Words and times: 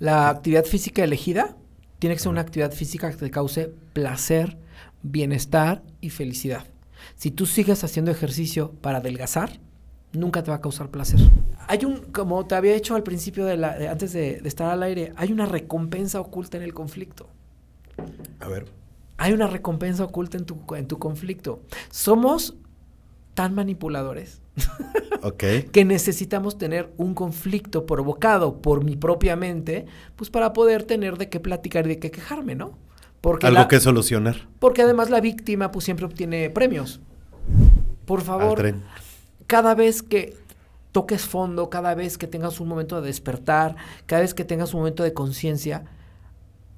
La 0.00 0.28
actividad 0.30 0.64
física 0.64 1.04
elegida 1.04 1.56
tiene 1.98 2.16
que 2.16 2.20
ser 2.22 2.30
una 2.32 2.40
actividad 2.40 2.72
física 2.72 3.10
que 3.10 3.16
te 3.16 3.30
cause 3.30 3.72
placer, 3.92 4.58
bienestar 5.02 5.82
y 6.00 6.10
felicidad. 6.10 6.64
Si 7.16 7.30
tú 7.30 7.46
sigues 7.46 7.84
haciendo 7.84 8.10
ejercicio 8.10 8.72
para 8.80 8.98
adelgazar, 8.98 9.60
nunca 10.12 10.42
te 10.42 10.50
va 10.50 10.56
a 10.56 10.60
causar 10.60 10.90
placer. 10.90 11.20
Hay 11.68 11.84
un, 11.84 11.98
como 12.12 12.46
te 12.46 12.54
había 12.54 12.74
hecho 12.74 12.94
al 12.96 13.02
principio 13.02 13.44
de 13.44 13.56
la, 13.58 13.76
de- 13.78 13.88
antes 13.88 14.12
de, 14.12 14.40
de 14.40 14.48
estar 14.48 14.70
al 14.70 14.82
aire, 14.82 15.12
hay 15.16 15.32
una 15.32 15.44
recompensa 15.46 16.18
oculta 16.20 16.56
en 16.56 16.62
el 16.62 16.72
conflicto. 16.74 17.28
A 18.40 18.48
ver. 18.48 18.66
Hay 19.18 19.34
una 19.34 19.46
recompensa 19.46 20.02
oculta 20.04 20.38
en 20.38 20.46
tu, 20.46 20.58
en 20.74 20.88
tu 20.88 20.98
conflicto. 20.98 21.62
Somos 21.90 22.56
tan 23.34 23.54
manipuladores 23.54 24.40
Ok. 25.22 25.44
que 25.72 25.84
necesitamos 25.84 26.56
tener 26.56 26.92
un 26.96 27.14
conflicto 27.14 27.84
provocado 27.84 28.62
por 28.62 28.82
mi 28.84 28.96
propia 28.96 29.36
mente, 29.36 29.84
pues 30.16 30.30
para 30.30 30.52
poder 30.54 30.84
tener 30.84 31.18
de 31.18 31.28
qué 31.28 31.40
platicar 31.40 31.84
y 31.86 31.90
de 31.90 31.98
qué 31.98 32.10
quejarme, 32.10 32.54
¿no? 32.54 32.78
Porque, 33.20 33.46
Algo 33.46 33.60
la- 33.60 33.68
que 33.68 33.80
solucionar. 33.80 34.48
porque 34.58 34.80
además 34.82 35.10
la 35.10 35.20
víctima 35.20 35.70
pues 35.72 35.84
siempre 35.84 36.06
obtiene 36.06 36.48
premios. 36.48 37.00
Por 38.06 38.22
favor, 38.22 38.74
cada 39.46 39.74
vez 39.74 40.02
que 40.02 40.36
toques 40.92 41.26
fondo, 41.26 41.68
cada 41.70 41.94
vez 41.94 42.16
que 42.16 42.26
tengas 42.26 42.58
un 42.58 42.68
momento 42.68 43.00
de 43.00 43.06
despertar, 43.06 43.76
cada 44.06 44.22
vez 44.22 44.32
que 44.34 44.44
tengas 44.44 44.72
un 44.74 44.80
momento 44.80 45.02
de 45.02 45.12
conciencia, 45.12 45.84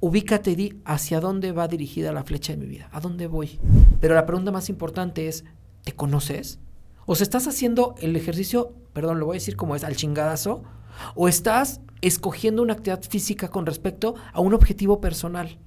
ubícate 0.00 0.50
y 0.50 0.54
di 0.56 0.80
hacia 0.84 1.20
dónde 1.20 1.52
va 1.52 1.68
dirigida 1.68 2.12
la 2.12 2.24
flecha 2.24 2.52
de 2.52 2.58
mi 2.58 2.66
vida, 2.66 2.88
a 2.92 3.00
dónde 3.00 3.28
voy. 3.28 3.60
Pero 4.00 4.14
la 4.14 4.26
pregunta 4.26 4.50
más 4.50 4.68
importante 4.68 5.28
es, 5.28 5.44
¿te 5.84 5.92
conoces? 5.92 6.58
O 7.04 7.14
sea, 7.14 7.24
¿estás 7.24 7.48
haciendo 7.48 7.94
el 8.00 8.14
ejercicio, 8.14 8.74
perdón, 8.92 9.18
lo 9.18 9.26
voy 9.26 9.36
a 9.36 9.38
decir 9.38 9.56
como 9.56 9.74
es, 9.74 9.84
al 9.84 9.96
chingadazo? 9.96 10.62
¿O 11.14 11.28
estás 11.28 11.80
escogiendo 12.00 12.62
una 12.62 12.74
actividad 12.74 13.02
física 13.02 13.48
con 13.48 13.66
respecto 13.66 14.14
a 14.32 14.40
un 14.40 14.54
objetivo 14.54 15.00
personal? 15.00 15.58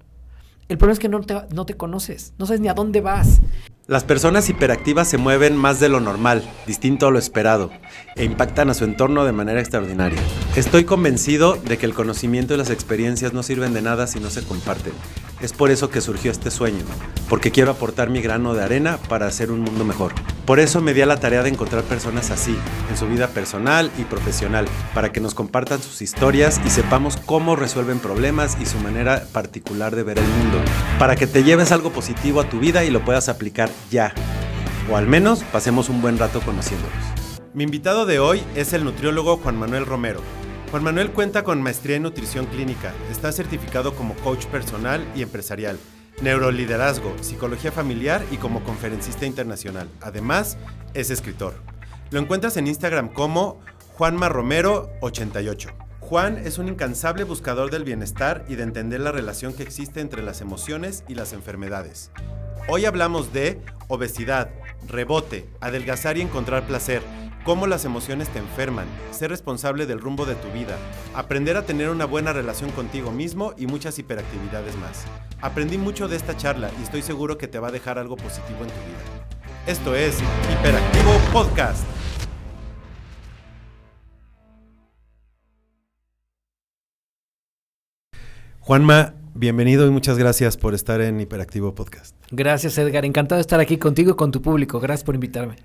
El 0.67 0.77
problema 0.77 0.93
es 0.93 0.99
que 0.99 1.09
no 1.09 1.21
te, 1.21 1.35
no 1.53 1.65
te 1.65 1.75
conoces, 1.75 2.33
no 2.37 2.45
sabes 2.45 2.61
ni 2.61 2.69
a 2.69 2.73
dónde 2.73 3.01
vas. 3.01 3.41
Las 3.87 4.03
personas 4.03 4.49
hiperactivas 4.49 5.07
se 5.07 5.17
mueven 5.17 5.55
más 5.55 5.79
de 5.79 5.89
lo 5.89 5.99
normal, 5.99 6.43
distinto 6.65 7.05
a 7.05 7.11
lo 7.11 7.19
esperado, 7.19 7.69
e 8.15 8.23
impactan 8.23 8.69
a 8.69 8.73
su 8.73 8.83
entorno 8.85 9.25
de 9.25 9.31
manera 9.31 9.59
extraordinaria. 9.59 10.19
Estoy 10.55 10.85
convencido 10.85 11.55
de 11.55 11.77
que 11.77 11.85
el 11.85 11.93
conocimiento 11.93 12.53
y 12.53 12.57
las 12.57 12.69
experiencias 12.69 13.33
no 13.33 13.43
sirven 13.43 13.73
de 13.73 13.81
nada 13.81 14.07
si 14.07 14.19
no 14.19 14.29
se 14.29 14.43
comparten. 14.43 14.93
Es 15.41 15.51
por 15.51 15.69
eso 15.69 15.89
que 15.89 15.99
surgió 15.99 16.31
este 16.31 16.49
sueño, 16.49 16.85
porque 17.27 17.51
quiero 17.51 17.71
aportar 17.71 18.09
mi 18.09 18.21
grano 18.21 18.53
de 18.53 18.63
arena 18.63 18.97
para 19.09 19.27
hacer 19.27 19.51
un 19.51 19.59
mundo 19.59 19.83
mejor. 19.83 20.13
Por 20.45 20.61
eso 20.61 20.79
me 20.79 20.93
di 20.93 21.01
a 21.01 21.05
la 21.05 21.19
tarea 21.19 21.43
de 21.43 21.49
encontrar 21.49 21.83
personas 21.83 22.31
así, 22.31 22.55
en 22.89 22.97
su 22.97 23.05
vida 23.07 23.27
personal 23.27 23.91
y 23.97 24.03
profesional, 24.03 24.65
para 24.93 25.11
que 25.11 25.19
nos 25.19 25.33
compartan 25.33 25.81
sus 25.81 26.01
historias 26.01 26.61
y 26.65 26.69
sepamos 26.69 27.17
cómo 27.17 27.57
resuelven 27.57 27.99
problemas 27.99 28.57
y 28.61 28.65
su 28.65 28.79
manera 28.79 29.25
particular 29.33 29.93
de 29.93 30.03
ver 30.03 30.19
el 30.19 30.27
mundo, 30.27 30.59
para 30.99 31.17
que 31.17 31.27
te 31.27 31.43
lleves 31.43 31.73
algo 31.73 31.91
positivo 31.91 32.39
a 32.39 32.49
tu 32.49 32.59
vida 32.59 32.85
y 32.85 32.89
lo 32.89 33.03
puedas 33.03 33.27
aplicar 33.27 33.69
ya. 33.91 34.13
O 34.89 34.95
al 34.95 35.07
menos 35.07 35.43
pasemos 35.51 35.89
un 35.89 36.01
buen 36.01 36.17
rato 36.17 36.39
conociéndolos. 36.41 37.24
Mi 37.55 37.63
invitado 37.63 38.05
de 38.05 38.19
hoy 38.19 38.43
es 38.53 38.73
el 38.73 38.83
nutriólogo 38.83 39.37
Juan 39.37 39.55
Manuel 39.55 39.85
Romero. 39.85 40.19
Juan 40.71 40.83
Manuel 40.83 41.11
cuenta 41.11 41.45
con 41.45 41.61
maestría 41.61 41.95
en 41.95 42.03
nutrición 42.03 42.47
clínica, 42.47 42.93
está 43.09 43.31
certificado 43.31 43.95
como 43.95 44.13
coach 44.15 44.45
personal 44.47 45.07
y 45.15 45.21
empresarial, 45.21 45.79
neuroliderazgo, 46.21 47.15
psicología 47.21 47.71
familiar 47.71 48.21
y 48.29 48.35
como 48.35 48.61
conferencista 48.65 49.25
internacional. 49.25 49.87
Además, 50.01 50.57
es 50.93 51.09
escritor. 51.09 51.53
Lo 52.11 52.19
encuentras 52.19 52.57
en 52.57 52.67
Instagram 52.67 53.07
como 53.07 53.61
JuanmaRomero88. 53.97 55.71
Juan 56.01 56.37
es 56.37 56.57
un 56.57 56.67
incansable 56.67 57.23
buscador 57.23 57.71
del 57.71 57.85
bienestar 57.85 58.43
y 58.49 58.55
de 58.55 58.63
entender 58.63 58.99
la 58.99 59.13
relación 59.13 59.53
que 59.53 59.63
existe 59.63 60.01
entre 60.01 60.23
las 60.23 60.41
emociones 60.41 61.05
y 61.07 61.15
las 61.15 61.31
enfermedades. 61.31 62.11
Hoy 62.67 62.83
hablamos 62.83 63.31
de 63.31 63.61
obesidad, 63.87 64.49
rebote, 64.89 65.47
adelgazar 65.61 66.17
y 66.17 66.21
encontrar 66.21 66.67
placer, 66.67 67.01
cómo 67.45 67.67
las 67.67 67.85
emociones 67.85 68.27
te 68.29 68.39
enferman, 68.39 68.87
ser 69.11 69.29
responsable 69.29 69.85
del 69.85 70.01
rumbo 70.01 70.25
de 70.25 70.33
tu 70.33 70.49
vida, 70.51 70.75
aprender 71.13 71.55
a 71.55 71.61
tener 71.61 71.89
una 71.89 72.05
buena 72.05 72.33
relación 72.33 72.71
contigo 72.71 73.11
mismo 73.11 73.53
y 73.55 73.67
muchas 73.67 73.99
hiperactividades 73.99 74.75
más. 74.77 75.05
Aprendí 75.41 75.77
mucho 75.77 76.07
de 76.07 76.15
esta 76.17 76.35
charla 76.35 76.71
y 76.79 76.83
estoy 76.83 77.03
seguro 77.03 77.37
que 77.37 77.47
te 77.47 77.59
va 77.59 77.67
a 77.67 77.71
dejar 77.71 77.99
algo 77.99 78.17
positivo 78.17 78.61
en 78.61 78.69
tu 78.69 78.73
vida. 78.73 79.27
Esto 79.67 79.95
es 79.95 80.17
Hiperactivo 80.51 81.11
Podcast. 81.31 81.85
Juanma, 88.59 89.13
bienvenido 89.35 89.85
y 89.85 89.91
muchas 89.91 90.17
gracias 90.17 90.57
por 90.57 90.73
estar 90.73 90.99
en 90.99 91.19
Hiperactivo 91.19 91.75
Podcast. 91.75 92.15
Gracias, 92.31 92.79
Edgar. 92.79 93.05
Encantado 93.05 93.37
de 93.37 93.41
estar 93.41 93.59
aquí 93.59 93.77
contigo 93.77 94.13
y 94.13 94.15
con 94.15 94.31
tu 94.31 94.41
público. 94.41 94.79
Gracias 94.79 95.03
por 95.03 95.13
invitarme. 95.13 95.57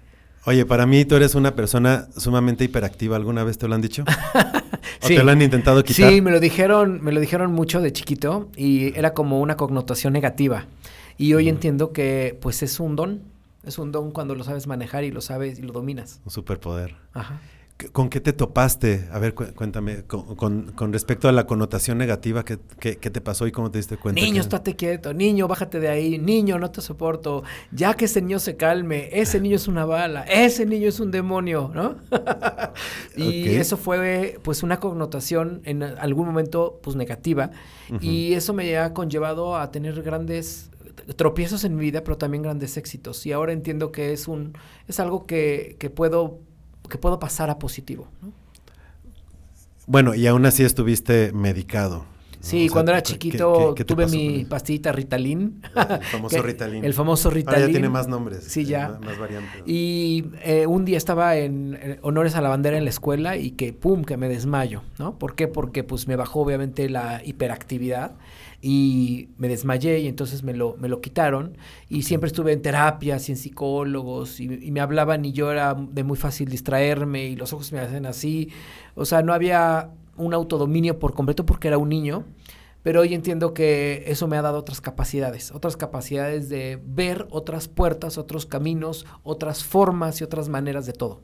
Oye, 0.47 0.65
para 0.65 0.87
mí 0.87 1.05
tú 1.05 1.17
eres 1.17 1.35
una 1.35 1.55
persona 1.55 2.09
sumamente 2.17 2.65
hiperactiva. 2.65 3.17
¿Alguna 3.17 3.45
vez 3.45 3.59
te 3.59 3.69
lo 3.69 3.75
han 3.75 3.81
dicho? 3.83 4.05
¿O 5.03 5.07
Sí. 5.07 5.15
te 5.17 5.23
lo 5.23 5.31
han 5.31 5.43
intentado 5.43 5.83
quitar? 5.85 6.11
Sí, 6.11 6.21
me 6.21 6.31
lo 6.31 6.41
dijeron, 6.41 7.01
me 7.03 7.13
lo 7.13 7.21
dijeron 7.21 7.53
mucho 7.53 7.81
de 7.81 7.93
chiquito 7.93 8.49
y 8.57 8.97
era 8.99 9.13
como 9.15 9.41
una 9.41 9.57
connotación 9.57 10.13
negativa. 10.13 10.67
Y 11.19 11.35
hoy 11.35 11.49
entiendo 11.49 11.93
que 11.93 12.39
pues 12.41 12.63
es 12.63 12.81
un 12.81 12.97
don, 12.97 13.23
es 13.65 13.79
un 13.79 13.93
don 13.93 14.11
cuando 14.11 14.35
lo 14.35 14.43
sabes 14.45 14.67
manejar 14.67 15.05
y 15.05 15.11
lo 15.11 15.21
sabes 15.21 15.59
y 15.59 15.63
lo 15.63 15.73
dominas. 15.73 16.21
Un 16.25 16.31
superpoder. 16.31 16.97
Ajá. 17.13 17.41
¿Qué- 17.81 17.89
¿Con 17.89 18.11
qué 18.11 18.21
te 18.21 18.35
topaste? 18.35 19.09
A 19.11 19.19
ver, 19.19 19.33
cu- 19.35 19.55
cuéntame, 19.55 20.03
con, 20.03 20.37
con- 20.37 20.73
con 20.73 20.93
respecto 20.93 21.29
a 21.29 21.33
la 21.33 21.47
connotación 21.47 21.97
negativa, 21.97 22.45
¿qué, 22.45 22.59
qué- 22.79 22.99
qué 22.99 23.09
te 23.11 23.23
pasó 23.23 23.47
y 23.47 23.53
cómo 23.53 23.71
te 23.71 23.79
diste 23.79 23.97
cuenta? 23.97 24.21
Niño, 24.21 24.35
que- 24.35 24.41
estate 24.41 24.77
quieto, 24.77 25.15
niño, 25.15 25.49
bájate 25.49 25.81
de 25.81 25.89
ahí, 25.89 26.19
niño, 26.19 26.59
no 26.59 26.71
te 26.71 26.83
soporto, 26.83 27.43
ya 27.73 27.95
que 27.95 28.05
ese 28.05 28.21
niño 28.21 28.39
se 28.39 28.57
calme, 28.59 29.09
ese 29.13 29.41
niño 29.41 29.57
es 29.57 29.67
una 29.67 29.87
bala, 29.87 30.25
ese 30.25 30.67
niño 30.67 30.89
es 30.91 31.01
un 31.01 31.11
demonio, 31.11 31.71
¿no? 31.75 31.97
y 33.17 33.49
eso 33.49 33.77
fue 33.79 34.39
pues 34.43 34.63
una 34.63 34.79
connotación 34.79 35.63
en 35.65 35.83
algún 35.83 36.27
momento 36.27 36.81
pues 36.83 36.97
negativa. 36.97 37.51
Y 38.01 38.35
eso 38.35 38.53
me 38.53 38.77
ha 38.79 38.93
conllevado 38.95 39.57
a 39.57 39.71
tener 39.73 40.01
grandes 40.03 40.71
tropiezos 41.17 41.65
en 41.65 41.75
mi 41.75 41.81
vida, 41.83 42.05
pero 42.05 42.19
también 42.19 42.43
grandes 42.43 42.77
éxitos. 42.77 43.25
Y 43.27 43.33
ahora 43.33 43.53
entiendo 43.53 43.91
que 43.91 44.13
es 44.13 44.29
un 44.29 44.53
es 44.87 45.01
algo 45.01 45.27
que, 45.27 45.77
que 45.81 45.91
puedo 45.91 46.39
que 46.91 46.99
puedo 46.99 47.19
pasar 47.19 47.49
a 47.49 47.59
positivo, 47.59 48.07
¿no? 48.21 48.33
Bueno, 49.87 50.15
y 50.15 50.27
aún 50.27 50.45
así 50.47 50.63
estuviste 50.63 51.33
medicado. 51.33 52.05
Sí, 52.41 52.57
O 52.57 52.61
sea, 52.69 52.73
cuando 52.73 52.93
era 52.93 53.03
¿qué- 53.03 53.13
chiquito 53.13 53.75
qué- 53.75 53.81
qué 53.81 53.85
te 53.85 53.95
tuve 53.95 54.07
mi 54.07 54.45
pastillita 54.47 54.93
Ritalin. 54.93 55.61
El 55.77 56.03
famoso 56.05 56.37
Que- 56.37 56.43
Ritalin. 56.43 56.85
El 56.85 56.95
famoso 56.95 57.29
Ritalin. 57.31 57.55
Ahora 57.61 57.67
ya 57.67 57.73
tiene 57.73 57.89
más 57.91 58.09
nombres. 58.09 58.45
Sí, 58.45 58.61
eh, 58.61 58.65
ya. 58.65 58.89
Más, 58.89 59.01
más 59.01 59.19
variantes. 59.19 59.63
Y 59.67 60.25
eh, 60.43 60.67
un 60.67 60.85
día 60.87 60.97
estaba 60.97 61.37
en, 61.37 61.79
eh, 61.81 61.99
honores 62.03 62.37
a 62.37 62.41
la 62.41 62.49
bandera 62.49 62.79
en 62.79 62.85
la 62.85 62.91
escuela 62.91 63.37
y 63.37 63.51
que 63.51 63.75
pum, 63.75 64.05
que 64.05 64.17
me 64.17 64.29
desmayo, 64.29 64.83
¿no? 64.99 65.19
¿Por 65.19 65.35
qué? 65.35 65.49
Porque 65.49 65.85
pues 65.85 66.09
me 66.09 66.17
bajó 66.17 66.41
obviamente 66.41 66.89
la 66.89 67.21
hiperactividad 67.25 68.13
y 68.63 69.31
me 69.39 69.49
desmayé 69.49 70.01
y 70.01 70.09
entonces 70.09 70.43
me 70.43 70.55
lo, 70.55 70.77
me 70.79 70.89
lo 70.89 71.01
quitaron 71.01 71.57
y 71.89 72.03
siempre 72.03 72.29
estuve 72.29 72.53
en 72.53 72.63
terapias 72.63 73.29
y 73.29 73.33
en 73.33 73.39
psicólogos 73.39 74.41
y, 74.41 74.45
y 74.45 74.71
me 74.71 74.81
hablaban 74.81 75.25
y 75.25 75.33
yo 75.33 75.51
era 75.51 75.75
de 75.75 76.05
muy 76.05 76.17
fácil 76.17 76.49
distraerme 76.49 77.27
y 77.27 77.37
los 77.37 77.53
ojos 77.53 77.73
me 77.73 77.81
hacen 77.81 78.07
así, 78.07 78.51
o 78.95 79.05
sea, 79.05 79.23
no 79.23 79.33
había 79.33 79.91
un 80.17 80.35
autodominio 80.35 80.99
por 80.99 81.15
completo 81.15 81.47
porque 81.47 81.69
era 81.69 81.79
un 81.79 81.89
niño. 81.89 82.25
Pero 82.83 83.03
hoy 83.03 83.13
entiendo 83.13 83.53
que 83.53 84.05
eso 84.07 84.27
me 84.27 84.39
ha 84.39 84.43
dado 84.43 84.59
otras 84.59 84.81
capacidades, 84.81 85.51
otras 85.53 85.77
capacidades 85.77 86.49
de 86.49 86.81
ver 86.83 87.27
otras 87.31 87.69
puertas, 87.69 88.17
otros 88.17 88.47
caminos, 88.47 89.05
otras 89.23 89.65
formas 89.65 90.21
y 90.21 90.25
otras 90.25 90.49
maneras 90.49 90.87
de 90.87 90.95
todo. 90.95 91.21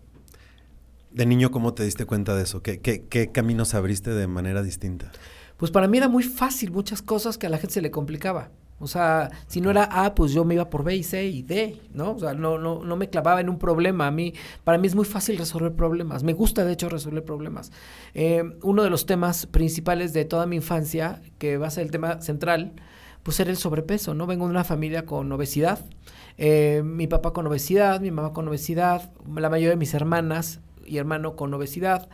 De 1.13 1.25
niño, 1.25 1.51
¿cómo 1.51 1.73
te 1.73 1.83
diste 1.83 2.05
cuenta 2.05 2.37
de 2.37 2.43
eso? 2.43 2.63
¿Qué, 2.63 2.81
qué, 2.81 3.07
qué 3.07 3.33
caminos 3.33 3.73
abriste 3.73 4.11
de 4.11 4.27
manera 4.27 4.63
distinta? 4.63 5.13
Pues 5.57 5.71
para 5.71 5.89
mí 5.89 5.99
era 5.99 6.09
muy 6.09 6.23
fácil 6.23 6.71
muchas 6.71 7.03
cosas 7.03 7.39
que 7.39 7.47
a 7.47 7.51
la 7.51 7.59
gente 7.59 7.75
se 7.75 7.83
le 7.83 7.91
complicaba. 7.91 8.51
O 8.79 8.87
sea, 8.87 9.31
si 9.47 9.63
no 9.63 9.71
era 9.71 9.85
A, 9.85 10.15
pues 10.15 10.33
yo 10.33 10.45
me 10.45 10.55
iba 10.55 10.69
por 10.69 10.85
B 10.85 10.95
y 10.95 11.03
C 11.03 11.27
y 11.27 11.43
D, 11.43 11.81
¿no? 11.95 12.13
O 12.13 12.19
sea, 12.19 12.35
no, 12.35 12.59
no, 12.59 12.85
no 12.85 12.97
me 12.97 13.09
clavaba 13.09 13.41
en 13.41 13.49
un 13.49 13.59
problema. 13.59 14.07
A 14.07 14.11
mí, 14.11 14.35
para 14.65 14.77
mí 14.77 14.87
es 14.87 14.95
muy 14.95 15.07
fácil 15.07 15.39
resolver 15.39 15.73
problemas. 15.73 16.23
Me 16.23 16.35
gusta, 16.35 16.65
de 16.65 16.75
hecho, 16.75 16.91
resolver 16.91 17.25
problemas. 17.25 17.73
Eh, 18.13 18.45
uno 18.63 18.83
de 18.83 18.91
los 18.91 19.07
temas 19.07 19.47
principales 19.47 20.13
de 20.13 20.27
toda 20.27 20.45
mi 20.45 20.57
infancia, 20.57 21.23
que 21.39 21.57
va 21.57 21.69
a 21.69 21.71
ser 21.71 21.85
el 21.85 21.91
tema 21.91 22.21
central, 22.21 22.75
pues 23.23 23.41
era 23.41 23.51
el 23.51 23.57
sobrepeso, 23.57 24.13
¿no? 24.15 24.27
Vengo 24.27 24.45
de 24.45 24.51
una 24.51 24.65
familia 24.65 25.07
con 25.07 25.33
obesidad. 25.33 25.81
Eh, 26.37 26.83
mi 26.85 27.07
papá 27.07 27.33
con 27.33 27.47
obesidad, 27.47 28.01
mi 28.03 28.11
mamá 28.11 28.35
con 28.35 28.47
obesidad, 28.47 29.11
la 29.35 29.49
mayoría 29.49 29.71
de 29.71 29.77
mis 29.77 29.95
hermanas 29.95 30.61
y 30.85 30.99
hermano 30.99 31.35
con 31.35 31.53
obesidad. 31.55 32.09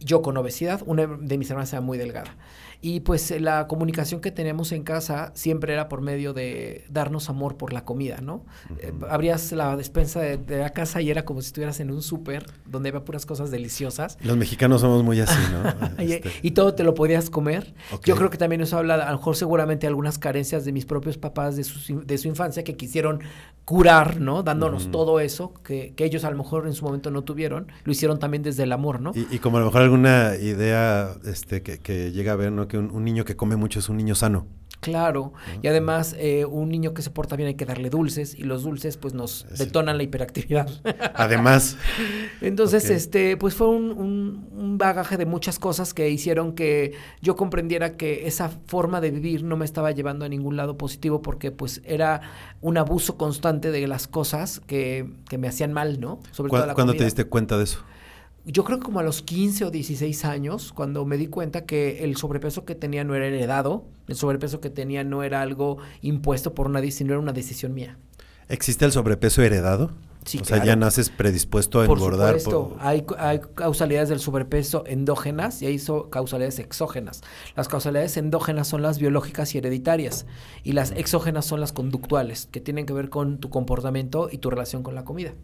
yo 0.00 0.22
con 0.22 0.36
obesidad, 0.36 0.82
una 0.86 1.06
de 1.06 1.38
mis 1.38 1.50
hermanas 1.50 1.72
era 1.72 1.80
muy 1.80 1.98
delgada. 1.98 2.36
Y 2.80 3.00
pues 3.00 3.30
la 3.40 3.66
comunicación 3.66 4.20
que 4.20 4.30
teníamos 4.30 4.72
en 4.72 4.82
casa 4.82 5.32
siempre 5.34 5.72
era 5.72 5.88
por 5.88 6.00
medio 6.00 6.32
de 6.32 6.84
darnos 6.88 7.28
amor 7.28 7.56
por 7.56 7.72
la 7.72 7.84
comida, 7.84 8.20
¿no? 8.20 8.44
Eh, 8.78 8.92
abrías 9.08 9.52
la 9.52 9.76
despensa 9.76 10.20
de, 10.20 10.58
la 10.58 10.70
casa 10.70 11.00
y 11.00 11.10
era 11.10 11.24
como 11.24 11.40
si 11.42 11.48
estuvieras 11.48 11.80
en 11.80 11.90
un 11.90 12.02
súper 12.02 12.46
donde 12.66 12.90
había 12.90 13.04
puras 13.04 13.26
cosas 13.26 13.50
deliciosas. 13.50 14.18
Los 14.22 14.36
mexicanos 14.36 14.80
somos 14.80 15.02
muy 15.02 15.20
así, 15.20 15.40
¿no? 15.52 15.64
Este. 16.04 16.30
y, 16.42 16.50
todo 16.52 16.74
te 16.74 16.84
lo 16.84 16.94
podías 16.94 17.30
comer. 17.30 17.74
Yo 18.04 18.16
creo 18.16 18.30
que 18.30 18.38
también 18.38 18.60
eso 18.60 18.78
habla, 18.78 18.94
a 18.94 19.10
lo 19.10 19.18
mejor 19.18 19.36
seguramente 19.36 19.86
algunas 19.86 20.18
carencias 20.18 20.64
de 20.64 20.72
mis 20.72 20.84
propios 20.84 21.16
papás 21.16 21.56
de 21.56 21.64
su, 21.64 22.04
de 22.04 22.18
su 22.18 22.28
infancia 22.28 22.62
que 22.64 22.76
quisieron 22.76 23.20
curar, 23.64 24.20
¿no? 24.20 24.42
Dándonos 24.42 24.90
todo 24.90 25.20
eso 25.20 25.54
que, 25.64 25.94
que, 25.96 26.04
ellos 26.04 26.24
a 26.24 26.30
lo 26.30 26.36
mejor 26.36 26.66
en 26.66 26.74
su 26.74 26.84
momento 26.84 27.10
no 27.10 27.22
tuvieron, 27.22 27.68
lo 27.84 27.92
hicieron 27.92 28.18
también 28.18 28.42
desde 28.42 28.64
el 28.64 28.72
amor, 28.72 29.00
¿no? 29.00 29.12
Y, 29.14 29.38
como 29.38 29.56
a 29.56 29.60
lo 29.60 29.66
mejor 29.66 29.82
alguna 29.82 30.36
idea 30.36 31.14
este, 31.24 31.62
que, 31.62 31.78
que 31.78 32.12
llega 32.12 32.32
a 32.32 32.36
ver, 32.36 32.52
¿no? 32.52 32.63
Un, 32.72 33.04
niño 33.04 33.24
que 33.24 33.36
come 33.36 33.56
mucho 33.56 33.78
es 33.78 33.88
un 33.88 33.96
niño 33.96 34.14
sano. 34.14 34.46
Claro, 34.80 35.32
y 35.62 35.68
además 35.68 36.14
eh, 36.18 36.44
un 36.44 36.68
niño 36.68 36.92
que 36.92 37.00
se 37.00 37.08
porta 37.08 37.36
bien 37.36 37.46
hay 37.46 37.54
que 37.54 37.64
darle 37.64 37.88
dulces 37.88 38.34
y 38.38 38.42
los 38.42 38.64
dulces 38.64 38.98
pues 38.98 39.14
nos 39.14 39.46
detonan 39.56 39.96
la 39.96 40.02
hiperactividad. 40.02 40.68
Además. 41.14 41.78
Entonces, 42.42 42.90
este, 42.90 43.38
pues 43.38 43.54
fue 43.54 43.68
un, 43.68 44.46
un, 44.52 44.76
bagaje 44.76 45.16
de 45.16 45.24
muchas 45.24 45.58
cosas 45.58 45.94
que 45.94 46.10
hicieron 46.10 46.54
que 46.54 46.92
yo 47.22 47.34
comprendiera 47.34 47.96
que 47.96 48.26
esa 48.26 48.50
forma 48.66 49.00
de 49.00 49.10
vivir 49.10 49.42
no 49.42 49.56
me 49.56 49.64
estaba 49.64 49.90
llevando 49.92 50.26
a 50.26 50.28
ningún 50.28 50.56
lado 50.56 50.76
positivo 50.76 51.22
porque 51.22 51.50
pues 51.50 51.80
era 51.84 52.20
un 52.60 52.76
abuso 52.76 53.16
constante 53.16 53.70
de 53.70 53.86
las 53.86 54.06
cosas 54.06 54.60
que, 54.66 55.08
que 55.30 55.38
me 55.38 55.48
hacían 55.48 55.72
mal, 55.72 55.98
¿no? 55.98 56.20
Sobre 56.32 56.50
todo 56.50 56.66
la 56.66 56.74
¿Cuándo 56.74 56.92
te 56.92 57.04
diste 57.04 57.24
cuenta 57.24 57.56
de 57.56 57.64
eso? 57.64 57.80
Yo 58.46 58.64
creo 58.64 58.78
que 58.78 58.84
como 58.84 59.00
a 59.00 59.02
los 59.02 59.22
15 59.22 59.64
o 59.64 59.70
16 59.70 60.24
años, 60.24 60.72
cuando 60.72 61.04
me 61.04 61.16
di 61.16 61.28
cuenta 61.28 61.64
que 61.64 62.04
el 62.04 62.16
sobrepeso 62.16 62.64
que 62.64 62.74
tenía 62.74 63.04
no 63.04 63.14
era 63.14 63.26
heredado, 63.26 63.84
el 64.06 64.16
sobrepeso 64.16 64.60
que 64.60 64.70
tenía 64.70 65.02
no 65.04 65.22
era 65.22 65.40
algo 65.40 65.78
impuesto 66.02 66.54
por 66.54 66.68
nadie, 66.68 66.90
sino 66.90 67.12
era 67.12 67.20
una 67.20 67.32
decisión 67.32 67.72
mía. 67.72 67.96
¿Existe 68.48 68.84
el 68.84 68.92
sobrepeso 68.92 69.42
heredado? 69.42 69.90
o 70.40 70.44
sea, 70.44 70.64
ya 70.64 70.74
naces 70.74 71.10
predispuesto 71.10 71.80
a 71.80 71.84
engordar. 71.84 72.38
Por... 72.42 72.76
Hay, 72.80 73.04
hay 73.18 73.40
causalidades 73.54 74.08
del 74.08 74.20
sobrepeso 74.20 74.84
endógenas 74.86 75.60
y 75.60 75.66
hay 75.66 75.78
causalidades 76.10 76.58
exógenas. 76.58 77.20
Las 77.56 77.68
causalidades 77.68 78.16
endógenas 78.16 78.68
son 78.68 78.80
las 78.82 78.98
biológicas 78.98 79.54
y 79.54 79.58
hereditarias 79.58 80.26
y 80.62 80.72
las 80.72 80.92
exógenas 80.92 81.44
son 81.44 81.60
las 81.60 81.72
conductuales, 81.72 82.48
que 82.50 82.60
tienen 82.60 82.86
que 82.86 82.94
ver 82.94 83.10
con 83.10 83.38
tu 83.38 83.50
comportamiento 83.50 84.28
y 84.30 84.38
tu 84.38 84.48
relación 84.50 84.82
con 84.82 84.94
la 84.94 85.04
comida. 85.04 85.34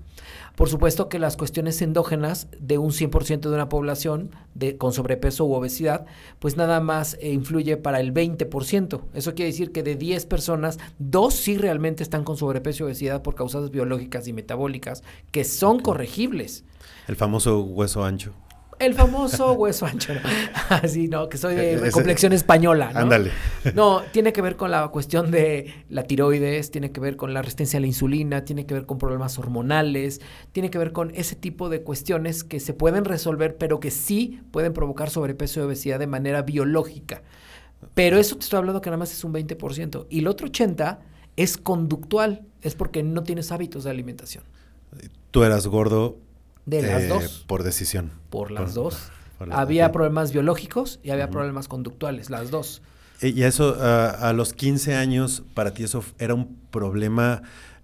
Por 0.56 0.68
supuesto 0.68 1.08
que 1.08 1.18
las 1.18 1.36
cuestiones 1.36 1.80
endógenas 1.82 2.48
de 2.58 2.78
un 2.78 2.90
100% 2.90 3.40
de 3.40 3.54
una 3.54 3.68
población 3.68 4.30
de, 4.54 4.76
con 4.76 4.92
sobrepeso 4.92 5.44
u 5.44 5.54
obesidad, 5.54 6.06
pues 6.38 6.56
nada 6.56 6.80
más 6.80 7.16
eh, 7.20 7.30
influye 7.32 7.76
para 7.76 8.00
el 8.00 8.12
20%. 8.12 9.00
Eso 9.14 9.34
quiere 9.34 9.50
decir 9.50 9.72
que 9.72 9.82
de 9.82 9.96
10 9.96 10.26
personas, 10.26 10.78
dos 10.98 11.34
sí 11.34 11.56
realmente 11.56 12.02
están 12.02 12.24
con 12.24 12.36
sobrepeso 12.36 12.84
y 12.84 12.86
obesidad 12.86 13.22
por 13.22 13.34
causas 13.34 13.70
biológicas 13.70 14.28
y 14.28 14.32
metabólicas, 14.32 15.02
que 15.30 15.44
son 15.44 15.80
corregibles. 15.80 16.64
El 17.08 17.16
famoso 17.16 17.62
hueso 17.62 18.04
ancho. 18.04 18.34
El 18.80 18.94
famoso 18.94 19.52
hueso 19.52 19.84
ancho. 19.84 20.14
Así, 20.70 21.06
¿no? 21.06 21.28
Que 21.28 21.36
soy 21.36 21.54
de 21.54 21.90
complexión 21.92 22.32
española, 22.32 22.92
¿no? 22.94 23.00
Ándale. 23.00 23.30
No, 23.74 24.02
tiene 24.10 24.32
que 24.32 24.40
ver 24.40 24.56
con 24.56 24.70
la 24.70 24.88
cuestión 24.88 25.30
de 25.30 25.84
la 25.90 26.04
tiroides, 26.04 26.70
tiene 26.70 26.90
que 26.90 26.98
ver 26.98 27.16
con 27.16 27.34
la 27.34 27.42
resistencia 27.42 27.76
a 27.76 27.80
la 27.80 27.86
insulina, 27.86 28.44
tiene 28.44 28.64
que 28.64 28.72
ver 28.72 28.86
con 28.86 28.96
problemas 28.96 29.38
hormonales, 29.38 30.22
tiene 30.52 30.70
que 30.70 30.78
ver 30.78 30.92
con 30.92 31.12
ese 31.14 31.36
tipo 31.36 31.68
de 31.68 31.82
cuestiones 31.82 32.42
que 32.42 32.58
se 32.58 32.72
pueden 32.72 33.04
resolver, 33.04 33.58
pero 33.58 33.80
que 33.80 33.90
sí 33.90 34.40
pueden 34.50 34.72
provocar 34.72 35.10
sobrepeso 35.10 35.60
y 35.60 35.64
obesidad 35.64 35.98
de 35.98 36.06
manera 36.06 36.40
biológica. 36.40 37.22
Pero 37.92 38.18
eso 38.18 38.36
te 38.36 38.44
estoy 38.44 38.58
hablando 38.58 38.80
que 38.80 38.88
nada 38.88 38.98
más 38.98 39.12
es 39.12 39.22
un 39.24 39.34
20%. 39.34 40.06
Y 40.08 40.20
el 40.20 40.26
otro 40.26 40.48
80% 40.48 40.98
es 41.36 41.56
conductual, 41.56 42.46
es 42.62 42.74
porque 42.74 43.02
no 43.02 43.22
tienes 43.22 43.52
hábitos 43.52 43.84
de 43.84 43.90
alimentación. 43.90 44.44
Tú 45.30 45.44
eras 45.44 45.66
gordo 45.66 46.18
de 46.70 46.82
las 46.82 47.02
eh, 47.02 47.08
dos. 47.08 47.44
Por 47.46 47.62
decisión. 47.62 48.12
Por 48.30 48.50
las 48.50 48.74
dos. 48.74 49.10
había 49.50 49.92
problemas 49.92 50.32
biológicos 50.32 51.00
y 51.02 51.10
había 51.10 51.30
problemas 51.30 51.68
conductuales, 51.68 52.30
las 52.30 52.50
dos. 52.50 52.82
Y 53.22 53.42
eso, 53.42 53.76
a 53.80 54.32
los 54.32 54.54
15 54.54 54.94
años, 54.94 55.42
para 55.52 55.74
ti 55.74 55.84
eso 55.84 56.02
era 56.18 56.32
un 56.32 56.56
problema 56.70 57.42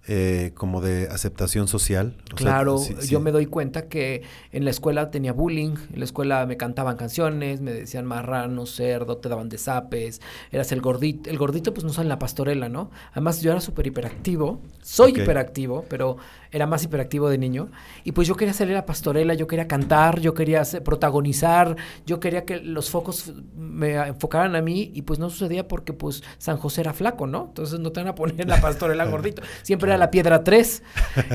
eh, 0.09 0.51
como 0.53 0.79
de 0.79 1.09
aceptación 1.09 1.67
social. 1.67 2.15
claro, 2.33 2.81
yo 3.09 3.19
me 3.19 3.33
doy 3.33 3.45
cuenta 3.45 3.89
que 3.89 4.21
en 4.53 4.63
la 4.63 4.71
escuela 4.71 5.11
tenía 5.11 5.33
bullying, 5.33 5.75
en 5.91 5.99
la 5.99 6.05
escuela 6.05 6.45
me 6.45 6.55
cantaban 6.55 6.95
canciones, 6.95 7.59
me 7.59 7.73
decían 7.73 8.05
marrano, 8.05 8.65
cerdo, 8.67 9.17
te 9.17 9.27
daban 9.27 9.49
desapes, 9.49 10.21
eras 10.49 10.71
el 10.71 10.79
gordito, 10.79 11.29
el 11.29 11.37
gordito 11.37 11.73
pues 11.73 11.83
no 11.83 12.01
en 12.01 12.07
la 12.07 12.19
pastorela, 12.19 12.69
¿no? 12.69 12.89
Además 13.11 13.41
yo 13.41 13.51
era 13.51 13.59
súper 13.59 13.87
hiperactivo, 13.87 14.61
soy 14.81 15.11
hiperactivo, 15.11 15.83
pero 15.89 16.15
era 16.51 16.67
más 16.67 16.83
hiperactivo 16.83 17.29
de 17.29 17.37
niño, 17.37 17.69
y 18.03 18.11
pues 18.11 18.27
yo 18.27 18.35
quería 18.35 18.53
salir 18.53 18.73
a 18.73 18.79
la 18.79 18.85
pastorela, 18.85 19.33
yo 19.33 19.47
quería 19.47 19.67
cantar, 19.67 20.19
yo 20.19 20.33
quería 20.33 20.63
protagonizar, 20.83 21.75
yo 22.05 22.19
quería 22.19 22.45
que 22.45 22.57
los 22.57 22.89
focos 22.89 23.33
me 23.55 23.95
enfocaran 23.95 24.55
a 24.55 24.61
mí, 24.61 24.91
y 24.93 25.03
pues 25.03 25.19
no 25.19 25.29
sucedía 25.29 25.67
porque 25.67 25.93
pues 25.93 26.23
San 26.37 26.57
José 26.57 26.81
era 26.81 26.93
flaco, 26.93 27.27
¿no? 27.27 27.45
Entonces 27.47 27.79
no 27.79 27.91
te 27.91 27.99
van 27.99 28.09
a 28.09 28.15
poner 28.15 28.41
en 28.41 28.49
la 28.49 28.61
pastorela 28.61 29.05
gordito, 29.09 29.41
siempre 29.63 29.89
era 29.89 29.97
la 29.97 30.11
piedra 30.11 30.43
3, 30.43 30.83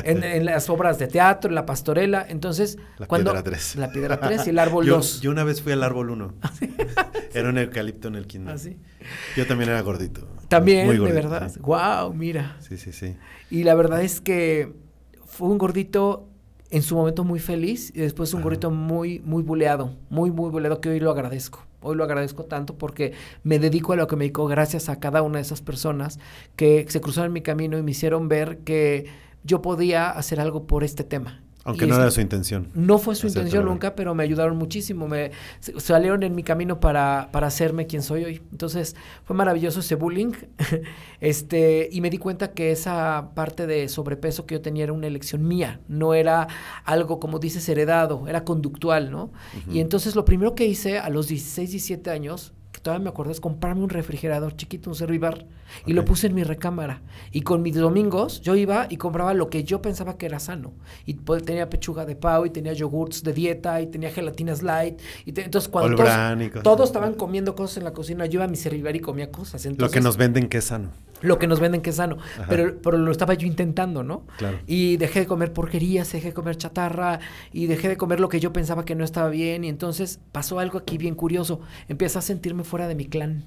en, 0.04 0.44
las 0.44 0.68
obras 0.70 0.98
de 0.98 1.06
teatro, 1.06 1.48
en 1.48 1.54
la 1.54 1.66
pastorela. 1.66 2.24
Entonces, 2.28 2.78
la 2.98 3.06
cuando. 3.06 3.32
Piedra 3.32 3.42
3. 3.42 3.76
La 3.76 3.90
piedra 3.90 4.20
3 4.20 4.46
y 4.46 4.50
el 4.50 4.58
árbol 4.58 4.86
2. 4.88 5.20
Yo, 5.20 5.30
una 5.30 5.44
vez 5.44 5.62
fui 5.62 5.72
al 5.72 5.82
árbol 5.82 6.10
1. 6.10 6.34
era 7.34 7.48
un 7.48 7.58
eucalipto 7.58 8.08
en 8.08 8.16
el 8.16 8.26
kinder. 8.26 8.56
¿Ah, 8.56 8.70
yo 9.36 9.46
también 9.46 9.70
era 9.70 9.80
gordito. 9.80 10.26
También, 10.48 10.88
de 10.88 11.12
verdad. 11.12 11.52
Wow, 11.60 12.12
mira. 12.14 12.56
Sí, 12.60 12.76
sí, 12.76 12.92
sí. 12.92 13.16
Y 13.50 13.64
la 13.64 13.74
verdad 13.74 14.02
es 14.02 14.20
que 14.20 14.72
fue 15.32 15.48
un 15.48 15.56
gordito 15.56 16.28
en 16.70 16.82
su 16.82 16.94
momento 16.94 17.24
muy 17.24 17.40
feliz 17.40 17.90
y 17.94 18.00
después 18.00 18.34
un 18.34 18.42
gordito 18.42 18.70
muy, 18.70 19.20
muy 19.20 19.42
buleado, 19.42 19.96
muy, 20.10 20.30
muy 20.30 20.50
buleado 20.50 20.78
que 20.82 20.90
hoy 20.90 21.00
lo 21.00 21.10
agradezco. 21.10 21.64
Hoy 21.80 21.96
lo 21.96 22.04
agradezco 22.04 22.44
tanto 22.44 22.76
porque 22.76 23.14
me 23.42 23.58
dedico 23.58 23.94
a 23.94 23.96
lo 23.96 24.06
que 24.06 24.14
me 24.14 24.24
dedico 24.24 24.46
gracias 24.46 24.90
a 24.90 25.00
cada 25.00 25.22
una 25.22 25.38
de 25.38 25.42
esas 25.42 25.62
personas 25.62 26.18
que 26.54 26.84
se 26.86 27.00
cruzaron 27.00 27.28
en 27.28 27.32
mi 27.32 27.40
camino 27.40 27.78
y 27.78 27.82
me 27.82 27.92
hicieron 27.92 28.28
ver 28.28 28.58
que 28.58 29.06
yo 29.42 29.62
podía 29.62 30.10
hacer 30.10 30.38
algo 30.38 30.66
por 30.66 30.84
este 30.84 31.02
tema. 31.02 31.42
Aunque 31.64 31.86
no 31.86 31.94
era 31.94 32.10
su 32.10 32.20
intención. 32.20 32.68
No 32.74 32.98
fue 32.98 33.14
su 33.14 33.26
intención 33.26 33.64
nunca, 33.64 33.94
pero 33.94 34.14
me 34.14 34.24
ayudaron 34.24 34.56
muchísimo. 34.56 35.06
Me 35.06 35.30
salieron 35.78 36.22
en 36.22 36.34
mi 36.34 36.42
camino 36.42 36.80
para, 36.80 37.28
para 37.32 37.46
hacerme 37.46 37.86
quien 37.86 38.02
soy 38.02 38.24
hoy. 38.24 38.42
Entonces, 38.50 38.96
fue 39.24 39.36
maravilloso 39.36 39.80
ese 39.80 39.94
bullying. 39.94 40.32
este, 41.20 41.88
y 41.92 42.00
me 42.00 42.10
di 42.10 42.18
cuenta 42.18 42.52
que 42.52 42.72
esa 42.72 43.30
parte 43.34 43.66
de 43.66 43.88
sobrepeso 43.88 44.44
que 44.44 44.56
yo 44.56 44.60
tenía 44.60 44.84
era 44.84 44.92
una 44.92 45.06
elección 45.06 45.46
mía. 45.46 45.80
No 45.88 46.14
era 46.14 46.48
algo, 46.84 47.20
como 47.20 47.38
dices, 47.38 47.68
heredado, 47.68 48.26
era 48.26 48.44
conductual, 48.44 49.10
¿no? 49.10 49.32
Y 49.70 49.80
entonces 49.80 50.16
lo 50.16 50.24
primero 50.24 50.54
que 50.54 50.66
hice 50.66 50.98
a 50.98 51.08
los 51.10 51.28
16, 51.28 51.70
17 51.70 52.10
años 52.10 52.52
todavía 52.82 53.04
me 53.04 53.10
acuerdo, 53.10 53.32
es 53.32 53.40
comprarme 53.40 53.82
un 53.82 53.88
refrigerador 53.88 54.56
chiquito, 54.56 54.90
un 54.90 54.96
Servivar, 54.96 55.46
y 55.86 55.92
lo 55.92 56.04
puse 56.04 56.26
en 56.26 56.34
mi 56.34 56.42
recámara. 56.42 57.02
Y 57.30 57.42
con 57.42 57.62
mis 57.62 57.74
domingos 57.74 58.40
yo 58.42 58.54
iba 58.56 58.86
y 58.90 58.96
compraba 58.96 59.32
lo 59.34 59.48
que 59.48 59.64
yo 59.64 59.80
pensaba 59.80 60.18
que 60.18 60.26
era 60.26 60.40
sano. 60.40 60.72
Y 61.06 61.14
tenía 61.14 61.70
pechuga 61.70 62.04
de 62.04 62.16
pavo, 62.16 62.46
y 62.46 62.50
tenía 62.50 62.72
yogurts 62.72 63.22
de 63.22 63.32
dieta, 63.32 63.80
y 63.80 63.86
tenía 63.86 64.10
gelatinas 64.10 64.62
light. 64.62 65.00
Y 65.24 65.38
entonces 65.40 65.68
cuando 65.68 66.04
todos, 66.62 66.88
estaban 66.88 67.14
comiendo 67.14 67.54
cosas 67.54 67.78
en 67.78 67.84
la 67.84 67.92
cocina, 67.92 68.26
yo 68.26 68.34
iba 68.34 68.44
a 68.44 68.48
mi 68.48 68.56
Servivar 68.56 68.94
y 68.94 69.00
comía 69.00 69.30
cosas. 69.30 69.64
lo 69.64 69.90
que 69.90 70.00
nos 70.00 70.16
venden 70.16 70.48
que 70.48 70.58
es 70.58 70.64
sano. 70.64 70.90
Lo 71.22 71.38
que 71.38 71.46
nos 71.46 71.60
venden 71.60 71.80
que 71.80 71.90
es 71.90 71.96
sano. 71.96 72.18
Pero, 72.48 72.76
pero 72.82 72.98
lo 72.98 73.10
estaba 73.10 73.34
yo 73.34 73.46
intentando, 73.46 74.02
¿no? 74.02 74.26
Claro. 74.36 74.58
Y 74.66 74.96
dejé 74.96 75.20
de 75.20 75.26
comer 75.26 75.52
porquerías, 75.52 76.12
dejé 76.12 76.28
de 76.28 76.34
comer 76.34 76.56
chatarra, 76.56 77.20
y 77.52 77.66
dejé 77.66 77.88
de 77.88 77.96
comer 77.96 78.20
lo 78.20 78.28
que 78.28 78.40
yo 78.40 78.52
pensaba 78.52 78.84
que 78.84 78.94
no 78.94 79.04
estaba 79.04 79.28
bien. 79.28 79.64
Y 79.64 79.68
entonces 79.68 80.20
pasó 80.32 80.58
algo 80.58 80.78
aquí 80.78 80.98
bien 80.98 81.14
curioso. 81.14 81.60
Empecé 81.88 82.18
a 82.18 82.22
sentirme 82.22 82.64
fuera 82.64 82.88
de 82.88 82.94
mi 82.94 83.06
clan. 83.06 83.44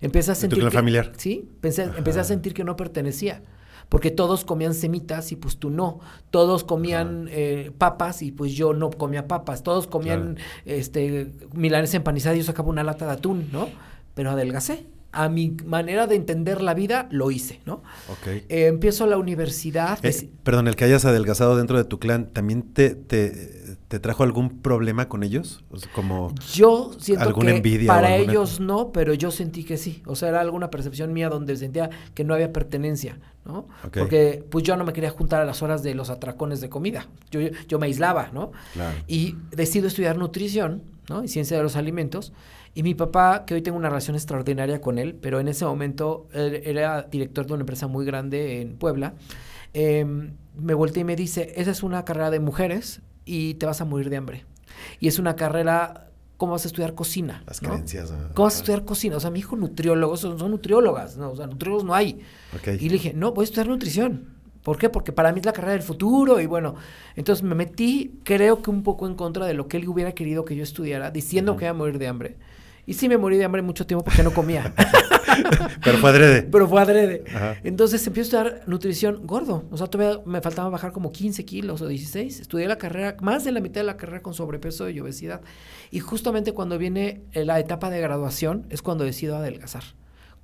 Empecé 0.00 0.32
a 0.32 0.34
sentir. 0.34 0.58
¿Tu 0.58 0.60
clan 0.60 0.72
familiar? 0.72 1.12
Sí, 1.16 1.48
empecé 1.62 2.20
a 2.20 2.24
sentir 2.24 2.54
que 2.54 2.64
no 2.64 2.76
pertenecía. 2.76 3.42
Porque 3.88 4.10
todos 4.10 4.44
comían 4.44 4.74
semitas 4.74 5.30
y 5.30 5.36
pues 5.36 5.58
tú 5.58 5.70
no. 5.70 6.00
Todos 6.30 6.64
comían 6.64 7.28
eh, 7.30 7.70
papas 7.78 8.20
y 8.22 8.32
pues 8.32 8.52
yo 8.52 8.74
no 8.74 8.90
comía 8.90 9.28
papas. 9.28 9.62
Todos 9.62 9.86
comían 9.86 10.38
este 10.64 11.32
milanes 11.52 11.94
empanizados 11.94 12.36
y 12.36 12.40
yo 12.40 12.44
sacaba 12.44 12.68
una 12.68 12.82
lata 12.82 13.06
de 13.06 13.12
atún, 13.12 13.48
¿no? 13.52 13.68
Pero 14.14 14.30
adelgacé 14.30 14.86
a 15.16 15.28
mi 15.28 15.56
manera 15.64 16.06
de 16.06 16.14
entender 16.14 16.60
la 16.60 16.74
vida, 16.74 17.08
lo 17.10 17.30
hice, 17.30 17.60
¿no? 17.64 17.82
Ok. 18.08 18.26
Eh, 18.26 18.66
empiezo 18.66 19.06
la 19.06 19.16
universidad. 19.16 19.98
Eh, 20.04 20.28
perdón, 20.42 20.68
el 20.68 20.76
que 20.76 20.84
hayas 20.84 21.04
adelgazado 21.04 21.56
dentro 21.56 21.78
de 21.78 21.84
tu 21.84 21.98
clan, 21.98 22.26
¿también 22.26 22.62
te, 22.62 22.94
te, 22.94 23.66
¿Te 23.88 24.00
trajo 24.00 24.24
algún 24.24 24.62
problema 24.62 25.08
con 25.08 25.22
ellos? 25.22 25.62
como 25.94 26.34
yo 26.52 26.90
siento 26.98 27.32
que 27.34 27.50
envidia 27.50 27.86
para 27.86 28.16
ellos 28.16 28.58
no, 28.58 28.90
pero 28.90 29.14
yo 29.14 29.30
sentí 29.30 29.62
que 29.62 29.76
sí. 29.76 30.02
O 30.06 30.16
sea, 30.16 30.30
era 30.30 30.40
alguna 30.40 30.70
percepción 30.70 31.12
mía 31.12 31.28
donde 31.28 31.56
sentía 31.56 31.90
que 32.12 32.24
no 32.24 32.34
había 32.34 32.52
pertenencia, 32.52 33.18
¿no? 33.44 33.68
Porque 33.92 34.44
pues 34.50 34.64
yo 34.64 34.76
no 34.76 34.84
me 34.84 34.92
quería 34.92 35.10
juntar 35.10 35.40
a 35.40 35.44
las 35.44 35.62
horas 35.62 35.84
de 35.84 35.94
los 35.94 36.10
atracones 36.10 36.60
de 36.60 36.68
comida. 36.68 37.06
Yo, 37.30 37.40
yo 37.68 37.78
me 37.78 37.86
aislaba, 37.86 38.30
¿no? 38.32 38.50
Claro. 38.72 38.96
Y 39.06 39.36
decido 39.52 39.86
estudiar 39.86 40.18
nutrición, 40.18 40.82
¿no? 41.08 41.22
Y 41.22 41.28
ciencia 41.28 41.56
de 41.56 41.62
los 41.62 41.76
alimentos. 41.76 42.32
Y 42.76 42.82
mi 42.82 42.94
papá, 42.94 43.46
que 43.46 43.54
hoy 43.54 43.62
tengo 43.62 43.78
una 43.78 43.88
relación 43.88 44.16
extraordinaria 44.16 44.82
con 44.82 44.98
él, 44.98 45.14
pero 45.14 45.40
en 45.40 45.48
ese 45.48 45.64
momento 45.64 46.28
él 46.34 46.60
era 46.62 47.04
director 47.04 47.46
de 47.46 47.54
una 47.54 47.62
empresa 47.62 47.86
muy 47.86 48.04
grande 48.04 48.60
en 48.60 48.76
Puebla, 48.76 49.14
em, 49.72 50.34
me 50.54 50.74
volteé 50.74 51.00
y 51.00 51.04
me 51.04 51.16
dice, 51.16 51.54
esa 51.56 51.70
es 51.70 51.82
una 51.82 52.04
carrera 52.04 52.30
de 52.30 52.38
mujeres 52.38 53.00
y 53.24 53.54
te 53.54 53.64
vas 53.64 53.80
a 53.80 53.86
morir 53.86 54.10
de 54.10 54.18
hambre. 54.18 54.44
Y 55.00 55.08
es 55.08 55.18
una 55.18 55.36
carrera, 55.36 56.10
¿cómo 56.36 56.52
vas 56.52 56.66
a 56.66 56.68
estudiar 56.68 56.94
cocina? 56.94 57.42
Las 57.46 57.62
¿no? 57.62 57.70
creencias. 57.70 58.10
ah, 58.10 58.32
¿Cómo 58.34 58.44
vas 58.44 58.56
a 58.56 58.58
estudiar 58.58 58.84
cocina? 58.84 59.16
O 59.16 59.20
sea, 59.20 59.30
mi 59.30 59.38
hijo 59.38 59.56
nutriólogo, 59.56 60.18
son, 60.18 60.38
son 60.38 60.50
nutriólogas, 60.50 61.16
¿no? 61.16 61.30
O 61.30 61.36
sea, 61.36 61.46
nutriólogos 61.46 61.84
no 61.86 61.94
hay. 61.94 62.20
ok. 62.54 62.78
Y 62.78 62.90
le 62.90 62.96
dije, 62.96 63.14
no, 63.14 63.32
voy 63.32 63.44
a 63.44 63.46
estudiar 63.46 63.68
nutrición. 63.68 64.36
¿Por 64.62 64.76
qué? 64.76 64.90
Porque 64.90 65.12
para 65.12 65.32
mí 65.32 65.40
es 65.40 65.46
la 65.46 65.54
carrera 65.54 65.72
del 65.72 65.82
futuro 65.82 66.40
y 66.40 66.46
bueno, 66.46 66.74
entonces 67.14 67.42
me 67.42 67.54
metí, 67.54 68.20
creo 68.22 68.60
que 68.60 68.68
un 68.68 68.82
poco 68.82 69.06
en 69.06 69.14
contra 69.14 69.46
de 69.46 69.54
lo 69.54 69.66
que 69.66 69.78
él 69.78 69.88
hubiera 69.88 70.12
querido 70.12 70.44
que 70.44 70.56
yo 70.56 70.62
estudiara, 70.62 71.10
diciendo 71.10 71.56
que 71.56 71.64
iba 71.64 71.70
a 71.70 71.74
morir 71.74 71.98
de 71.98 72.08
hambre. 72.08 72.36
Y 72.86 72.94
sí 72.94 73.08
me 73.08 73.18
morí 73.18 73.36
de 73.36 73.44
hambre 73.44 73.62
mucho 73.62 73.86
tiempo 73.86 74.04
porque 74.04 74.22
no 74.22 74.32
comía, 74.32 74.72
Pero 75.84 75.98
fue 75.98 76.10
adrede. 76.10 76.42
pero 76.52 76.68
fue 76.68 76.80
adrede. 76.80 77.24
Ajá. 77.34 77.56
Entonces 77.64 78.06
empiezo 78.06 78.38
a 78.38 78.42
estudiar 78.42 78.68
nutrición 78.68 79.26
gordo, 79.26 79.64
o 79.70 79.76
sea, 79.76 79.88
todavía 79.88 80.22
me 80.24 80.40
faltaba 80.40 80.68
bajar 80.68 80.92
como 80.92 81.12
15 81.12 81.44
kilos 81.44 81.82
o 81.82 81.88
16. 81.88 82.40
Estudié 82.40 82.68
la 82.68 82.78
carrera, 82.78 83.16
más 83.20 83.44
de 83.44 83.52
la 83.52 83.60
mitad 83.60 83.80
de 83.80 83.86
la 83.86 83.96
carrera 83.96 84.22
con 84.22 84.34
sobrepeso 84.34 84.88
y 84.88 85.00
obesidad. 85.00 85.40
Y 85.90 86.00
justamente 86.00 86.52
cuando 86.52 86.78
viene 86.78 87.22
la 87.34 87.58
etapa 87.58 87.90
de 87.90 88.00
graduación 88.00 88.66
es 88.70 88.82
cuando 88.82 89.04
decido 89.04 89.36
adelgazar. 89.36 89.82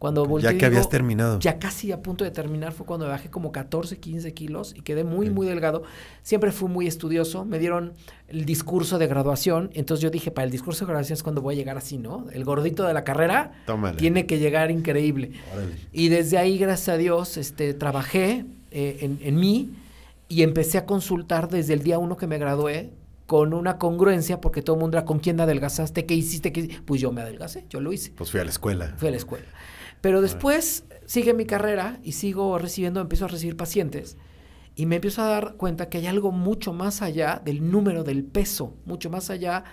Cuando 0.02 0.26
Ya 0.40 0.58
que 0.58 0.66
habías 0.66 0.82
digo, 0.82 0.90
terminado. 0.90 1.38
ya 1.38 1.60
casi 1.60 1.92
a 1.92 2.02
punto 2.02 2.24
de 2.24 2.32
terminar 2.32 2.72
fue 2.72 2.84
cuando 2.84 3.06
bajé 3.06 3.30
como 3.30 3.52
14, 3.52 3.98
15 4.00 4.34
kilos 4.34 4.74
y 4.76 4.80
quedé 4.80 5.04
muy, 5.04 5.30
muy 5.30 5.46
delgado. 5.46 5.84
Siempre 6.24 6.50
fui 6.50 6.68
muy 6.68 6.88
estudioso. 6.88 7.44
Me 7.44 7.60
dieron 7.60 7.92
el 8.26 8.44
discurso 8.44 8.98
de 8.98 9.06
graduación. 9.06 9.70
Entonces 9.74 10.02
yo 10.02 10.10
dije, 10.10 10.32
para 10.32 10.44
el 10.44 10.50
discurso 10.50 10.84
de 10.84 10.88
graduación 10.88 11.14
es 11.14 11.22
cuando 11.22 11.40
voy 11.40 11.54
a 11.54 11.58
llegar 11.58 11.76
así, 11.76 11.98
¿no? 11.98 12.26
El 12.32 12.44
gordito 12.44 12.82
de 12.84 12.94
la 12.94 13.04
carrera 13.04 13.52
Tómale. 13.64 13.96
tiene 13.96 14.26
que 14.26 14.40
llegar 14.40 14.72
increíble. 14.72 15.30
Órale. 15.54 15.76
Y 15.92 16.08
desde 16.08 16.36
ahí, 16.36 16.58
gracias 16.58 16.88
a 16.88 16.96
Dios, 16.96 17.36
este, 17.36 17.72
trabajé 17.72 18.44
eh, 18.72 18.98
en, 19.02 19.20
en 19.22 19.36
mí 19.38 19.70
y 20.28 20.42
empecé 20.42 20.78
a 20.78 20.84
consultar 20.84 21.48
desde 21.48 21.74
el 21.74 21.84
día 21.84 22.00
uno 22.00 22.16
que 22.16 22.26
me 22.26 22.38
gradué 22.38 22.90
con 23.28 23.54
una 23.54 23.78
congruencia, 23.78 24.40
porque 24.40 24.62
todo 24.62 24.74
el 24.74 24.80
mundo 24.82 24.98
era, 24.98 25.04
¿con 25.06 25.20
quién 25.20 25.40
adelgazaste? 25.40 26.06
¿Qué 26.06 26.14
hiciste? 26.14 26.52
¿Qué 26.52 26.62
hici-?" 26.62 26.80
Pues 26.84 27.00
yo 27.00 27.12
me 27.12 27.20
adelgacé, 27.20 27.66
yo 27.70 27.80
lo 27.80 27.92
hice. 27.92 28.10
Pues 28.16 28.32
fui 28.32 28.40
a 28.40 28.44
la 28.44 28.50
escuela. 28.50 28.94
Fui 28.96 29.06
a 29.06 29.12
la 29.12 29.16
escuela. 29.16 29.46
Pero 30.02 30.20
después 30.20 30.84
sigue 31.06 31.32
mi 31.32 31.46
carrera 31.46 31.98
y 32.02 32.12
sigo 32.12 32.58
recibiendo, 32.58 33.00
empiezo 33.00 33.24
a 33.24 33.28
recibir 33.28 33.56
pacientes 33.56 34.18
y 34.74 34.86
me 34.86 34.96
empiezo 34.96 35.22
a 35.22 35.26
dar 35.26 35.54
cuenta 35.54 35.88
que 35.88 35.98
hay 35.98 36.06
algo 36.06 36.32
mucho 36.32 36.72
más 36.72 37.02
allá 37.02 37.40
del 37.44 37.70
número, 37.70 38.04
del 38.04 38.24
peso, 38.24 38.76
mucho 38.84 39.08
más 39.10 39.30
allá 39.30 39.64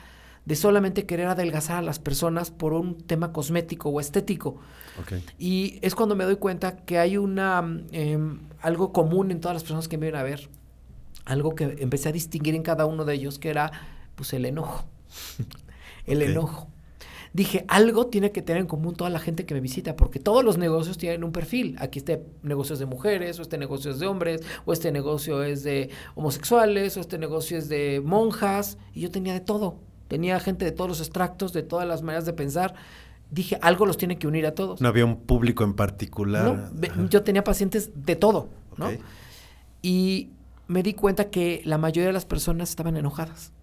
de 0.45 0.55
solamente 0.55 1.05
querer 1.05 1.27
adelgazar 1.27 1.77
a 1.77 1.81
las 1.81 1.99
personas 1.99 2.51
por 2.51 2.73
un 2.73 2.95
tema 2.95 3.31
cosmético 3.31 3.89
o 3.89 3.99
estético. 3.99 4.59
Y 5.37 5.79
es 5.81 5.95
cuando 5.95 6.15
me 6.15 6.25
doy 6.25 6.35
cuenta 6.37 6.75
que 6.77 6.97
hay 6.97 7.17
una 7.17 7.63
em, 7.91 8.39
algo 8.61 8.91
común 8.91 9.31
en 9.31 9.39
todas 9.39 9.55
las 9.55 9.63
personas 9.63 9.87
que 9.87 9.97
me 9.97 10.07
vienen 10.07 10.19
a 10.19 10.23
ver, 10.23 10.49
algo 11.25 11.55
que 11.55 11.75
empecé 11.79 12.09
a 12.09 12.11
distinguir 12.11 12.55
en 12.55 12.63
cada 12.63 12.85
uno 12.85 13.05
de 13.05 13.13
ellos, 13.13 13.39
que 13.39 13.49
era 13.49 13.71
pues 14.15 14.33
el 14.33 14.45
enojo. 14.45 14.85
el 16.05 16.21
enojo. 16.21 16.67
Dije, 17.33 17.65
algo 17.67 18.07
tiene 18.07 18.31
que 18.31 18.41
tener 18.41 18.61
en 18.61 18.67
común 18.67 18.95
toda 18.95 19.09
la 19.09 19.19
gente 19.19 19.45
que 19.45 19.53
me 19.53 19.59
visita, 19.59 19.95
porque 19.95 20.19
todos 20.19 20.43
los 20.43 20.57
negocios 20.57 20.97
tienen 20.97 21.23
un 21.23 21.31
perfil. 21.31 21.75
Aquí 21.79 21.99
este 21.99 22.23
negocio 22.41 22.73
es 22.73 22.79
de 22.79 22.85
mujeres, 22.85 23.39
o 23.39 23.43
este 23.43 23.57
negocio 23.57 23.91
es 23.91 23.99
de 23.99 24.07
hombres, 24.07 24.41
o 24.65 24.73
este 24.73 24.91
negocio 24.91 25.43
es 25.43 25.63
de 25.63 25.89
homosexuales, 26.15 26.97
o 26.97 27.01
este 27.01 27.17
negocio 27.17 27.57
es 27.57 27.69
de 27.69 28.01
monjas, 28.03 28.77
y 28.93 29.01
yo 29.01 29.11
tenía 29.11 29.33
de 29.33 29.41
todo. 29.41 29.77
Tenía 30.07 30.39
gente 30.39 30.65
de 30.65 30.71
todos 30.71 30.89
los 30.89 30.99
extractos, 30.99 31.53
de 31.53 31.61
todas 31.61 31.87
las 31.87 32.01
maneras 32.01 32.25
de 32.25 32.33
pensar. 32.33 32.73
Dije, 33.29 33.59
algo 33.61 33.85
los 33.85 33.97
tiene 33.97 34.17
que 34.17 34.25
unir 34.25 34.47
a 34.47 34.55
todos. 34.55 34.81
No 34.81 34.87
había 34.87 35.05
un 35.05 35.17
público 35.17 35.63
en 35.63 35.75
particular. 35.75 36.71
¿no? 36.73 37.09
Yo 37.09 37.21
tenía 37.21 37.43
pacientes 37.43 37.91
de 37.93 38.15
todo, 38.15 38.49
¿no? 38.77 38.89
Y 39.83 40.31
me 40.67 40.83
di 40.83 40.93
cuenta 40.93 41.29
que 41.29 41.61
la 41.63 41.77
mayoría 41.77 42.07
de 42.07 42.13
las 42.13 42.25
personas 42.25 42.69
estaban 42.69 42.97
enojadas. 42.97 43.53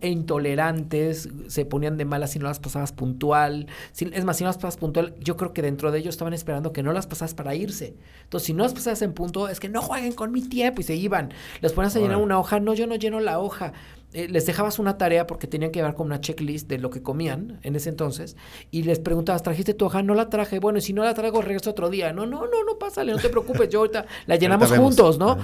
E 0.00 0.08
intolerantes, 0.08 1.28
se 1.48 1.64
ponían 1.64 1.96
de 1.96 2.04
malas 2.04 2.30
si 2.30 2.38
no 2.38 2.46
las 2.46 2.58
pasabas 2.60 2.92
puntual. 2.92 3.66
Si- 3.92 4.10
es 4.12 4.24
más, 4.24 4.36
si 4.36 4.44
no 4.44 4.48
las 4.48 4.56
pasabas 4.56 4.76
puntual, 4.76 5.14
yo 5.20 5.36
creo 5.36 5.52
que 5.52 5.62
dentro 5.62 5.90
de 5.90 5.98
ellos 5.98 6.14
estaban 6.14 6.34
esperando 6.34 6.72
que 6.72 6.82
no 6.82 6.92
las 6.92 7.06
pasabas 7.06 7.34
para 7.34 7.54
irse. 7.54 7.94
Entonces, 8.24 8.46
si 8.46 8.52
no 8.52 8.62
las 8.64 8.74
pasabas 8.74 9.02
en 9.02 9.12
punto, 9.12 9.48
es 9.48 9.60
que 9.60 9.68
no 9.68 9.82
jueguen 9.82 10.12
con 10.12 10.32
mi 10.32 10.42
tiempo 10.42 10.80
y 10.80 10.84
se 10.84 10.94
iban. 10.94 11.32
Les 11.60 11.72
ponías 11.72 11.94
a 11.96 12.00
llenar 12.00 12.16
una 12.18 12.38
hoja, 12.38 12.60
no, 12.60 12.74
yo 12.74 12.86
no 12.86 12.96
lleno 12.96 13.20
la 13.20 13.38
hoja. 13.38 13.72
Eh, 14.16 14.28
les 14.30 14.46
dejabas 14.46 14.78
una 14.78 14.96
tarea 14.96 15.26
porque 15.26 15.46
tenían 15.46 15.70
que 15.70 15.80
llevar 15.80 15.94
como 15.94 16.06
una 16.06 16.22
checklist 16.22 16.70
de 16.70 16.78
lo 16.78 16.88
que 16.88 17.02
comían 17.02 17.60
en 17.62 17.76
ese 17.76 17.90
entonces 17.90 18.34
y 18.70 18.84
les 18.84 18.98
preguntabas, 18.98 19.42
¿trajiste 19.42 19.74
tu 19.74 19.84
hoja? 19.84 20.02
No 20.02 20.14
la 20.14 20.30
traje. 20.30 20.58
Bueno, 20.58 20.78
y 20.78 20.80
si 20.80 20.94
no 20.94 21.04
la 21.04 21.12
traigo, 21.12 21.42
regreso 21.42 21.68
otro 21.68 21.90
día. 21.90 22.14
No, 22.14 22.24
no, 22.24 22.46
no, 22.46 22.64
no 22.64 22.78
pásale, 22.78 23.12
no 23.12 23.18
te 23.18 23.28
preocupes, 23.28 23.68
yo 23.68 23.80
ahorita 23.80 24.06
la 24.24 24.36
llenamos 24.36 24.72
juntos, 24.72 25.18
¿no? 25.18 25.36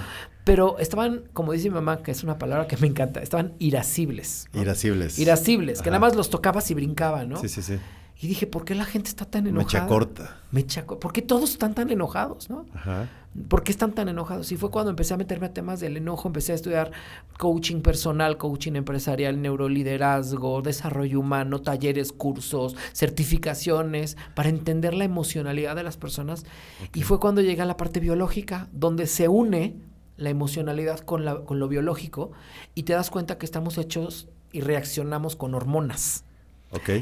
Pero 0.43 0.79
estaban, 0.79 1.25
como 1.33 1.51
dice 1.51 1.69
mi 1.69 1.75
mamá, 1.75 2.01
que 2.01 2.09
es 2.09 2.23
una 2.23 2.39
palabra 2.39 2.65
que 2.65 2.75
me 2.77 2.87
encanta, 2.87 3.21
estaban 3.21 3.53
irascibles. 3.59 4.47
¿no? 4.53 4.63
Irascibles. 4.63 5.19
Irascibles, 5.19 5.83
que 5.83 5.91
nada 5.91 5.99
más 5.99 6.15
los 6.15 6.31
tocabas 6.31 6.71
y 6.71 6.73
brincaban, 6.73 7.29
¿no? 7.29 7.37
Sí, 7.37 7.49
sí, 7.49 7.61
sí. 7.61 7.77
Y 8.23 8.27
dije, 8.27 8.47
¿por 8.47 8.63
qué 8.63 8.73
la 8.73 8.85
gente 8.85 9.09
está 9.09 9.25
tan 9.25 9.47
enojada? 9.47 9.83
Mecha 9.83 9.87
corta. 9.87 10.37
Mecha 10.51 10.85
co- 10.85 10.97
¿Por 10.99 11.11
qué 11.11 11.21
todos 11.21 11.51
están 11.51 11.73
tan 11.73 11.89
enojados, 11.91 12.49
no? 12.49 12.65
Ajá. 12.73 13.09
¿Por 13.49 13.63
qué 13.63 13.71
están 13.71 13.91
tan 13.93 14.07
enojados? 14.09 14.51
Y 14.51 14.57
fue 14.57 14.69
cuando 14.71 14.91
empecé 14.91 15.13
a 15.13 15.17
meterme 15.17 15.47
a 15.47 15.53
temas 15.53 15.79
del 15.79 15.97
enojo, 15.97 16.27
empecé 16.29 16.51
a 16.51 16.55
estudiar 16.55 16.91
coaching 17.39 17.81
personal, 17.81 18.37
coaching 18.37 18.73
empresarial, 18.75 19.41
neuroliderazgo, 19.41 20.61
desarrollo 20.61 21.19
humano, 21.19 21.59
talleres, 21.59 22.11
cursos, 22.13 22.75
certificaciones, 22.93 24.17
para 24.35 24.49
entender 24.49 24.93
la 24.93 25.03
emocionalidad 25.05 25.75
de 25.75 25.83
las 25.83 25.97
personas. 25.97 26.45
Y 26.93 27.01
fue 27.03 27.19
cuando 27.19 27.41
llegué 27.41 27.61
a 27.61 27.65
la 27.65 27.77
parte 27.77 27.99
biológica, 27.99 28.67
donde 28.71 29.07
se 29.07 29.27
une 29.27 29.75
la 30.17 30.29
emocionalidad 30.29 30.99
con, 30.99 31.25
la- 31.25 31.41
con 31.43 31.59
lo 31.59 31.67
biológico 31.67 32.31
y 32.75 32.83
te 32.83 32.93
das 32.93 33.09
cuenta 33.09 33.37
que 33.37 33.45
estamos 33.45 33.77
hechos 33.79 34.27
y 34.51 34.61
reaccionamos 34.61 35.35
con 35.35 35.55
hormonas. 35.55 36.23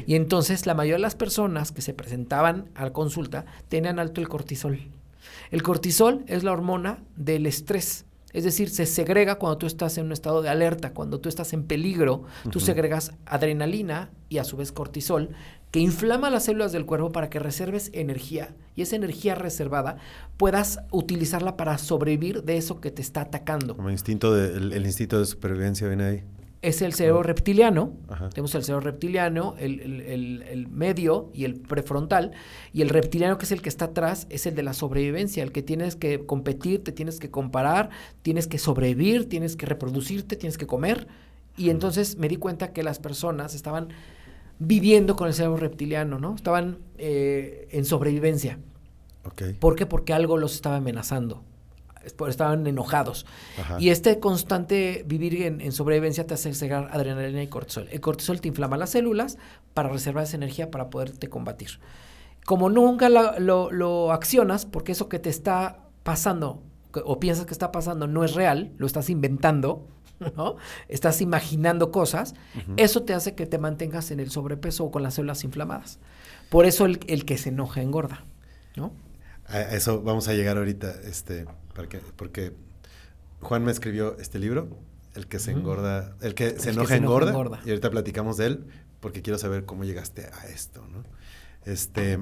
Y 0.06 0.14
entonces 0.14 0.66
la 0.66 0.74
mayoría 0.74 0.96
de 0.96 1.02
las 1.02 1.14
personas 1.14 1.72
que 1.72 1.82
se 1.82 1.94
presentaban 1.94 2.70
a 2.74 2.84
la 2.84 2.92
consulta 2.92 3.44
tenían 3.68 3.98
alto 3.98 4.20
el 4.20 4.28
cortisol. 4.28 4.78
El 5.50 5.62
cortisol 5.62 6.24
es 6.26 6.44
la 6.44 6.52
hormona 6.52 7.02
del 7.16 7.46
estrés. 7.46 8.06
Es 8.32 8.44
decir, 8.44 8.70
se 8.70 8.86
segrega 8.86 9.34
cuando 9.34 9.58
tú 9.58 9.66
estás 9.66 9.98
en 9.98 10.06
un 10.06 10.12
estado 10.12 10.40
de 10.40 10.48
alerta, 10.48 10.94
cuando 10.94 11.20
tú 11.20 11.28
estás 11.28 11.52
en 11.52 11.64
peligro, 11.64 12.24
tú 12.50 12.60
segregas 12.60 13.12
adrenalina 13.26 14.10
y 14.30 14.38
a 14.38 14.44
su 14.44 14.56
vez 14.56 14.72
cortisol, 14.72 15.30
que 15.70 15.80
inflama 15.80 16.30
las 16.30 16.44
células 16.44 16.72
del 16.72 16.86
cuerpo 16.86 17.12
para 17.12 17.28
que 17.28 17.38
reserves 17.38 17.90
energía 17.92 18.54
y 18.74 18.82
esa 18.82 18.96
energía 18.96 19.34
reservada 19.34 19.96
puedas 20.38 20.80
utilizarla 20.90 21.56
para 21.56 21.76
sobrevivir 21.76 22.42
de 22.42 22.56
eso 22.56 22.80
que 22.80 22.90
te 22.90 23.02
está 23.02 23.22
atacando. 23.22 23.76
Como 23.76 23.90
instinto 23.90 24.34
de, 24.34 24.56
el, 24.56 24.72
el 24.72 24.86
instinto 24.86 25.18
de 25.18 25.26
supervivencia 25.26 25.86
viene 25.88 26.04
ahí. 26.04 26.24
Es 26.62 26.80
el 26.80 26.92
cerebro 26.94 27.24
reptiliano, 27.24 27.92
Ajá. 28.08 28.28
tenemos 28.30 28.54
el 28.54 28.62
cerebro 28.62 28.84
reptiliano, 28.84 29.56
el, 29.58 29.80
el- 29.80 30.00
el- 30.00 30.42
el 30.42 30.68
medio 30.68 31.28
y 31.34 31.44
el 31.44 31.56
prefrontal. 31.56 32.30
Y 32.72 32.82
el 32.82 32.88
reptiliano, 32.88 33.36
que 33.36 33.44
es 33.46 33.52
el 33.52 33.60
que 33.62 33.68
está 33.68 33.86
atrás, 33.86 34.28
es 34.30 34.46
el 34.46 34.54
de 34.54 34.62
la 34.62 34.72
sobrevivencia, 34.72 35.42
el 35.42 35.50
que 35.50 35.62
tienes 35.62 35.96
que 35.96 36.24
competir, 36.24 36.84
te 36.84 36.92
tienes 36.92 37.18
que 37.18 37.30
comparar, 37.30 37.90
tienes 38.22 38.46
que 38.46 38.58
sobrevivir, 38.58 39.28
tienes 39.28 39.56
que 39.56 39.66
reproducirte, 39.66 40.36
tienes 40.36 40.56
que 40.56 40.66
comer. 40.68 41.08
Y 41.56 41.70
entonces 41.70 42.16
me 42.16 42.28
di 42.28 42.36
cuenta 42.36 42.72
que 42.72 42.84
las 42.84 43.00
personas 43.00 43.54
estaban 43.56 43.88
viviendo 44.60 45.16
con 45.16 45.26
el 45.26 45.34
cerebro 45.34 45.56
reptiliano, 45.56 46.20
¿no? 46.20 46.36
Estaban 46.36 46.78
eh, 46.96 47.66
en 47.72 47.84
sobrevivencia. 47.84 48.60
¿Por 49.54 49.74
qué? 49.74 49.86
Porque 49.86 50.12
algo 50.12 50.36
los 50.38 50.54
estaba 50.54 50.76
amenazando. 50.76 51.42
Estaban 52.04 52.66
enojados. 52.66 53.26
Ajá. 53.58 53.76
Y 53.80 53.90
este 53.90 54.18
constante 54.20 55.04
vivir 55.06 55.42
en, 55.42 55.60
en 55.60 55.72
sobrevivencia 55.72 56.26
te 56.26 56.34
hace 56.34 56.52
segregar 56.54 56.88
adrenalina 56.92 57.42
y 57.42 57.48
cortisol. 57.48 57.88
El 57.90 58.00
cortisol 58.00 58.40
te 58.40 58.48
inflama 58.48 58.76
las 58.76 58.90
células 58.90 59.38
para 59.74 59.88
reservar 59.88 60.24
esa 60.24 60.36
energía 60.36 60.70
para 60.70 60.90
poderte 60.90 61.28
combatir. 61.28 61.80
Como 62.44 62.70
nunca 62.70 63.08
lo, 63.08 63.70
lo 63.70 64.12
accionas, 64.12 64.66
porque 64.66 64.92
eso 64.92 65.08
que 65.08 65.18
te 65.18 65.30
está 65.30 65.78
pasando 66.02 66.62
o 67.04 67.20
piensas 67.20 67.46
que 67.46 67.52
está 67.52 67.72
pasando 67.72 68.06
no 68.06 68.24
es 68.24 68.34
real, 68.34 68.72
lo 68.76 68.86
estás 68.86 69.08
inventando, 69.10 69.86
¿no? 70.36 70.56
Estás 70.88 71.20
imaginando 71.20 71.90
cosas, 71.90 72.34
eso 72.76 73.02
te 73.02 73.14
hace 73.14 73.34
que 73.34 73.46
te 73.46 73.58
mantengas 73.58 74.10
en 74.10 74.20
el 74.20 74.30
sobrepeso 74.30 74.84
o 74.84 74.90
con 74.90 75.02
las 75.02 75.14
células 75.14 75.44
inflamadas. 75.44 75.98
Por 76.50 76.66
eso 76.66 76.84
el, 76.84 77.00
el 77.06 77.24
que 77.24 77.38
se 77.38 77.48
enoja 77.48 77.82
engorda, 77.82 78.24
¿no? 78.76 78.92
A 79.46 79.60
eso 79.60 80.02
vamos 80.02 80.28
a 80.28 80.34
llegar 80.34 80.56
ahorita, 80.56 80.94
este, 81.04 81.46
porque 82.16 82.52
Juan 83.40 83.64
me 83.64 83.72
escribió 83.72 84.16
este 84.18 84.38
libro, 84.38 84.68
el 85.14 85.26
que 85.26 85.38
se 85.38 85.50
engorda, 85.52 86.16
el 86.20 86.34
que 86.34 86.58
se 86.58 86.70
enoja 86.70 86.88
se 86.88 86.96
engorda, 86.96 87.30
engorda. 87.30 87.60
y 87.64 87.68
ahorita 87.70 87.90
platicamos 87.90 88.36
de 88.36 88.46
él, 88.46 88.64
porque 89.00 89.20
quiero 89.22 89.38
saber 89.38 89.64
cómo 89.64 89.84
llegaste 89.84 90.26
a 90.26 90.46
esto, 90.46 90.86
¿no? 90.90 91.02
Este, 91.64 92.18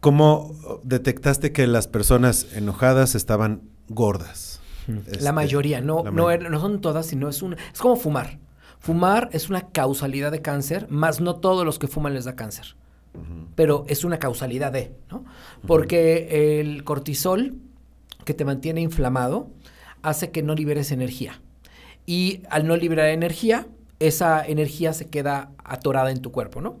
¿cómo 0.00 0.80
detectaste 0.84 1.52
que 1.52 1.66
las 1.66 1.86
personas 1.88 2.46
enojadas 2.54 3.14
estaban 3.14 3.62
gordas? 3.88 4.60
Este, 5.06 5.20
la 5.20 5.32
mayoría, 5.32 5.80
no, 5.80 6.02
la 6.04 6.10
no, 6.10 6.30
er- 6.30 6.48
no 6.48 6.60
son 6.60 6.80
todas, 6.80 7.06
sino 7.06 7.28
es 7.28 7.42
un, 7.42 7.54
es 7.54 7.78
como 7.80 7.96
fumar. 7.96 8.38
Fumar 8.78 9.28
es 9.32 9.50
una 9.50 9.68
causalidad 9.70 10.30
de 10.32 10.40
cáncer, 10.40 10.86
más 10.88 11.20
no 11.20 11.36
todos 11.36 11.64
los 11.66 11.78
que 11.78 11.88
fuman 11.88 12.14
les 12.14 12.24
da 12.24 12.36
cáncer. 12.36 12.76
Pero 13.56 13.84
es 13.88 14.04
una 14.04 14.18
causalidad 14.20 14.70
de, 14.70 14.94
¿no? 15.10 15.24
Porque 15.66 16.60
el 16.60 16.84
cortisol 16.84 17.56
que 18.28 18.34
te 18.34 18.44
mantiene 18.44 18.82
inflamado 18.82 19.48
hace 20.02 20.30
que 20.30 20.42
no 20.42 20.54
liberes 20.54 20.92
energía. 20.92 21.40
Y 22.04 22.42
al 22.50 22.66
no 22.66 22.76
liberar 22.76 23.08
energía, 23.08 23.66
esa 24.00 24.46
energía 24.46 24.92
se 24.92 25.06
queda 25.06 25.50
atorada 25.64 26.10
en 26.10 26.20
tu 26.20 26.30
cuerpo, 26.30 26.60
¿no? 26.60 26.76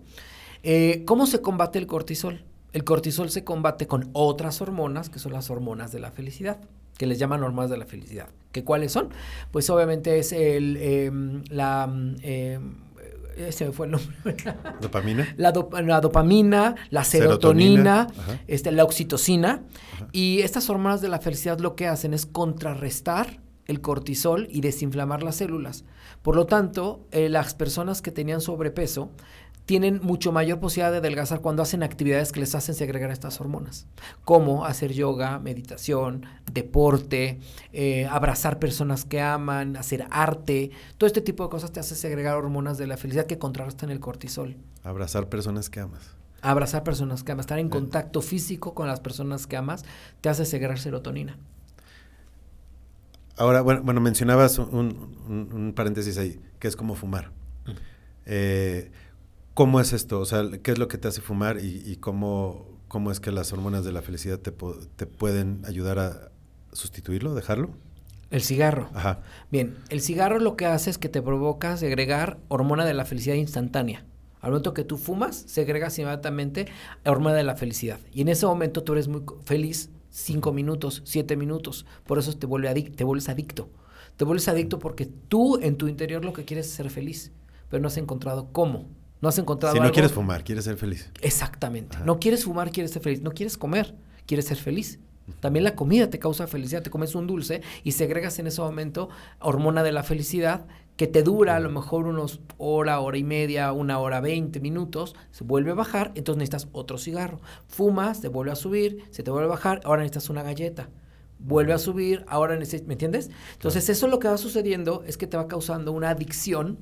Eh, 0.62 1.04
¿Cómo 1.06 1.24
se 1.26 1.40
combate 1.40 1.78
el 1.78 1.86
cortisol? 1.86 2.44
El 2.74 2.84
cortisol 2.84 3.30
se 3.30 3.44
combate 3.44 3.86
con 3.86 4.10
otras 4.12 4.60
hormonas, 4.60 5.08
que 5.08 5.18
son 5.18 5.32
las 5.32 5.48
hormonas 5.48 5.90
de 5.90 6.00
la 6.00 6.10
felicidad, 6.10 6.58
que 6.98 7.06
les 7.06 7.18
llaman 7.18 7.42
hormonas 7.42 7.70
de 7.70 7.78
la 7.78 7.86
felicidad. 7.86 8.28
¿Qué 8.52 8.62
cuáles 8.62 8.92
son? 8.92 9.08
Pues 9.50 9.70
obviamente 9.70 10.18
es 10.18 10.32
el, 10.32 10.76
em, 10.76 11.44
la... 11.48 11.90
Em, 13.38 13.48
ese 13.48 13.72
fue 13.72 13.86
el 13.86 13.92
nombre. 13.92 14.14
¿Dopamina? 14.80 15.34
La, 15.36 15.52
dopamina, 15.52 16.74
la 16.90 17.04
serotonina, 17.04 18.08
este, 18.46 18.72
la 18.72 18.84
oxitocina. 18.84 19.62
Y 20.12 20.40
estas 20.40 20.68
hormonas 20.68 21.00
de 21.00 21.08
la 21.08 21.20
felicidad 21.20 21.58
lo 21.60 21.76
que 21.76 21.86
hacen 21.86 22.14
es 22.14 22.26
contrarrestar 22.26 23.40
el 23.66 23.80
cortisol 23.80 24.48
y 24.50 24.62
desinflamar 24.62 25.22
las 25.22 25.36
células. 25.36 25.84
Por 26.22 26.34
lo 26.34 26.46
tanto, 26.46 27.06
eh, 27.10 27.28
las 27.28 27.54
personas 27.54 28.02
que 28.02 28.10
tenían 28.10 28.40
sobrepeso 28.40 29.10
tienen 29.68 30.00
mucho 30.02 30.32
mayor 30.32 30.60
posibilidad 30.60 30.90
de 30.90 30.96
adelgazar 30.96 31.42
cuando 31.42 31.62
hacen 31.62 31.82
actividades 31.82 32.32
que 32.32 32.40
les 32.40 32.54
hacen 32.54 32.74
segregar 32.74 33.10
estas 33.10 33.38
hormonas, 33.38 33.86
como 34.24 34.64
hacer 34.64 34.94
yoga, 34.94 35.38
meditación, 35.40 36.24
deporte, 36.50 37.38
eh, 37.74 38.06
abrazar 38.06 38.58
personas 38.60 39.04
que 39.04 39.20
aman, 39.20 39.76
hacer 39.76 40.06
arte, 40.10 40.70
todo 40.96 41.06
este 41.06 41.20
tipo 41.20 41.44
de 41.44 41.50
cosas 41.50 41.70
te 41.70 41.80
hace 41.80 41.96
segregar 41.96 42.34
hormonas 42.36 42.78
de 42.78 42.86
la 42.86 42.96
felicidad 42.96 43.26
que 43.26 43.36
contrarrestan 43.36 43.90
el 43.90 44.00
cortisol. 44.00 44.56
Abrazar 44.84 45.28
personas 45.28 45.68
que 45.68 45.80
amas. 45.80 46.16
Abrazar 46.40 46.82
personas 46.82 47.22
que 47.22 47.32
amas, 47.32 47.42
estar 47.42 47.58
en 47.58 47.68
contacto 47.68 48.22
físico 48.22 48.72
con 48.72 48.86
las 48.88 49.00
personas 49.00 49.46
que 49.46 49.58
amas, 49.58 49.84
te 50.22 50.30
hace 50.30 50.46
segregar 50.46 50.78
serotonina. 50.78 51.36
Ahora, 53.36 53.60
bueno, 53.60 53.82
bueno 53.82 54.00
mencionabas 54.00 54.58
un, 54.58 55.74
paréntesis 55.76 56.16
ahí, 56.16 56.40
que 56.58 56.68
es 56.68 56.74
como 56.74 56.94
fumar. 56.94 57.32
Eh, 58.24 58.90
¿Cómo 59.58 59.80
es 59.80 59.92
esto? 59.92 60.20
O 60.20 60.24
sea, 60.24 60.44
¿qué 60.62 60.70
es 60.70 60.78
lo 60.78 60.86
que 60.86 60.98
te 60.98 61.08
hace 61.08 61.20
fumar 61.20 61.58
y, 61.60 61.96
cómo, 61.96 62.78
cómo 62.86 63.10
es 63.10 63.18
que 63.18 63.32
las 63.32 63.52
hormonas 63.52 63.84
de 63.84 63.90
la 63.90 64.02
felicidad 64.02 64.38
te, 64.38 64.52
pueden 64.52 65.62
ayudar 65.66 65.98
a 65.98 66.30
sustituirlo, 66.72 67.34
dejarlo? 67.34 67.70
El 68.30 68.42
cigarro. 68.42 68.88
Ajá. 68.94 69.18
Bien, 69.50 69.76
el 69.88 70.00
cigarro 70.00 70.38
lo 70.38 70.56
que 70.56 70.66
hace 70.66 70.90
es 70.90 70.96
que 70.96 71.08
te 71.08 71.22
provoca 71.22 71.76
segregar 71.76 72.38
hormona 72.46 72.84
de 72.84 72.94
la 72.94 73.04
felicidad 73.04 73.34
instantánea. 73.34 74.04
Al 74.40 74.50
momento 74.50 74.74
que 74.74 74.84
tú 74.84 74.96
fumas, 74.96 75.34
segregas 75.48 75.98
inmediatamente 75.98 76.68
hormona 77.04 77.34
de 77.34 77.42
la 77.42 77.56
felicidad. 77.56 77.98
Y 78.12 78.20
en 78.20 78.28
ese 78.28 78.46
momento 78.46 78.84
tú 78.84 78.92
eres 78.92 79.08
muy 79.08 79.22
feliz 79.44 79.90
cinco 80.08 80.52
minutos, 80.52 81.02
siete 81.04 81.34
minutos. 81.34 81.84
Por 82.06 82.20
eso 82.20 82.32
te, 82.32 82.46
vuelve 82.46 82.80
te 82.82 83.02
vuelves 83.02 83.28
adicto. 83.28 83.68
Te 84.16 84.24
vuelves 84.24 84.46
adicto 84.46 84.78
porque 84.78 85.06
tú 85.06 85.58
en 85.60 85.76
tu 85.76 85.88
interior 85.88 86.24
lo 86.24 86.32
que 86.32 86.44
quieres 86.44 86.66
es 86.66 86.74
ser 86.74 86.90
feliz, 86.90 87.32
pero 87.68 87.82
no 87.82 87.88
has 87.88 87.96
encontrado 87.96 88.52
cómo. 88.52 88.96
No 89.20 89.28
has 89.28 89.38
encontrado 89.38 89.74
Si 89.74 89.80
no 89.80 89.90
quieres 89.90 90.12
fumar, 90.12 90.44
quieres 90.44 90.64
ser 90.64 90.76
feliz. 90.76 91.10
Exactamente. 91.20 91.98
No 92.04 92.18
quieres 92.18 92.44
fumar, 92.44 92.70
quieres 92.70 92.92
ser 92.92 93.02
feliz. 93.02 93.20
No 93.22 93.32
quieres 93.32 93.56
comer, 93.56 93.94
quieres 94.26 94.46
ser 94.46 94.56
feliz. 94.56 95.00
También 95.40 95.64
la 95.64 95.74
comida 95.74 96.08
te 96.08 96.18
causa 96.18 96.46
felicidad. 96.46 96.82
Te 96.82 96.90
comes 96.90 97.14
un 97.14 97.26
dulce 97.26 97.62
y 97.84 97.92
segregas 97.92 98.38
en 98.38 98.46
ese 98.46 98.60
momento 98.60 99.08
hormona 99.40 99.82
de 99.82 99.92
la 99.92 100.02
felicidad 100.02 100.66
que 100.98 101.06
te 101.06 101.22
dura 101.22 101.54
a 101.54 101.60
lo 101.60 101.70
mejor 101.70 102.06
unos 102.06 102.40
hora, 102.56 102.98
hora 102.98 103.16
y 103.16 103.22
media, 103.22 103.70
una 103.70 104.00
hora, 104.00 104.20
veinte 104.20 104.58
minutos, 104.58 105.14
se 105.30 105.44
vuelve 105.44 105.70
a 105.70 105.74
bajar, 105.74 106.10
entonces 106.16 106.38
necesitas 106.38 106.68
otro 106.72 106.98
cigarro. 106.98 107.40
Fumas, 107.68 108.20
te 108.20 108.26
vuelve 108.26 108.50
a 108.50 108.56
subir, 108.56 109.04
se 109.10 109.22
te 109.22 109.30
vuelve 109.30 109.46
a 109.46 109.50
bajar, 109.50 109.80
ahora 109.84 110.02
necesitas 110.02 110.28
una 110.28 110.42
galleta. 110.42 110.88
Vuelve 111.38 111.72
a 111.72 111.78
subir, 111.78 112.24
ahora 112.26 112.56
necesitas, 112.56 112.88
¿me 112.88 112.94
entiendes? 112.94 113.30
Entonces 113.52 113.88
eso 113.88 114.08
lo 114.08 114.18
que 114.18 114.26
va 114.26 114.38
sucediendo 114.38 115.04
es 115.06 115.16
que 115.16 115.28
te 115.28 115.36
va 115.36 115.46
causando 115.46 115.92
una 115.92 116.10
adicción 116.10 116.78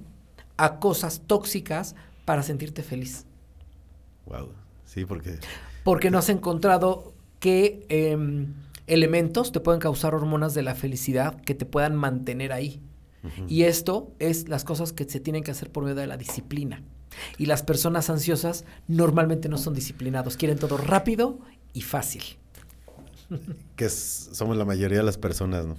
a 0.57 0.79
cosas 0.79 1.21
tóxicas 1.27 1.95
para 2.27 2.43
sentirte 2.43 2.83
feliz. 2.83 3.25
Wow, 4.27 4.51
sí, 4.85 5.07
porque... 5.07 5.39
Porque 5.83 6.11
no 6.11 6.19
has 6.19 6.29
encontrado 6.29 7.15
qué 7.39 7.87
em, 7.89 8.53
elementos 8.87 9.53
te 9.53 9.61
pueden 9.61 9.81
causar 9.81 10.15
hormonas 10.15 10.53
de 10.53 10.63
la 10.63 10.75
felicidad 10.75 11.41
que 11.41 11.55
te 11.55 11.65
puedan 11.65 11.97
mantener 11.97 12.53
ahí. 12.53 12.83
Y 13.49 13.65
esto 13.65 14.13
es 14.21 14.49
las 14.49 14.63
cosas 14.63 14.93
que 14.93 15.03
se 15.05 15.19
tienen 15.19 15.43
que 15.43 15.51
hacer 15.51 15.73
por 15.73 15.83
medio 15.83 15.97
de 15.97 16.07
la 16.07 16.17
disciplina. 16.17 16.85
Y 17.39 17.47
las 17.47 17.65
personas 17.65 18.09
ansiosas 18.09 18.65
normalmente 18.87 19.49
no 19.49 19.59
son 19.59 19.75
disciplinados, 19.75 20.37
quieren 20.37 20.59
todo 20.59 20.77
rápido 20.77 21.41
y 21.73 21.81
fácil. 21.81 22.23
Que 23.75 23.89
somos 23.89 24.57
la 24.57 24.65
mayoría 24.65 24.99
de 24.99 25.05
las 25.05 25.19
personas, 25.19 25.67
¿no? 25.67 25.77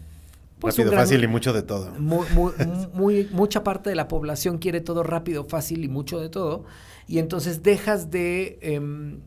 Pues 0.60 0.76
rápido, 0.78 0.96
fácil 0.96 1.24
y 1.24 1.28
mucho 1.28 1.54
de 1.54 1.62
todo. 1.62 1.91
Muy, 2.00 3.28
mucha 3.32 3.63
parte 3.63 3.89
de 3.89 3.96
la 3.96 4.08
población 4.08 4.58
quiere 4.58 4.82
todo 4.82 5.04
rápido, 5.04 5.46
fácil 5.46 5.84
y 5.84 5.88
mucho 5.88 6.20
de 6.20 6.30
todo. 6.30 6.65
Y 7.08 7.20
entonces 7.20 7.63
dejas 7.63 8.10
de... 8.10 8.58
Em, 8.62 9.20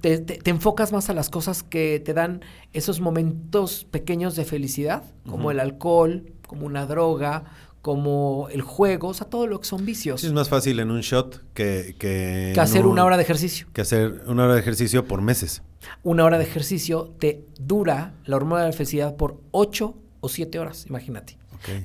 te, 0.00 0.38
enfocas 0.50 0.92
más 0.92 1.08
a 1.10 1.14
las 1.14 1.30
cosas 1.30 1.62
que 1.62 2.00
te 2.04 2.14
dan 2.14 2.42
esos 2.72 3.00
momentos 3.00 3.86
pequeños 3.90 4.36
de 4.36 4.44
felicidad, 4.44 5.04
como 5.28 5.50
el 5.50 5.60
alcohol, 5.60 6.32
como 6.46 6.66
una 6.66 6.86
droga, 6.86 7.44
como 7.80 8.48
el 8.50 8.62
juego, 8.62 9.08
o 9.08 9.14
sea, 9.14 9.28
todo 9.28 9.46
lo 9.46 9.60
que 9.60 9.66
son 9.66 9.84
vicios. 9.84 10.22
es 10.22 10.32
más 10.32 10.48
fácil 10.48 10.78
en 10.78 10.90
un 10.90 11.00
shot 11.00 11.42
que... 11.54 11.96
Que, 11.98 12.52
que 12.54 12.60
hacer 12.60 12.86
una 12.86 13.04
hora 13.04 13.16
de 13.16 13.22
ejercicio. 13.22 13.66
Que 13.72 13.80
hacer 13.80 14.22
una 14.26 14.44
hora 14.44 14.54
de 14.54 14.60
ejercicio 14.60 15.06
por 15.06 15.22
meses. 15.22 15.62
Una 16.04 16.24
hora 16.24 16.38
de 16.38 16.44
ejercicio 16.44 17.14
te 17.18 17.44
dura 17.58 18.14
la 18.24 18.36
hormona 18.36 18.62
de 18.62 18.68
la 18.68 18.72
felicidad 18.72 19.16
por 19.16 19.40
ocho 19.50 19.96
o 20.22 20.28
siete 20.28 20.58
horas, 20.58 20.86
imagínate. 20.88 21.36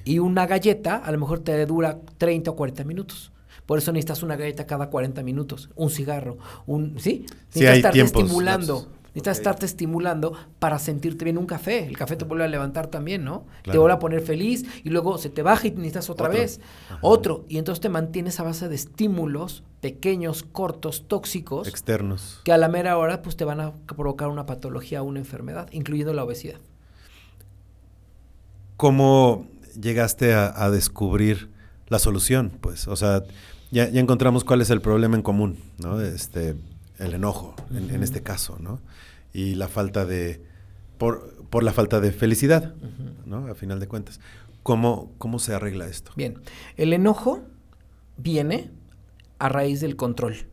Y 0.05 0.19
una 0.19 0.47
galleta 0.47 0.95
a 0.95 1.11
lo 1.11 1.19
mejor 1.19 1.39
te 1.39 1.65
dura 1.65 1.99
30 2.17 2.51
o 2.51 2.55
40 2.55 2.83
minutos. 2.85 3.31
Por 3.65 3.79
eso 3.79 3.91
necesitas 3.91 4.23
una 4.23 4.37
galleta 4.37 4.65
cada 4.65 4.89
40 4.89 5.23
minutos, 5.23 5.69
un 5.75 5.89
cigarro, 5.89 6.37
un 6.65 6.99
¿sí? 6.99 7.25
Necesitas 7.47 7.75
estarte 7.75 8.01
estimulando. 8.01 8.87
Necesitas 9.07 9.37
estarte 9.39 9.65
estimulando 9.65 10.33
para 10.59 10.77
sentirte 10.77 11.25
bien. 11.25 11.39
Un 11.39 11.47
café, 11.47 11.87
el 11.87 11.97
café 11.97 12.15
te 12.15 12.23
vuelve 12.23 12.43
a 12.43 12.47
levantar 12.47 12.87
también, 12.87 13.23
¿no? 13.23 13.47
Te 13.63 13.77
vuelve 13.77 13.93
a 13.93 13.99
poner 13.99 14.21
feliz 14.21 14.63
y 14.83 14.91
luego 14.91 15.17
se 15.17 15.31
te 15.31 15.41
baja 15.41 15.65
y 15.67 15.71
necesitas 15.71 16.11
otra 16.11 16.29
vez. 16.29 16.61
Otro. 17.01 17.43
Y 17.49 17.57
entonces 17.57 17.81
te 17.81 17.89
mantienes 17.89 18.39
a 18.39 18.43
base 18.43 18.69
de 18.69 18.75
estímulos 18.75 19.63
pequeños, 19.81 20.43
cortos, 20.43 21.07
tóxicos. 21.07 21.67
Externos. 21.67 22.41
Que 22.43 22.51
a 22.53 22.57
la 22.57 22.67
mera 22.67 22.95
hora 22.97 23.23
pues 23.23 23.35
te 23.35 23.43
van 23.43 23.59
a 23.59 23.73
provocar 23.87 24.27
una 24.27 24.45
patología 24.45 25.01
o 25.01 25.05
una 25.05 25.19
enfermedad, 25.19 25.67
incluyendo 25.71 26.13
la 26.13 26.23
obesidad. 26.23 26.59
¿Cómo 28.77 29.47
llegaste 29.79 30.33
a, 30.33 30.69
descubrir 30.69 31.49
la 31.87 31.99
solución? 31.99 32.51
Pues, 32.61 32.87
o 32.87 32.95
sea, 32.95 33.23
ya, 33.71 33.85
encontramos 33.85 34.43
cuál 34.43 34.61
es 34.61 34.69
el 34.69 34.81
problema 34.81 35.15
en 35.15 35.23
común, 35.23 35.59
¿no? 35.79 35.99
Este, 35.99 36.55
el 36.99 37.13
enojo, 37.13 37.55
en, 37.71 38.03
este 38.03 38.21
caso, 38.21 38.57
¿no? 38.59 38.79
Y 39.33 39.55
la 39.55 39.67
falta 39.67 40.05
de, 40.05 40.41
por, 40.97 41.33
por 41.49 41.63
la 41.63 41.73
falta 41.73 41.99
de 41.99 42.11
felicidad, 42.11 42.75
¿no? 43.25 43.47
A 43.47 43.55
final 43.55 43.79
de 43.79 43.87
cuentas. 43.87 44.19
¿Cómo, 44.61 45.11
¿Cómo 45.17 45.39
se 45.39 45.53
arregla 45.53 45.87
esto? 45.87 46.11
Bien, 46.15 46.39
el 46.75 46.93
enojo 46.93 47.41
viene 48.17 48.69
a 49.39 49.49
raíz 49.49 49.81
del 49.81 49.95
control. 49.95 50.47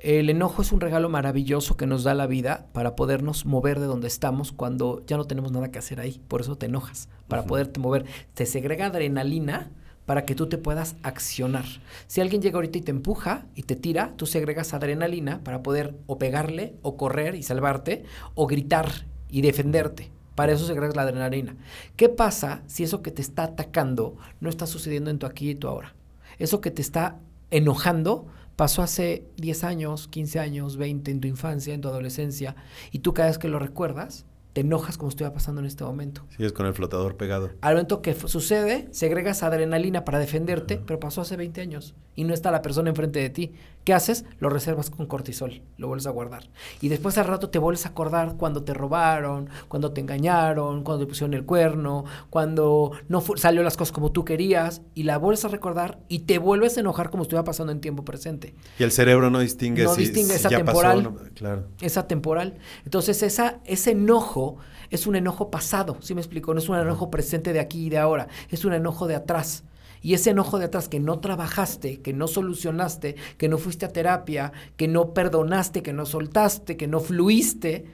El 0.00 0.30
enojo 0.30 0.62
es 0.62 0.72
un 0.72 0.80
regalo 0.80 1.10
maravilloso 1.10 1.76
que 1.76 1.86
nos 1.86 2.04
da 2.04 2.14
la 2.14 2.26
vida 2.26 2.66
para 2.72 2.96
podernos 2.96 3.44
mover 3.44 3.78
de 3.78 3.84
donde 3.84 4.08
estamos 4.08 4.50
cuando 4.50 5.04
ya 5.06 5.18
no 5.18 5.26
tenemos 5.26 5.52
nada 5.52 5.70
que 5.70 5.78
hacer 5.78 6.00
ahí. 6.00 6.22
Por 6.26 6.40
eso 6.40 6.56
te 6.56 6.66
enojas, 6.66 7.10
para 7.28 7.44
poderte 7.44 7.80
mover. 7.80 8.06
Te 8.32 8.46
segrega 8.46 8.86
adrenalina 8.86 9.70
para 10.06 10.24
que 10.24 10.34
tú 10.34 10.46
te 10.46 10.56
puedas 10.56 10.96
accionar. 11.02 11.66
Si 12.06 12.22
alguien 12.22 12.40
llega 12.40 12.56
ahorita 12.56 12.78
y 12.78 12.80
te 12.80 12.92
empuja 12.92 13.44
y 13.54 13.64
te 13.64 13.76
tira, 13.76 14.14
tú 14.16 14.24
segregas 14.24 14.72
adrenalina 14.72 15.44
para 15.44 15.62
poder 15.62 15.94
o 16.06 16.16
pegarle, 16.16 16.76
o 16.80 16.96
correr 16.96 17.34
y 17.34 17.42
salvarte, 17.42 18.04
o 18.34 18.46
gritar 18.46 19.04
y 19.28 19.42
defenderte. 19.42 20.10
Para 20.34 20.52
eso 20.52 20.66
segregas 20.66 20.96
la 20.96 21.02
adrenalina. 21.02 21.56
¿Qué 21.96 22.08
pasa 22.08 22.62
si 22.66 22.84
eso 22.84 23.02
que 23.02 23.10
te 23.10 23.20
está 23.20 23.42
atacando 23.42 24.16
no 24.40 24.48
está 24.48 24.66
sucediendo 24.66 25.10
en 25.10 25.18
tu 25.18 25.26
aquí 25.26 25.50
y 25.50 25.54
tu 25.56 25.68
ahora? 25.68 25.94
Eso 26.38 26.62
que 26.62 26.70
te 26.70 26.80
está 26.80 27.18
enojando 27.50 28.26
pasó 28.60 28.82
hace 28.82 29.24
10 29.38 29.64
años, 29.64 30.06
15 30.08 30.38
años, 30.38 30.76
20 30.76 31.10
en 31.10 31.20
tu 31.22 31.28
infancia, 31.28 31.72
en 31.72 31.80
tu 31.80 31.88
adolescencia, 31.88 32.56
y 32.92 32.98
tú 32.98 33.14
cada 33.14 33.28
vez 33.28 33.38
que 33.38 33.48
lo 33.48 33.58
recuerdas, 33.58 34.26
te 34.52 34.60
enojas 34.60 34.98
como 34.98 35.08
estuviera 35.08 35.32
pasando 35.32 35.62
en 35.62 35.66
este 35.66 35.82
momento. 35.82 36.26
Sigues 36.36 36.52
con 36.52 36.66
el 36.66 36.74
flotador 36.74 37.16
pegado. 37.16 37.52
Al 37.62 37.72
momento 37.72 38.02
que 38.02 38.12
sucede, 38.12 38.86
segregas 38.90 39.42
adrenalina 39.42 40.04
para 40.04 40.18
defenderte, 40.18 40.76
pero 40.76 41.00
pasó 41.00 41.22
hace 41.22 41.38
20 41.38 41.58
años 41.62 41.94
y 42.16 42.24
no 42.24 42.34
está 42.34 42.50
la 42.50 42.60
persona 42.60 42.90
enfrente 42.90 43.18
de 43.18 43.30
ti. 43.30 43.52
¿Qué 43.84 43.94
haces? 43.94 44.24
Lo 44.38 44.50
reservas 44.50 44.90
con 44.90 45.06
cortisol, 45.06 45.62
lo 45.78 45.88
vuelves 45.88 46.06
a 46.06 46.10
guardar. 46.10 46.50
Y 46.82 46.88
después 46.88 47.16
al 47.16 47.26
rato 47.26 47.48
te 47.48 47.58
vuelves 47.58 47.86
a 47.86 47.90
acordar 47.90 48.36
cuando 48.36 48.62
te 48.62 48.74
robaron, 48.74 49.48
cuando 49.68 49.92
te 49.92 50.02
engañaron, 50.02 50.84
cuando 50.84 51.04
te 51.04 51.08
pusieron 51.08 51.32
el 51.32 51.46
cuerno, 51.46 52.04
cuando 52.28 52.92
no 53.08 53.22
salió 53.36 53.62
las 53.62 53.78
cosas 53.78 53.92
como 53.92 54.12
tú 54.12 54.24
querías 54.24 54.82
y 54.94 55.04
la 55.04 55.16
vuelves 55.16 55.46
a 55.46 55.48
recordar 55.48 55.98
y 56.08 56.20
te 56.20 56.38
vuelves 56.38 56.76
a 56.76 56.80
enojar 56.80 57.10
como 57.10 57.22
estuviera 57.22 57.44
pasando 57.44 57.72
en 57.72 57.80
tiempo 57.80 58.04
presente. 58.04 58.54
Y 58.78 58.82
el 58.82 58.92
cerebro 58.92 59.30
no 59.30 59.40
distingue 59.40 59.84
no 59.84 59.94
si, 59.94 60.02
distingue 60.02 60.34
esa 60.34 60.50
temporal. 60.50 61.14
claro. 61.34 61.68
Esa 61.80 62.06
temporal. 62.06 62.58
Entonces 62.84 63.22
esa, 63.22 63.60
ese 63.64 63.92
enojo 63.92 64.58
es 64.90 65.06
un 65.06 65.16
enojo 65.16 65.50
pasado, 65.50 65.96
¿sí 66.00 66.14
me 66.14 66.20
explico? 66.20 66.52
No 66.52 66.60
es 66.60 66.68
un 66.68 66.76
enojo 66.76 67.10
presente 67.10 67.52
de 67.52 67.60
aquí 67.60 67.86
y 67.86 67.90
de 67.90 67.98
ahora, 67.98 68.28
es 68.50 68.64
un 68.64 68.74
enojo 68.74 69.06
de 69.06 69.14
atrás. 69.14 69.64
Y 70.02 70.14
ese 70.14 70.30
enojo 70.30 70.58
de 70.58 70.66
atrás 70.66 70.88
que 70.88 71.00
no 71.00 71.20
trabajaste, 71.20 72.00
que 72.00 72.12
no 72.12 72.26
solucionaste, 72.26 73.16
que 73.36 73.48
no 73.48 73.58
fuiste 73.58 73.86
a 73.86 73.92
terapia, 73.92 74.52
que 74.76 74.88
no 74.88 75.12
perdonaste, 75.12 75.82
que 75.82 75.92
no 75.92 76.06
soltaste, 76.06 76.76
que 76.76 76.86
no 76.86 77.00
fluiste, 77.00 77.86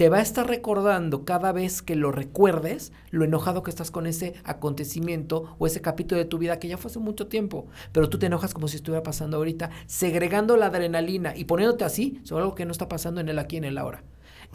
te 0.00 0.08
va 0.08 0.16
a 0.16 0.22
estar 0.22 0.48
recordando 0.48 1.26
cada 1.26 1.52
vez 1.52 1.82
que 1.82 1.94
lo 1.94 2.10
recuerdes 2.10 2.90
lo 3.10 3.22
enojado 3.22 3.62
que 3.62 3.70
estás 3.70 3.90
con 3.90 4.06
ese 4.06 4.32
acontecimiento 4.44 5.54
o 5.58 5.66
ese 5.66 5.82
capítulo 5.82 6.18
de 6.18 6.24
tu 6.24 6.38
vida 6.38 6.58
que 6.58 6.68
ya 6.68 6.78
fue 6.78 6.90
hace 6.90 6.98
mucho 6.98 7.26
tiempo, 7.26 7.66
pero 7.92 8.08
tú 8.08 8.18
te 8.18 8.24
enojas 8.24 8.54
como 8.54 8.66
si 8.66 8.76
estuviera 8.76 9.02
pasando 9.02 9.36
ahorita, 9.36 9.68
segregando 9.84 10.56
la 10.56 10.68
adrenalina 10.68 11.36
y 11.36 11.44
poniéndote 11.44 11.84
así 11.84 12.18
sobre 12.24 12.44
algo 12.44 12.54
que 12.54 12.64
no 12.64 12.72
está 12.72 12.88
pasando 12.88 13.20
en 13.20 13.28
el 13.28 13.38
aquí 13.38 13.56
y 13.56 13.58
en 13.58 13.64
el 13.64 13.76
ahora. 13.76 14.02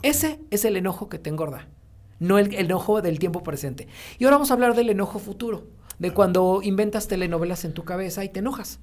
Ese 0.01 0.39
es 0.49 0.65
el 0.65 0.77
enojo 0.77 1.09
que 1.09 1.19
te 1.19 1.29
engorda 1.29 1.67
no 2.19 2.37
el, 2.37 2.53
enojo 2.55 3.01
del 3.01 3.19
tiempo 3.19 3.43
presente. 3.43 3.87
Y 4.17 4.23
ahora 4.23 4.37
vamos 4.37 4.51
a 4.51 4.53
hablar 4.53 4.75
del 4.75 4.89
enojo 4.89 5.19
futuro, 5.19 5.67
de 5.99 6.11
cuando 6.11 6.61
inventas 6.63 7.07
telenovelas 7.07 7.65
en 7.65 7.73
tu 7.73 7.83
cabeza 7.83 8.23
y 8.23 8.29
te 8.29 8.39
enojas. 8.39 8.79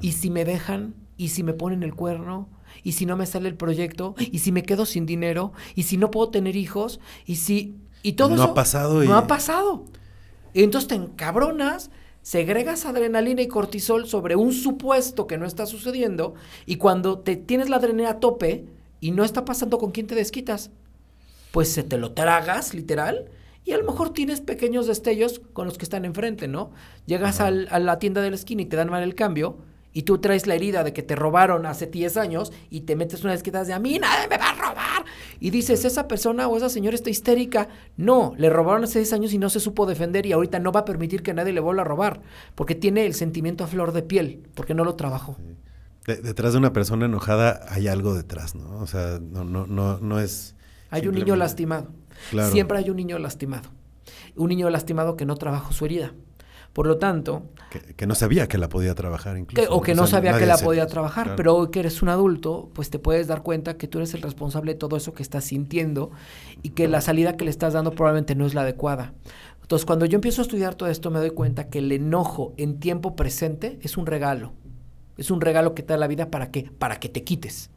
Y 0.00 0.12
si 0.12 0.30
me 0.30 0.44
dejan, 0.44 0.94
y 1.16 1.28
si 1.28 1.42
me 1.42 1.54
ponen 1.54 1.82
el 1.82 1.94
cuerno, 1.94 2.48
y 2.82 2.92
si 2.92 3.06
no 3.06 3.16
me 3.16 3.26
sale 3.26 3.48
el 3.48 3.56
proyecto, 3.56 4.14
y 4.18 4.40
si 4.40 4.52
me 4.52 4.62
quedo 4.62 4.86
sin 4.86 5.06
dinero, 5.06 5.52
y 5.74 5.84
si 5.84 5.96
no 5.96 6.10
puedo 6.10 6.30
tener 6.30 6.56
hijos, 6.56 7.00
y 7.26 7.36
si... 7.36 7.76
Y 8.02 8.14
todo 8.14 8.34
no 8.34 8.42
ha 8.42 8.54
pasado. 8.54 9.02
No 9.04 9.16
ha 9.16 9.26
pasado. 9.26 9.84
Y 10.52 10.62
entonces 10.62 10.88
te 10.88 10.94
encabronas, 10.96 11.90
segregas 12.20 12.84
adrenalina 12.84 13.42
y 13.42 13.48
cortisol 13.48 14.06
sobre 14.06 14.36
un 14.36 14.52
supuesto 14.52 15.26
que 15.26 15.38
no 15.38 15.46
está 15.46 15.66
sucediendo, 15.66 16.34
y 16.66 16.76
cuando 16.76 17.20
te 17.20 17.36
tienes 17.36 17.68
la 17.68 17.76
adrenalina 17.76 18.10
a 18.10 18.20
tope 18.20 18.66
y 19.00 19.12
no 19.12 19.24
está 19.24 19.44
pasando 19.44 19.78
con 19.78 19.90
quién 19.90 20.06
te 20.06 20.14
desquitas, 20.14 20.70
pues 21.50 21.72
se 21.72 21.82
te 21.82 21.98
lo 21.98 22.12
tragas, 22.12 22.74
literal, 22.74 23.30
y 23.64 23.72
a 23.72 23.78
lo 23.78 23.84
mejor 23.84 24.12
tienes 24.12 24.40
pequeños 24.40 24.86
destellos 24.86 25.40
con 25.52 25.66
los 25.66 25.78
que 25.78 25.84
están 25.84 26.04
enfrente, 26.04 26.48
¿no? 26.48 26.72
Llegas 27.06 27.40
a 27.40 27.50
la 27.50 27.98
tienda 27.98 28.20
de 28.20 28.30
la 28.30 28.36
esquina 28.36 28.62
y 28.62 28.66
te 28.66 28.76
dan 28.76 28.90
mal 28.90 29.02
el 29.02 29.14
cambio, 29.14 29.58
y 29.92 30.02
tú 30.02 30.18
traes 30.18 30.46
la 30.46 30.54
herida 30.54 30.84
de 30.84 30.92
que 30.92 31.02
te 31.02 31.14
robaron 31.14 31.66
hace 31.66 31.86
10 31.86 32.16
años 32.16 32.52
y 32.70 32.82
te 32.82 32.96
metes 32.96 33.22
una 33.22 33.32
desquita 33.32 33.62
de 33.64 33.72
a 33.72 33.78
mí 33.78 33.98
nadie 33.98 34.28
me 34.28 34.38
va 34.38 34.50
a 34.50 34.54
robar. 34.54 35.04
Y 35.38 35.50
dices, 35.50 35.84
esa 35.84 36.08
persona 36.08 36.48
o 36.48 36.56
esa 36.56 36.68
señora 36.68 36.94
está 36.94 37.10
histérica. 37.10 37.68
No, 37.96 38.34
le 38.38 38.48
robaron 38.48 38.84
hace 38.84 39.00
10 39.00 39.12
años 39.12 39.32
y 39.32 39.38
no 39.38 39.50
se 39.50 39.60
supo 39.60 39.86
defender 39.86 40.24
y 40.26 40.32
ahorita 40.32 40.58
no 40.58 40.72
va 40.72 40.80
a 40.80 40.84
permitir 40.84 41.22
que 41.22 41.34
nadie 41.34 41.52
le 41.52 41.60
vuelva 41.60 41.82
a 41.82 41.84
robar, 41.84 42.22
porque 42.54 42.74
tiene 42.74 43.06
el 43.06 43.14
sentimiento 43.14 43.64
a 43.64 43.66
flor 43.66 43.92
de 43.92 44.02
piel, 44.02 44.48
porque 44.54 44.74
no 44.74 44.84
lo 44.84 44.94
trabajó. 44.94 45.36
detrás 46.06 46.52
de 46.52 46.58
una 46.58 46.72
persona 46.72 47.06
enojada 47.06 47.66
hay 47.68 47.88
algo 47.88 48.14
detrás, 48.14 48.54
¿no? 48.54 48.78
O 48.80 48.86
sea, 48.86 49.18
no, 49.20 49.44
no, 49.44 49.66
no, 49.66 49.98
no 49.98 50.20
es 50.20 50.54
hay 50.92 51.06
un 51.06 51.14
niño 51.14 51.36
lastimado. 51.36 51.88
Siempre 52.50 52.78
hay 52.78 52.90
un 52.90 52.96
niño 52.96 53.18
lastimado. 53.18 53.70
Un 54.36 54.48
niño 54.48 54.70
lastimado 54.70 55.16
que 55.16 55.26
no 55.26 55.36
trabajó 55.36 55.72
su 55.72 55.84
herida. 55.84 56.12
Por 56.72 56.86
lo 56.86 56.96
tanto... 56.96 57.42
Que, 57.96 58.06
no 58.06 58.14
sabía 58.14 58.48
que 58.48 58.56
la 58.56 58.68
podía 58.68 58.94
trabajar 58.94 59.36
incluso. 59.36 59.70
o 59.70 59.82
que 59.82 59.94
no 59.94 60.06
sabía 60.06 60.38
que 60.38 60.46
la 60.46 60.56
podía 60.56 60.86
trabajar, 60.86 61.36
pero 61.36 61.54
hoy 61.54 61.70
que 61.70 61.80
eres 61.80 62.02
un 62.02 62.08
adulto, 62.08 62.70
pues 62.72 62.88
te 62.88 62.98
puedes 62.98 63.26
dar 63.26 63.42
cuenta 63.42 63.76
que 63.76 63.88
tú 63.88 63.98
eres 63.98 64.14
el 64.14 64.22
responsable 64.22 64.72
de 64.72 64.78
todo 64.78 64.96
eso 64.96 65.12
que 65.12 65.22
estás 65.22 65.44
sintiendo 65.44 66.10
y 66.62 66.70
que 66.70 66.88
la 66.88 67.00
salida 67.02 67.36
que 67.36 67.44
le 67.44 67.50
estás 67.50 67.74
dando 67.74 67.92
probablemente 67.92 68.34
no 68.34 68.46
es 68.46 68.54
la 68.54 68.62
adecuada. 68.62 69.12
Entonces, 69.60 69.86
cuando 69.86 70.06
yo 70.06 70.16
empiezo 70.16 70.40
a 70.40 70.44
estudiar 70.44 70.74
todo 70.74 70.88
esto, 70.88 71.10
me 71.10 71.18
doy 71.18 71.30
cuenta 71.30 71.68
que 71.68 71.78
el 71.78 71.92
enojo 71.92 72.54
en 72.56 72.78
tiempo 72.78 73.16
presente 73.16 73.78
es 73.82 73.96
un 73.96 74.06
regalo. 74.06 74.52
Es 75.16 75.30
un 75.30 75.40
regalo 75.40 75.74
que 75.74 75.82
te 75.82 75.92
da 75.92 75.98
la 75.98 76.08
vida 76.08 76.30
para 76.30 76.50
qué? 76.50 76.70
Para 76.78 77.00
que 77.00 77.08
te 77.08 77.22
quites. 77.22 77.70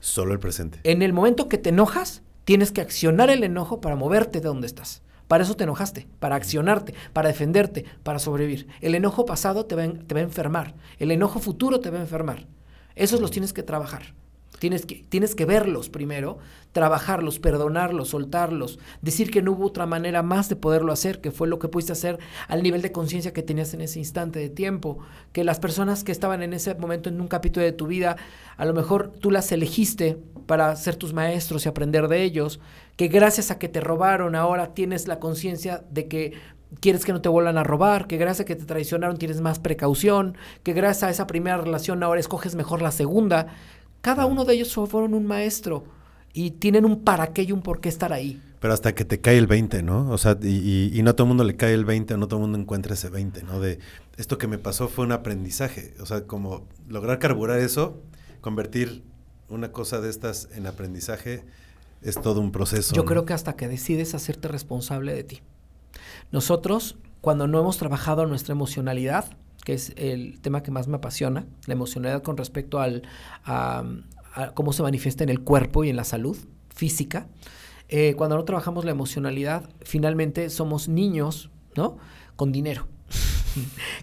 Solo 0.00 0.32
el 0.32 0.40
presente. 0.40 0.80
En 0.84 1.02
el 1.02 1.12
momento 1.12 1.48
que 1.48 1.58
te 1.58 1.70
enojas, 1.70 2.22
tienes 2.50 2.72
que 2.72 2.80
accionar 2.80 3.30
el 3.30 3.44
enojo 3.44 3.80
para 3.80 3.94
moverte 3.94 4.40
de 4.40 4.48
donde 4.48 4.66
estás. 4.66 5.02
Para 5.28 5.44
eso 5.44 5.54
te 5.54 5.62
enojaste, 5.62 6.08
para 6.18 6.34
accionarte, 6.34 6.94
para 7.12 7.28
defenderte, 7.28 7.84
para 8.02 8.18
sobrevivir. 8.18 8.66
El 8.80 8.96
enojo 8.96 9.24
pasado 9.24 9.66
te 9.66 9.76
va, 9.76 9.82
a 9.82 10.20
enfermar. 10.20 10.74
El 10.98 11.12
enojo 11.12 11.38
futuro 11.38 11.78
te 11.78 11.90
va 11.90 11.98
a 11.98 12.00
enfermar. 12.00 12.48
Esos 12.96 13.20
los 13.20 13.30
tienes 13.30 13.52
que 13.52 13.62
trabajar. 13.62 14.14
Tienes 14.60 14.84
que, 14.84 15.06
tienes 15.08 15.34
que 15.34 15.46
verlos 15.46 15.88
primero, 15.88 16.36
trabajarlos, 16.72 17.38
perdonarlos, 17.38 18.10
soltarlos, 18.10 18.78
decir 19.00 19.30
que 19.30 19.40
no 19.40 19.52
hubo 19.52 19.64
otra 19.64 19.86
manera 19.86 20.22
más 20.22 20.50
de 20.50 20.56
poderlo 20.56 20.92
hacer, 20.92 21.22
que 21.22 21.30
fue 21.30 21.48
lo 21.48 21.58
que 21.58 21.68
pudiste 21.68 21.92
hacer 21.92 22.18
al 22.46 22.62
nivel 22.62 22.82
de 22.82 22.92
conciencia 22.92 23.32
que 23.32 23.42
tenías 23.42 23.72
en 23.72 23.80
ese 23.80 23.98
instante 23.98 24.38
de 24.38 24.50
tiempo, 24.50 24.98
que 25.32 25.44
las 25.44 25.58
personas 25.60 26.04
que 26.04 26.12
estaban 26.12 26.42
en 26.42 26.52
ese 26.52 26.74
momento 26.74 27.08
en 27.08 27.22
un 27.22 27.28
capítulo 27.28 27.64
de 27.64 27.72
tu 27.72 27.86
vida, 27.86 28.16
a 28.58 28.66
lo 28.66 28.74
mejor 28.74 29.10
tú 29.18 29.30
las 29.30 29.50
elegiste 29.50 30.18
para 30.44 30.76
ser 30.76 30.96
tus 30.96 31.14
maestros 31.14 31.64
y 31.64 31.68
aprender 31.70 32.08
de 32.08 32.22
ellos, 32.22 32.60
que 32.96 33.08
gracias 33.08 33.50
a 33.50 33.58
que 33.58 33.70
te 33.70 33.80
robaron 33.80 34.34
ahora 34.34 34.74
tienes 34.74 35.08
la 35.08 35.20
conciencia 35.20 35.84
de 35.90 36.06
que 36.06 36.34
quieres 36.78 37.04
que 37.04 37.12
no 37.12 37.20
te 37.20 37.28
vuelvan 37.28 37.58
a 37.58 37.64
robar, 37.64 38.06
que 38.06 38.16
gracias 38.16 38.40
a 38.42 38.44
que 38.44 38.56
te 38.56 38.64
traicionaron 38.64 39.16
tienes 39.16 39.40
más 39.40 39.58
precaución, 39.58 40.36
que 40.62 40.72
gracias 40.72 41.02
a 41.04 41.10
esa 41.10 41.26
primera 41.26 41.56
relación 41.56 42.02
ahora 42.02 42.20
escoges 42.20 42.54
mejor 42.54 42.82
la 42.82 42.92
segunda, 42.92 43.48
cada 44.00 44.26
uno 44.26 44.44
de 44.44 44.54
ellos 44.54 44.72
fueron 44.72 45.14
un 45.14 45.26
maestro 45.26 45.84
y 46.32 46.52
tienen 46.52 46.84
un 46.84 47.04
para 47.04 47.32
qué 47.32 47.42
y 47.42 47.52
un 47.52 47.62
por 47.62 47.80
qué 47.80 47.88
estar 47.88 48.12
ahí. 48.12 48.40
Pero 48.60 48.74
hasta 48.74 48.94
que 48.94 49.04
te 49.04 49.20
cae 49.20 49.38
el 49.38 49.46
20, 49.46 49.82
¿no? 49.82 50.10
O 50.10 50.18
sea, 50.18 50.36
y, 50.42 50.90
y, 50.92 51.02
no 51.02 51.14
todo 51.14 51.24
el 51.24 51.28
mundo 51.28 51.44
le 51.44 51.56
cae 51.56 51.72
el 51.72 51.86
20, 51.86 52.16
no 52.18 52.28
todo 52.28 52.40
el 52.40 52.42
mundo 52.42 52.58
encuentra 52.58 52.92
ese 52.92 53.08
20, 53.08 53.42
¿no? 53.42 53.58
De 53.58 53.78
esto 54.18 54.36
que 54.36 54.46
me 54.46 54.58
pasó 54.58 54.88
fue 54.88 55.06
un 55.06 55.12
aprendizaje. 55.12 55.94
O 55.98 56.06
sea, 56.06 56.26
como 56.26 56.68
lograr 56.86 57.18
carburar 57.18 57.58
eso, 57.58 58.02
convertir 58.42 59.02
una 59.48 59.72
cosa 59.72 60.00
de 60.00 60.10
estas 60.10 60.48
en 60.54 60.66
aprendizaje, 60.66 61.42
es 62.02 62.20
todo 62.20 62.40
un 62.40 62.52
proceso. 62.52 62.94
Yo 62.94 63.04
creo 63.06 63.24
que 63.24 63.32
hasta 63.32 63.54
que 63.56 63.66
decides 63.66 64.14
hacerte 64.14 64.48
responsable 64.48 65.14
de 65.14 65.24
ti. 65.24 65.40
Nosotros, 66.30 66.96
cuando 67.20 67.46
no 67.46 67.60
hemos 67.60 67.78
trabajado 67.78 68.26
nuestra 68.26 68.52
emocionalidad, 68.52 69.36
que 69.64 69.74
es 69.74 69.92
el 69.96 70.40
tema 70.40 70.62
que 70.62 70.70
más 70.70 70.88
me 70.88 70.96
apasiona, 70.96 71.46
la 71.66 71.74
emocionalidad 71.74 72.22
con 72.22 72.36
respecto 72.36 72.80
al, 72.80 73.02
a, 73.44 73.84
cómo 74.54 74.72
se 74.72 74.82
manifiesta 74.82 75.24
en 75.24 75.30
el 75.30 75.40
cuerpo 75.40 75.84
y 75.84 75.90
en 75.90 75.96
la 75.96 76.04
salud 76.04 76.36
física. 76.74 77.28
Eh, 77.88 78.14
cuando 78.16 78.36
no 78.36 78.44
trabajamos 78.44 78.84
la 78.84 78.92
emocionalidad, 78.92 79.68
finalmente 79.82 80.48
somos 80.48 80.88
niños, 80.88 81.50
¿no? 81.76 81.98
Con 82.36 82.52
dinero. 82.52 82.86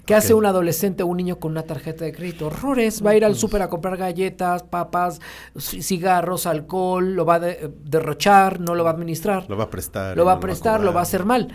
¿Qué 0.05 0.15
hace 0.15 0.33
un 0.33 0.45
adolescente 0.45 1.03
o 1.03 1.07
un 1.07 1.17
niño 1.17 1.39
con 1.39 1.51
una 1.51 1.63
tarjeta 1.63 2.05
de 2.05 2.13
crédito? 2.13 2.47
Horrores, 2.47 3.05
va 3.05 3.11
a 3.11 3.15
ir 3.15 3.25
al 3.25 3.35
súper 3.35 3.61
a 3.61 3.69
comprar 3.69 3.97
galletas, 3.97 4.63
papas, 4.63 5.19
cigarros, 5.57 6.45
alcohol, 6.45 7.15
lo 7.15 7.25
va 7.25 7.35
a 7.35 7.39
derrochar, 7.39 8.59
no 8.59 8.75
lo 8.75 8.83
va 8.83 8.91
a 8.91 8.93
administrar. 8.93 9.49
Lo 9.49 9.57
va 9.57 9.65
a 9.65 9.69
prestar. 9.69 10.17
Lo 10.17 10.25
va 10.25 10.33
a 10.33 10.39
prestar, 10.39 10.81
lo 10.81 10.93
va 10.93 11.01
a 11.01 11.03
hacer 11.03 11.25
mal. 11.25 11.49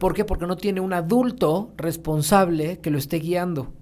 ¿Por 0.00 0.14
qué? 0.14 0.24
Porque 0.24 0.46
no 0.46 0.56
tiene 0.56 0.80
un 0.80 0.92
adulto 0.92 1.72
responsable 1.76 2.78
que 2.80 2.90
lo 2.90 2.98
esté 2.98 3.18
guiando. 3.18 3.72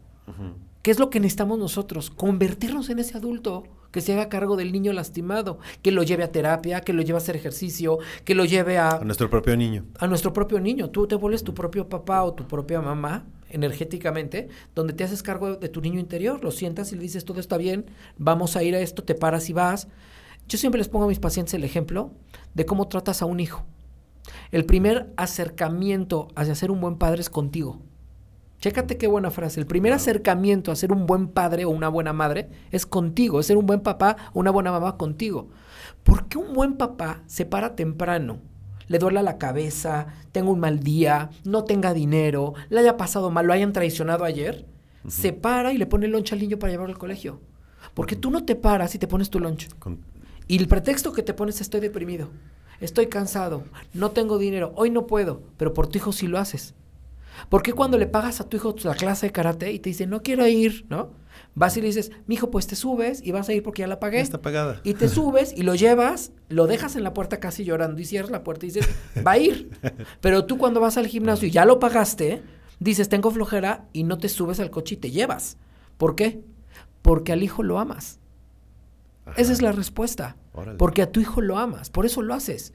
¿Qué 0.82 0.90
es 0.90 0.98
lo 0.98 1.10
que 1.10 1.20
necesitamos 1.20 1.58
nosotros? 1.58 2.10
Convertirnos 2.10 2.90
en 2.90 2.98
ese 2.98 3.16
adulto 3.16 3.64
que 3.92 4.00
se 4.00 4.14
haga 4.14 4.28
cargo 4.28 4.56
del 4.56 4.72
niño 4.72 4.92
lastimado, 4.92 5.58
que 5.82 5.92
lo 5.92 6.02
lleve 6.02 6.24
a 6.24 6.32
terapia, 6.32 6.80
que 6.80 6.92
lo 6.92 7.02
lleve 7.02 7.18
a 7.18 7.18
hacer 7.18 7.36
ejercicio, 7.36 7.98
que 8.24 8.34
lo 8.34 8.44
lleve 8.44 8.78
a... 8.78 8.96
A 8.96 9.04
nuestro 9.04 9.30
propio 9.30 9.56
niño. 9.56 9.84
A 9.98 10.06
nuestro 10.06 10.32
propio 10.32 10.58
niño. 10.58 10.90
Tú 10.90 11.06
te 11.06 11.14
vuelves 11.14 11.44
tu 11.44 11.54
propio 11.54 11.88
papá 11.88 12.24
o 12.24 12.32
tu 12.32 12.48
propia 12.48 12.80
mamá 12.80 13.24
energéticamente, 13.52 14.48
donde 14.74 14.92
te 14.92 15.04
haces 15.04 15.22
cargo 15.22 15.56
de 15.56 15.68
tu 15.68 15.80
niño 15.80 16.00
interior, 16.00 16.42
lo 16.42 16.50
sientas 16.50 16.92
y 16.92 16.96
le 16.96 17.02
dices, 17.02 17.24
todo 17.24 17.40
está 17.40 17.56
bien, 17.56 17.86
vamos 18.18 18.56
a 18.56 18.62
ir 18.62 18.74
a 18.74 18.80
esto, 18.80 19.04
te 19.04 19.14
paras 19.14 19.48
y 19.48 19.52
vas. 19.52 19.88
Yo 20.48 20.58
siempre 20.58 20.78
les 20.78 20.88
pongo 20.88 21.04
a 21.04 21.08
mis 21.08 21.20
pacientes 21.20 21.54
el 21.54 21.64
ejemplo 21.64 22.12
de 22.54 22.66
cómo 22.66 22.88
tratas 22.88 23.22
a 23.22 23.26
un 23.26 23.40
hijo. 23.40 23.64
El 24.50 24.64
primer 24.64 25.12
acercamiento 25.16 26.28
hacia 26.34 26.54
ser 26.54 26.70
un 26.70 26.80
buen 26.80 26.96
padre 26.96 27.20
es 27.20 27.30
contigo. 27.30 27.80
Chécate 28.60 28.96
qué 28.96 29.08
buena 29.08 29.32
frase. 29.32 29.58
El 29.58 29.66
primer 29.66 29.92
acercamiento 29.92 30.70
a 30.70 30.76
ser 30.76 30.92
un 30.92 31.06
buen 31.06 31.28
padre 31.28 31.64
o 31.64 31.70
una 31.70 31.88
buena 31.88 32.12
madre 32.12 32.48
es 32.70 32.86
contigo, 32.86 33.40
es 33.40 33.46
ser 33.46 33.56
un 33.56 33.66
buen 33.66 33.80
papá 33.80 34.16
o 34.32 34.40
una 34.40 34.52
buena 34.52 34.70
mamá 34.70 34.96
contigo. 34.96 35.48
¿Por 36.04 36.28
qué 36.28 36.38
un 36.38 36.52
buen 36.52 36.76
papá 36.76 37.22
se 37.26 37.44
para 37.44 37.74
temprano? 37.74 38.38
Le 38.88 38.98
duele 38.98 39.22
la 39.22 39.38
cabeza, 39.38 40.06
tenga 40.32 40.50
un 40.50 40.60
mal 40.60 40.80
día, 40.80 41.30
no 41.44 41.64
tenga 41.64 41.94
dinero, 41.94 42.54
le 42.68 42.80
haya 42.80 42.96
pasado 42.96 43.30
mal, 43.30 43.46
lo 43.46 43.52
hayan 43.52 43.72
traicionado 43.72 44.24
ayer, 44.24 44.66
se 45.08 45.32
para 45.32 45.72
y 45.72 45.78
le 45.78 45.86
pone 45.86 46.06
el 46.06 46.12
lonche 46.12 46.34
al 46.34 46.40
niño 46.40 46.58
para 46.58 46.72
llevarlo 46.72 46.92
al 46.92 46.98
colegio. 46.98 47.40
Porque 47.94 48.16
tú 48.16 48.30
no 48.30 48.44
te 48.44 48.56
paras 48.56 48.94
y 48.94 48.98
te 48.98 49.08
pones 49.08 49.30
tu 49.30 49.40
lonche. 49.40 49.68
Y 50.48 50.58
el 50.58 50.68
pretexto 50.68 51.12
que 51.12 51.22
te 51.22 51.34
pones 51.34 51.56
es 51.56 51.62
estoy 51.62 51.80
deprimido 51.80 52.30
estoy 52.82 53.06
cansado, 53.06 53.62
no 53.94 54.10
tengo 54.10 54.38
dinero, 54.38 54.72
hoy 54.76 54.90
no 54.90 55.06
puedo, 55.06 55.42
pero 55.56 55.72
por 55.72 55.86
tu 55.86 55.98
hijo 55.98 56.12
sí 56.12 56.26
lo 56.26 56.38
haces. 56.38 56.74
¿Por 57.48 57.62
qué 57.62 57.72
cuando 57.72 57.96
le 57.96 58.06
pagas 58.06 58.40
a 58.40 58.48
tu 58.48 58.56
hijo 58.56 58.74
la 58.82 58.94
clase 58.94 59.26
de 59.26 59.32
karate 59.32 59.72
y 59.72 59.78
te 59.78 59.88
dice, 59.88 60.06
no 60.06 60.22
quiero 60.22 60.46
ir, 60.46 60.84
¿no? 60.90 61.10
Vas 61.54 61.76
y 61.76 61.82
le 61.82 61.88
dices, 61.88 62.10
mi 62.26 62.36
hijo, 62.36 62.50
pues 62.50 62.66
te 62.66 62.76
subes 62.76 63.20
y 63.22 63.30
vas 63.30 63.48
a 63.48 63.52
ir 63.52 63.62
porque 63.62 63.80
ya 63.80 63.86
la 63.86 64.00
pagué. 64.00 64.20
está 64.20 64.40
pagada. 64.40 64.80
Y 64.84 64.94
te 64.94 65.08
subes 65.08 65.52
y 65.54 65.62
lo 65.62 65.74
llevas, 65.74 66.32
lo 66.48 66.66
dejas 66.66 66.96
en 66.96 67.04
la 67.04 67.12
puerta 67.12 67.40
casi 67.40 67.64
llorando 67.64 68.00
y 68.00 68.06
cierras 68.06 68.30
la 68.30 68.42
puerta 68.42 68.64
y 68.64 68.70
dices, 68.70 68.88
va 69.26 69.32
a 69.32 69.38
ir. 69.38 69.70
Pero 70.20 70.46
tú 70.46 70.56
cuando 70.56 70.80
vas 70.80 70.96
al 70.96 71.06
gimnasio 71.06 71.48
y 71.48 71.50
ya 71.50 71.66
lo 71.66 71.78
pagaste, 71.78 72.42
dices, 72.80 73.08
tengo 73.10 73.30
flojera 73.30 73.86
y 73.92 74.04
no 74.04 74.16
te 74.16 74.30
subes 74.30 74.60
al 74.60 74.70
coche 74.70 74.94
y 74.94 74.98
te 74.98 75.10
llevas. 75.10 75.58
¿Por 75.98 76.16
qué? 76.16 76.40
Porque 77.02 77.32
al 77.32 77.42
hijo 77.42 77.62
lo 77.62 77.78
amas. 77.78 78.18
Esa 79.36 79.52
es 79.52 79.60
la 79.60 79.72
respuesta. 79.72 80.36
Porque 80.78 81.02
a 81.02 81.10
tu 81.10 81.20
hijo 81.20 81.40
lo 81.40 81.58
amas, 81.58 81.90
por 81.90 82.06
eso 82.06 82.22
lo 82.22 82.34
haces. 82.34 82.72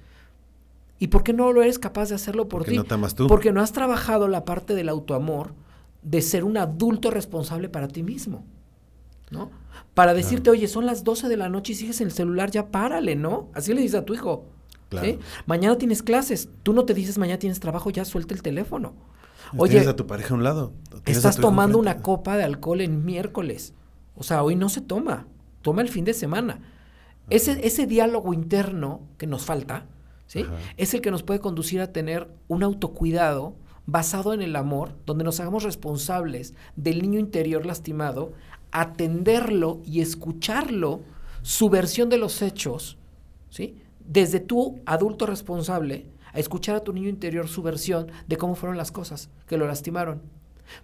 ¿Y 1.00 1.08
por 1.08 1.24
qué 1.24 1.34
no 1.34 1.52
lo 1.52 1.62
eres 1.62 1.78
capaz 1.80 2.10
de 2.10 2.16
hacerlo 2.16 2.48
por 2.48 2.64
ti? 2.64 2.76
no 2.76 2.84
te 2.84 2.94
amas 2.94 3.16
tú. 3.16 3.28
Porque 3.28 3.52
no 3.52 3.62
has 3.62 3.72
trabajado 3.72 4.28
la 4.28 4.46
parte 4.46 4.74
del 4.74 4.90
autoamor 4.90 5.54
de 6.02 6.22
ser 6.22 6.44
un 6.44 6.58
adulto 6.58 7.12
responsable 7.12 7.70
para 7.70 7.88
ti 7.88 8.02
mismo. 8.02 8.46
¿No? 9.30 9.52
Para 9.94 10.14
decirte, 10.14 10.50
oye, 10.50 10.68
son 10.68 10.86
las 10.86 11.04
12 11.04 11.28
de 11.28 11.38
la 11.38 11.50
noche 11.50 11.74
y 11.74 11.76
sigues 11.76 12.02
en 12.02 12.08
el 12.08 12.14
celular, 12.14 12.52
ya 12.52 12.72
párale, 12.72 13.16
¿no? 13.16 13.50
Así 13.54 13.74
le 13.74 13.82
dices 13.82 14.00
a 14.00 14.06
tu 14.06 14.14
hijo. 14.14 14.46
Claro. 14.90 15.08
¿sí? 15.08 15.20
Mañana 15.46 15.78
tienes 15.78 16.02
clases. 16.04 16.50
Tú 16.64 16.74
no 16.74 16.86
te 16.86 16.94
dices 16.94 17.18
mañana 17.18 17.40
tienes 17.40 17.60
trabajo, 17.60 17.90
ya 17.90 18.06
suelta 18.06 18.34
el 18.34 18.42
teléfono. 18.42 18.94
Oye, 19.56 19.72
tienes 19.72 19.88
a 19.88 19.96
tu 19.96 20.08
pareja 20.08 20.34
a 20.34 20.38
un 20.38 20.44
lado. 20.44 20.74
Estás 21.06 21.38
tomando 21.38 21.78
una 21.78 22.02
copa 22.02 22.38
de 22.38 22.44
alcohol 22.44 22.82
en 22.82 23.06
miércoles. 23.06 23.74
O 24.16 24.24
sea, 24.24 24.44
hoy 24.44 24.56
no 24.56 24.70
se 24.70 24.82
toma. 24.82 25.28
Toma 25.62 25.82
el 25.82 25.90
fin 25.90 26.06
de 26.06 26.14
semana. 26.14 26.60
Ese, 27.30 27.66
ese 27.66 27.88
diálogo 27.88 28.34
interno 28.34 29.02
que 29.18 29.28
nos 29.28 29.46
falta, 29.46 29.86
¿sí? 30.28 30.42
Ajá. 30.42 30.54
Es 30.78 30.94
el 30.94 31.02
que 31.02 31.12
nos 31.12 31.24
puede 31.24 31.40
conducir 31.40 31.82
a 31.82 31.92
tener 31.92 32.30
un 32.48 32.64
autocuidado 32.64 33.56
basado 33.86 34.34
en 34.34 34.42
el 34.42 34.56
amor, 34.56 34.96
donde 35.06 35.24
nos 35.24 35.40
hagamos 35.40 35.64
responsables 35.64 36.54
del 36.76 37.02
niño 37.02 37.20
interior 37.20 37.66
lastimado, 37.66 38.34
atenderlo 38.72 39.82
y 39.86 40.02
escucharlo, 40.02 41.02
su 41.42 41.70
versión 41.70 42.10
de 42.10 42.18
los 42.18 42.42
hechos, 42.42 42.98
¿sí? 43.50 43.78
Desde 44.00 44.40
tu 44.40 44.80
adulto 44.86 45.26
responsable, 45.26 46.06
a 46.34 46.40
escuchar 46.40 46.76
a 46.76 46.84
tu 46.84 46.94
niño 46.94 47.10
interior 47.10 47.48
su 47.48 47.64
versión 47.64 48.12
de 48.28 48.38
cómo 48.38 48.56
fueron 48.56 48.78
las 48.78 48.92
cosas 48.92 49.30
que 49.48 49.58
lo 49.58 49.68
lastimaron. 49.68 50.22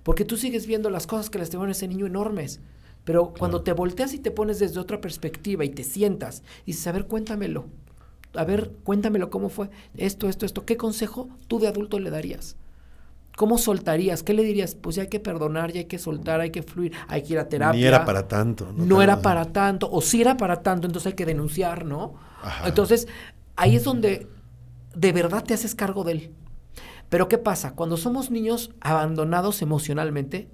Porque 0.04 0.26
tú 0.26 0.38
sigues 0.38 0.65
viendo 0.65 0.89
las 0.89 1.08
cosas 1.08 1.30
que 1.30 1.39
lastimaron 1.39 1.69
a 1.69 1.74
ese 1.74 1.88
niño 1.88 2.06
enormes. 2.06 2.60
Pero 3.04 3.34
cuando 3.38 3.62
te 3.62 3.74
volteas 3.74 4.13
y 4.13 4.19
te 4.19 4.32
pones 4.32 4.60
desde 4.60 4.80
otra 4.80 5.02
perspectiva 5.02 5.65
y 5.65 5.69
te 5.69 5.84
sientas 5.84 6.41
y 6.65 6.72
dices, 6.72 6.88
a 6.88 6.93
ver, 6.93 7.06
cuéntamelo. 7.06 7.65
A 8.34 8.46
ver, 8.46 8.72
cuéntamelo 8.84 9.30
cómo 9.30 9.50
fue. 9.50 9.69
Esto, 9.96 10.30
esto, 10.30 10.46
esto. 10.46 10.65
¿Qué 10.65 10.78
consejo 10.78 11.30
tú 11.48 11.60
de 11.60 11.67
adulto 11.67 12.00
le 12.00 12.10
darías? 12.10 12.56
¿Cómo 13.36 13.58
soltarías? 13.58 14.22
¿Qué 14.22 14.34
le 14.34 14.43
dirías? 14.43 14.76
Pues 14.76 14.96
ya 14.96 15.04
hay 15.04 15.10
que 15.10 15.19
perdonar, 15.19 15.72
ya 15.72 15.80
hay 15.80 15.86
que 15.86 15.98
soltar, 15.98 16.39
hay 16.39 16.52
que 16.52 16.62
fluir, 16.62 16.93
hay 17.08 17.24
que 17.24 17.34
ir 17.34 17.39
a 17.39 17.50
terapia. 17.50 17.80
Ni 17.80 17.86
era 17.86 18.06
para 18.06 18.28
tanto. 18.28 18.72
No, 18.76 18.96
Tan- 18.96 19.02
era 19.04 19.22
para 19.22 19.46
tanto, 19.46 19.89
o 19.91 20.02
si 20.02 20.22
era 20.22 20.38
para 20.38 20.62
tanto, 20.62 20.86
entonces 20.88 21.08
hay 21.08 21.13
que 21.13 21.26
denunciar, 21.26 21.86
¿no? 21.86 22.13
Ajá. 22.43 22.67
Entonces, 22.67 23.08
ahí 23.56 23.76
es 23.76 23.84
donde 23.84 24.28
de 24.96 25.12
verdad 25.12 25.43
te 25.43 25.54
haces 25.56 25.74
cargo 25.74 26.04
de 26.04 26.12
él. 26.12 26.32
Pero 27.10 27.28
¿qué 27.28 27.38
pasa? 27.38 27.74
Cuando 27.74 27.98
somos 27.98 28.30
niños 28.32 28.72
abandonados 28.82 29.62
emocionalmente, 29.62 30.50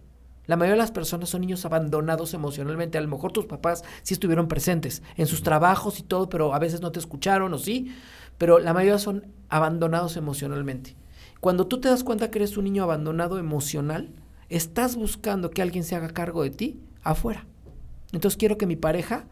la 0.46 0.56
mayoría 0.56 0.74
de 0.76 0.80
las 0.82 0.92
personas 0.92 1.30
son 1.30 1.42
niños 1.42 1.65
abandonados 1.65 2.34
emocionalmente. 2.34 2.98
A 2.98 3.02
lo 3.02 3.08
mejor 3.08 3.32
tus 3.32 3.46
papás 3.46 3.84
sí 4.04 4.13
estuvieron 4.13 4.48
presentes 4.48 5.04
en 5.15 5.28
sus 5.28 5.44
trabajos 5.44 6.00
y 6.00 6.04
todo, 6.04 6.28
pero 6.30 6.54
a 6.54 6.60
veces 6.60 6.82
no 6.82 6.92
te 6.92 7.00
escucharon 7.00 7.54
o 7.54 7.58
sí, 7.58 7.94
pero 8.38 8.58
la 8.60 8.74
mayoría 8.74 8.98
son 9.00 9.28
abandonados 9.50 10.18
emocionalmente. 10.18 10.96
Cuando 11.39 11.67
tú 11.67 11.80
te 11.80 11.88
das 11.89 12.04
cuenta 12.04 12.30
que 12.32 12.39
eres 12.39 12.58
un 12.58 12.65
niño 12.65 12.84
abandonado 12.84 13.39
emocional, 13.39 14.10
estás 14.49 14.95
buscando 14.95 15.52
que 15.52 15.62
alguien 15.62 15.84
se 15.84 15.95
haga 15.95 16.10
cargo 16.10 16.43
de 16.43 16.49
ti 16.49 16.80
afuera. 17.04 17.45
Entonces 18.12 18.38
quiero 18.38 18.58
que 18.58 18.65
mi 18.65 18.75
pareja 18.75 19.25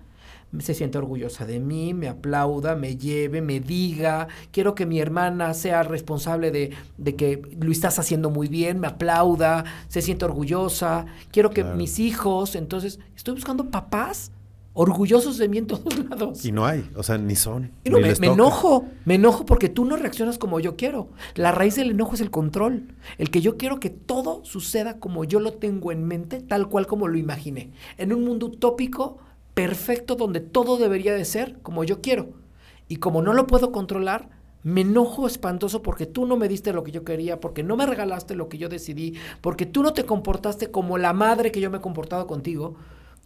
se 0.60 0.74
sienta 0.74 1.00
orgullosa 1.00 1.46
de 1.46 1.60
mí, 1.60 1.94
me 1.94 2.08
aplauda, 2.08 2.76
me 2.76 2.96
lleve, 2.96 3.42
me 3.42 3.60
diga. 3.60 4.30
Quiero 4.52 4.76
que 4.76 4.86
mi 4.86 5.00
hermana 5.02 5.54
sea 5.54 5.84
responsable 5.84 6.52
de, 6.52 6.72
de 6.98 7.16
que 7.16 7.42
lo 7.60 7.70
estás 7.72 8.00
haciendo 8.00 8.30
muy 8.30 8.48
bien, 8.48 8.80
me 8.80 8.88
aplauda, 8.88 9.66
se 9.90 10.02
sienta 10.02 10.26
orgullosa. 10.26 11.06
Quiero 11.32 11.50
que 11.50 11.64
Claro. 11.64 11.76
mis 11.76 12.00
hijos, 12.00 12.56
entonces, 12.56 13.00
estoy 13.16 13.34
buscando 13.34 13.70
papás 13.70 14.32
orgullosos 14.80 15.40
de 15.40 15.50
mí 15.50 15.58
en 15.58 15.66
todos 15.66 15.98
lados. 16.10 16.46
Y 16.46 16.52
no 16.52 16.66
hay, 16.66 16.88
o 16.96 17.02
sea, 17.02 17.18
ni 17.18 17.36
son. 17.36 17.72
Y 17.84 17.90
no, 17.90 17.98
ni 17.98 18.04
me, 18.04 18.10
les 18.10 18.20
me 18.20 18.28
toca. 18.28 18.36
enojo, 18.36 18.86
me 19.06 19.16
enojo 19.16 19.44
porque 19.44 19.70
tú 19.70 19.86
no 19.86 19.96
reaccionas 19.98 20.38
como 20.38 20.60
yo 20.60 20.76
quiero. 20.76 21.10
La 21.34 21.52
raíz 21.52 21.76
del 21.76 21.90
enojo 21.90 22.14
es 22.14 22.22
el 22.22 22.30
control. 22.30 22.94
El 23.18 23.32
que 23.32 23.42
yo 23.42 23.58
quiero 23.58 23.80
que 23.80 23.90
todo 23.90 24.46
suceda 24.46 25.00
como 25.00 25.24
yo 25.24 25.40
lo 25.40 25.54
tengo 25.54 25.92
en 25.92 26.06
mente, 26.06 26.42
tal 26.42 26.70
cual 26.70 26.86
como 26.86 27.08
lo 27.08 27.18
imaginé. 27.18 27.72
En 27.98 28.14
un 28.14 28.24
mundo 28.24 28.46
utópico, 28.46 29.18
perfecto, 29.56 30.14
donde 30.16 30.42
todo 30.42 30.78
debería 30.78 31.16
de 31.16 31.26
ser 31.26 31.58
como 31.64 31.84
yo 31.84 32.00
quiero. 32.00 32.30
Y 32.88 32.98
como 32.98 33.24
no 33.24 33.34
lo 33.34 33.48
puedo 33.48 33.72
controlar, 33.72 34.30
me 34.62 34.82
enojo 34.82 35.26
espantoso 35.26 35.82
porque 35.82 36.06
tú 36.06 36.28
no 36.28 36.38
me 36.38 36.48
diste 36.48 36.72
lo 36.72 36.84
que 36.84 36.92
yo 36.92 37.04
quería, 37.04 37.40
porque 37.40 37.64
no 37.64 37.78
me 37.78 37.88
regalaste 37.88 38.36
lo 38.36 38.48
que 38.48 38.60
yo 38.60 38.70
decidí, 38.70 39.16
porque 39.42 39.66
tú 39.66 39.82
no 39.82 39.94
te 39.94 40.06
comportaste 40.06 40.70
como 40.70 41.00
la 41.00 41.14
madre 41.14 41.52
que 41.52 41.62
yo 41.62 41.72
me 41.72 41.80
he 41.80 41.82
comportado 41.82 42.28
contigo. 42.28 42.76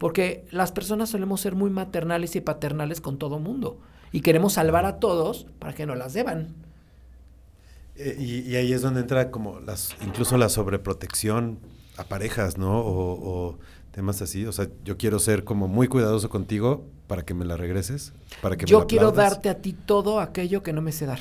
Porque 0.01 0.45
las 0.49 0.71
personas 0.71 1.09
solemos 1.11 1.41
ser 1.41 1.53
muy 1.53 1.69
maternales 1.69 2.35
y 2.35 2.41
paternales 2.41 3.01
con 3.01 3.19
todo 3.19 3.37
mundo. 3.37 3.77
Y 4.11 4.21
queremos 4.21 4.53
salvar 4.53 4.83
a 4.85 4.97
todos 4.99 5.45
para 5.59 5.73
que 5.75 5.85
no 5.85 5.93
las 5.93 6.13
deban. 6.13 6.55
Eh, 7.95 8.15
y, 8.17 8.39
y 8.49 8.55
ahí 8.55 8.73
es 8.73 8.81
donde 8.81 9.01
entra 9.01 9.29
como 9.29 9.59
las, 9.59 9.95
incluso 10.01 10.39
la 10.39 10.49
sobreprotección 10.49 11.59
a 11.97 12.05
parejas, 12.05 12.57
¿no? 12.57 12.79
O, 12.79 13.49
o 13.51 13.59
temas 13.91 14.23
así. 14.23 14.47
O 14.47 14.51
sea, 14.51 14.69
yo 14.83 14.97
quiero 14.97 15.19
ser 15.19 15.43
como 15.43 15.67
muy 15.67 15.87
cuidadoso 15.87 16.29
contigo 16.29 16.83
para 17.05 17.23
que 17.23 17.35
me 17.35 17.45
la 17.45 17.55
regreses, 17.55 18.11
para 18.41 18.57
que 18.57 18.65
me 18.65 18.71
Yo 18.71 18.79
la 18.79 18.87
quiero 18.87 19.09
aplaudas. 19.09 19.33
darte 19.33 19.49
a 19.49 19.61
ti 19.61 19.73
todo 19.73 20.19
aquello 20.19 20.63
que 20.63 20.73
no 20.73 20.81
me 20.81 20.91
sé 20.93 21.05
dar. 21.05 21.19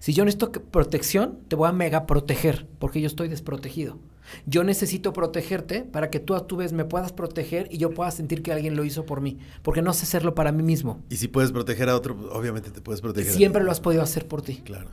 Si 0.00 0.14
yo 0.14 0.24
necesito 0.24 0.50
protección, 0.50 1.38
te 1.48 1.54
voy 1.56 1.68
a 1.68 1.72
mega 1.72 2.06
proteger, 2.06 2.66
porque 2.78 3.00
yo 3.00 3.06
estoy 3.06 3.28
desprotegido. 3.28 3.98
Yo 4.46 4.64
necesito 4.64 5.12
protegerte 5.12 5.82
para 5.82 6.10
que 6.10 6.20
tú 6.20 6.34
a 6.34 6.46
tu 6.46 6.56
vez 6.56 6.72
me 6.72 6.84
puedas 6.84 7.12
proteger 7.12 7.68
y 7.70 7.78
yo 7.78 7.90
pueda 7.90 8.10
sentir 8.10 8.42
que 8.42 8.52
alguien 8.52 8.76
lo 8.76 8.84
hizo 8.84 9.04
por 9.06 9.20
mí, 9.20 9.38
porque 9.62 9.82
no 9.82 9.92
sé 9.92 10.04
hacerlo 10.04 10.34
para 10.34 10.52
mí 10.52 10.62
mismo. 10.62 11.02
Y 11.08 11.16
si 11.16 11.28
puedes 11.28 11.52
proteger 11.52 11.88
a 11.88 11.96
otro, 11.96 12.16
obviamente 12.32 12.70
te 12.70 12.80
puedes 12.80 13.00
proteger. 13.00 13.32
a 13.32 13.34
Siempre 13.36 13.60
ti. 13.62 13.66
lo 13.66 13.72
has 13.72 13.80
podido 13.80 14.02
hacer 14.02 14.26
por 14.26 14.42
ti. 14.42 14.62
Claro, 14.64 14.90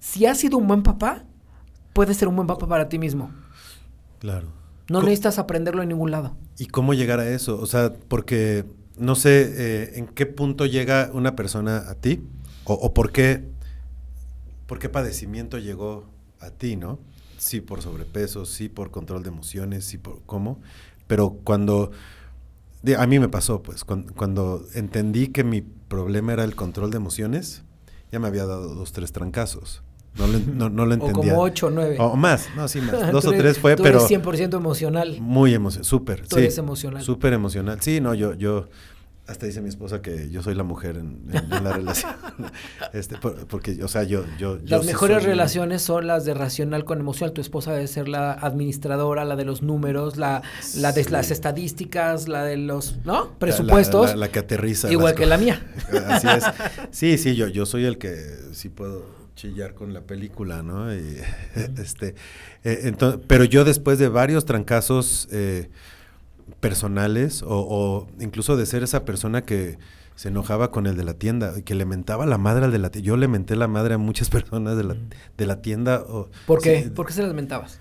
Si 0.00 0.26
has 0.26 0.38
sido 0.38 0.58
un 0.58 0.66
buen 0.66 0.82
papá, 0.82 1.24
puedes 1.92 2.16
ser 2.16 2.28
un 2.28 2.36
buen 2.36 2.46
papá 2.46 2.66
para 2.68 2.88
ti 2.88 2.98
mismo. 2.98 3.30
claro. 4.18 4.48
No 4.90 5.02
necesitas 5.02 5.38
aprenderlo 5.38 5.82
en 5.82 5.90
ningún 5.90 6.10
lado. 6.10 6.34
¿Y 6.58 6.64
cómo 6.66 6.94
llegar 6.94 7.20
a 7.20 7.28
eso? 7.28 7.60
O 7.60 7.66
sea, 7.66 7.92
porque 7.92 8.64
no 8.96 9.16
sé 9.16 9.52
eh, 9.54 9.92
en 9.98 10.06
qué 10.06 10.24
punto 10.24 10.64
llega 10.64 11.10
una 11.12 11.36
persona 11.36 11.84
a 11.90 11.94
ti 11.94 12.22
o, 12.64 12.72
o 12.72 12.94
por 12.94 13.12
qué 13.12 13.44
por 14.66 14.78
qué 14.78 14.88
padecimiento 14.88 15.58
llegó 15.58 16.04
a 16.40 16.50
ti, 16.50 16.76
¿no? 16.76 16.98
Sí 17.38 17.60
por 17.60 17.80
sobrepeso, 17.82 18.44
sí 18.44 18.68
por 18.68 18.90
control 18.90 19.22
de 19.22 19.28
emociones, 19.30 19.84
sí 19.84 19.96
por 19.98 20.20
cómo, 20.26 20.60
pero 21.06 21.30
cuando 21.44 21.90
a 22.96 23.06
mí 23.06 23.18
me 23.18 23.28
pasó, 23.28 23.62
pues, 23.62 23.84
cuan- 23.84 24.06
cuando, 24.14 24.64
entendí 24.74 25.28
que 25.28 25.44
mi 25.44 25.62
problema 25.62 26.32
era 26.32 26.44
el 26.44 26.54
control 26.54 26.90
de 26.90 26.96
emociones, 26.98 27.62
ya 28.12 28.18
me 28.18 28.28
había 28.28 28.46
dado 28.46 28.74
dos, 28.74 28.92
tres 28.92 29.12
trancazos. 29.12 29.82
No 30.16 30.26
lo, 30.26 30.38
en- 30.38 30.58
no, 30.58 30.68
no 30.68 30.84
lo 30.86 30.90
O 30.94 30.94
entendía. 30.94 31.32
como 31.32 31.42
ocho 31.42 31.66
o 31.68 31.70
nueve. 31.70 31.96
O 32.00 32.16
más, 32.16 32.48
no, 32.56 32.66
sí, 32.68 32.80
más. 32.80 33.12
Dos 33.12 33.24
o 33.26 33.30
eres- 33.30 33.40
tres 33.40 33.58
fue, 33.58 33.76
tú 33.76 33.82
pero... 33.82 33.98
eres 33.98 34.08
100% 34.10 34.56
emocional. 34.56 35.18
Muy 35.20 35.54
emocional, 35.54 35.84
súper. 35.84 36.26
Tú 36.26 36.36
sí, 36.36 36.42
eres 36.42 36.58
emocional. 36.58 37.02
Súper 37.02 37.32
emocional. 37.34 37.80
Sí, 37.80 38.00
no, 38.00 38.14
yo, 38.14 38.34
yo, 38.34 38.68
hasta 39.28 39.46
dice 39.46 39.60
mi 39.60 39.68
esposa 39.68 40.00
que 40.02 40.30
yo 40.30 40.42
soy 40.42 40.54
la 40.54 40.62
mujer 40.64 40.96
en, 40.96 41.22
en- 41.30 41.52
en 41.52 41.64
la 41.64 41.72
relación. 41.72 42.12
Este, 42.94 43.16
por- 43.18 43.46
porque, 43.46 43.82
o 43.84 43.88
sea, 43.88 44.02
yo, 44.02 44.24
yo, 44.38 44.58
yo 44.58 44.76
Las 44.76 44.80
sí 44.82 44.86
mejores 44.88 45.22
relaciones 45.24 45.82
son 45.82 46.06
las 46.06 46.24
de 46.24 46.32
racional 46.34 46.84
con 46.84 46.98
emocional. 47.00 47.32
Tu 47.34 47.40
esposa 47.42 47.72
debe 47.72 47.86
ser 47.86 48.08
la 48.08 48.32
administradora, 48.32 49.24
la 49.26 49.36
de 49.36 49.44
los 49.44 49.62
números, 49.62 50.16
la, 50.16 50.42
la 50.76 50.92
de 50.92 51.04
Sí. 51.04 51.10
las 51.10 51.30
estadísticas, 51.30 52.26
la 52.28 52.44
de 52.44 52.56
los, 52.56 52.96
¿no? 53.04 53.32
Presupuestos. 53.38 54.10
La, 54.10 54.16
la 54.16 54.28
que 54.32 54.38
aterriza. 54.38 54.90
igual 54.90 55.14
que 55.14 55.26
la 55.26 55.36
mía. 55.36 55.60
Así 56.08 56.26
es. 56.28 56.44
Sí, 56.90 57.18
sí, 57.18 57.36
yo, 57.36 57.48
yo 57.48 57.66
soy 57.66 57.84
el 57.84 57.98
que 57.98 58.16
sí 58.52 58.68
puedo 58.70 59.04
chillar 59.36 59.74
con 59.74 59.92
la 59.92 60.00
película, 60.00 60.62
¿no? 60.62 60.92
Y, 60.94 61.18
este, 61.78 62.14
eh, 62.64 62.80
ento- 62.92 63.20
pero 63.26 63.44
yo 63.44 63.64
después 63.64 63.98
de 63.98 64.08
varios 64.08 64.44
trancazos 64.46 65.28
eh, 65.30 65.68
personales 66.60 67.42
o, 67.42 67.48
o 67.50 68.08
incluso 68.20 68.56
de 68.56 68.66
ser 68.66 68.82
esa 68.82 69.04
persona 69.04 69.42
que 69.42 69.78
se 70.16 70.28
enojaba 70.28 70.70
con 70.72 70.86
el 70.86 70.96
de 70.96 71.04
la 71.04 71.14
tienda 71.14 71.54
y 71.56 71.62
que 71.62 71.74
le 71.76 71.84
mentaba 71.84 72.26
la 72.26 72.38
madre 72.38 72.64
al 72.64 72.72
de 72.72 72.78
la 72.78 72.90
tienda. 72.90 73.06
Yo 73.06 73.16
le 73.16 73.28
menté 73.28 73.54
la 73.56 73.68
madre 73.68 73.94
a 73.94 73.98
muchas 73.98 74.30
personas 74.30 74.76
de 74.76 74.84
la, 74.84 74.96
de 75.36 75.46
la 75.46 75.62
tienda. 75.62 76.02
o- 76.08 76.28
¿Por 76.46 76.60
qué? 76.60 76.84
sí, 76.84 76.90
¿Por 76.90 77.06
qué 77.06 77.12
se 77.12 77.22
las 77.22 77.34
mentabas? 77.34 77.80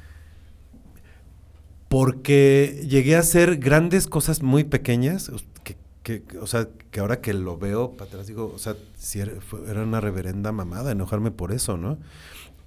porque 1.90 2.86
llegué 2.88 3.16
a 3.16 3.20
hacer 3.20 3.58
grandes 3.58 4.08
cosas 4.08 4.42
muy 4.44 4.64
pequeñas 4.66 5.32
que, 5.64 5.78
que, 6.04 6.24
que- 6.24 6.38
o 6.40 6.48
sea, 6.48 6.68
que 6.92 7.00
ahora 7.00 7.22
que 7.22 7.34
lo 7.34 7.58
veo 7.58 7.92
para 7.92 8.10
atrás 8.10 8.28
digo, 8.28 8.52
o 8.54 8.60
sea, 8.60 8.76
si 8.98 9.20
era, 9.22 9.40
fue- 9.40 9.62
era 9.70 9.84
una 9.84 10.02
reverenda 10.02 10.52
mamada 10.52 10.92
enojarme 10.92 11.32
por 11.32 11.52
eso, 11.52 11.78
¿no? 11.78 11.98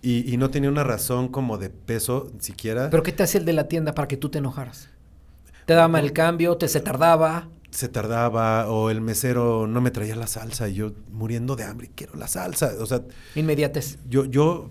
Y, 0.02 0.32
y 0.32 0.38
no 0.38 0.48
tenía 0.50 0.70
una 0.70 0.84
razón 0.84 1.28
como 1.28 1.58
de 1.58 1.68
peso 1.68 2.32
siquiera. 2.38 2.88
¿Pero 2.90 3.02
qué 3.02 3.12
te 3.12 3.22
hacía 3.22 3.40
el 3.40 3.44
de 3.46 3.52
la 3.52 3.68
tienda 3.68 3.94
para 3.94 4.08
que 4.08 4.16
tú 4.16 4.30
te 4.30 4.38
enojaras? 4.38 4.88
¿Te 5.70 5.74
daba 5.74 5.86
mal 5.86 6.04
el 6.04 6.12
cambio? 6.12 6.56
¿Te 6.56 6.66
se 6.66 6.80
tardaba? 6.80 7.46
se 7.70 7.86
tardaba 7.86 8.68
o 8.68 8.90
el 8.90 9.00
mesero 9.00 9.68
no 9.68 9.80
me 9.80 9.92
traía 9.92 10.16
la 10.16 10.26
salsa 10.26 10.68
y 10.68 10.74
yo 10.74 10.90
muriendo 11.12 11.54
de 11.54 11.62
hambre, 11.62 11.92
quiero 11.94 12.16
la 12.16 12.26
salsa. 12.26 12.72
O 12.80 12.86
sea, 12.86 13.02
Inmediates. 13.36 14.00
yo, 14.08 14.24
yo, 14.24 14.68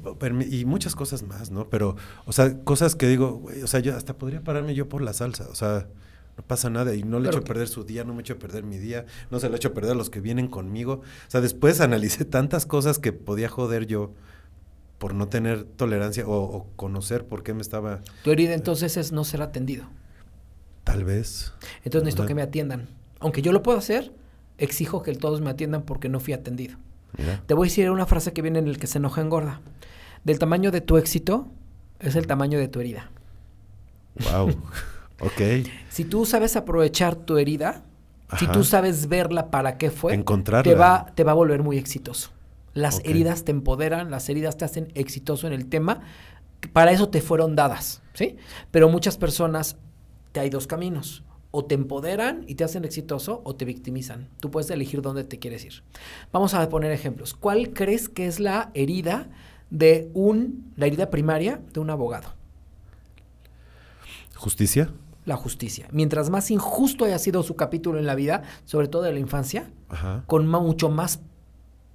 y 0.52 0.66
muchas 0.66 0.98
cosas 0.98 1.24
más, 1.24 1.52
¿no? 1.52 1.70
Pero, 1.70 1.96
o 2.26 2.34
sea, 2.34 2.60
cosas 2.66 2.98
que 2.98 3.08
digo, 3.08 3.36
güey, 3.36 3.64
o 3.64 3.68
sea, 3.68 3.80
yo 3.80 3.96
hasta 3.96 4.18
podría 4.18 4.44
pararme 4.44 4.76
yo 4.76 4.90
por 4.90 5.02
la 5.02 5.14
salsa, 5.14 5.48
o 5.50 5.56
sea, 5.56 5.88
no 6.36 6.44
pasa 6.44 6.70
nada 6.70 6.94
y 6.94 7.04
no 7.04 7.22
le 7.22 7.30
echo 7.30 7.38
a 7.38 7.44
perder 7.46 7.70
su 7.70 7.86
día, 7.86 8.04
no 8.04 8.14
me 8.14 8.20
echo 8.20 8.34
a 8.34 8.38
perder 8.38 8.66
mi 8.66 8.78
día, 8.78 9.06
no 9.32 9.40
se 9.40 9.48
lo 9.48 9.56
echo 9.56 9.70
a 9.70 9.74
perder 9.74 9.94
a 9.94 9.96
los 9.96 10.10
que 10.10 10.20
vienen 10.20 10.50
conmigo. 10.50 10.96
O 10.96 11.32
sea, 11.32 11.40
después 11.40 11.80
analicé 11.80 12.26
tantas 12.26 12.66
cosas 12.66 13.00
que 13.00 13.14
podía 13.14 13.48
joder 13.48 13.88
yo 13.88 14.12
por 14.98 15.14
no 15.14 15.30
tener 15.30 15.64
tolerancia 15.64 16.28
o, 16.28 16.34
o 16.34 16.68
conocer 16.76 17.26
por 17.26 17.44
qué 17.44 17.54
me 17.54 17.62
estaba, 17.62 18.02
Tu 18.26 18.32
herida 18.32 18.54
entonces 18.54 18.98
es 18.98 19.14
no 19.14 19.24
ser 19.24 19.42
atendido. 19.42 19.88
Tal 20.92 21.04
vez. 21.04 21.54
Entonces 21.84 22.04
necesito 22.04 22.26
que 22.26 22.36
me 22.36 22.42
atiendan. 22.42 22.90
Aunque 23.20 23.42
yo 23.42 23.52
lo 23.52 23.62
puedo 23.62 23.78
hacer, 23.78 24.12
exijo 24.58 25.04
que 25.04 25.14
todos 25.14 25.40
me 25.42 25.52
atiendan 25.52 25.84
porque 25.84 26.10
no 26.10 26.20
fui 26.20 26.34
atendido. 26.34 26.78
Mira. 27.18 27.44
Te 27.46 27.54
voy 27.54 27.68
a 27.68 27.70
decir 27.70 27.90
una 27.92 28.06
frase 28.06 28.34
que 28.34 28.42
viene 28.42 28.60
en 28.60 28.68
el 28.68 28.80
que 28.80 28.88
se 28.88 28.98
enoja 28.98 29.22
engorda. 29.22 29.62
Del 30.24 30.40
tamaño 30.40 30.72
de 30.72 30.82
tu 30.82 30.98
éxito 30.98 31.48
es 32.00 32.16
el 32.16 32.26
tamaño 32.26 32.58
de 32.58 32.68
tu 32.68 32.80
herida. 32.80 33.12
Wow. 34.32 34.50
ok. 35.20 35.68
Si 35.90 36.06
tú 36.06 36.26
sabes 36.26 36.56
aprovechar 36.56 37.16
tu 37.16 37.38
herida, 37.38 37.84
si 38.38 38.48
tú 38.48 38.64
sabes 38.64 39.08
verla 39.08 39.52
para 39.52 39.78
qué 39.78 39.92
fue, 39.92 40.14
Encontrarla. 40.14 40.64
te 40.64 40.76
va, 40.76 41.12
te 41.16 41.24
va 41.24 41.32
a 41.32 41.36
volver 41.36 41.62
muy 41.62 41.78
exitoso. 41.78 42.32
Las 42.74 43.02
heridas 43.04 43.44
te 43.44 43.52
empoderan, 43.52 44.12
las 44.12 44.30
heridas 44.30 44.58
te 44.58 44.66
hacen 44.66 44.92
exitoso 44.96 45.46
en 45.48 45.54
el 45.54 45.68
tema. 45.68 46.02
Para 46.74 46.92
eso 46.92 47.10
te 47.10 47.22
fueron 47.22 47.56
dadas, 47.56 48.02
¿sí? 48.14 48.38
Pero 48.72 48.90
muchas 48.90 49.18
personas, 49.18 49.78
te 50.32 50.40
hay 50.40 50.50
dos 50.50 50.68
caminos. 50.68 51.24
O 51.52 51.66
te 51.66 51.74
empoderan 51.74 52.44
y 52.48 52.56
te 52.56 52.64
hacen 52.64 52.86
exitoso 52.86 53.42
o 53.44 53.56
te 53.56 53.66
victimizan. 53.66 54.30
Tú 54.40 54.52
puedes 54.52 54.70
elegir 54.70 55.02
dónde 55.02 55.24
te 55.24 55.40
quieres 55.40 55.66
ir. 55.66 55.84
Vamos 56.32 56.54
a 56.54 56.70
poner 56.70 56.92
ejemplos. 56.92 57.34
¿Cuál 57.34 57.74
crees 57.74 58.08
que 58.08 58.28
es 58.28 58.40
la 58.40 58.70
herida 58.76 59.30
de 59.72 60.12
un, 60.14 60.72
la 60.76 60.86
herida 60.86 61.10
primaria 61.10 61.60
de 61.74 61.80
un 61.80 61.90
abogado? 61.90 62.34
¿Justicia? 64.36 64.92
La 65.26 65.36
justicia. 65.38 65.88
Mientras 65.92 66.30
más 66.30 66.52
injusto 66.52 67.06
haya 67.06 67.20
sido 67.20 67.42
su 67.44 67.56
capítulo 67.56 68.00
en 68.00 68.06
la 68.06 68.16
vida, 68.16 68.44
sobre 68.66 68.88
todo 68.88 69.02
de 69.02 69.12
la 69.12 69.20
infancia, 69.20 69.72
Ajá. 69.90 70.24
con 70.28 70.48
mucho 70.48 70.90
más 70.90 71.20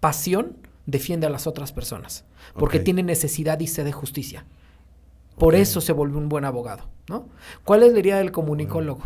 pasión 0.01 0.57
defiende 0.87 1.27
a 1.27 1.31
las 1.31 1.47
otras 1.47 1.73
personas, 1.73 2.25
porque 2.55 2.81
tiene 2.81 3.03
necesidad 3.03 3.59
y 3.61 3.67
sed 3.67 3.85
de 3.85 3.93
justicia. 3.93 4.45
Por 5.39 5.55
eso 5.55 5.81
se 5.81 5.93
vuelve 5.93 6.17
un 6.17 6.29
buen 6.29 6.45
abogado, 6.45 6.85
¿no? 7.09 7.29
¿Cuál 7.65 7.83
es 7.83 7.93
la 7.93 7.99
herida 7.99 8.19
del 8.19 8.33
comunicólogo? 8.33 9.03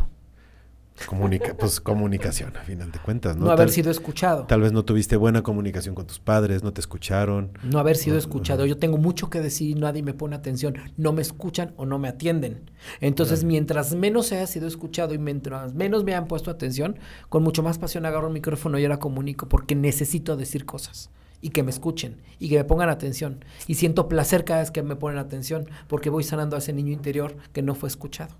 Comunica 1.06 1.54
pues 1.56 1.80
comunicación, 1.80 2.56
a 2.56 2.62
final 2.64 2.90
de 2.90 2.98
cuentas, 2.98 3.36
¿no? 3.36 3.44
No, 3.44 3.50
haber 3.52 3.66
Tal- 3.68 3.72
sido 3.74 3.88
escuchado. 3.88 4.46
Tal 4.46 4.60
vez 4.62 4.72
no 4.72 4.84
tuviste 4.84 5.16
buena 5.16 5.42
comunicación 5.42 5.94
con 5.94 6.08
tus 6.08 6.18
padres, 6.18 6.64
no 6.64 6.72
te 6.72 6.80
escucharon. 6.80 7.52
No 7.62 7.78
haber 7.78 7.94
sido 7.96 8.14
No, 8.14 8.18
escuchado. 8.18 8.66
Yo 8.66 8.78
tengo 8.78 8.98
mucho 8.98 9.30
que 9.30 9.40
decir 9.40 9.70
y 9.70 9.74
nadie 9.80 10.02
me 10.02 10.12
pone 10.12 10.34
atención. 10.34 10.74
No 10.96 11.12
me 11.12 11.22
escuchan 11.22 11.72
o 11.76 11.86
no 11.86 12.00
me 12.00 12.08
atienden. 12.08 12.68
Entonces, 13.00 13.44
mientras 13.44 13.94
menos 13.94 14.32
haya 14.32 14.48
sido 14.48 14.66
escuchado 14.66 15.14
y 15.14 15.18
mientras 15.18 15.72
menos 15.72 16.02
me 16.02 16.14
hayan 16.14 16.26
puesto 16.26 16.50
atención, 16.50 16.98
con 17.28 17.44
mucho 17.44 17.62
más 17.62 17.78
pasión 17.78 18.04
agarro 18.04 18.26
el 18.26 18.32
micrófono 18.32 18.76
y 18.76 18.82
ahora 18.82 18.98
comunico 18.98 19.48
porque 19.48 19.76
necesito 19.76 20.36
decir 20.36 20.66
cosas 20.66 21.10
y 21.40 21.50
que 21.50 21.62
me 21.62 21.70
escuchen 21.70 22.16
y 22.38 22.48
que 22.48 22.56
me 22.56 22.64
pongan 22.64 22.88
atención. 22.88 23.44
Y 23.66 23.74
siento 23.74 24.08
placer 24.08 24.44
cada 24.44 24.60
vez 24.60 24.70
que 24.70 24.82
me 24.82 24.96
ponen 24.96 25.18
atención 25.18 25.68
porque 25.86 26.10
voy 26.10 26.24
sanando 26.24 26.56
a 26.56 26.60
ese 26.60 26.72
niño 26.72 26.92
interior 26.92 27.36
que 27.52 27.62
no 27.62 27.74
fue 27.74 27.88
escuchado. 27.88 28.34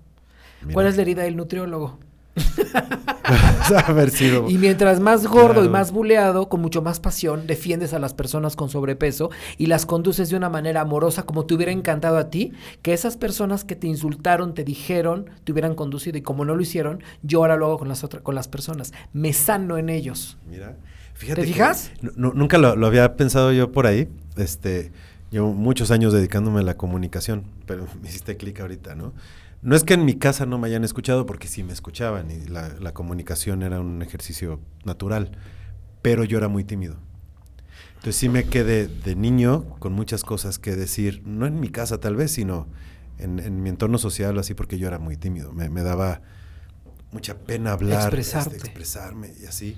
Mira. 0.61 0.73
¿Cuál 0.73 0.87
es 0.87 0.95
la 0.95 1.03
herida 1.03 1.23
del 1.23 1.37
nutriólogo? 1.37 1.97
haber 3.85 4.09
sido. 4.09 4.49
Y 4.49 4.57
mientras 4.57 4.99
más 4.99 5.27
gordo 5.27 5.63
y 5.63 5.69
más 5.69 5.91
buleado, 5.91 6.49
con 6.49 6.61
mucho 6.61 6.81
más 6.81 6.99
pasión, 6.99 7.47
defiendes 7.47 7.93
a 7.93 7.99
las 7.99 8.13
personas 8.13 8.55
con 8.55 8.69
sobrepeso 8.69 9.29
y 9.57 9.67
las 9.67 9.85
conduces 9.85 10.29
de 10.29 10.37
una 10.37 10.49
manera 10.49 10.81
amorosa 10.81 11.23
como 11.23 11.45
te 11.45 11.53
hubiera 11.53 11.71
encantado 11.71 12.17
a 12.17 12.29
ti, 12.29 12.53
que 12.81 12.93
esas 12.93 13.17
personas 13.17 13.63
que 13.63 13.75
te 13.75 13.87
insultaron, 13.87 14.53
te 14.53 14.63
dijeron, 14.63 15.29
te 15.43 15.51
hubieran 15.51 15.75
conducido 15.75 16.17
y 16.17 16.21
como 16.21 16.45
no 16.45 16.55
lo 16.55 16.61
hicieron, 16.61 17.03
yo 17.23 17.39
ahora 17.39 17.57
lo 17.57 17.65
hago 17.67 17.79
con 17.79 17.89
las 17.89 18.03
otras, 18.03 18.23
con 18.23 18.35
las 18.35 18.47
personas. 18.47 18.93
Me 19.13 19.33
sano 19.33 19.77
en 19.77 19.89
ellos. 19.89 20.37
Mira, 20.49 20.75
fíjate 21.19 21.41
¿Te 21.41 21.47
fijas? 21.47 21.91
nu- 22.01 22.11
nu- 22.15 22.33
nunca 22.33 22.57
lo, 22.57 22.75
lo 22.75 22.87
había 22.87 23.15
pensado 23.15 23.51
yo 23.51 23.71
por 23.71 23.85
ahí. 23.87 24.07
Este, 24.37 24.91
llevo 25.31 25.53
muchos 25.53 25.91
años 25.91 26.13
dedicándome 26.13 26.59
a 26.61 26.63
la 26.63 26.75
comunicación, 26.77 27.43
pero 27.65 27.87
me 28.01 28.09
hiciste 28.09 28.37
clic 28.37 28.59
ahorita, 28.59 28.95
¿no? 28.95 29.13
No 29.61 29.75
es 29.75 29.83
que 29.83 29.93
en 29.95 30.05
mi 30.05 30.15
casa 30.15 30.45
no 30.45 30.57
me 30.57 30.67
hayan 30.67 30.85
escuchado, 30.85 31.25
porque 31.25 31.49
sí 31.49 31.63
me 31.63 31.73
escuchaban 31.73 32.31
y 32.31 32.47
la, 32.47 32.69
la 32.79 32.93
comunicación 32.93 33.61
era 33.61 33.81
un 33.81 34.01
ejercicio 34.01 34.61
natural, 34.85 35.31
pero 36.01 36.23
yo 36.23 36.37
era 36.37 36.47
muy 36.47 36.63
tímido. 36.63 36.95
Entonces 37.95 38.15
sí 38.15 38.29
me 38.29 38.45
quedé 38.45 38.87
de 38.87 39.15
niño 39.17 39.65
con 39.79 39.91
muchas 39.91 40.23
cosas 40.23 40.57
que 40.59 40.77
decir, 40.77 41.21
no 41.25 41.45
en 41.45 41.59
mi 41.59 41.67
casa 41.67 41.99
tal 41.99 42.15
vez, 42.15 42.31
sino 42.31 42.67
en, 43.17 43.39
en 43.39 43.61
mi 43.61 43.67
entorno 43.67 43.97
social, 43.97 44.39
así 44.39 44.53
porque 44.53 44.77
yo 44.77 44.87
era 44.87 44.97
muy 44.99 45.17
tímido. 45.17 45.51
Me, 45.51 45.69
me 45.69 45.83
daba 45.83 46.21
mucha 47.11 47.35
pena 47.37 47.73
hablar, 47.73 48.11
este, 48.15 48.55
expresarme 48.55 49.33
y 49.41 49.45
así. 49.45 49.75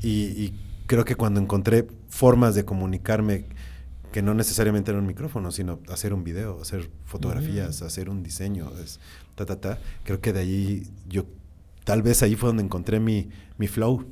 Y, 0.00 0.10
y 0.10 0.54
creo 0.88 1.04
que 1.04 1.14
cuando 1.14 1.38
encontré 1.40 1.86
formas 2.08 2.56
de 2.56 2.64
comunicarme 2.64 3.44
que 4.10 4.22
no 4.22 4.34
necesariamente 4.34 4.90
era 4.90 4.98
un 4.98 5.06
micrófono, 5.06 5.52
sino 5.52 5.78
hacer 5.88 6.12
un 6.14 6.24
video, 6.24 6.60
hacer 6.60 6.90
fotografías, 7.04 7.82
hacer 7.82 8.08
un 8.08 8.22
diseño, 8.24 8.72
es, 8.82 8.98
ta, 9.36 9.46
ta, 9.46 9.60
ta, 9.60 9.78
creo 10.02 10.20
que 10.20 10.32
de 10.32 10.40
ahí 10.40 10.82
yo, 11.06 11.26
tal 11.84 12.02
vez 12.02 12.22
ahí 12.22 12.34
fue 12.34 12.48
donde 12.48 12.62
encontré 12.64 12.98
mi, 13.00 13.28
mi 13.58 13.68
flow. 13.68 14.04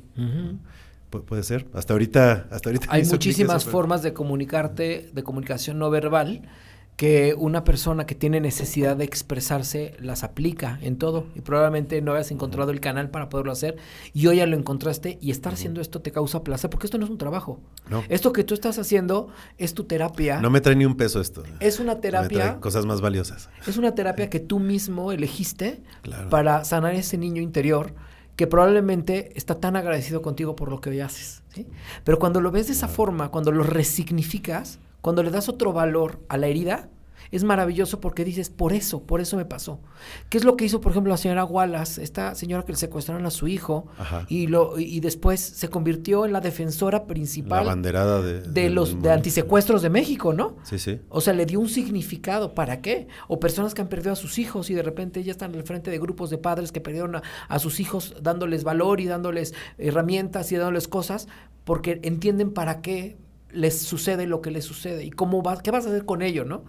Pu- 1.11 1.23
puede 1.23 1.41
ser. 1.43 1.67
Hasta 1.73 1.93
ahorita, 1.93 2.47
hasta 2.51 2.69
ahorita 2.69 2.87
Hay 2.89 3.03
muchísimas 3.09 3.65
formas 3.65 4.03
de 4.03 4.13
comunicarte, 4.13 5.09
de 5.11 5.23
comunicación 5.23 5.79
no 5.79 5.89
verbal, 5.89 6.47
que 6.97 7.35
una 7.37 7.63
persona 7.63 8.07
que 8.07 8.15
tiene 8.15 8.41
necesidad 8.41 8.97
de 8.97 9.03
expresarse 9.05 9.95
las 9.99 10.23
aplica 10.23 10.79
en 10.81 10.97
todo. 10.97 11.27
Y 11.35 11.41
probablemente 11.41 12.01
no 12.01 12.13
hayas 12.13 12.31
encontrado 12.31 12.71
el 12.71 12.79
canal 12.79 13.11
para 13.11 13.29
poderlo 13.29 13.51
hacer. 13.51 13.77
Y 14.13 14.25
hoy 14.25 14.37
ya 14.37 14.47
lo 14.47 14.57
encontraste 14.57 15.19
y 15.21 15.29
estar 15.29 15.53
haciendo 15.53 15.79
esto 15.79 16.01
te 16.01 16.11
causa 16.11 16.43
placer, 16.43 16.71
porque 16.71 16.87
esto 16.87 16.97
no 16.97 17.05
es 17.05 17.11
un 17.11 17.19
trabajo. 17.19 17.61
No. 17.87 18.03
Esto 18.09 18.33
que 18.33 18.43
tú 18.43 18.55
estás 18.55 18.79
haciendo 18.79 19.27
es 19.59 19.75
tu 19.75 19.83
terapia. 19.83 20.41
No 20.41 20.49
me 20.49 20.59
trae 20.59 20.75
ni 20.75 20.85
un 20.85 20.97
peso 20.97 21.21
esto. 21.21 21.43
Es 21.59 21.79
una 21.79 21.93
Me 21.93 22.01
trae 22.01 22.11
terapia. 22.29 22.59
cosas 22.59 22.87
más 22.87 22.99
valiosas. 22.99 23.49
Es 23.67 23.77
una 23.77 23.93
terapia 23.93 24.31
que 24.31 24.39
tú 24.39 24.57
mismo 24.59 25.11
elegiste 25.11 25.83
Claro. 26.01 26.29
para 26.29 26.65
sanar 26.65 26.95
ese 26.95 27.19
niño 27.19 27.43
interior 27.43 27.93
que 28.35 28.47
probablemente 28.47 29.37
está 29.37 29.59
tan 29.59 29.75
agradecido 29.75 30.23
contigo 30.23 30.55
por 30.55 30.69
lo 30.71 30.81
que 30.81 30.89
hoy 30.89 31.01
haces. 31.01 31.43
¿sí? 31.53 31.67
Pero 32.03 32.17
cuando 32.17 32.41
lo 32.41 32.49
ves 32.49 32.65
de 32.67 32.73
esa 32.73 32.87
forma, 32.87 33.29
cuando 33.29 33.51
lo 33.51 33.61
resignificas, 33.63 34.79
cuando 35.07 35.23
le 35.23 35.31
das 35.31 35.47
otro 35.47 35.71
valor 35.71 36.19
a 36.27 36.35
la 36.35 36.47
herida, 36.47 36.89
es 37.31 37.45
maravilloso 37.45 38.01
porque 38.01 38.25
dices, 38.25 38.49
por 38.49 38.73
eso, 38.73 39.03
por 39.03 39.21
eso 39.21 39.37
me 39.37 39.45
pasó. 39.45 39.79
¿Qué 40.27 40.37
es 40.37 40.43
lo 40.43 40.57
que 40.57 40.65
hizo, 40.65 40.81
por 40.81 40.91
ejemplo, 40.91 41.11
la 41.11 41.15
señora 41.15 41.45
Wallace, 41.45 42.03
esta 42.03 42.35
señora 42.35 42.65
que 42.65 42.73
le 42.73 42.77
secuestraron 42.77 43.25
a 43.25 43.31
su 43.31 43.47
hijo 43.47 43.87
Ajá. 43.97 44.25
y, 44.27 44.47
lo, 44.47 44.77
y 44.77 44.99
después 44.99 45.39
se 45.39 45.69
convirtió 45.69 46.25
en 46.25 46.33
la 46.33 46.41
defensora 46.41 46.97
La 46.97 47.07
principal 47.07 47.65
banderada 47.65 48.21
de... 48.21 48.41
de 48.41 48.69
los 48.69 49.01
de 49.01 49.09
antisecuestros 49.09 49.81
de 49.81 49.89
México, 49.89 50.33
¿no? 50.33 50.57
Sí, 50.63 50.77
sí. 50.77 50.99
O 51.07 51.21
sea, 51.21 51.31
le 51.31 51.45
dio 51.45 51.61
un 51.61 51.69
significado. 51.69 52.53
¿Para 52.53 52.81
qué? 52.81 53.07
O 53.29 53.39
personas 53.39 53.73
que 53.73 53.79
han 53.79 53.87
perdido 53.87 54.11
a 54.11 54.17
sus 54.17 54.39
hijos 54.39 54.69
y 54.69 54.73
de 54.73 54.83
repente 54.83 55.23
ya 55.23 55.31
están 55.31 55.55
al 55.55 55.63
frente 55.63 55.89
de 55.89 55.99
grupos 55.99 56.29
de 56.29 56.37
padres 56.37 56.73
que 56.73 56.81
perdieron 56.81 57.15
a, 57.15 57.23
a 57.47 57.59
sus 57.59 57.79
hijos 57.79 58.13
dándoles 58.21 58.65
valor 58.65 58.99
y 58.99 59.05
dándoles 59.05 59.53
herramientas 59.77 60.51
y 60.51 60.57
dándoles 60.57 60.89
cosas 60.89 61.29
porque 61.63 62.01
entienden 62.03 62.51
para 62.51 62.81
qué 62.81 63.15
les 63.51 63.79
sucede 63.81 64.27
lo 64.27 64.41
que 64.41 64.51
les 64.51 64.65
sucede 64.65 65.03
y 65.05 65.09
cómo 65.11 65.41
vas, 65.41 65.61
qué 65.61 65.71
vas 65.71 65.85
a 65.85 65.89
hacer 65.89 66.05
con 66.05 66.21
ello, 66.21 66.45
¿no? 66.45 66.63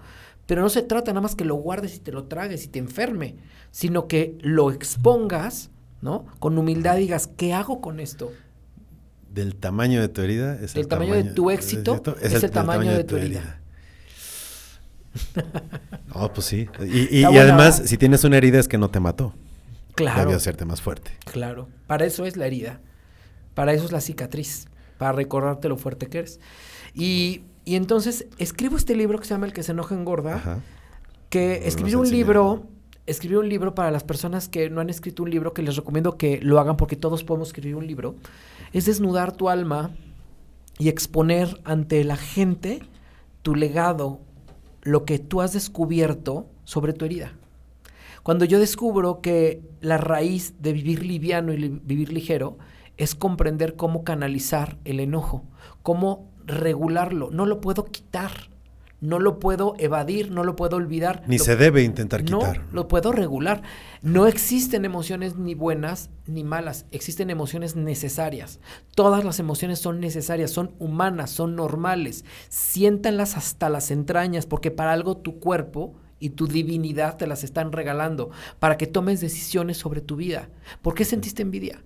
Pero 0.46 0.62
no 0.62 0.68
se 0.70 0.82
trata 0.82 1.10
nada 1.12 1.20
más 1.20 1.34
que 1.34 1.44
lo 1.44 1.56
guardes 1.56 1.96
y 1.96 1.98
te 1.98 2.12
lo 2.12 2.24
tragues 2.24 2.64
y 2.64 2.68
te 2.68 2.78
enferme, 2.78 3.36
sino 3.70 4.08
que 4.08 4.36
lo 4.40 4.70
expongas, 4.70 5.70
¿no? 6.00 6.24
Con 6.38 6.56
humildad 6.56 6.96
digas, 6.96 7.28
¿qué 7.36 7.52
hago 7.52 7.80
con 7.80 8.00
esto? 8.00 8.32
Del 9.32 9.56
tamaño 9.56 10.00
de 10.00 10.08
tu 10.08 10.22
herida 10.22 10.58
es 10.60 10.74
El 10.74 10.88
tamaño 10.88 11.14
de 11.14 11.24
tu 11.24 11.50
éxito 11.50 12.02
es 12.22 12.42
el 12.42 12.50
tamaño 12.50 12.92
de 12.92 13.04
tu 13.04 13.16
herida. 13.16 13.60
No, 16.14 16.32
pues 16.32 16.46
sí. 16.46 16.68
Y, 16.80 17.18
y- 17.18 17.20
y 17.20 17.24
además, 17.24 17.82
si 17.84 17.96
tienes 17.98 18.24
una 18.24 18.36
herida 18.36 18.58
es 18.58 18.68
que 18.68 18.78
no 18.78 18.90
te 18.90 19.00
mató. 19.00 19.34
Claro. 19.94 20.20
Debió 20.20 20.36
hacerte 20.36 20.64
más 20.64 20.80
fuerte. 20.80 21.10
Claro, 21.24 21.68
para 21.88 22.06
eso 22.06 22.24
es 22.24 22.36
la 22.36 22.46
herida, 22.46 22.80
para 23.54 23.72
eso 23.72 23.84
es 23.84 23.90
la 23.92 24.00
cicatriz, 24.00 24.68
para 24.98 25.12
recordarte 25.12 25.68
lo 25.68 25.76
fuerte 25.76 26.08
que 26.08 26.18
eres. 26.18 26.40
Y, 26.94 27.42
y 27.64 27.76
entonces 27.76 28.26
escribo 28.38 28.76
este 28.76 28.94
libro 28.94 29.18
que 29.18 29.24
se 29.24 29.30
llama 29.30 29.46
El 29.46 29.52
que 29.52 29.62
se 29.62 29.72
enoja 29.72 29.94
engorda, 29.94 30.34
Ajá. 30.34 30.58
que 31.30 31.58
Nos 31.60 31.68
escribir 31.68 31.96
un 31.96 32.10
libro 32.10 32.66
escribir 33.08 33.38
un 33.38 33.48
libro 33.48 33.74
para 33.74 33.90
las 33.90 34.04
personas 34.04 34.48
que 34.48 34.68
no 34.68 34.82
han 34.82 34.90
escrito 34.90 35.22
un 35.22 35.30
libro, 35.30 35.54
que 35.54 35.62
les 35.62 35.76
recomiendo 35.76 36.18
que 36.18 36.40
lo 36.42 36.60
hagan 36.60 36.76
porque 36.76 36.94
todos 36.94 37.24
podemos 37.24 37.48
escribir 37.48 37.74
un 37.74 37.86
libro, 37.86 38.16
es 38.74 38.84
desnudar 38.84 39.32
tu 39.32 39.48
alma 39.48 39.92
y 40.78 40.88
exponer 40.88 41.60
ante 41.64 42.04
la 42.04 42.16
gente 42.16 42.80
tu 43.42 43.54
legado, 43.54 44.20
lo 44.82 45.04
que 45.06 45.18
tú 45.18 45.40
has 45.40 45.54
descubierto 45.54 46.46
sobre 46.64 46.92
tu 46.92 47.06
herida. 47.06 47.32
Cuando 48.22 48.44
yo 48.44 48.60
descubro 48.60 49.22
que 49.22 49.62
la 49.80 49.96
raíz 49.96 50.54
de 50.60 50.74
vivir 50.74 51.04
liviano 51.04 51.52
y 51.52 51.56
li 51.56 51.80
vivir 51.82 52.12
ligero 52.12 52.58
es 52.98 53.14
comprender 53.14 53.74
cómo 53.76 54.04
canalizar 54.04 54.76
el 54.84 55.00
enojo, 55.00 55.44
cómo 55.82 56.28
regularlo, 56.44 57.30
no 57.30 57.46
lo 57.46 57.60
puedo 57.60 57.86
quitar 57.86 58.50
no 59.00 59.20
lo 59.20 59.38
puedo 59.38 59.74
evadir, 59.78 60.30
no 60.32 60.42
lo 60.42 60.56
puedo 60.56 60.76
olvidar. 60.76 61.22
Ni 61.26 61.38
se 61.38 61.56
debe 61.56 61.82
intentar 61.82 62.24
quitar. 62.24 62.58
No, 62.58 62.64
lo 62.72 62.88
puedo 62.88 63.12
regular. 63.12 63.62
No 64.02 64.26
existen 64.26 64.84
emociones 64.84 65.36
ni 65.36 65.54
buenas 65.54 66.10
ni 66.26 66.42
malas, 66.42 66.86
existen 66.90 67.30
emociones 67.30 67.76
necesarias. 67.76 68.58
Todas 68.94 69.24
las 69.24 69.38
emociones 69.38 69.78
son 69.78 70.00
necesarias, 70.00 70.50
son 70.50 70.74
humanas, 70.78 71.30
son 71.30 71.54
normales. 71.54 72.24
Siéntanlas 72.48 73.36
hasta 73.36 73.70
las 73.70 73.90
entrañas, 73.90 74.46
porque 74.46 74.70
para 74.70 74.92
algo 74.92 75.16
tu 75.16 75.38
cuerpo 75.38 75.94
y 76.18 76.30
tu 76.30 76.48
divinidad 76.48 77.16
te 77.16 77.28
las 77.28 77.44
están 77.44 77.70
regalando, 77.70 78.30
para 78.58 78.76
que 78.76 78.88
tomes 78.88 79.20
decisiones 79.20 79.76
sobre 79.76 80.00
tu 80.00 80.16
vida. 80.16 80.48
¿Por 80.82 80.94
qué 80.94 81.04
sentiste 81.04 81.42
envidia? 81.42 81.84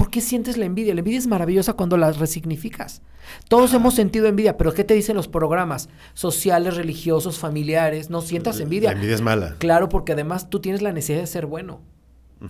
¿Por 0.00 0.10
qué 0.10 0.22
sientes 0.22 0.56
la 0.56 0.64
envidia? 0.64 0.94
La 0.94 1.00
envidia 1.00 1.18
es 1.18 1.26
maravillosa 1.26 1.74
cuando 1.74 1.98
la 1.98 2.10
resignificas. 2.10 3.02
Todos 3.48 3.74
hemos 3.74 3.94
sentido 3.94 4.28
envidia, 4.28 4.56
pero 4.56 4.72
¿qué 4.72 4.82
te 4.82 4.94
dicen 4.94 5.14
los 5.14 5.28
programas 5.28 5.90
sociales, 6.14 6.76
religiosos, 6.76 7.38
familiares? 7.38 8.08
No 8.08 8.22
sientas 8.22 8.60
envidia. 8.60 8.92
La 8.92 8.96
envidia 8.96 9.14
es 9.14 9.20
mala. 9.20 9.56
Claro, 9.58 9.90
porque 9.90 10.12
además 10.12 10.48
tú 10.48 10.60
tienes 10.60 10.80
la 10.80 10.94
necesidad 10.94 11.20
de 11.20 11.26
ser 11.26 11.44
bueno. 11.44 11.82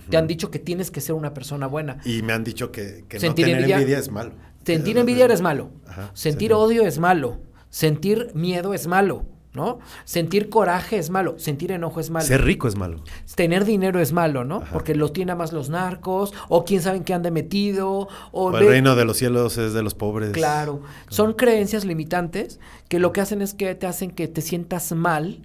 Te 0.09 0.15
han 0.15 0.27
dicho 0.27 0.49
que 0.49 0.59
tienes 0.59 0.91
que 0.91 1.01
ser 1.01 1.13
una 1.13 1.33
persona 1.33 1.67
buena. 1.67 1.97
Y 2.05 2.21
me 2.21 2.31
han 2.31 2.45
dicho 2.45 2.71
que, 2.71 3.03
que 3.09 3.19
no 3.19 3.35
tener 3.35 3.69
envidia, 3.69 3.99
es 3.99 4.09
malo. 4.09 4.31
Sentir 4.65 4.97
envidia 4.97 5.25
es 5.25 5.41
malo. 5.41 5.71
sentir 6.13 6.53
odio 6.53 6.83
es 6.83 6.99
malo. 6.99 7.41
Sentir 7.69 8.31
miedo 8.33 8.73
es 8.73 8.87
malo. 8.87 9.25
¿No? 9.53 9.79
Sentir 10.05 10.49
coraje 10.49 10.97
es 10.97 11.09
malo, 11.09 11.37
sentir 11.37 11.71
enojo 11.71 11.99
es 11.99 12.09
malo. 12.09 12.25
Ser 12.25 12.43
rico 12.43 12.67
es 12.67 12.75
malo. 12.75 13.03
Tener 13.35 13.65
dinero 13.65 13.99
es 13.99 14.13
malo, 14.13 14.45
¿no? 14.45 14.63
Porque 14.71 14.95
lo 14.95 15.11
tiene 15.11 15.35
más 15.35 15.51
los 15.51 15.69
narcos, 15.69 16.33
o 16.47 16.63
quién 16.63 16.81
sabe 16.81 16.97
en 16.97 17.03
qué 17.03 17.13
ande 17.13 17.31
metido. 17.31 18.07
O, 18.31 18.57
el 18.57 18.67
reino 18.67 18.95
de 18.95 19.05
los 19.05 19.17
cielos 19.17 19.57
es 19.57 19.73
de 19.73 19.83
los 19.83 19.93
pobres. 19.93 20.31
Claro. 20.31 20.81
Son 21.09 21.33
creencias 21.33 21.83
limitantes 21.83 22.59
que 22.87 22.99
lo 22.99 23.11
que 23.11 23.21
hacen 23.21 23.41
es 23.41 23.53
que 23.53 23.75
te 23.75 23.87
hacen 23.87 24.11
que 24.11 24.27
te 24.27 24.41
sientas 24.41 24.91
mal 24.93 25.39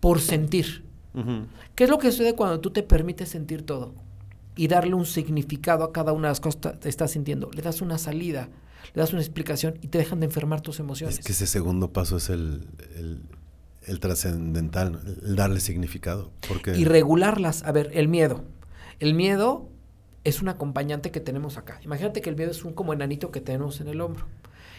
por 0.00 0.20
sentir. 0.20 0.84
¿Qué 1.74 1.84
es 1.84 1.90
lo 1.90 1.98
que 1.98 2.10
sucede 2.10 2.34
cuando 2.34 2.60
tú 2.60 2.70
te 2.70 2.82
permites 2.82 3.28
sentir 3.28 3.62
todo? 3.64 3.94
Y 4.56 4.68
darle 4.68 4.94
un 4.94 5.06
significado 5.06 5.84
a 5.84 5.92
cada 5.92 6.12
una 6.12 6.28
de 6.28 6.32
las 6.32 6.40
cosas 6.40 6.76
que 6.80 6.88
estás 6.88 7.12
sintiendo. 7.12 7.50
Le 7.52 7.62
das 7.62 7.80
una 7.80 7.98
salida 7.98 8.48
le 8.94 9.00
das 9.00 9.12
una 9.12 9.22
explicación 9.22 9.78
y 9.82 9.88
te 9.88 9.98
dejan 9.98 10.20
de 10.20 10.26
enfermar 10.26 10.60
tus 10.60 10.80
emociones. 10.80 11.18
Es 11.18 11.24
que 11.24 11.32
ese 11.32 11.46
segundo 11.46 11.92
paso 11.92 12.16
es 12.16 12.30
el, 12.30 12.66
el, 13.86 14.00
trascendental, 14.00 15.00
el 15.24 15.36
darle 15.36 15.60
significado. 15.60 16.32
Porque... 16.48 16.76
Y 16.76 16.84
regularlas. 16.84 17.62
A 17.64 17.72
ver, 17.72 17.90
el 17.94 18.08
miedo. 18.08 18.44
El 18.98 19.14
miedo 19.14 19.68
es 20.24 20.42
un 20.42 20.48
acompañante 20.48 21.10
que 21.10 21.20
tenemos 21.20 21.56
acá. 21.56 21.80
Imagínate 21.84 22.20
que 22.20 22.30
el 22.30 22.36
miedo 22.36 22.50
es 22.50 22.64
un 22.64 22.72
como 22.72 22.92
enanito 22.92 23.30
que 23.30 23.40
tenemos 23.40 23.80
en 23.80 23.88
el 23.88 24.00
hombro. 24.00 24.26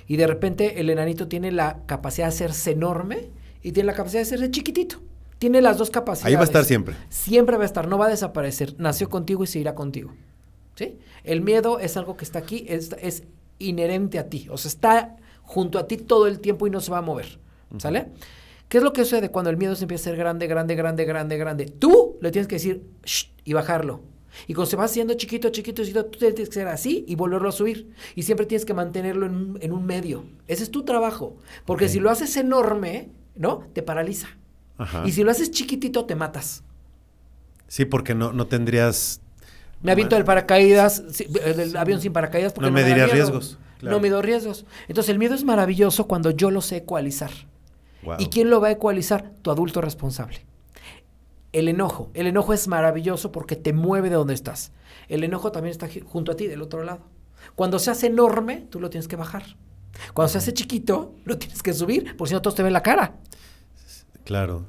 Y 0.07 0.17
de 0.17 0.27
repente 0.27 0.79
el 0.79 0.89
enanito 0.89 1.27
tiene 1.27 1.51
la 1.51 1.83
capacidad 1.85 2.27
de 2.27 2.29
hacerse 2.29 2.71
enorme 2.71 3.29
y 3.63 3.71
tiene 3.71 3.87
la 3.87 3.93
capacidad 3.93 4.19
de 4.19 4.23
hacerse 4.23 4.51
chiquitito. 4.51 5.01
Tiene 5.39 5.61
las 5.61 5.77
dos 5.77 5.89
capacidades. 5.89 6.27
Ahí 6.27 6.35
va 6.35 6.41
a 6.41 6.45
estar 6.45 6.65
siempre. 6.65 6.95
Siempre 7.09 7.57
va 7.57 7.63
a 7.63 7.65
estar, 7.65 7.87
no 7.87 7.97
va 7.97 8.05
a 8.05 8.09
desaparecer. 8.09 8.75
Nació 8.77 9.09
contigo 9.09 9.43
y 9.43 9.47
se 9.47 9.59
irá 9.59 9.73
contigo. 9.73 10.13
¿Sí? 10.75 10.99
El 11.23 11.41
miedo 11.41 11.79
es 11.79 11.97
algo 11.97 12.15
que 12.15 12.25
está 12.25 12.39
aquí, 12.39 12.65
es, 12.67 12.95
es 13.01 13.23
inherente 13.67 14.19
a 14.19 14.29
ti. 14.29 14.47
O 14.49 14.57
sea, 14.57 14.69
está 14.69 15.17
junto 15.43 15.79
a 15.79 15.87
ti 15.87 15.97
todo 15.97 16.27
el 16.27 16.39
tiempo 16.39 16.67
y 16.67 16.69
no 16.69 16.79
se 16.79 16.91
va 16.91 16.99
a 16.99 17.01
mover. 17.01 17.39
¿Sale? 17.77 18.09
¿Qué 18.67 18.77
es 18.77 18.83
lo 18.83 18.93
que 18.93 19.03
sucede 19.03 19.29
cuando 19.29 19.49
el 19.49 19.57
miedo 19.57 19.75
se 19.75 19.83
empieza 19.83 20.03
a 20.03 20.11
ser 20.11 20.17
grande, 20.17 20.47
grande, 20.47 20.75
grande, 20.75 21.05
grande, 21.05 21.37
grande? 21.37 21.65
Tú 21.65 22.17
le 22.21 22.31
tienes 22.31 22.47
que 22.47 22.55
decir 22.55 22.83
Shh, 23.03 23.25
y 23.43 23.53
bajarlo. 23.53 24.01
Y 24.47 24.53
cuando 24.53 24.69
se 24.69 24.77
va 24.77 24.85
haciendo 24.85 25.13
chiquito, 25.15 25.49
chiquito, 25.49 25.83
chiquito, 25.83 26.05
tú 26.05 26.19
tienes 26.19 26.35
que 26.35 26.45
ser 26.45 26.67
así 26.67 27.03
y 27.07 27.15
volverlo 27.15 27.49
a 27.49 27.51
subir. 27.51 27.91
Y 28.15 28.23
siempre 28.23 28.45
tienes 28.45 28.65
que 28.65 28.73
mantenerlo 28.73 29.25
en, 29.25 29.71
un 29.73 29.85
medio. 29.85 30.25
Ese 30.47 30.63
es 30.63 30.71
tu 30.71 30.83
trabajo. 30.83 31.37
Porque 31.65 31.89
si 31.89 31.99
lo 31.99 32.09
haces 32.09 32.37
enorme, 32.37 33.09
¿no? 33.35 33.67
Te 33.73 33.83
paraliza. 33.83 34.27
Y 35.05 35.11
si 35.11 35.23
lo 35.23 35.31
haces 35.31 35.51
chiquitito, 35.51 36.05
te 36.05 36.15
matas. 36.15 36.63
Sí, 37.67 37.85
porque 37.85 38.15
no, 38.15 38.33
no 38.33 38.47
tendrías 38.47 39.21
me 39.81 39.91
aviento 39.91 40.15
del 40.15 40.25
paracaídas, 40.25 41.03
del 41.27 41.75
avión 41.75 42.01
sin 42.01 42.13
paracaídas 42.13 42.53
porque 42.53 42.69
no, 42.69 42.73
me, 42.73 42.83
diría 42.83 43.07
riesgos. 43.07 43.57
No 43.81 43.99
me 43.99 44.09
doy 44.09 44.21
riesgos. 44.21 44.65
Entonces 44.87 45.09
el 45.09 45.19
miedo 45.19 45.33
es 45.33 45.43
maravilloso 45.43 46.07
cuando 46.07 46.31
yo 46.31 46.51
lo 46.51 46.61
sé 46.61 46.77
ecualizar. 46.77 47.31
¿Y 48.17 48.27
quién 48.27 48.49
lo 48.49 48.61
va 48.61 48.69
a 48.69 48.71
ecualizar? 48.71 49.31
Tu 49.41 49.51
adulto 49.51 49.81
responsable. 49.81 50.45
El 51.51 51.67
enojo. 51.67 52.09
El 52.13 52.27
enojo 52.27 52.53
es 52.53 52.67
maravilloso 52.67 53.31
porque 53.31 53.55
te 53.55 53.73
mueve 53.73 54.09
de 54.09 54.15
donde 54.15 54.33
estás. 54.33 54.71
El 55.07 55.23
enojo 55.23 55.51
también 55.51 55.71
está 55.71 55.87
junto 56.05 56.31
a 56.31 56.35
ti, 56.35 56.47
del 56.47 56.61
otro 56.61 56.83
lado. 56.83 57.01
Cuando 57.55 57.79
se 57.79 57.91
hace 57.91 58.07
enorme, 58.07 58.67
tú 58.69 58.79
lo 58.79 58.89
tienes 58.89 59.07
que 59.07 59.15
bajar. 59.15 59.43
Cuando 60.13 60.29
se 60.29 60.37
hace 60.37 60.53
chiquito, 60.53 61.13
lo 61.25 61.37
tienes 61.37 61.61
que 61.61 61.73
subir, 61.73 62.15
por 62.15 62.27
si 62.27 62.33
no 62.33 62.41
todos 62.41 62.55
te 62.55 62.63
ven 62.63 62.73
la 62.73 62.81
cara. 62.83 63.15
Claro. 64.23 64.65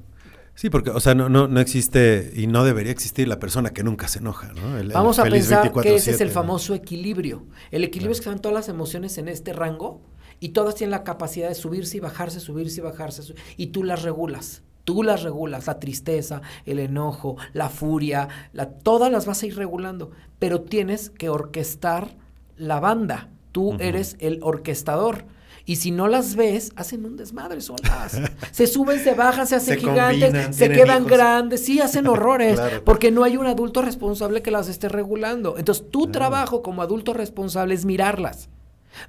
Sí, 0.63 0.71
porque, 0.71 0.91
o 0.91 1.01
sea, 1.01 1.17
no, 1.17 1.29
no, 1.29 1.49
no 1.49 1.59
existe 1.59 2.35
y 2.37 2.47
no 2.47 2.63
debería 2.63 2.93
existir 2.93 3.27
la 3.27 3.41
persona 3.41 3.71
que 3.71 3.83
nunca 3.83 4.07
se 4.07 4.21
enoja, 4.21 4.53
¿no? 4.53 4.79
Vamos 4.95 5.19
a 5.19 5.25
pensar 5.25 5.73
que 5.73 5.97
ese 5.97 6.13
es 6.13 6.21
el 6.21 6.31
famoso 6.31 6.73
equilibrio. 6.77 7.45
El 7.73 7.83
equilibrio 7.83 8.13
es 8.13 8.21
que 8.21 8.29
están 8.29 8.41
todas 8.41 8.55
las 8.55 8.69
emociones 8.69 9.19
en 9.19 9.27
este 9.27 9.53
rango 9.53 10.03
y 10.39 10.51
todas 10.51 10.77
tienen 10.77 10.93
la 10.93 11.03
capacidad 11.03 11.49
de 11.49 11.57
subirse 11.57 11.97
y 11.97 12.01
bajarse, 12.01 12.39
subirse 12.39 12.79
y 12.79 12.85
bajarse, 12.85 13.35
y 13.57 13.67
tú 13.73 13.83
las 13.83 14.03
regulas. 14.03 14.63
Tú 14.85 15.03
las 15.03 15.25
regulas, 15.25 15.67
la 15.67 15.81
tristeza, 15.81 16.43
el 16.65 16.79
enojo, 16.79 17.39
la 17.55 17.69
furia, 17.69 18.29
la, 18.53 18.69
todas 18.69 19.11
las 19.11 19.27
vas 19.27 19.43
a 19.43 19.47
ir 19.47 19.57
regulando, 19.57 20.13
pero 20.39 20.61
tienes 20.61 21.11
que 21.11 21.29
orquestar 21.29 22.15
la 22.57 22.79
banda. 22.79 23.31
Tú 23.51 23.77
eres 23.81 24.15
el 24.21 24.39
orquestador. 24.45 25.25
Y 25.65 25.77
si 25.77 25.91
no 25.91 26.09
las 26.09 26.35
ves, 26.35 26.73
hacen 26.77 27.05
un 27.05 27.17
desmadre 27.17 27.61
solas. 27.61 28.21
se 28.51 28.67
suben, 28.67 28.99
se 28.99 29.15
bajan, 29.15 29.47
se 29.47 29.57
hacen 29.57 29.79
gigantes, 29.79 30.57
se 30.57 30.71
quedan 30.71 31.07
grandes, 31.07 31.65
sí, 31.65 31.81
hacen 31.81 32.07
horrores, 32.09 32.61
porque 32.85 33.11
no 33.11 33.25
hay 33.25 33.37
un 33.37 33.47
adulto 33.47 33.83
responsable 33.83 34.43
que 34.43 34.51
las 34.51 34.69
esté 34.69 34.89
regulando. 34.89 35.57
Entonces, 35.59 35.89
tu 35.91 36.09
trabajo 36.09 36.63
como 36.63 36.83
adulto 36.83 37.13
responsable 37.13 37.75
es 37.75 37.85
mirarlas. 37.85 38.49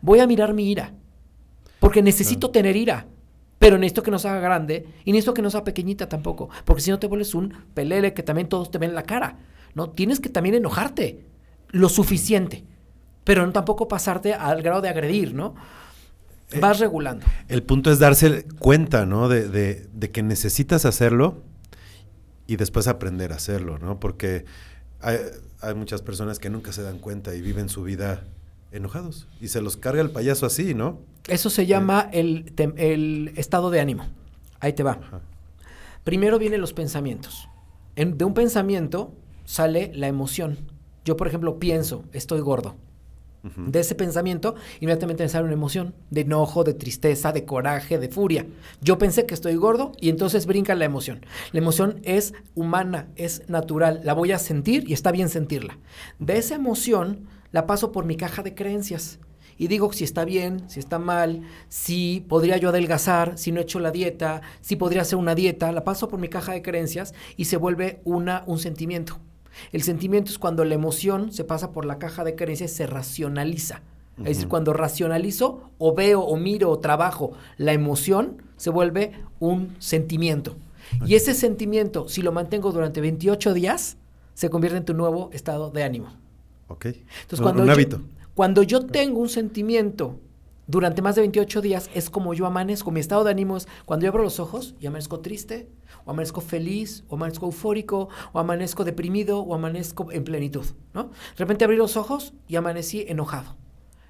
Voy 0.01 0.19
a 0.19 0.27
mirar 0.27 0.53
mi 0.53 0.69
ira, 0.69 0.93
porque 1.79 2.01
necesito 2.01 2.51
tener 2.51 2.75
ira. 2.75 3.07
Pero 3.59 3.77
necesito 3.77 4.03
que 4.03 4.11
no 4.11 4.19
se 4.19 4.27
haga 4.27 4.41
grande 4.41 4.87
y 5.05 5.13
necesito 5.13 5.33
que 5.33 5.41
no 5.41 5.49
sea 5.49 5.63
pequeñita 5.63 6.09
tampoco, 6.09 6.49
porque 6.65 6.81
si 6.81 6.91
no 6.91 6.99
te 6.99 7.07
vuelves 7.07 7.33
un 7.33 7.53
pelele 7.73 8.13
que 8.13 8.21
también 8.21 8.49
todos 8.49 8.69
te 8.69 8.77
ven 8.77 8.93
la 8.93 9.03
cara. 9.03 9.37
¿no? 9.73 9.89
Tienes 9.89 10.19
que 10.19 10.29
también 10.29 10.55
enojarte 10.55 11.25
lo 11.69 11.89
suficiente, 11.89 12.63
pero 13.23 13.45
no 13.45 13.51
tampoco 13.51 13.87
pasarte 13.87 14.33
al 14.33 14.61
grado 14.61 14.81
de 14.81 14.89
agredir, 14.89 15.33
¿no? 15.33 15.55
Eh, 16.53 16.59
Vas 16.59 16.79
regulando. 16.79 17.25
El 17.47 17.63
punto 17.63 17.91
es 17.91 17.99
darse 17.99 18.45
cuenta, 18.59 19.05
¿no? 19.05 19.27
De, 19.27 19.47
de, 19.47 20.11
que 20.11 20.21
necesitas 20.21 20.85
hacerlo 20.85 21.41
y 22.45 22.57
después 22.57 22.87
aprender 22.87 23.31
a 23.33 23.35
hacerlo, 23.35 23.79
¿no? 23.79 23.99
Porque 23.99 24.45
hay, 25.01 25.17
hay, 25.61 25.73
muchas 25.73 26.01
personas 26.01 26.37
que 26.39 26.49
nunca 26.49 26.71
se 26.71 26.83
dan 26.83 26.99
cuenta 26.99 27.33
y 27.33 27.41
viven 27.41 27.69
su 27.69 27.83
vida 27.83 28.23
enojados 28.71 29.27
y 29.41 29.47
se 29.47 29.61
los 29.61 29.77
carga 29.77 30.01
el 30.01 30.11
payaso 30.11 30.45
así, 30.45 30.73
¿no? 30.73 30.99
Eso 31.27 31.49
se 31.49 31.65
llama 31.65 32.09
el, 32.11 32.53
el, 32.77 33.33
estado 33.35 33.71
de 33.71 33.79
ánimo. 33.79 34.05
Ahí 34.59 34.73
te 34.73 34.83
va. 34.83 34.99
Primero 36.03 36.37
vienen 36.37 36.61
los 36.61 36.73
pensamientos. 36.73 37.49
de 37.95 38.25
un 38.25 38.33
pensamiento 38.33 39.15
sale 39.45 39.91
la 39.95 40.07
emoción. 40.07 40.57
Yo, 41.05 41.17
por 41.17 41.27
ejemplo, 41.27 41.59
pienso, 41.59 42.05
estoy 42.13 42.41
gordo 42.41 42.75
de 43.43 43.79
ese 43.81 43.93
pensamiento, 43.93 44.55
inmediatamente 44.79 45.23
me 45.23 45.29
sale 45.29 45.43
una 45.43 45.53
emoción 45.53 45.93
de 46.09 46.21
enojo, 46.21 46.63
de 46.63 46.73
tristeza, 46.73 47.33
de 47.33 47.43
coraje, 47.43 47.99
de 47.99 48.07
furia. 48.07 48.47
Yo 48.81 48.97
pensé 48.97 49.25
que 49.25 49.33
estoy 49.33 49.55
gordo 49.55 49.91
y 49.99 50.09
entonces 50.09 50.45
brinca 50.45 50.75
la 50.75 50.85
emoción. 50.85 51.25
La 51.51 51.59
emoción 51.59 51.99
es 52.03 52.33
humana, 52.55 53.09
es 53.17 53.47
natural, 53.49 53.99
la 54.03 54.13
voy 54.13 54.31
a 54.31 54.39
sentir 54.39 54.89
y 54.89 54.93
está 54.93 55.11
bien 55.11 55.27
sentirla. 55.27 55.77
De 56.19 56.37
esa 56.37 56.55
emoción 56.55 57.27
la 57.51 57.67
paso 57.67 57.91
por 57.91 58.05
mi 58.05 58.15
caja 58.15 58.43
de 58.43 58.55
creencias 58.55 59.19
y 59.57 59.67
digo 59.67 59.91
si 59.91 60.03
está 60.03 60.25
bien, 60.25 60.69
si 60.69 60.79
está 60.79 60.97
mal, 60.97 61.41
si 61.67 62.25
podría 62.27 62.57
yo 62.57 62.69
adelgazar, 62.69 63.37
si 63.37 63.51
no 63.51 63.59
he 63.59 63.63
hecho 63.63 63.79
la 63.79 63.91
dieta, 63.91 64.41
si 64.61 64.75
podría 64.75 65.01
hacer 65.01 65.19
una 65.19 65.35
dieta, 65.35 65.71
la 65.71 65.83
paso 65.83 66.07
por 66.07 66.19
mi 66.19 66.29
caja 66.29 66.53
de 66.53 66.61
creencias 66.61 67.13
y 67.35 67.45
se 67.45 67.57
vuelve 67.57 68.01
una, 68.05 68.43
un 68.47 68.59
sentimiento. 68.59 69.19
El 69.71 69.83
sentimiento 69.83 70.31
es 70.31 70.39
cuando 70.39 70.63
la 70.65 70.73
emoción 70.75 71.31
se 71.31 71.43
pasa 71.43 71.71
por 71.71 71.85
la 71.85 71.99
caja 71.99 72.23
de 72.23 72.35
creencias 72.35 72.71
y 72.71 72.75
se 72.75 72.87
racionaliza. 72.87 73.81
Es 74.19 74.25
decir, 74.25 74.47
cuando 74.47 74.73
racionalizo 74.73 75.71
o 75.79 75.95
veo 75.95 76.21
o 76.21 76.37
miro 76.37 76.69
o 76.69 76.77
trabajo 76.79 77.31
la 77.57 77.73
emoción, 77.73 78.43
se 78.57 78.69
vuelve 78.69 79.11
un 79.39 79.75
sentimiento. 79.79 80.55
Y 81.05 81.15
ese 81.15 81.33
sentimiento, 81.33 82.07
si 82.07 82.21
lo 82.21 82.31
mantengo 82.31 82.71
durante 82.71 83.01
28 83.01 83.53
días, 83.53 83.97
se 84.35 84.49
convierte 84.51 84.77
en 84.77 84.85
tu 84.85 84.93
nuevo 84.93 85.29
estado 85.33 85.71
de 85.71 85.83
ánimo. 85.83 86.09
Ok. 86.67 86.85
Entonces, 86.85 87.39
Un- 87.39 87.43
cuando 87.43 87.61
un 87.63 87.67
yo, 87.67 87.73
hábito. 87.73 88.01
Cuando 88.35 88.61
yo 88.63 88.85
tengo 88.85 89.19
un 89.19 89.29
sentimiento 89.29 90.19
durante 90.67 91.01
más 91.01 91.15
de 91.15 91.21
28 91.21 91.61
días, 91.61 91.89
es 91.93 92.09
como 92.09 92.33
yo 92.33 92.45
amanezco. 92.45 92.91
Mi 92.91 92.99
estado 92.99 93.23
de 93.23 93.31
ánimo 93.31 93.57
es 93.57 93.67
cuando 93.85 94.05
yo 94.05 94.09
abro 94.09 94.23
los 94.23 94.39
ojos 94.39 94.75
y 94.79 94.87
amanezco 94.87 95.19
triste, 95.19 95.67
o 96.05 96.11
amanezco 96.11 96.41
feliz, 96.41 97.03
o 97.09 97.15
amanezco 97.15 97.45
eufórico, 97.45 98.09
o 98.31 98.39
amanezco 98.39 98.83
deprimido, 98.83 99.41
o 99.41 99.55
amanezco 99.55 100.11
en 100.11 100.23
plenitud, 100.23 100.65
¿no? 100.93 101.03
De 101.03 101.37
repente 101.37 101.65
abrí 101.65 101.77
los 101.77 101.97
ojos 101.97 102.33
y 102.47 102.55
amanecí 102.55 103.05
enojado. 103.07 103.57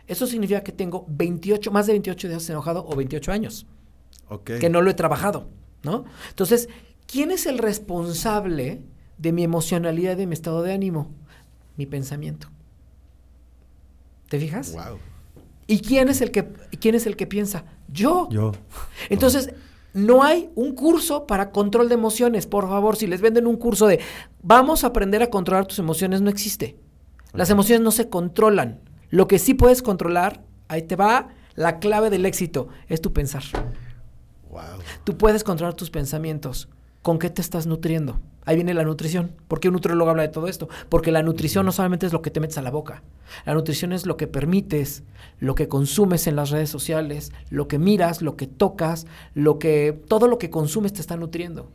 Eso 0.08 0.28
significa 0.28 0.62
que 0.62 0.72
tengo 0.72 1.06
28, 1.08 1.72
más 1.72 1.88
de 1.88 1.94
28 1.94 2.28
días 2.28 2.50
enojado 2.50 2.86
o 2.86 2.96
28 2.96 3.32
años 3.32 3.66
que 4.46 4.70
no 4.70 4.82
lo 4.82 4.90
he 4.90 4.94
trabajado, 4.94 5.50
¿no? 5.84 6.06
Entonces, 6.30 6.70
¿quién 7.08 7.32
es 7.32 7.46
el 7.46 7.58
responsable 7.58 8.82
de 9.18 9.32
mi 9.32 9.44
emocionalidad 9.44 10.14
y 10.14 10.18
de 10.18 10.28
mi 10.28 10.34
estado 10.34 10.62
de 10.64 10.74
ánimo? 10.74 11.12
Mi 11.78 11.86
pensamiento. 11.86 12.50
¿Te 14.30 14.40
fijas? 14.40 14.74
Wow. 14.74 15.13
¿Y 15.68 15.80
quién 15.80 16.10
es 16.10 16.22
el 16.22 16.32
que 16.32 16.46
quién 16.80 16.96
es 16.96 17.06
el 17.06 17.16
que 17.16 17.28
piensa? 17.28 17.66
Yo. 17.88 18.28
Yo. 18.30 18.52
Entonces, 19.10 19.54
no 19.94 20.24
hay 20.24 20.50
un 20.56 20.74
curso 20.74 21.28
para 21.28 21.52
control 21.52 21.88
de 21.88 21.96
emociones, 21.96 22.48
por 22.48 22.68
favor, 22.68 22.96
si 22.96 23.08
les 23.08 23.22
venden 23.22 23.48
un 23.48 23.58
curso 23.58 23.88
de 23.88 24.00
vamos 24.42 24.84
a 24.84 24.88
aprender 24.88 25.22
a 25.22 25.30
controlar 25.30 25.66
tus 25.66 25.80
emociones, 25.80 26.22
no 26.22 26.30
existe. 26.30 26.78
Las 27.34 27.50
emociones 27.50 27.84
no 27.84 27.92
se 27.92 28.10
controlan. 28.10 28.82
Lo 29.10 29.28
que 29.28 29.40
sí 29.40 29.54
puedes 29.54 29.82
controlar, 29.82 30.44
ahí 30.68 30.82
te 30.82 30.96
va 30.96 31.30
la 31.56 31.80
clave 31.80 32.10
del 32.10 32.26
éxito, 32.26 32.70
es 32.88 33.02
tu 33.02 33.14
pensar. 33.14 33.44
Wow. 34.50 34.62
Tú 35.04 35.18
puedes 35.18 35.44
controlar 35.44 35.76
tus 35.76 35.90
pensamientos. 35.90 36.70
¿Con 37.04 37.20
qué 37.20 37.30
te 37.30 37.42
estás 37.42 37.68
nutriendo? 37.68 38.22
Ahí 38.46 38.56
viene 38.56 38.74
la 38.74 38.86
nutrición. 38.86 39.34
¿Por 39.50 39.60
qué 39.60 39.68
un 39.68 39.74
nutriólogo 39.74 40.10
habla 40.10 40.24
de 40.24 40.30
todo 40.30 40.48
esto? 40.48 40.70
Porque 40.88 41.12
la 41.12 41.22
nutrición 41.22 41.66
no 41.66 41.74
solamente 41.74 42.06
es 42.06 42.14
lo 42.14 42.22
que 42.22 42.32
te 42.32 42.40
metes 42.40 42.58
a 42.58 42.62
la 42.62 42.72
boca. 42.72 43.04
La 43.46 43.54
nutrición 43.54 43.92
es 43.92 44.06
lo 44.06 44.16
que 44.16 44.28
permites, 44.28 45.04
lo 45.40 45.54
que 45.54 45.68
consumes 45.68 46.28
en 46.28 46.38
las 46.38 46.50
redes 46.50 46.70
sociales, 46.70 47.34
lo 47.50 47.68
que 47.68 47.78
miras, 47.78 48.22
lo 48.22 48.38
que 48.38 48.48
tocas, 48.48 49.06
lo 49.34 49.60
que 49.60 50.02
todo 50.08 50.30
lo 50.30 50.38
que 50.38 50.50
consumes 50.50 50.94
te 50.94 51.02
está 51.02 51.18
nutriendo. 51.18 51.70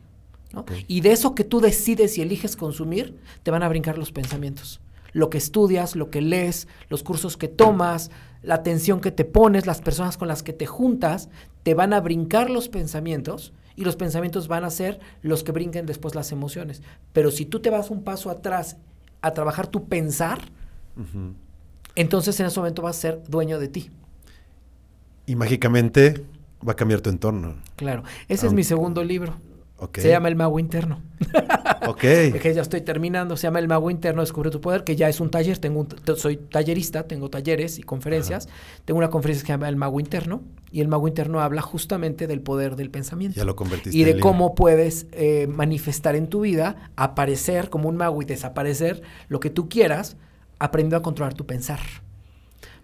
Y 0.87 1.01
de 1.01 1.11
eso 1.11 1.35
que 1.35 1.43
tú 1.43 1.61
decides 1.61 2.17
y 2.17 2.23
eliges 2.23 2.55
consumir, 2.55 3.19
te 3.43 3.51
van 3.51 3.61
a 3.61 3.69
brincar 3.69 3.99
los 3.99 4.11
pensamientos. 4.11 4.81
Lo 5.11 5.29
que 5.29 5.37
estudias, 5.37 5.95
lo 5.95 6.09
que 6.09 6.21
lees, 6.21 6.67
los 6.89 7.03
cursos 7.03 7.37
que 7.37 7.47
tomas, 7.47 8.09
la 8.41 8.55
atención 8.55 8.99
que 8.99 9.11
te 9.11 9.25
pones, 9.25 9.67
las 9.67 9.81
personas 9.81 10.17
con 10.17 10.27
las 10.27 10.41
que 10.41 10.53
te 10.53 10.65
juntas, 10.65 11.29
te 11.61 11.75
van 11.75 11.93
a 11.93 12.01
brincar 12.01 12.49
los 12.49 12.67
pensamientos 12.67 13.53
y 13.75 13.83
los 13.83 13.95
pensamientos 13.95 14.47
van 14.47 14.63
a 14.63 14.69
ser 14.69 14.99
los 15.21 15.43
que 15.43 15.51
brinquen 15.51 15.85
después 15.85 16.15
las 16.15 16.31
emociones. 16.31 16.81
Pero 17.13 17.31
si 17.31 17.45
tú 17.45 17.59
te 17.59 17.69
vas 17.69 17.89
un 17.89 18.03
paso 18.03 18.29
atrás 18.29 18.77
a 19.21 19.33
trabajar 19.33 19.67
tu 19.67 19.87
pensar, 19.87 20.39
entonces 21.95 22.39
en 22.39 22.45
ese 22.47 22.59
momento 22.59 22.81
vas 22.81 22.97
a 22.97 23.01
ser 23.01 23.23
dueño 23.27 23.59
de 23.59 23.67
ti. 23.67 23.89
Y 25.25 25.35
mágicamente 25.35 26.25
va 26.67 26.73
a 26.73 26.75
cambiar 26.75 27.01
tu 27.01 27.09
entorno. 27.09 27.55
Claro. 27.75 28.03
Ese 28.27 28.47
es 28.47 28.53
mi 28.53 28.63
segundo 28.63 29.03
libro. 29.03 29.35
Se 29.93 30.09
llama 30.09 30.27
El 30.27 30.35
Mago 30.35 30.59
Interno. 30.59 31.01
Ok. 31.87 31.99
que 32.41 32.53
ya 32.53 32.61
estoy 32.61 32.81
terminando, 32.81 33.37
se 33.37 33.43
llama 33.43 33.59
El 33.59 33.67
Mago 33.67 33.89
Interno 33.89 34.21
Descubre 34.21 34.49
tu 34.49 34.59
Poder, 34.59 34.83
que 34.83 34.95
ya 34.95 35.07
es 35.07 35.19
un 35.19 35.29
taller, 35.29 35.57
tengo 35.57 35.79
un 35.79 36.17
soy 36.17 36.37
tallerista, 36.37 37.03
tengo 37.03 37.29
talleres 37.29 37.79
y 37.79 37.83
conferencias, 37.83 38.49
tengo 38.85 38.97
una 38.97 39.09
conferencia 39.09 39.43
que 39.43 39.47
se 39.47 39.53
llama 39.53 39.69
El 39.69 39.77
Mago 39.77 39.99
Interno, 39.99 40.41
y 40.71 40.81
el 40.81 40.87
Mago 40.87 41.07
Interno 41.07 41.39
habla 41.39 41.61
justamente 41.61 42.27
del 42.27 42.41
poder 42.41 42.75
del 42.75 42.89
pensamiento. 42.89 43.37
Ya 43.37 43.45
lo 43.45 43.55
convertiste 43.55 43.97
y 43.97 44.01
en 44.01 44.07
de 44.07 44.13
libro. 44.15 44.29
cómo 44.29 44.55
puedes 44.55 45.07
eh, 45.11 45.47
manifestar 45.47 46.15
en 46.15 46.27
tu 46.27 46.41
vida, 46.41 46.91
aparecer 46.95 47.69
como 47.69 47.89
un 47.89 47.97
mago 47.97 48.21
y 48.21 48.25
desaparecer 48.25 49.01
lo 49.29 49.39
que 49.39 49.49
tú 49.49 49.69
quieras, 49.69 50.17
aprendiendo 50.59 50.97
a 50.97 51.01
controlar 51.01 51.33
tu 51.33 51.45
pensar. 51.45 51.79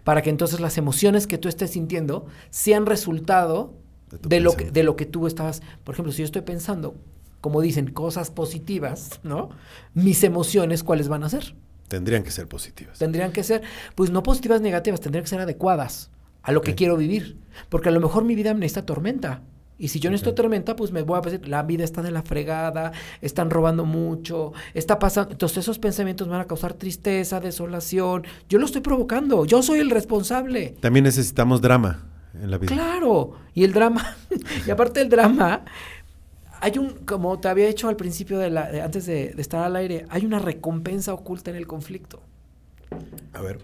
Para 0.02 0.22
que 0.22 0.30
entonces 0.30 0.60
las 0.60 0.78
emociones 0.78 1.26
que 1.26 1.36
tú 1.36 1.48
estés 1.48 1.70
sintiendo 1.70 2.26
sean 2.50 2.86
resultado 2.86 3.74
De 4.16 4.22
tu 4.22 4.28
de 4.28 4.40
lo, 4.40 4.56
que, 4.56 4.70
de 4.70 4.82
lo 4.82 4.96
que 4.96 5.06
tú 5.06 5.26
estabas. 5.26 5.62
Por 5.84 5.94
ejemplo, 5.94 6.12
si 6.12 6.18
yo 6.18 6.24
estoy 6.24 6.42
pensando, 6.42 6.94
como 7.40 7.60
dicen, 7.60 7.90
cosas 7.92 8.30
positivas, 8.30 9.20
¿no? 9.22 9.50
Mis 9.94 10.24
emociones, 10.24 10.82
¿cuáles 10.82 11.08
van 11.08 11.22
a 11.24 11.28
ser? 11.28 11.54
Tendrían 11.88 12.24
que 12.24 12.30
ser 12.30 12.48
positivas. 12.48 12.98
Tendrían 12.98 13.30
que 13.32 13.44
ser, 13.44 13.62
pues 13.94 14.10
no 14.10 14.22
positivas 14.22 14.60
negativas, 14.60 15.00
tendrían 15.00 15.22
que 15.24 15.30
ser 15.30 15.40
adecuadas 15.40 16.10
a 16.42 16.52
lo 16.52 16.60
que 16.60 16.74
quiero 16.74 16.96
vivir. 16.96 17.38
Porque 17.68 17.88
a 17.90 17.92
lo 17.92 18.00
mejor 18.00 18.24
mi 18.24 18.34
vida 18.34 18.54
me 18.54 18.60
necesita 18.60 18.84
tormenta. 18.86 19.42
Y 19.78 19.88
si 19.88 20.00
yo 20.00 20.10
necesito 20.10 20.30
Ok. 20.30 20.36
tormenta, 20.36 20.74
pues 20.74 20.90
me 20.90 21.02
voy 21.02 21.18
a 21.18 21.20
decir, 21.20 21.46
la 21.48 21.62
vida 21.62 21.84
está 21.84 22.00
de 22.00 22.10
la 22.10 22.22
fregada, 22.22 22.92
están 23.20 23.50
robando 23.50 23.84
mucho, 23.84 24.52
está 24.72 24.98
pasando. 24.98 25.32
Entonces 25.32 25.58
esos 25.58 25.78
pensamientos 25.78 26.26
me 26.26 26.32
van 26.32 26.40
a 26.40 26.46
causar 26.46 26.72
tristeza, 26.72 27.40
desolación. 27.40 28.24
Yo 28.48 28.58
lo 28.58 28.64
estoy 28.64 28.80
provocando, 28.80 29.44
yo 29.44 29.62
soy 29.62 29.80
el 29.80 29.90
responsable. 29.90 30.74
También 30.80 31.04
necesitamos 31.04 31.60
drama 31.60 32.06
en 32.42 32.50
la 32.50 32.58
vida. 32.58 32.72
Claro, 32.74 33.32
y 33.54 33.64
el 33.64 33.72
drama, 33.72 34.16
y 34.66 34.70
aparte 34.70 35.00
del 35.00 35.08
drama, 35.08 35.64
hay 36.60 36.78
un, 36.78 36.90
como 37.06 37.38
te 37.38 37.48
había 37.48 37.66
dicho 37.66 37.88
al 37.88 37.96
principio 37.96 38.38
de 38.38 38.50
la, 38.50 38.70
de- 38.70 38.82
antes 38.82 39.06
de, 39.06 39.30
de 39.34 39.42
estar 39.42 39.62
al 39.64 39.76
aire, 39.76 40.06
hay 40.08 40.24
una 40.24 40.38
recompensa 40.38 41.12
oculta 41.14 41.50
en 41.50 41.56
el 41.56 41.66
conflicto. 41.66 42.20
A 43.32 43.42
ver. 43.42 43.58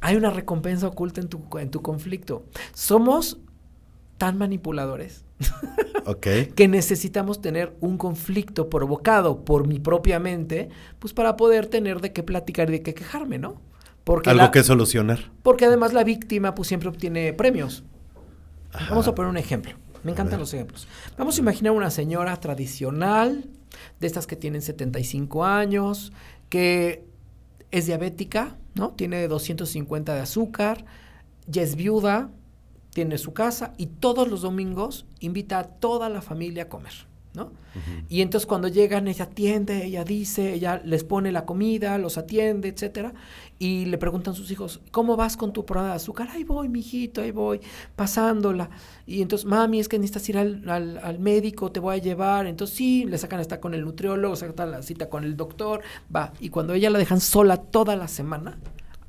Hay 0.00 0.16
una 0.16 0.30
recompensa 0.30 0.86
oculta 0.86 1.20
en 1.20 1.28
tu, 1.28 1.40
en 1.58 1.70
tu 1.70 1.82
conflicto. 1.82 2.44
Somos 2.74 3.38
tan 4.18 4.38
manipuladores 4.38 5.24
Ok. 6.06 6.26
que 6.54 6.68
necesitamos 6.68 7.40
tener 7.42 7.74
un 7.80 7.98
conflicto 7.98 8.70
provocado 8.70 9.44
por 9.44 9.66
mi 9.66 9.78
propia 9.80 10.18
mente, 10.20 10.68
pues 10.98 11.12
para 11.12 11.36
poder 11.36 11.66
tener 11.66 12.00
de 12.00 12.12
qué 12.12 12.22
platicar 12.22 12.68
y 12.68 12.72
de 12.72 12.82
qué 12.82 12.94
quejarme, 12.94 13.38
¿no? 13.38 13.60
Porque 14.04 14.30
Algo 14.30 14.42
la- 14.44 14.50
que 14.52 14.62
solucionar. 14.62 15.32
porque 15.42 15.64
además 15.64 15.92
la 15.92 16.04
víctima 16.04 16.54
pues 16.54 16.68
siempre 16.68 16.88
obtiene 16.88 17.32
premios. 17.32 17.82
Ajá. 18.76 18.90
Vamos 18.90 19.08
a 19.08 19.14
poner 19.14 19.30
un 19.30 19.36
ejemplo. 19.36 19.72
Me 20.04 20.12
encantan 20.12 20.38
los 20.38 20.54
ejemplos. 20.54 20.86
Vamos 21.18 21.36
a 21.36 21.40
imaginar 21.40 21.72
una 21.72 21.90
señora 21.90 22.36
tradicional, 22.36 23.44
de 23.98 24.06
estas 24.06 24.26
que 24.26 24.36
tienen 24.36 24.62
75 24.62 25.44
años, 25.44 26.12
que 26.48 27.04
es 27.70 27.86
diabética, 27.86 28.56
¿no? 28.74 28.90
Tiene 28.90 29.26
250 29.26 30.14
de 30.14 30.20
azúcar, 30.20 30.84
ya 31.46 31.62
es 31.62 31.76
viuda, 31.76 32.30
tiene 32.90 33.18
su 33.18 33.32
casa 33.32 33.72
y 33.76 33.86
todos 33.86 34.28
los 34.28 34.42
domingos 34.42 35.06
invita 35.20 35.58
a 35.58 35.64
toda 35.64 36.08
la 36.08 36.22
familia 36.22 36.64
a 36.64 36.68
comer, 36.68 36.92
¿no? 37.36 37.52
Y 38.08 38.22
entonces 38.22 38.46
cuando 38.46 38.66
llegan, 38.68 39.06
ella 39.06 39.26
atiende, 39.26 39.84
ella 39.84 40.02
dice, 40.02 40.54
ella 40.54 40.80
les 40.84 41.04
pone 41.04 41.30
la 41.30 41.44
comida, 41.44 41.98
los 41.98 42.16
atiende, 42.18 42.68
etcétera, 42.68 43.12
y 43.58 43.84
le 43.84 43.98
preguntan 43.98 44.32
a 44.32 44.36
sus 44.36 44.50
hijos, 44.50 44.80
¿cómo 44.90 45.14
vas 45.16 45.36
con 45.36 45.52
tu 45.52 45.64
prueba 45.66 45.88
de 45.90 45.94
azúcar? 45.94 46.28
Ahí 46.32 46.42
voy, 46.42 46.68
mijito, 46.70 47.20
ahí 47.20 47.30
voy, 47.32 47.60
pasándola. 47.94 48.70
Y 49.06 49.22
entonces, 49.22 49.46
mami, 49.46 49.78
es 49.78 49.88
que 49.88 49.98
necesitas 49.98 50.28
ir 50.30 50.38
al, 50.38 50.68
al- 50.68 50.98
al 50.98 51.18
médico, 51.18 51.70
te 51.70 51.78
voy 51.80 51.96
a 51.96 51.98
llevar. 51.98 52.46
Entonces, 52.46 52.76
sí, 52.76 53.04
le 53.04 53.18
sacan 53.18 53.40
hasta 53.40 53.60
con 53.60 53.74
el 53.74 53.82
nutriólogo, 53.84 54.34
sacan 54.36 54.70
la 54.70 54.82
cita 54.82 55.08
con 55.10 55.22
el 55.24 55.36
doctor, 55.36 55.82
va. 56.14 56.32
Y 56.40 56.48
cuando 56.48 56.72
ella 56.74 56.90
la 56.90 56.98
dejan 56.98 57.20
sola 57.20 57.58
toda 57.58 57.94
la 57.96 58.08
semana, 58.08 58.58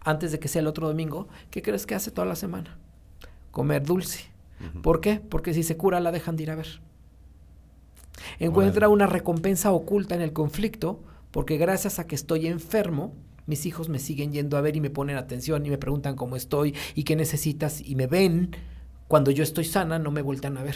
antes 0.01 0.31
de 0.33 0.39
que 0.39 0.47
sea 0.49 0.59
el 0.61 0.67
otro 0.67 0.87
domingo, 0.87 1.27
¿qué 1.51 1.61
crees 1.61 1.85
que 1.85 1.95
hace 1.95 2.11
toda 2.11 2.27
la 2.27 2.35
semana? 2.35 2.77
Comer 3.51 3.83
dulce. 3.83 4.25
¿Por 4.81 5.01
qué? 5.01 5.21
Porque 5.29 5.53
si 5.53 5.63
se 5.63 5.77
cura 5.77 5.99
la 5.99 6.11
dejan 6.11 6.35
de 6.35 6.43
ir 6.43 6.51
a 6.51 6.55
ver. 6.55 6.81
Encuentra 8.39 8.89
una 8.89 9.07
recompensa 9.07 9.71
oculta 9.71 10.15
en 10.15 10.21
el 10.21 10.33
conflicto 10.33 11.03
porque 11.31 11.57
gracias 11.57 11.99
a 11.99 12.07
que 12.07 12.15
estoy 12.15 12.47
enfermo, 12.47 13.13
mis 13.45 13.65
hijos 13.65 13.89
me 13.89 13.99
siguen 13.99 14.31
yendo 14.33 14.57
a 14.57 14.61
ver 14.61 14.75
y 14.75 14.81
me 14.81 14.89
ponen 14.89 15.17
atención 15.17 15.65
y 15.65 15.69
me 15.69 15.77
preguntan 15.77 16.15
cómo 16.15 16.35
estoy 16.35 16.73
y 16.95 17.03
qué 17.03 17.15
necesitas 17.15 17.81
y 17.81 17.95
me 17.95 18.07
ven. 18.07 18.51
Cuando 19.07 19.31
yo 19.31 19.43
estoy 19.43 19.63
sana 19.65 19.99
no 19.99 20.11
me 20.11 20.21
vueltan 20.21 20.57
a 20.57 20.63
ver. 20.63 20.75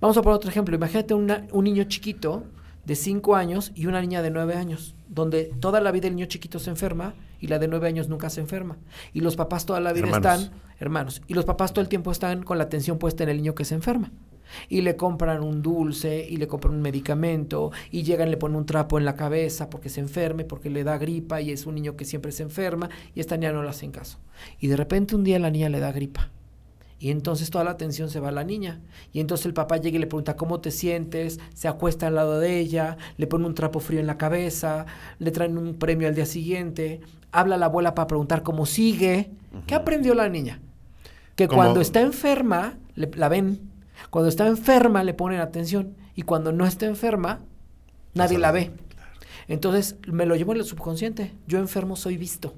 Vamos 0.00 0.16
a 0.16 0.22
poner 0.22 0.36
otro 0.36 0.50
ejemplo. 0.50 0.74
Imagínate 0.74 1.14
una- 1.14 1.46
un 1.52 1.64
niño 1.64 1.84
chiquito 1.84 2.44
de 2.84 2.96
5 2.96 3.36
años 3.36 3.70
y 3.74 3.86
una 3.86 4.00
niña 4.00 4.20
de 4.22 4.30
9 4.30 4.54
años, 4.54 4.96
donde 5.08 5.44
toda 5.60 5.80
la 5.80 5.92
vida 5.92 6.08
el 6.08 6.16
niño 6.16 6.26
chiquito 6.26 6.58
se 6.58 6.70
enferma 6.70 7.14
y 7.40 7.46
la 7.46 7.58
de 7.60 7.68
9 7.68 7.86
años 7.86 8.08
nunca 8.08 8.28
se 8.28 8.40
enferma. 8.40 8.76
Y 9.12 9.20
los 9.20 9.36
papás 9.36 9.64
toda 9.64 9.80
la 9.80 9.92
vida 9.92 10.06
Hermanos. 10.06 10.42
están, 10.42 10.60
hermanos, 10.80 11.22
y 11.28 11.34
los 11.34 11.44
papás 11.44 11.72
todo 11.72 11.82
el 11.82 11.88
tiempo 11.88 12.10
están 12.10 12.42
con 12.42 12.58
la 12.58 12.64
atención 12.64 12.98
puesta 12.98 13.22
en 13.22 13.28
el 13.30 13.36
niño 13.36 13.54
que 13.54 13.64
se 13.64 13.74
enferma. 13.76 14.10
Y 14.68 14.80
le 14.82 14.96
compran 14.96 15.42
un 15.42 15.62
dulce, 15.62 16.26
y 16.28 16.36
le 16.36 16.46
compran 16.46 16.74
un 16.74 16.82
medicamento, 16.82 17.70
y 17.90 18.02
llegan, 18.02 18.30
le 18.30 18.36
ponen 18.36 18.56
un 18.56 18.66
trapo 18.66 18.98
en 18.98 19.04
la 19.04 19.16
cabeza 19.16 19.70
porque 19.70 19.88
se 19.88 20.00
enferme, 20.00 20.44
porque 20.44 20.70
le 20.70 20.84
da 20.84 20.98
gripa, 20.98 21.40
y 21.40 21.50
es 21.50 21.66
un 21.66 21.74
niño 21.74 21.96
que 21.96 22.04
siempre 22.04 22.32
se 22.32 22.42
enferma, 22.42 22.88
y 23.14 23.20
esta 23.20 23.36
niña 23.36 23.52
no 23.52 23.62
le 23.62 23.70
hacen 23.70 23.90
caso. 23.92 24.18
Y 24.58 24.66
de 24.68 24.76
repente 24.76 25.14
un 25.14 25.24
día 25.24 25.38
la 25.38 25.50
niña 25.50 25.68
le 25.68 25.80
da 25.80 25.92
gripa. 25.92 26.30
Y 26.98 27.10
entonces 27.10 27.50
toda 27.50 27.64
la 27.64 27.72
atención 27.72 28.10
se 28.10 28.20
va 28.20 28.28
a 28.28 28.32
la 28.32 28.44
niña. 28.44 28.80
Y 29.12 29.18
entonces 29.18 29.46
el 29.46 29.54
papá 29.54 29.76
llega 29.78 29.96
y 29.96 29.98
le 30.00 30.06
pregunta 30.06 30.36
cómo 30.36 30.60
te 30.60 30.70
sientes, 30.70 31.40
se 31.52 31.66
acuesta 31.66 32.06
al 32.06 32.14
lado 32.14 32.38
de 32.38 32.60
ella, 32.60 32.96
le 33.16 33.26
pone 33.26 33.44
un 33.44 33.54
trapo 33.56 33.80
frío 33.80 33.98
en 33.98 34.06
la 34.06 34.18
cabeza, 34.18 34.86
le 35.18 35.32
traen 35.32 35.58
un 35.58 35.74
premio 35.74 36.06
al 36.06 36.14
día 36.14 36.26
siguiente, 36.26 37.00
habla 37.32 37.56
a 37.56 37.58
la 37.58 37.66
abuela 37.66 37.96
para 37.96 38.06
preguntar 38.06 38.44
cómo 38.44 38.66
sigue. 38.66 39.30
¿Qué 39.66 39.74
aprendió 39.74 40.14
la 40.14 40.28
niña? 40.28 40.60
Que 41.34 41.48
cuando 41.48 41.80
está 41.80 42.00
enferma, 42.02 42.78
le- 42.94 43.10
la 43.16 43.28
ven. 43.28 43.71
Cuando 44.10 44.28
está 44.28 44.46
enferma 44.46 45.04
le 45.04 45.14
ponen 45.14 45.40
atención. 45.40 45.96
y 46.14 46.22
cuando 46.22 46.52
no 46.52 46.66
está 46.66 46.86
enferma, 46.86 47.40
nadie 48.14 48.38
la 48.38 48.52
ve. 48.52 48.72
Entonces 49.48 49.96
me 50.06 50.26
lo 50.26 50.36
llevo 50.36 50.52
en 50.52 50.58
el 50.58 50.64
subconsciente. 50.64 51.34
Yo 51.46 51.58
enfermo 51.58 51.96
soy 51.96 52.16
visto. 52.16 52.54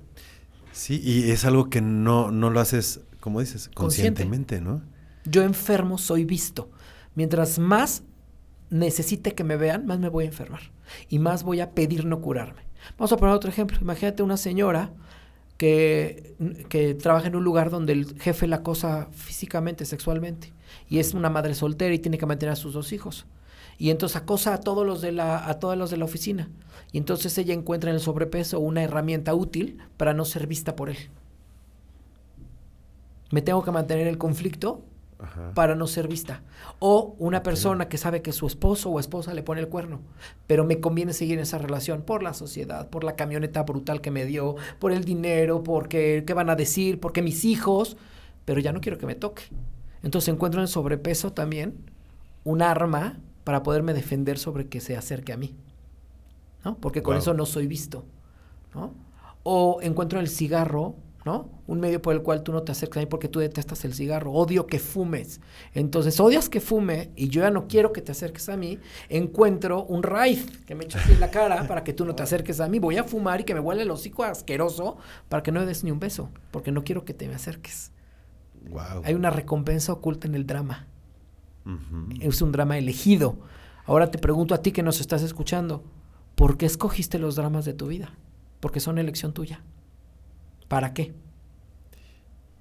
Sí, 0.73 1.01
y 1.03 1.31
es 1.31 1.45
algo 1.45 1.71
que 1.71 1.81
no, 1.81 2.33
no 2.33 2.51
lo 2.51 2.59
haces, 2.61 3.01
como 3.21 3.41
dices, 3.41 3.71
conscientemente, 3.75 4.61
¿no? 4.61 4.83
Yo 5.25 5.43
enfermo 5.43 5.99
soy 5.99 6.25
visto. 6.25 6.71
Mientras 7.15 7.59
más 7.61 8.03
necesite 8.71 9.35
que 9.35 9.45
me 9.45 9.57
vean, 9.57 9.87
más 9.87 10.01
me 10.01 10.09
voy 10.09 10.25
a 10.25 10.29
enfermar. 10.29 10.73
Y 11.09 11.21
más 11.21 11.45
voy 11.45 11.61
a 11.61 11.71
pedir 11.71 12.05
no 12.05 12.21
curarme. 12.21 12.63
Vamos 12.99 13.13
a 13.13 13.17
poner 13.17 13.35
otro 13.35 13.51
ejemplo. 13.51 13.79
Imagínate 13.81 14.23
una 14.23 14.37
señora 14.37 14.93
que, 15.57 16.35
que, 16.69 16.95
trabaja 16.95 17.29
en 17.29 17.37
un 17.37 17.45
lugar 17.45 17.71
donde 17.71 17.93
el 17.93 18.21
jefe 18.21 18.47
la 18.47 18.57
acosa 18.57 19.09
físicamente, 19.13 19.85
sexualmente, 19.85 20.53
y 20.89 20.99
es 20.99 21.15
una 21.15 21.31
madre 21.31 21.55
soltera 21.55 21.95
y 21.95 21.99
tiene 21.99 22.19
que 22.19 22.27
mantener 22.27 22.53
a 22.53 22.57
sus 22.57 22.75
dos 22.75 22.93
hijos. 22.93 23.27
Y 23.79 23.91
entonces 23.91 24.17
acosa 24.17 24.55
a 24.55 24.61
todos 24.61 24.87
los 24.87 25.01
de 25.01 25.13
la, 25.13 25.49
a 25.49 25.59
todos 25.59 25.77
los 25.77 25.91
de 25.91 25.97
la 25.97 26.05
oficina. 26.05 26.49
Y 26.93 26.99
entonces 26.99 27.37
ella 27.39 27.55
encuentra 27.55 27.91
en 27.91 27.97
el 27.97 28.03
sobrepeso 28.03 28.61
una 28.61 28.83
herramienta 28.83 29.35
útil 29.35 29.79
para 29.97 30.15
no 30.15 30.25
ser 30.25 30.47
vista 30.47 30.77
por 30.77 30.91
él. 30.91 30.99
Me 33.31 33.43
tengo 33.43 33.65
que 33.65 33.73
mantener 33.73 34.07
el 34.07 34.19
conflicto 34.19 34.85
para 35.55 35.75
no 35.75 35.87
ser 35.87 36.09
vista. 36.09 36.43
O 36.79 37.15
una 37.19 37.43
persona 37.43 37.89
que 37.89 37.99
sabe 37.99 38.23
que 38.23 38.33
su 38.33 38.47
esposo 38.47 38.91
o 38.91 39.01
esposa 39.01 39.35
le 39.35 39.43
pone 39.43 39.61
el 39.61 39.69
cuerno, 39.69 40.01
pero 40.47 40.65
me 40.65 40.81
conviene 40.81 41.13
seguir 41.13 41.39
en 41.39 41.43
esa 41.43 41.59
relación 41.59 42.03
por 42.03 42.23
la 42.23 42.35
sociedad, 42.35 42.89
por 42.89 43.05
la 43.05 43.17
camioneta 43.17 43.63
brutal 43.63 44.01
que 44.01 44.11
me 44.11 44.25
dio, 44.25 44.57
por 44.79 44.93
el 44.93 45.05
dinero, 45.05 45.63
porque 45.63 46.25
qué 46.27 46.35
van 46.35 46.51
a 46.51 46.57
decir, 46.57 47.01
porque 47.01 47.23
mis 47.23 47.45
hijos, 47.45 47.97
pero 48.45 48.61
ya 48.61 48.73
no 48.73 48.81
quiero 48.81 48.99
que 48.99 49.07
me 49.07 49.15
toque. 49.15 49.45
Entonces 50.03 50.29
encuentro 50.29 50.61
en 50.61 50.65
el 50.65 50.69
sobrepeso 50.69 51.33
también 51.33 51.75
un 52.45 52.63
arma 52.63 53.19
para 53.45 53.63
poderme 53.63 53.95
defender 53.95 54.39
sobre 54.39 54.69
que 54.69 54.81
se 54.81 54.97
acerque 54.97 55.33
a 55.33 55.37
mí. 55.37 55.55
¿no? 56.65 56.77
Porque 56.77 57.03
con 57.03 57.17
eso 57.17 57.35
no 57.35 57.47
soy 57.47 57.67
visto. 57.67 58.05
¿no? 58.75 58.93
O 59.43 59.81
encuentro 59.83 60.21
el 60.21 60.29
cigarro 60.29 60.97
¿no? 61.25 61.49
Un 61.67 61.81
medio 61.81 62.03
por 62.03 62.15
el 62.15 62.23
cual 62.23 62.43
tú 62.43 62.53
no 62.53 62.63
te 62.63 62.73
acercas 62.73 62.99
a 62.99 63.01
mí 63.01 63.07
porque 63.07 63.29
tú 63.29 63.41
detestas 63.41 63.85
el 63.85 63.95
cigarro, 63.95 64.33
odio 64.33 64.67
que 64.67 64.79
fumes. 64.79 65.41
Entonces, 65.73 66.21
odias 66.21 66.49
que 66.49 66.61
fume 66.61 67.11
y 67.17 67.29
yo 67.29 67.43
ya 67.43 67.51
no 67.51 67.67
quiero 67.67 67.93
que 67.93 68.03
te 68.03 68.13
acerques 68.13 68.49
a 68.49 68.57
mí, 68.57 68.79
encuentro 69.09 69.85
un 69.85 70.03
raíz 70.03 70.47
que 70.67 70.75
me 70.75 70.85
echa 70.85 70.99
así 70.99 71.13
en 71.13 71.21
la 71.21 71.31
cara 71.31 71.67
para 71.67 71.83
que 71.83 71.93
tú 71.93 72.05
no 72.05 72.15
te 72.15 72.23
acerques 72.23 72.61
a 72.61 72.69
mí, 72.69 72.79
voy 72.79 72.99
a 72.99 73.05
fumar 73.05 73.41
y 73.41 73.45
que 73.45 73.55
me 73.55 73.61
huele 73.61 73.83
el 73.83 73.91
hocico 73.91 74.23
asqueroso 74.25 74.99
para 75.29 75.43
que 75.43 75.51
no 75.51 75.61
me 75.61 75.67
des 75.67 75.83
ni 75.83 75.91
un 75.91 76.01
beso, 76.01 76.31
porque 76.51 76.73
no 76.73 76.85
quiero 76.85 77.05
que 77.05 77.15
te 77.15 77.27
me 77.27 77.35
acerques. 77.35 77.91
Hay 79.05 79.15
una 79.15 79.31
recompensa 79.31 79.93
oculta 79.93 80.27
en 80.27 80.35
el 80.35 80.47
drama. 80.47 80.87
Es 82.21 82.43
un 82.43 82.53
drama 82.53 82.77
elegido. 82.77 83.39
Ahora 83.87 84.11
te 84.11 84.19
pregunto 84.19 84.55
a 84.55 84.63
ti 84.63 84.73
que 84.73 84.83
nos 84.83 85.01
estás 85.01 85.23
escuchando, 85.23 85.85
¿por 86.35 86.57
qué 86.59 86.67
escogiste 86.67 87.19
los 87.19 87.37
dramas 87.37 87.65
de 87.65 87.73
tu 87.73 87.87
vida? 87.87 88.15
Porque 88.61 88.81
son 88.81 88.99
elección 88.99 89.33
tuya. 89.33 89.63
¿Para 90.69 90.95
qué? 90.95 91.15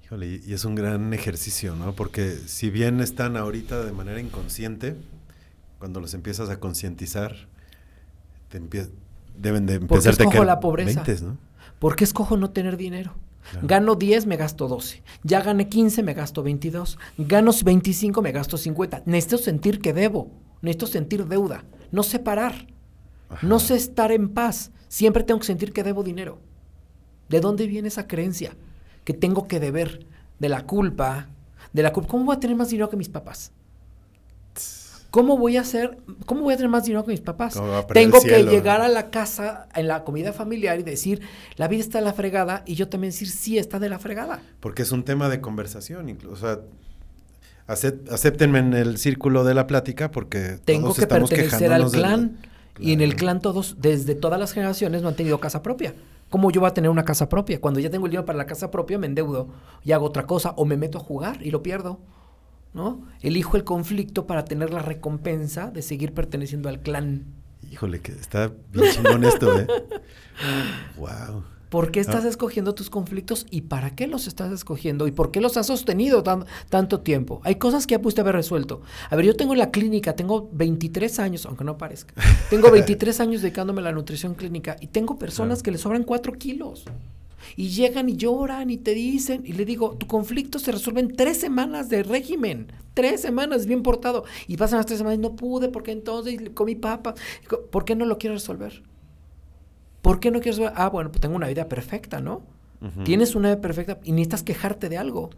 Híjole, 0.04 0.40
y 0.44 0.52
es 0.52 0.64
un 0.64 0.74
gran 0.74 1.14
ejercicio, 1.14 1.74
¿no? 1.74 1.94
Porque 1.94 2.30
si 2.46 2.70
bien 2.70 3.00
están 3.00 3.36
ahorita 3.36 3.84
de 3.84 3.92
manera 3.92 4.20
inconsciente, 4.20 4.96
cuando 5.78 6.00
los 6.00 6.14
empiezas 6.14 6.50
a 6.50 6.60
concientizar, 6.60 7.34
te 8.48 8.60
deben 9.36 9.66
de 9.66 9.74
empezar 9.74 10.08
a 10.08 10.10
escojo 10.10 10.44
la 10.44 10.60
pobreza? 10.60 11.04
¿no? 11.22 11.38
¿Por 11.78 11.96
qué 11.96 12.04
escojo 12.04 12.36
no 12.36 12.50
tener 12.50 12.76
dinero? 12.76 13.14
Gano 13.62 13.94
10, 13.94 14.26
me 14.26 14.36
gasto 14.36 14.68
12. 14.68 15.02
Ya 15.22 15.42
gané 15.42 15.68
15, 15.68 16.02
me 16.02 16.14
gasto 16.14 16.42
22. 16.42 16.98
Gano 17.18 17.50
25, 17.64 18.22
me 18.22 18.32
gasto 18.32 18.56
50. 18.56 19.02
Necesito 19.06 19.38
sentir 19.38 19.80
que 19.80 19.92
debo. 19.92 20.30
Necesito 20.62 20.86
sentir 20.86 21.26
deuda. 21.26 21.64
No 21.92 22.02
sé 22.02 22.18
parar. 22.18 22.66
No 23.42 23.58
sé 23.58 23.76
estar 23.76 24.12
en 24.12 24.30
paz. 24.30 24.70
Siempre 24.88 25.24
tengo 25.24 25.40
que 25.40 25.46
sentir 25.46 25.72
que 25.72 25.82
debo 25.82 26.02
dinero. 26.02 26.38
¿De 27.28 27.40
dónde 27.40 27.66
viene 27.66 27.88
esa 27.88 28.06
creencia? 28.06 28.54
Que 29.04 29.14
tengo 29.14 29.48
que 29.48 29.60
deber 29.60 30.06
de 30.38 30.48
la 30.48 30.66
culpa, 30.66 31.28
de 31.72 31.82
la 31.82 31.92
culpa. 31.92 32.08
¿Cómo 32.10 32.24
voy 32.24 32.36
a 32.36 32.40
tener 32.40 32.56
más 32.56 32.70
dinero 32.70 32.88
que 32.88 32.96
mis 32.96 33.08
papás? 33.08 33.52
¿Cómo 35.10 35.38
voy 35.38 35.56
a 35.56 35.60
hacer, 35.60 35.98
cómo 36.26 36.40
voy 36.40 36.54
a 36.54 36.56
tener 36.56 36.70
más 36.70 36.82
dinero 36.82 37.04
que 37.04 37.12
mis 37.12 37.20
papás? 37.20 37.54
Tengo 37.92 38.20
que 38.20 38.42
llegar 38.42 38.80
a 38.80 38.88
la 38.88 39.10
casa 39.10 39.68
en 39.72 39.86
la 39.86 40.02
comida 40.02 40.32
familiar 40.32 40.80
y 40.80 40.82
decir, 40.82 41.20
la 41.54 41.68
vida 41.68 41.82
está 41.82 41.98
de 42.00 42.04
la 42.04 42.14
fregada, 42.14 42.64
y 42.66 42.74
yo 42.74 42.88
también 42.88 43.12
decir, 43.12 43.28
sí, 43.28 43.56
está 43.56 43.78
de 43.78 43.88
la 43.88 44.00
fregada. 44.00 44.42
Porque 44.58 44.82
es 44.82 44.90
un 44.90 45.04
tema 45.04 45.28
de 45.28 45.40
conversación, 45.40 46.08
incluso. 46.08 46.32
O 46.32 46.36
sea, 46.36 46.62
acéptenme 47.68 48.58
en 48.58 48.74
el 48.74 48.98
círculo 48.98 49.44
de 49.44 49.54
la 49.54 49.68
plática 49.68 50.10
porque 50.10 50.58
tengo 50.64 50.92
que 50.92 51.06
pertenecer 51.06 51.72
al 51.72 51.90
clan. 51.92 52.38
Y 52.80 52.92
en 52.92 53.00
el 53.00 53.14
clan 53.14 53.40
todos, 53.40 53.76
desde 53.78 54.16
todas 54.16 54.40
las 54.40 54.52
generaciones, 54.52 55.02
no 55.02 55.08
han 55.08 55.14
tenido 55.14 55.38
casa 55.38 55.62
propia. 55.62 55.94
¿Cómo 56.34 56.50
yo 56.50 56.62
voy 56.62 56.68
a 56.68 56.74
tener 56.74 56.90
una 56.90 57.04
casa 57.04 57.28
propia? 57.28 57.60
Cuando 57.60 57.78
ya 57.78 57.90
tengo 57.90 58.06
el 58.06 58.10
dinero 58.10 58.26
para 58.26 58.36
la 58.36 58.46
casa 58.46 58.68
propia, 58.68 58.98
me 58.98 59.06
endeudo 59.06 59.50
y 59.84 59.92
hago 59.92 60.04
otra 60.04 60.26
cosa 60.26 60.50
o 60.56 60.64
me 60.64 60.76
meto 60.76 60.98
a 60.98 61.00
jugar 61.00 61.38
y 61.40 61.52
lo 61.52 61.62
pierdo. 61.62 62.00
¿No? 62.72 63.06
Elijo 63.20 63.56
el 63.56 63.62
conflicto 63.62 64.26
para 64.26 64.44
tener 64.44 64.72
la 64.72 64.82
recompensa 64.82 65.70
de 65.70 65.80
seguir 65.80 66.12
perteneciendo 66.12 66.68
al 66.68 66.80
clan. 66.80 67.26
Híjole, 67.70 68.00
que 68.00 68.10
está 68.10 68.50
bien 68.72 68.90
chingón 68.90 69.22
esto, 69.22 69.60
¿eh? 69.60 69.68
wow. 70.96 71.44
¿Por 71.74 71.90
qué 71.90 71.98
estás 71.98 72.24
ah. 72.24 72.28
escogiendo 72.28 72.72
tus 72.76 72.88
conflictos 72.88 73.48
y 73.50 73.62
para 73.62 73.96
qué 73.96 74.06
los 74.06 74.28
estás 74.28 74.52
escogiendo 74.52 75.08
y 75.08 75.10
por 75.10 75.32
qué 75.32 75.40
los 75.40 75.56
has 75.56 75.66
sostenido 75.66 76.22
tanto 76.68 77.00
tiempo? 77.00 77.40
Hay 77.42 77.56
cosas 77.56 77.88
que 77.88 77.96
ya 77.96 78.00
pudiste 78.00 78.20
haber 78.20 78.36
resuelto. 78.36 78.82
A 79.10 79.16
ver, 79.16 79.24
yo 79.24 79.34
tengo 79.34 79.56
la 79.56 79.72
clínica, 79.72 80.14
tengo 80.14 80.48
23 80.52 81.18
años, 81.18 81.46
aunque 81.46 81.64
no 81.64 81.76
parezca. 81.76 82.14
Tengo 82.48 82.70
23 82.70 83.18
años 83.18 83.42
dedicándome 83.42 83.80
a 83.80 83.86
la 83.86 83.90
nutrición 83.92 84.34
clínica 84.36 84.76
y 84.80 84.86
tengo 84.86 85.18
personas 85.18 85.64
que 85.64 85.72
le 85.72 85.78
sobran 85.78 86.04
4 86.04 86.34
kilos. 86.34 86.84
Y 87.56 87.70
llegan 87.70 88.08
y 88.08 88.14
lloran 88.14 88.70
y 88.70 88.76
te 88.76 88.94
dicen, 88.94 89.42
y 89.44 89.54
le 89.54 89.64
digo, 89.64 89.96
tu 89.98 90.06
conflicto 90.06 90.60
se 90.60 90.70
resuelve 90.70 91.00
en 91.00 91.16
tres 91.16 91.40
semanas 91.40 91.88
de 91.88 92.04
régimen. 92.04 92.68
Tres 92.94 93.20
semanas, 93.20 93.66
bien 93.66 93.82
portado. 93.82 94.22
Y 94.46 94.56
pasan 94.58 94.76
las 94.76 94.86
tres 94.86 94.98
semanas 94.98 95.18
y 95.18 95.22
no 95.22 95.34
pude, 95.34 95.70
porque 95.70 95.90
entonces 95.90 96.38
comí 96.54 96.76
papa. 96.76 97.16
¿Por 97.72 97.84
qué 97.84 97.96
no 97.96 98.04
lo 98.04 98.16
quiero 98.16 98.34
resolver? 98.34 98.93
¿Por 100.04 100.20
qué 100.20 100.30
no 100.30 100.40
quieres 100.40 100.58
ver? 100.58 100.70
Ah, 100.76 100.90
bueno, 100.90 101.10
pues 101.10 101.22
tengo 101.22 101.34
una 101.34 101.48
vida 101.48 101.66
perfecta, 101.66 102.20
¿no? 102.20 102.42
Tienes 103.04 103.34
una 103.34 103.48
vida 103.48 103.62
perfecta 103.62 103.98
y 104.04 104.12
necesitas 104.12 104.42
quejarte 104.42 104.90
de 104.90 104.98
algo. 104.98 105.30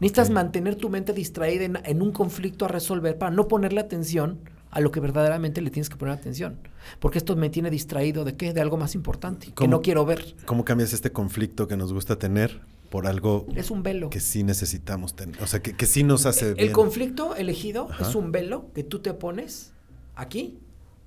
Necesitas 0.00 0.28
mantener 0.28 0.74
tu 0.74 0.90
mente 0.90 1.14
distraída 1.14 1.80
en, 1.82 2.02
un 2.02 2.12
conflicto 2.12 2.66
a 2.66 2.68
resolver 2.68 3.16
para 3.16 3.30
no 3.30 3.48
ponerle 3.48 3.80
atención 3.80 4.40
a 4.70 4.80
lo 4.80 4.90
que 4.90 5.00
verdaderamente 5.00 5.62
le 5.62 5.70
tienes 5.70 5.88
que 5.88 5.96
poner 5.96 6.12
atención. 6.12 6.58
Porque 7.00 7.16
esto 7.16 7.34
me 7.34 7.48
tiene 7.48 7.70
distraído 7.70 8.24
de 8.24 8.36
qué? 8.36 8.52
De 8.52 8.60
algo 8.60 8.76
más 8.76 8.94
importante, 8.94 9.52
que 9.56 9.66
no 9.66 9.80
quiero 9.80 10.04
ver. 10.04 10.36
¿Cómo 10.44 10.66
cambias 10.66 10.92
este 10.92 11.10
conflicto 11.10 11.66
que 11.66 11.78
nos 11.78 11.90
gusta 11.94 12.18
tener 12.18 12.60
por 12.90 13.06
algo 13.06 13.46
es 13.56 13.70
un 13.70 13.82
velo. 13.82 14.10
que 14.10 14.20
sí 14.20 14.44
necesitamos 14.44 15.16
tener? 15.16 15.42
O 15.42 15.46
sea, 15.46 15.62
que, 15.62 15.74
que 15.74 15.86
sí 15.86 16.02
nos 16.02 16.26
hace 16.26 16.52
El 16.58 16.72
conflicto 16.72 17.34
elegido 17.36 17.88
es 17.98 18.14
un 18.14 18.32
velo 18.32 18.66
que 18.74 18.84
tú 18.84 18.98
te 18.98 19.14
pones 19.14 19.72
aquí 20.14 20.58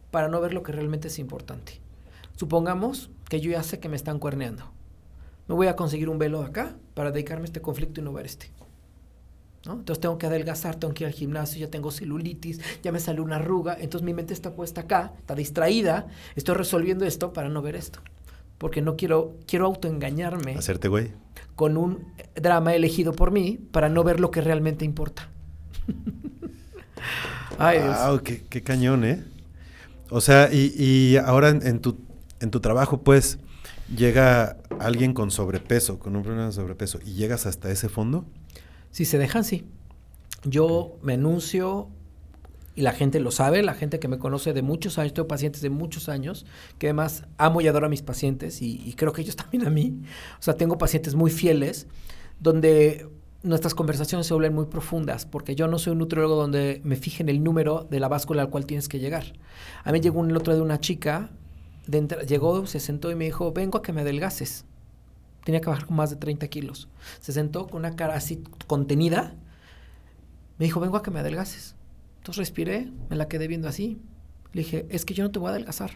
para 0.09 0.29
no 0.29 0.41
ver 0.41 0.55
lo 0.55 0.63
que 0.63 0.71
realmente 0.71 1.09
es 1.09 1.19
importante. 1.19 1.85
Supongamos 2.37 3.09
que 3.27 3.41
yo 3.41 3.51
ya 3.51 3.63
sé 3.63 3.79
que 3.79 3.89
me 3.89 3.95
están 3.95 4.19
cuerneando. 4.19 4.63
Me 5.47 5.55
voy 5.55 5.67
a 5.67 5.75
conseguir 5.75 6.07
un 6.07 6.19
velo 6.19 6.43
acá 6.43 6.75
para 6.93 7.11
dedicarme 7.11 7.43
a 7.43 7.45
este 7.45 7.61
conflicto 7.61 7.99
y 7.99 8.03
no 8.03 8.13
ver 8.13 8.27
este. 8.27 8.51
¿No? 9.65 9.73
Entonces 9.73 9.99
tengo 9.99 10.19
que 10.19 10.27
adelgazar, 10.27 10.75
tengo 10.75 10.93
que 10.93 11.03
ir 11.03 11.07
al 11.07 11.13
gimnasio, 11.13 11.59
ya 11.59 11.71
tengo 11.71 11.89
celulitis, 11.89 12.61
ya 12.83 12.91
me 12.91 12.99
sale 12.99 13.21
una 13.21 13.37
arruga, 13.37 13.75
entonces 13.79 14.05
mi 14.05 14.13
mente 14.13 14.33
está 14.33 14.53
puesta 14.53 14.81
acá, 14.81 15.13
está 15.17 15.33
distraída, 15.33 16.07
estoy 16.35 16.55
resolviendo 16.55 17.05
esto 17.05 17.33
para 17.33 17.49
no 17.49 17.63
ver 17.63 17.75
esto. 17.75 17.99
Porque 18.59 18.81
no 18.81 18.95
quiero, 18.97 19.35
quiero 19.47 19.65
autoengañarme. 19.65 20.53
Hacerte 20.53 20.89
güey. 20.89 21.11
Con 21.55 21.75
un 21.75 22.13
drama 22.35 22.75
elegido 22.75 23.13
por 23.13 23.31
mí 23.31 23.57
para 23.71 23.89
no 23.89 24.03
ver 24.03 24.19
lo 24.19 24.29
que 24.29 24.41
realmente 24.41 24.85
importa. 24.85 25.27
Ay, 27.57 27.79
Dios. 27.79 28.21
Qué, 28.21 28.43
qué, 28.47 28.61
cañón, 28.61 29.03
¿eh? 29.05 29.23
O 30.11 30.21
sea, 30.21 30.53
y, 30.53 30.73
y 30.77 31.17
ahora 31.17 31.49
en 31.49 31.79
tu 31.81 32.06
en 32.39 32.51
tu 32.51 32.59
trabajo, 32.59 33.01
pues, 33.03 33.39
llega 33.95 34.57
alguien 34.79 35.13
con 35.13 35.31
sobrepeso, 35.31 35.99
con 35.99 36.15
un 36.15 36.23
problema 36.23 36.47
de 36.47 36.53
sobrepeso, 36.53 36.99
y 37.05 37.13
llegas 37.13 37.45
hasta 37.45 37.71
ese 37.71 37.89
fondo? 37.89 38.25
Si 38.91 39.05
se 39.05 39.17
dejan, 39.17 39.43
sí. 39.43 39.65
Yo 40.43 40.97
me 41.01 41.13
anuncio 41.13 41.89
y 42.75 42.81
la 42.81 42.91
gente 42.91 43.19
lo 43.19 43.31
sabe, 43.31 43.63
la 43.63 43.73
gente 43.73 43.99
que 43.99 44.07
me 44.07 44.19
conoce 44.19 44.53
de 44.53 44.61
muchos 44.61 44.99
años, 44.99 45.13
tengo 45.13 45.27
pacientes 45.27 45.63
de 45.63 45.71
muchos 45.71 46.09
años, 46.09 46.45
que 46.77 46.87
además 46.87 47.25
amo 47.37 47.59
y 47.59 47.67
adoro 47.67 47.87
a 47.87 47.89
mis 47.89 48.03
pacientes 48.03 48.61
y, 48.61 48.81
y 48.85 48.93
creo 48.93 49.13
que 49.13 49.21
ellos 49.21 49.35
también 49.35 49.65
a 49.65 49.69
mí. 49.69 50.01
O 50.39 50.41
sea, 50.41 50.53
tengo 50.53 50.77
pacientes 50.77 51.15
muy 51.15 51.31
fieles, 51.31 51.87
donde 52.39 53.09
nuestras 53.43 53.73
conversaciones 53.73 54.27
se 54.27 54.33
vuelven 54.33 54.53
muy 54.53 54.65
profundas, 54.65 55.25
porque 55.25 55.55
yo 55.55 55.67
no 55.67 55.79
soy 55.79 55.93
un 55.93 55.99
nutriólogo 55.99 56.35
donde 56.35 56.81
me 56.83 56.95
fije 56.95 57.23
en 57.23 57.29
el 57.29 57.43
número 57.43 57.87
de 57.89 57.99
la 57.99 58.07
báscula 58.07 58.43
al 58.43 58.49
cual 58.49 58.65
tienes 58.65 58.87
que 58.87 58.99
llegar. 58.99 59.33
A 59.83 59.91
mí 59.91 59.99
llegó 59.99 60.19
un 60.19 60.35
otro 60.35 60.53
de 60.53 60.61
una 60.61 60.79
chica 60.79 61.31
llegó, 61.87 62.65
se 62.67 62.79
sentó 62.79 63.11
y 63.11 63.15
me 63.15 63.25
dijo, 63.25 63.51
vengo 63.51 63.77
a 63.77 63.81
que 63.81 63.93
me 63.93 64.01
adelgaces. 64.01 64.65
Tenía 65.43 65.61
que 65.61 65.69
bajar 65.69 65.85
con 65.85 65.95
más 65.95 66.09
de 66.09 66.17
30 66.17 66.47
kilos. 66.49 66.89
Se 67.21 67.31
sentó 67.31 67.67
con 67.67 67.79
una 67.79 67.95
cara 67.95 68.15
así 68.15 68.43
contenida. 68.67 69.35
Me 70.57 70.65
dijo, 70.65 70.79
vengo 70.79 70.97
a 70.97 71.03
que 71.03 71.11
me 71.11 71.19
adelgaces. 71.19 71.75
Entonces 72.17 72.39
respiré, 72.39 72.91
me 73.09 73.15
la 73.15 73.27
quedé 73.27 73.47
viendo 73.47 73.67
así. 73.67 74.01
Le 74.51 74.63
dije, 74.63 74.85
es 74.89 75.05
que 75.05 75.13
yo 75.13 75.23
no 75.23 75.31
te 75.31 75.39
voy 75.39 75.47
a 75.47 75.51
adelgazar. 75.51 75.91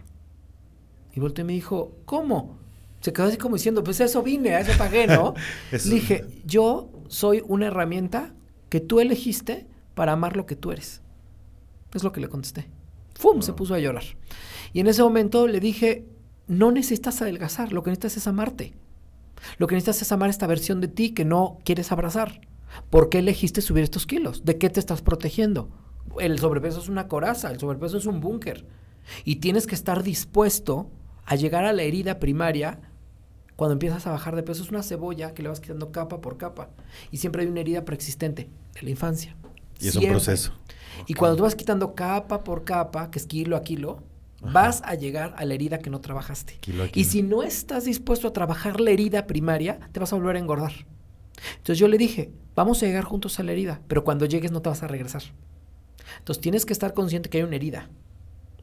Y 1.13 1.19
volteó 1.19 1.43
y 1.43 1.47
me 1.47 1.53
dijo, 1.53 1.97
¿cómo? 2.05 2.57
Se 3.01 3.11
quedó 3.11 3.27
así 3.27 3.37
como 3.37 3.55
diciendo, 3.55 3.83
pues 3.83 3.99
eso 3.99 4.23
vine, 4.23 4.55
a 4.55 4.61
eso 4.61 4.77
pagué, 4.77 5.07
¿no? 5.07 5.33
Le 5.71 5.95
dije, 5.95 6.25
yo 6.45 6.89
soy 7.07 7.43
una 7.45 7.67
herramienta 7.67 8.33
que 8.69 8.79
tú 8.79 8.99
elegiste 8.99 9.67
para 9.95 10.13
amar 10.13 10.37
lo 10.37 10.45
que 10.45 10.55
tú 10.55 10.71
eres. 10.71 11.01
Es 11.93 12.03
lo 12.03 12.11
que 12.13 12.21
le 12.21 12.29
contesté. 12.29 12.69
¡Fum! 13.21 13.43
Se 13.43 13.53
puso 13.53 13.75
a 13.75 13.79
llorar. 13.79 14.03
Y 14.73 14.79
en 14.79 14.87
ese 14.87 15.03
momento 15.03 15.47
le 15.47 15.59
dije, 15.59 16.07
no 16.47 16.71
necesitas 16.71 17.21
adelgazar, 17.21 17.71
lo 17.71 17.83
que 17.83 17.91
necesitas 17.91 18.17
es 18.17 18.25
amarte. 18.25 18.73
Lo 19.59 19.67
que 19.67 19.75
necesitas 19.75 20.01
es 20.01 20.11
amar 20.11 20.31
esta 20.31 20.47
versión 20.47 20.81
de 20.81 20.87
ti 20.87 21.11
que 21.11 21.23
no 21.23 21.59
quieres 21.63 21.91
abrazar. 21.91 22.41
¿Por 22.89 23.09
qué 23.09 23.19
elegiste 23.19 23.61
subir 23.61 23.83
estos 23.83 24.07
kilos? 24.07 24.43
¿De 24.43 24.57
qué 24.57 24.71
te 24.71 24.79
estás 24.79 25.03
protegiendo? 25.03 25.69
El 26.19 26.39
sobrepeso 26.39 26.79
es 26.79 26.89
una 26.89 27.07
coraza, 27.07 27.51
el 27.51 27.59
sobrepeso 27.59 27.99
es 27.99 28.07
un 28.07 28.21
búnker. 28.21 28.65
Y 29.23 29.35
tienes 29.35 29.67
que 29.67 29.75
estar 29.75 30.01
dispuesto 30.01 30.89
a 31.25 31.35
llegar 31.35 31.65
a 31.65 31.73
la 31.73 31.83
herida 31.83 32.17
primaria 32.17 32.79
cuando 33.55 33.73
empiezas 33.73 34.07
a 34.07 34.11
bajar 34.11 34.35
de 34.35 34.41
peso. 34.41 34.63
Es 34.63 34.71
una 34.71 34.81
cebolla 34.81 35.35
que 35.35 35.43
le 35.43 35.49
vas 35.49 35.59
quitando 35.59 35.91
capa 35.91 36.21
por 36.21 36.37
capa. 36.37 36.71
Y 37.11 37.17
siempre 37.17 37.43
hay 37.43 37.49
una 37.49 37.59
herida 37.59 37.85
preexistente 37.85 38.49
de 38.73 38.81
la 38.81 38.89
infancia. 38.89 39.35
Y 39.79 39.89
es 39.89 39.95
un 39.95 40.07
proceso. 40.07 40.53
Y 41.07 41.13
cuando 41.13 41.37
tú 41.37 41.43
vas 41.43 41.55
quitando 41.55 41.95
capa 41.95 42.43
por 42.43 42.63
capa, 42.63 43.11
que 43.11 43.19
es 43.19 43.25
kilo 43.25 43.55
a 43.55 43.63
kilo, 43.63 44.03
vas 44.41 44.81
a 44.85 44.95
llegar 44.95 45.33
a 45.37 45.45
la 45.45 45.53
herida 45.53 45.79
que 45.79 45.89
no 45.89 46.01
trabajaste. 46.01 46.59
Y 46.93 47.05
si 47.05 47.21
no 47.23 47.43
estás 47.43 47.85
dispuesto 47.85 48.27
a 48.27 48.33
trabajar 48.33 48.81
la 48.81 48.91
herida 48.91 49.27
primaria, 49.27 49.79
te 49.91 49.99
vas 49.99 50.11
a 50.13 50.15
volver 50.15 50.35
a 50.35 50.39
engordar. 50.39 50.73
Entonces 51.57 51.79
yo 51.79 51.87
le 51.87 51.97
dije, 51.97 52.31
vamos 52.55 52.81
a 52.81 52.85
llegar 52.85 53.03
juntos 53.03 53.39
a 53.39 53.43
la 53.43 53.51
herida, 53.51 53.81
pero 53.87 54.03
cuando 54.03 54.25
llegues 54.25 54.51
no 54.51 54.61
te 54.61 54.69
vas 54.69 54.83
a 54.83 54.87
regresar. 54.87 55.23
Entonces 56.19 56.41
tienes 56.41 56.65
que 56.65 56.73
estar 56.73 56.93
consciente 56.93 57.29
que 57.29 57.37
hay 57.37 57.43
una 57.43 57.55
herida 57.55 57.89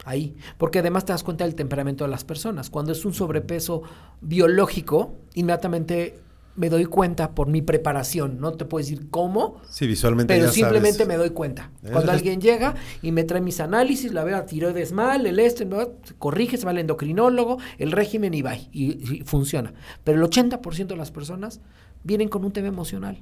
ahí, 0.05 0.35
porque 0.57 0.79
además 0.79 1.05
te 1.05 1.11
das 1.11 1.23
cuenta 1.23 1.43
del 1.43 1.55
temperamento 1.55 2.03
de 2.03 2.09
las 2.09 2.23
personas. 2.23 2.69
Cuando 2.69 2.91
es 2.91 3.03
un 3.05 3.13
sobrepeso 3.13 3.83
biológico, 4.21 5.15
inmediatamente 5.33 6.19
me 6.59 6.69
doy 6.69 6.83
cuenta 6.83 7.31
por 7.31 7.47
mi 7.47 7.61
preparación. 7.61 8.41
No 8.41 8.51
te 8.51 8.65
puedo 8.65 8.83
decir 8.83 9.09
cómo. 9.09 9.61
Sí, 9.69 9.87
visualmente. 9.87 10.35
Pero 10.35 10.51
simplemente 10.51 11.05
me 11.05 11.15
doy 11.15 11.29
cuenta. 11.29 11.71
Cuando 11.89 12.11
alguien 12.11 12.41
llega 12.41 12.75
y 13.01 13.13
me 13.13 13.23
trae 13.23 13.39
mis 13.39 13.61
análisis, 13.61 14.11
la 14.11 14.25
veo 14.25 14.35
a 14.35 14.45
tiroides 14.45 14.91
mal, 14.91 15.25
el 15.25 15.39
este, 15.39 15.65
se 16.03 16.13
corrige, 16.15 16.57
se 16.57 16.65
va 16.65 16.71
al 16.71 16.79
endocrinólogo, 16.79 17.59
el 17.77 17.93
régimen 17.93 18.33
y 18.33 18.41
va. 18.41 18.57
Y, 18.57 19.23
funciona. 19.23 19.73
Pero 20.03 20.21
el 20.21 20.29
80% 20.29 20.87
de 20.87 20.97
las 20.97 21.11
personas 21.11 21.61
vienen 22.03 22.27
con 22.27 22.43
un 22.43 22.51
tema 22.51 22.67
emocional. 22.67 23.19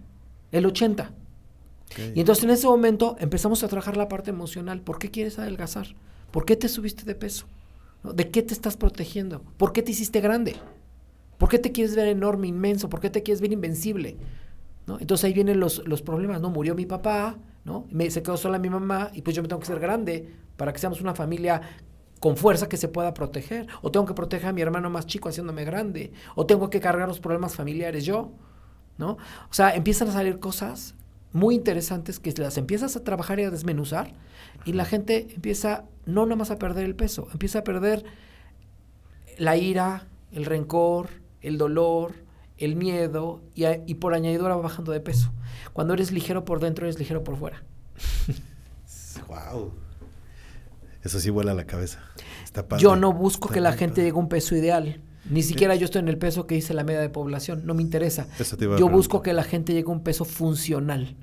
El 0.52 0.66
80%. 0.66 1.12
Y 2.16 2.20
entonces 2.20 2.44
en 2.44 2.50
ese 2.50 2.66
momento 2.66 3.18
empezamos 3.20 3.64
a 3.64 3.68
trabajar 3.68 3.98
la 3.98 4.10
parte 4.10 4.32
emocional. 4.32 4.82
¿Por 4.82 4.98
qué 4.98 5.12
quieres 5.12 5.38
adelgazar? 5.38 5.90
¿Por 6.32 6.44
qué 6.44 6.56
te 6.56 6.70
subiste 6.70 7.04
de 7.04 7.14
peso? 7.14 7.46
¿De 8.04 8.32
qué 8.32 8.42
te 8.42 8.56
estás 8.56 8.78
protegiendo? 8.78 9.44
¿Por 9.58 9.74
qué 9.74 9.84
te 9.84 9.92
hiciste 9.92 10.22
grande? 10.22 10.56
¿Por 11.38 11.50
qué 11.50 11.60
te 11.60 11.72
quieres 11.72 11.96
ver 11.96 12.08
enorme, 12.08 12.48
inmenso? 12.48 12.90
¿Por 12.90 13.00
qué 13.00 13.10
te 13.10 13.24
quieres 13.24 13.42
ver 13.42 13.52
invencible? 13.52 14.18
¿No? 14.86 15.00
Entonces 15.00 15.26
ahí 15.26 15.34
vienen 15.34 15.60
los, 15.60 15.86
los, 15.88 16.02
problemas, 16.02 16.42
¿no? 16.42 16.50
Murió 16.50 16.74
mi 16.74 16.86
papá, 16.86 17.38
¿no? 17.66 17.86
Me, 17.92 18.10
se 18.10 18.24
quedó 18.24 18.38
sola 18.38 18.58
mi 18.58 18.70
mamá 18.70 19.12
y 19.14 19.22
pues 19.22 19.36
yo 19.36 19.42
me 19.42 19.48
tengo 19.48 19.60
que 19.60 19.68
ser 19.68 19.80
grande 19.80 20.34
para 20.56 20.72
que 20.74 20.80
seamos 20.80 21.02
una 21.02 21.14
familia 21.14 21.62
con 22.20 22.38
fuerza 22.38 22.70
que 22.70 22.78
se 22.78 22.88
pueda 22.88 23.14
proteger. 23.14 23.68
O 23.82 23.92
tengo 23.92 24.06
que 24.06 24.14
proteger 24.14 24.50
a 24.50 24.54
mi 24.54 24.62
hermano 24.62 24.90
más 24.90 25.06
chico 25.06 25.30
haciéndome 25.30 25.66
grande. 25.66 26.12
O 26.36 26.46
tengo 26.46 26.70
que 26.70 26.80
cargar 26.80 27.08
los 27.08 27.20
problemas 27.20 27.56
familiares 27.56 28.06
yo, 28.06 28.32
¿no? 28.98 29.12
O 29.12 29.54
sea, 29.54 29.76
empiezan 29.76 30.08
a 30.08 30.14
salir 30.14 30.40
cosas 30.40 30.96
muy 31.34 31.56
interesantes 31.56 32.20
que 32.20 32.34
las 32.38 32.58
empiezas 32.58 32.96
a 32.96 33.04
trabajar 33.04 33.40
y 33.40 33.44
a 33.44 33.52
desmenuzar 33.52 34.14
y 34.66 34.74
la 34.74 34.86
gente 34.86 35.28
empieza 35.36 35.86
no 36.06 36.26
nada 36.26 36.38
más 36.38 36.52
a 36.52 36.58
perder 36.58 36.86
el 36.86 36.96
peso, 36.96 37.28
empieza 37.32 37.60
a 37.60 37.64
perder 37.64 38.06
la 39.38 39.58
ira, 39.58 40.08
el 40.32 40.46
rencor, 40.46 41.10
el 41.42 41.58
dolor, 41.58 42.14
el 42.58 42.76
miedo 42.76 43.42
y, 43.56 43.96
por 43.96 44.14
añadidura 44.14 44.56
va 44.56 44.62
bajando 44.62 44.92
de 44.92 45.00
peso. 45.00 45.32
Cuando 45.74 45.94
eres 45.94 46.12
ligero 46.12 46.46
por 46.46 46.60
dentro, 46.60 46.86
eres 46.86 47.00
ligero 47.00 47.24
por 47.24 47.38
fuera. 47.38 47.64
wow. 49.28 49.74
Eso 51.04 51.20
sí 51.20 51.30
vuela 51.30 51.54
la 51.54 51.66
cabeza. 51.66 52.00
Yo 52.80 52.96
no 52.96 53.14
busco 53.14 53.50
que 53.50 53.62
la 53.62 53.74
gente 53.74 54.02
llegue 54.02 54.16
a 54.16 54.20
un 54.20 54.30
peso 54.30 54.56
ideal. 54.56 55.02
Ni 55.30 55.44
siquiera 55.44 55.76
yo 55.76 55.86
estoy 55.86 56.00
en 56.00 56.08
el 56.08 56.18
peso 56.18 56.48
que 56.48 56.56
dice 56.56 56.74
la 56.74 56.84
media 56.84 57.02
de 57.02 57.10
población. 57.10 57.66
No 57.66 57.74
me 57.74 57.82
interesa. 57.82 58.28
yo 58.78 58.90
busco 58.90 59.22
que 59.22 59.34
la 59.34 59.44
gente 59.44 59.74
llegue 59.74 59.90
a 59.90 59.92
un 59.92 60.04
peso 60.04 60.26
funcional, 60.26 61.16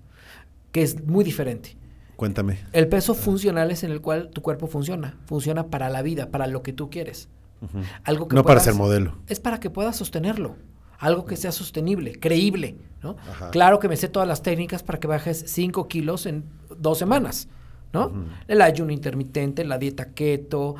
que 0.72 0.82
es 0.82 1.02
muy 1.04 1.24
diferente. 1.24 1.76
Cuéntame. 2.16 2.58
El 2.72 2.88
peso 2.88 3.14
funcional 3.14 3.70
es 3.70 3.82
en 3.82 3.90
el 3.90 4.00
cual 4.00 4.30
tu 4.30 4.40
cuerpo 4.40 4.68
funciona. 4.68 5.18
Funciona 5.26 5.66
para 5.66 5.88
la 5.90 6.02
vida, 6.02 6.30
para 6.30 6.46
lo 6.46 6.62
que 6.62 6.72
tú 6.72 6.90
quieres. 6.90 7.28
Algo 8.04 8.28
que 8.28 8.36
no 8.36 8.44
para 8.44 8.60
ser 8.60 8.74
modelo. 8.74 9.16
Es 9.26 9.40
para 9.40 9.60
que 9.60 9.70
puedas 9.70 9.96
sostenerlo. 9.96 10.56
Algo 10.98 11.24
que 11.24 11.36
sea 11.36 11.52
sostenible, 11.52 12.18
creíble. 12.18 12.76
¿no? 13.02 13.16
Claro 13.50 13.78
que 13.78 13.88
me 13.88 13.96
sé 13.96 14.08
todas 14.08 14.28
las 14.28 14.42
técnicas 14.42 14.82
para 14.82 14.98
que 15.00 15.06
bajes 15.06 15.44
5 15.46 15.88
kilos 15.88 16.26
en 16.26 16.44
dos 16.78 16.98
semanas. 16.98 17.48
¿no? 17.92 18.12
El 18.48 18.62
ayuno 18.62 18.92
intermitente, 18.92 19.64
la 19.64 19.78
dieta 19.78 20.12
keto, 20.12 20.76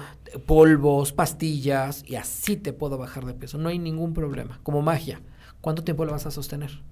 polvos, 0.47 1.13
pastillas, 1.13 2.03
y 2.07 2.17
así 2.17 2.57
te 2.57 2.73
puedo 2.73 2.99
bajar 2.99 3.25
de 3.25 3.35
peso. 3.35 3.59
No 3.59 3.69
hay 3.69 3.79
ningún 3.79 4.15
problema. 4.15 4.61
Como 4.63 4.83
magia. 4.83 5.21
¿Cuánto 5.61 5.85
tiempo 5.85 6.05
lo 6.05 6.13
vas 6.13 6.27
a 6.27 6.31
sostener? 6.31 6.83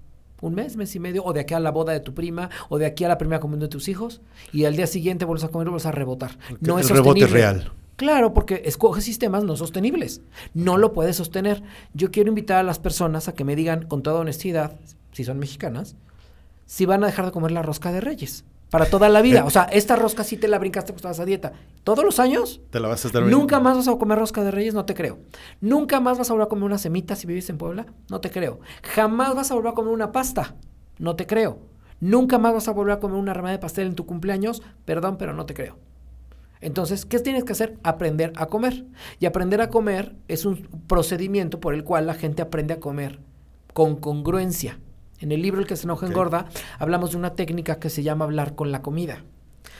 un 0.43 0.55
mes, 0.55 0.75
mes 0.75 0.93
y 0.95 0.99
medio, 0.99 1.23
o 1.23 1.31
de 1.31 1.39
aquí 1.39 1.53
a 1.53 1.59
la 1.59 1.71
boda 1.71 1.93
de 1.93 2.01
tu 2.01 2.13
prima, 2.13 2.49
o 2.67 2.77
de 2.77 2.85
aquí 2.85 3.05
a 3.05 3.07
la 3.07 3.17
primera 3.17 3.39
comunión 3.39 3.61
de 3.61 3.69
tus 3.69 3.87
hijos, 3.87 4.21
y 4.51 4.65
al 4.65 4.75
día 4.75 4.87
siguiente 4.87 5.23
vuelves 5.23 5.45
a 5.45 5.47
comer 5.47 5.67
y 5.67 5.69
vuelves 5.69 5.85
a 5.85 5.91
rebotar. 5.91 6.37
no 6.59 6.77
es 6.79 6.89
rebote 6.89 7.25
real. 7.27 7.71
Claro, 8.03 8.33
porque 8.33 8.63
escoge 8.65 8.99
sistemas 8.99 9.45
no 9.45 9.55
sostenibles. 9.55 10.19
No 10.53 10.77
lo 10.77 10.91
puedes 10.91 11.15
sostener. 11.15 11.63
Yo 11.93 12.11
quiero 12.11 12.27
invitar 12.27 12.57
a 12.57 12.63
las 12.63 12.77
personas 12.77 13.29
a 13.29 13.33
que 13.33 13.45
me 13.45 13.55
digan 13.55 13.87
con 13.87 14.03
toda 14.03 14.19
honestidad, 14.19 14.73
si 15.13 15.23
son 15.23 15.39
mexicanas, 15.39 15.95
si 16.65 16.85
van 16.85 17.01
a 17.05 17.07
dejar 17.07 17.27
de 17.27 17.31
comer 17.31 17.53
la 17.53 17.61
rosca 17.61 17.93
de 17.93 18.01
reyes. 18.01 18.43
Para 18.69 18.87
toda 18.87 19.07
la 19.07 19.21
vida. 19.21 19.45
O 19.45 19.49
sea, 19.49 19.69
esta 19.71 19.95
rosca 19.95 20.25
sí 20.25 20.35
te 20.35 20.49
la 20.49 20.59
brincaste 20.59 20.91
porque 20.91 20.97
estabas 20.97 21.21
a 21.21 21.25
dieta. 21.25 21.53
¿Todos 21.85 22.03
los 22.03 22.19
años? 22.19 22.59
Te 22.71 22.81
la 22.81 22.89
vas 22.89 23.05
a 23.05 23.07
estar 23.07 23.23
¿Nunca 23.23 23.61
más 23.61 23.77
vas 23.77 23.87
a 23.87 23.95
comer 23.95 24.19
rosca 24.19 24.43
de 24.43 24.51
reyes? 24.51 24.73
No 24.73 24.83
te 24.83 24.95
creo. 24.95 25.19
¿Nunca 25.61 26.01
más 26.01 26.17
vas 26.17 26.29
a 26.29 26.33
volver 26.33 26.47
a 26.47 26.49
comer 26.49 26.65
una 26.65 26.79
semita 26.79 27.15
si 27.15 27.25
vives 27.25 27.49
en 27.49 27.57
Puebla? 27.57 27.85
No 28.09 28.19
te 28.19 28.31
creo. 28.31 28.59
¿Jamás 28.81 29.33
vas 29.33 29.49
a 29.49 29.53
volver 29.53 29.71
a 29.71 29.75
comer 29.75 29.93
una 29.93 30.11
pasta? 30.11 30.55
No 30.99 31.15
te 31.15 31.25
creo. 31.25 31.59
¿Nunca 32.01 32.37
más 32.37 32.53
vas 32.53 32.67
a 32.67 32.71
volver 32.71 32.95
a 32.95 32.99
comer 32.99 33.15
una 33.15 33.33
remada 33.33 33.53
de 33.53 33.59
pastel 33.59 33.87
en 33.87 33.95
tu 33.95 34.05
cumpleaños? 34.05 34.61
Perdón, 34.83 35.15
pero 35.17 35.33
no 35.33 35.45
te 35.45 35.53
creo. 35.53 35.77
Entonces, 36.63 37.05
¿qué 37.05 37.19
tienes 37.19 37.43
que 37.43 37.51
hacer? 37.51 37.77
Aprender 37.83 38.31
a 38.37 38.45
comer. 38.45 38.85
Y 39.19 39.25
aprender 39.25 39.59
a 39.59 39.69
comer 39.69 40.15
es 40.29 40.45
un 40.45 40.67
procedimiento 40.87 41.59
por 41.59 41.73
el 41.73 41.83
cual 41.83 42.07
la 42.07 42.13
gente 42.13 42.41
aprende 42.41 42.73
a 42.73 42.79
comer 42.79 43.19
con 43.73 43.97
congruencia. 43.97 44.79
En 45.19 45.31
el 45.33 45.41
libro 45.41 45.59
El 45.59 45.67
que 45.67 45.75
se 45.75 45.85
enoja 45.85 46.07
engorda, 46.07 46.47
hablamos 46.79 47.11
de 47.11 47.17
una 47.17 47.35
técnica 47.35 47.79
que 47.79 47.89
se 47.89 48.01
llama 48.01 48.25
hablar 48.25 48.55
con 48.55 48.71
la 48.71 48.81
comida. 48.81 49.23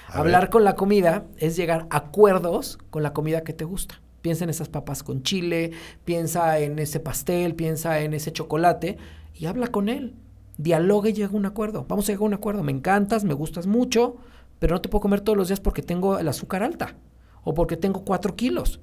hablar 0.08 0.50
con 0.50 0.64
la 0.64 0.76
comida 0.76 1.26
es 1.38 1.56
llegar 1.56 1.88
a 1.90 1.98
acuerdos 1.98 2.78
con 2.90 3.02
la 3.02 3.14
comida 3.14 3.44
que 3.44 3.54
te 3.54 3.64
gusta. 3.64 4.02
Piensa 4.22 4.44
en 4.44 4.50
esas 4.50 4.70
papas 4.70 5.04
con 5.04 5.24
chile, 5.24 5.72
piensa 6.06 6.60
en 6.60 6.80
ese 6.80 7.00
pastel, 7.00 7.56
piensa 7.56 8.02
en 8.02 8.14
ese 8.14 8.32
chocolate 8.32 8.98
y 9.34 9.46
habla 9.46 9.68
con 9.68 9.90
él. 9.90 10.16
Dialogue 10.58 11.10
y 11.10 11.14
llega 11.14 11.34
a 11.34 11.36
un 11.36 11.46
acuerdo. 11.46 11.86
Vamos 11.88 12.06
a 12.06 12.12
llegar 12.12 12.24
a 12.24 12.28
un 12.28 12.34
acuerdo. 12.34 12.64
Me 12.64 12.72
encantas, 12.72 13.24
me 13.24 13.34
gustas 13.34 13.68
mucho, 13.68 14.18
pero 14.64 14.76
no 14.76 14.82
te 14.82 14.88
puedo 14.88 15.02
comer 15.02 15.20
todos 15.20 15.38
los 15.38 15.50
días 15.50 15.60
porque 15.60 15.82
tengo 15.82 16.20
el 16.20 16.26
azúcar 16.30 16.64
alta 16.64 16.96
o 17.44 17.54
porque 17.54 17.76
tengo 17.76 18.06
cuatro 18.06 18.38
kilos. 18.38 18.80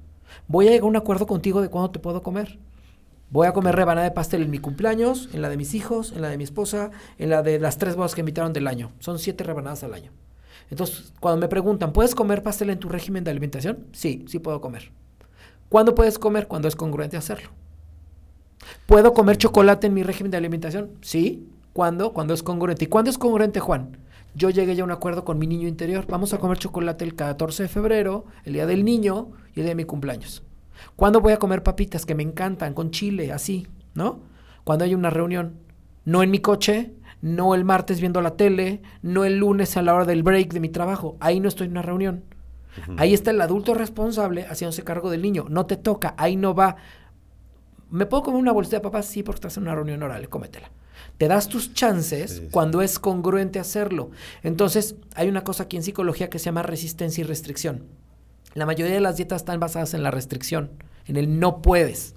Voy 0.47 0.67
a 0.67 0.69
llegar 0.69 0.83
a 0.83 0.89
un 0.89 0.95
acuerdo 0.95 1.25
contigo 1.25 1.59
de 1.59 1.69
cuándo 1.69 1.89
te 1.89 1.97
puedo 1.97 2.21
comer. 2.21 2.59
Voy 3.31 3.47
a 3.47 3.53
comer 3.53 3.75
rebanada 3.75 4.07
de 4.07 4.13
pastel 4.13 4.43
en 4.43 4.51
mi 4.51 4.59
cumpleaños, 4.59 5.29
en 5.33 5.41
la 5.41 5.49
de 5.49 5.57
mis 5.57 5.73
hijos, 5.73 6.11
en 6.11 6.21
la 6.21 6.29
de 6.29 6.37
mi 6.37 6.43
esposa, 6.43 6.91
en 7.17 7.31
la 7.31 7.41
de 7.41 7.57
las 7.57 7.79
tres 7.79 7.95
bodas 7.95 8.13
que 8.13 8.21
invitaron 8.21 8.53
del 8.53 8.67
año. 8.67 8.91
Son 8.99 9.17
siete 9.17 9.43
rebanadas 9.43 9.83
al 9.83 9.95
año. 9.95 10.11
Entonces, 10.69 11.13
cuando 11.19 11.41
me 11.41 11.47
preguntan, 11.47 11.93
¿puedes 11.93 12.13
comer 12.13 12.43
pastel 12.43 12.69
en 12.69 12.77
tu 12.77 12.87
régimen 12.87 13.23
de 13.23 13.31
alimentación? 13.31 13.87
Sí, 13.91 14.23
sí 14.27 14.37
puedo 14.37 14.61
comer. 14.61 14.91
¿Cuándo 15.67 15.95
puedes 15.95 16.19
comer? 16.19 16.47
Cuando 16.47 16.67
es 16.67 16.75
congruente 16.75 17.17
hacerlo. 17.17 17.49
¿Puedo 18.85 19.15
comer 19.15 19.37
chocolate 19.37 19.87
en 19.87 19.95
mi 19.95 20.03
régimen 20.03 20.29
de 20.29 20.37
alimentación? 20.37 20.91
Sí. 21.01 21.49
¿Cuándo? 21.73 22.13
Cuando 22.13 22.35
es 22.35 22.43
congruente. 22.43 22.85
¿Y 22.85 22.87
cuándo 22.87 23.09
es 23.09 23.17
congruente, 23.17 23.59
Juan? 23.59 23.97
Yo 24.33 24.49
llegué 24.49 24.75
ya 24.75 24.83
a 24.83 24.85
un 24.85 24.91
acuerdo 24.91 25.25
con 25.25 25.37
mi 25.37 25.47
niño 25.47 25.67
interior. 25.67 26.05
Vamos 26.07 26.33
a 26.33 26.39
comer 26.39 26.57
chocolate 26.57 27.03
el 27.03 27.15
14 27.15 27.63
de 27.63 27.69
febrero, 27.69 28.25
el 28.45 28.53
día 28.53 28.65
del 28.65 28.85
niño 28.85 29.31
y 29.53 29.59
el 29.59 29.65
día 29.65 29.71
de 29.71 29.75
mi 29.75 29.83
cumpleaños. 29.85 30.43
¿Cuándo 30.95 31.21
voy 31.21 31.33
a 31.33 31.39
comer 31.39 31.63
papitas 31.63 32.05
que 32.05 32.15
me 32.15 32.23
encantan 32.23 32.73
con 32.73 32.91
chile, 32.91 33.31
así, 33.31 33.67
¿no? 33.93 34.21
Cuando 34.63 34.85
hay 34.85 34.95
una 34.95 35.09
reunión. 35.09 35.57
No 36.05 36.23
en 36.23 36.31
mi 36.31 36.39
coche, 36.39 36.93
no 37.21 37.53
el 37.53 37.65
martes 37.65 37.99
viendo 37.99 38.21
la 38.21 38.35
tele, 38.35 38.81
no 39.01 39.25
el 39.25 39.37
lunes 39.37 39.77
a 39.77 39.81
la 39.81 39.93
hora 39.93 40.05
del 40.05 40.23
break 40.23 40.53
de 40.53 40.59
mi 40.59 40.69
trabajo. 40.69 41.17
Ahí 41.19 41.39
no 41.39 41.47
estoy 41.47 41.67
en 41.67 41.71
una 41.71 41.81
reunión. 41.81 42.23
Ahí 42.97 43.13
está 43.13 43.31
el 43.31 43.41
adulto 43.41 43.73
responsable 43.73 44.45
haciéndose 44.45 44.83
cargo 44.83 45.09
del 45.09 45.21
niño. 45.21 45.45
No 45.49 45.65
te 45.65 45.75
toca, 45.75 46.15
ahí 46.17 46.35
no 46.35 46.55
va. 46.55 46.77
¿Me 47.89 48.05
puedo 48.05 48.23
comer 48.23 48.39
una 48.39 48.53
bolsita 48.53 48.77
de 48.77 48.81
papas? 48.81 49.05
Sí, 49.05 49.23
porque 49.23 49.37
estás 49.37 49.57
en 49.57 49.63
una 49.63 49.75
reunión 49.75 50.01
oral, 50.01 50.29
cómetela. 50.29 50.71
Te 51.21 51.27
das 51.27 51.49
tus 51.49 51.75
chances 51.75 52.41
cuando 52.49 52.81
es 52.81 52.97
congruente 52.97 53.59
hacerlo. 53.59 54.09
Entonces, 54.41 54.95
hay 55.13 55.29
una 55.29 55.43
cosa 55.43 55.65
aquí 55.65 55.77
en 55.77 55.83
psicología 55.83 56.31
que 56.31 56.39
se 56.39 56.45
llama 56.45 56.63
resistencia 56.63 57.21
y 57.21 57.25
restricción. 57.25 57.83
La 58.55 58.65
mayoría 58.65 58.95
de 58.95 59.01
las 59.01 59.17
dietas 59.17 59.43
están 59.43 59.59
basadas 59.59 59.93
en 59.93 60.01
la 60.01 60.09
restricción, 60.09 60.71
en 61.05 61.17
el 61.17 61.39
no 61.39 61.61
puedes. 61.61 62.15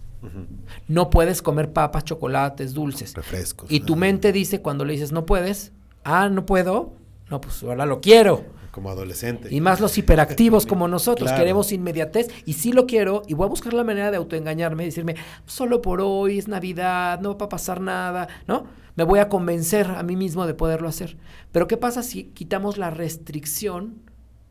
No 0.89 1.11
puedes 1.11 1.43
comer 1.43 1.75
papas, 1.75 2.05
chocolates, 2.05 2.73
dulces. 2.73 3.13
Refrescos. 3.13 3.71
Y 3.71 3.81
tu 3.81 3.95
mente 3.95 4.33
dice 4.33 4.63
cuando 4.63 4.87
le 4.87 4.95
dices 4.95 5.13
no 5.13 5.27
puedes, 5.27 5.73
ah, 6.05 6.31
no 6.31 6.47
puedo, 6.47 6.95
no, 7.29 7.43
pues 7.43 7.63
ahora 7.63 7.85
lo 7.85 8.01
quiero. 8.01 8.47
Como 8.75 8.91
adolescente. 8.91 9.55
Y 9.55 9.61
más 9.61 9.79
los 9.79 9.97
hiperactivos 9.99 10.66
como 10.66 10.89
nosotros, 10.89 11.31
queremos 11.31 11.70
inmediatez 11.70 12.27
y 12.45 12.55
sí 12.55 12.72
lo 12.72 12.87
quiero 12.89 13.22
y 13.29 13.35
voy 13.35 13.47
a 13.47 13.49
buscar 13.49 13.72
la 13.72 13.85
manera 13.85 14.11
de 14.11 14.16
autoengañarme 14.16 14.83
y 14.83 14.87
decirme, 14.87 15.14
solo 15.47 15.81
por 15.81 16.01
hoy 16.01 16.39
es 16.39 16.49
Navidad, 16.49 17.20
no 17.20 17.39
va 17.39 17.47
a 17.47 17.49
pasar 17.49 17.81
nada, 17.81 18.27
¿no? 18.49 18.66
Me 18.97 19.05
voy 19.05 19.20
a 19.20 19.29
convencer 19.29 19.87
a 19.87 20.03
mí 20.03 20.16
mismo 20.16 20.45
de 20.45 20.55
poderlo 20.55 20.89
hacer. 20.89 21.16
Pero 21.53 21.68
¿qué 21.68 21.77
pasa 21.77 22.03
si 22.03 22.25
quitamos 22.25 22.77
la 22.77 22.91
restricción 22.91 24.03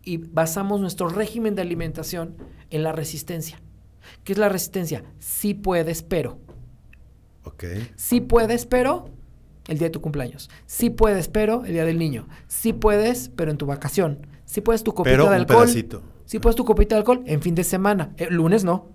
y 0.05 0.15
basamos 0.15 0.79
nuestro 0.79 1.09
régimen 1.09 1.55
de 1.55 1.63
alimentación 1.63 2.37
en 2.69 2.83
la 2.83 2.93
resistencia? 2.93 3.59
¿Qué 4.23 4.31
es 4.31 4.37
la 4.37 4.47
resistencia? 4.47 5.03
Sí 5.19 5.53
puedes, 5.53 6.01
pero. 6.01 6.39
Ok. 7.43 7.65
Sí 7.97 8.21
puedes, 8.21 8.65
pero 8.65 9.09
el 9.67 9.77
día 9.77 9.87
de 9.87 9.91
tu 9.91 10.01
cumpleaños. 10.01 10.49
Sí 10.65 10.89
puedes, 10.89 11.27
pero 11.27 11.65
el 11.65 11.73
día 11.73 11.85
del 11.85 11.97
niño. 11.97 12.27
Sí 12.47 12.73
puedes, 12.73 13.29
pero 13.35 13.51
en 13.51 13.57
tu 13.57 13.65
vacación. 13.65 14.27
Sí 14.45 14.61
puedes 14.61 14.83
tu 14.83 14.93
copita 14.93 15.29
de 15.29 15.35
alcohol. 15.35 15.69
Sí 16.25 16.39
puedes 16.39 16.55
tu 16.55 16.65
copita 16.65 16.95
de 16.95 16.99
alcohol 16.99 17.23
en 17.25 17.41
fin 17.41 17.55
de 17.55 17.63
semana. 17.63 18.13
El 18.17 18.35
lunes 18.35 18.63
no. 18.63 18.87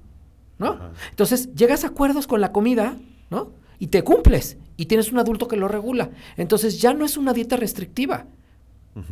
¿No? 0.59 0.79
Entonces, 1.11 1.55
llegas 1.55 1.85
a 1.85 1.89
acuerdos 1.89 2.27
con 2.27 2.41
la 2.41 2.51
comida, 2.51 2.97
¿no? 3.31 3.53
Y 3.79 3.89
te 3.89 4.03
cumples. 4.03 4.57
Y 4.77 4.87
tienes 4.87 5.12
un 5.12 5.19
adulto 5.19 5.47
que 5.47 5.57
lo 5.57 5.69
regula. 5.69 6.11
Entonces, 6.37 6.81
ya 6.81 6.95
no 6.95 7.05
es 7.05 7.16
una 7.16 7.33
dieta 7.33 7.57
restrictiva. 7.57 8.27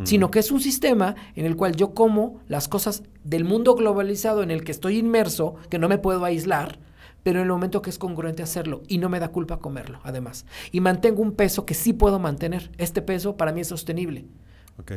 Sino 0.03 0.33
que 0.33 0.41
es 0.41 0.51
un 0.51 0.61
sistema 0.61 1.15
en 1.37 1.47
el 1.47 1.55
cual 1.55 1.77
yo 1.77 1.95
como 1.95 2.41
las 2.49 2.67
cosas 2.67 3.05
del 3.23 3.45
mundo 3.45 3.77
globalizado 3.77 4.43
en 4.43 4.51
el 4.51 4.65
que 4.65 4.73
estoy 4.73 4.99
inmerso, 4.99 5.55
que 5.71 5.79
no 5.79 5.89
me 5.89 5.99
puedo 5.99 6.25
aislar, 6.25 6.81
pero 7.27 7.41
en 7.41 7.47
el 7.47 7.51
momento 7.51 7.83
que 7.83 7.91
es 7.91 7.99
congruente 7.99 8.45
hacerlo 8.45 8.85
y 8.87 8.99
no 8.99 9.09
me 9.09 9.18
da 9.18 9.33
culpa 9.33 9.59
comerlo, 9.59 9.99
además. 10.05 10.47
Y 10.70 10.79
mantengo 10.79 11.22
un 11.22 11.33
peso 11.33 11.66
que 11.66 11.74
sí 11.74 11.93
puedo 11.93 12.20
mantener. 12.20 12.70
Este 12.79 13.03
peso 13.03 13.37
para 13.37 13.51
mí 13.51 13.62
es 13.62 13.66
sostenible. 13.66 14.27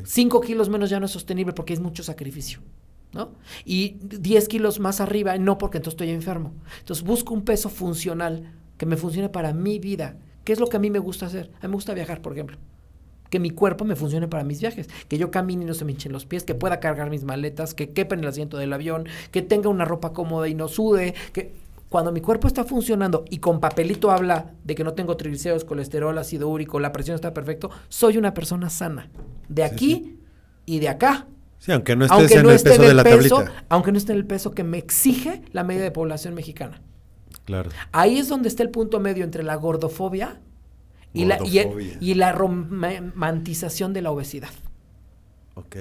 Cinco 0.06 0.40
kilos 0.40 0.70
menos 0.70 0.92
ya 0.92 1.00
no 1.00 1.08
es 1.08 1.12
sostenible 1.12 1.54
porque 1.54 1.74
es 1.74 1.80
mucho 1.80 2.04
sacrificio. 2.04 2.60
¿no? 3.14 3.32
Y 3.66 3.98
10 4.04 4.48
kilos 4.48 4.80
más 4.80 5.02
arriba, 5.02 5.36
no 5.40 5.58
porque 5.58 5.78
entonces 5.78 5.96
estoy 5.96 6.12
enfermo. 6.12 6.54
Entonces 6.78 7.04
busco 7.04 7.34
un 7.34 7.42
peso 7.42 7.68
funcional 7.68 8.54
que 8.78 8.86
me 8.86 8.96
funcione 8.96 9.30
para 9.30 9.52
mi 9.52 9.80
vida. 9.80 10.16
¿Qué 10.44 10.54
es 10.54 10.60
lo 10.60 10.68
que 10.68 10.78
a 10.78 10.80
mí 10.80 10.92
me 10.92 11.00
gusta 11.00 11.26
hacer? 11.26 11.50
A 11.62 11.64
mí 11.64 11.70
me 11.70 11.78
gusta 11.78 11.96
viajar, 11.96 12.22
por 12.22 12.34
ejemplo. 12.34 12.60
Que 13.32 13.40
mi 13.40 13.50
cuerpo 13.50 13.86
me 13.86 13.96
funcione 13.96 14.28
para 14.28 14.44
mis 14.44 14.62
viajes, 14.62 14.88
que 15.08 15.18
yo 15.18 15.32
camine 15.32 15.64
y 15.64 15.66
no 15.66 15.74
se 15.74 15.84
me 15.84 15.94
hinchen 15.94 16.12
los 16.12 16.28
pies, 16.28 16.44
que 16.44 16.54
pueda 16.54 16.80
cargar 16.80 17.10
mis 17.10 17.24
maletas, 17.24 17.74
que 17.74 17.90
quepa 17.90 18.14
en 18.14 18.22
el 18.22 18.28
asiento 18.28 18.58
del 18.58 18.72
avión, 18.72 19.06
que 19.32 19.42
tenga 19.42 19.70
una 19.70 19.86
ropa 19.86 20.14
cómoda 20.14 20.48
y 20.48 20.54
no 20.54 20.68
sude, 20.68 21.16
que 21.34 21.69
cuando 21.90 22.12
mi 22.12 22.22
cuerpo 22.22 22.48
está 22.48 22.64
funcionando 22.64 23.26
y 23.30 23.40
con 23.40 23.60
papelito 23.60 24.12
habla 24.12 24.54
de 24.64 24.76
que 24.76 24.84
no 24.84 24.94
tengo 24.94 25.18
triglicéridos, 25.18 25.66
colesterol, 25.66 26.18
ácido 26.18 26.48
úrico, 26.48 26.80
la 26.80 26.92
presión 26.92 27.16
está 27.16 27.34
perfecto, 27.34 27.72
soy 27.90 28.18
una 28.18 28.34
persona 28.34 28.70
sana. 28.70 29.10
De 29.48 29.64
aquí 29.64 30.20
y 30.66 30.80
de 30.80 30.88
acá. 30.88 31.28
Sí, 31.58 31.72
aunque 31.72 31.96
no 31.96 32.06
estés 32.06 32.32
en 32.32 32.48
el 32.48 32.60
peso 32.62 32.82
de 32.84 32.94
la 32.94 33.04
tablita. 33.04 33.66
Aunque 33.70 33.92
no 33.92 33.98
esté 33.98 34.14
en 34.14 34.20
el 34.20 34.26
peso 34.26 34.52
que 34.52 34.64
me 34.64 34.78
exige 34.78 35.42
la 35.52 35.64
media 35.64 35.84
de 35.84 35.92
población 35.92 36.36
mexicana. 36.36 36.82
Claro. 37.44 37.72
Ahí 37.92 38.20
es 38.20 38.30
donde 38.30 38.48
está 38.48 38.62
el 38.64 38.70
punto 38.70 39.00
medio 39.00 39.24
entre 39.24 39.44
la 39.44 39.56
gordofobia, 39.56 40.40
Y, 41.12 41.26
la, 41.26 41.40
y 41.44 42.14
la 42.14 42.32
romantización 42.32 43.94
de 43.94 44.04
la 44.04 44.12
obesidad. 44.12 44.52
Ok. 45.56 45.76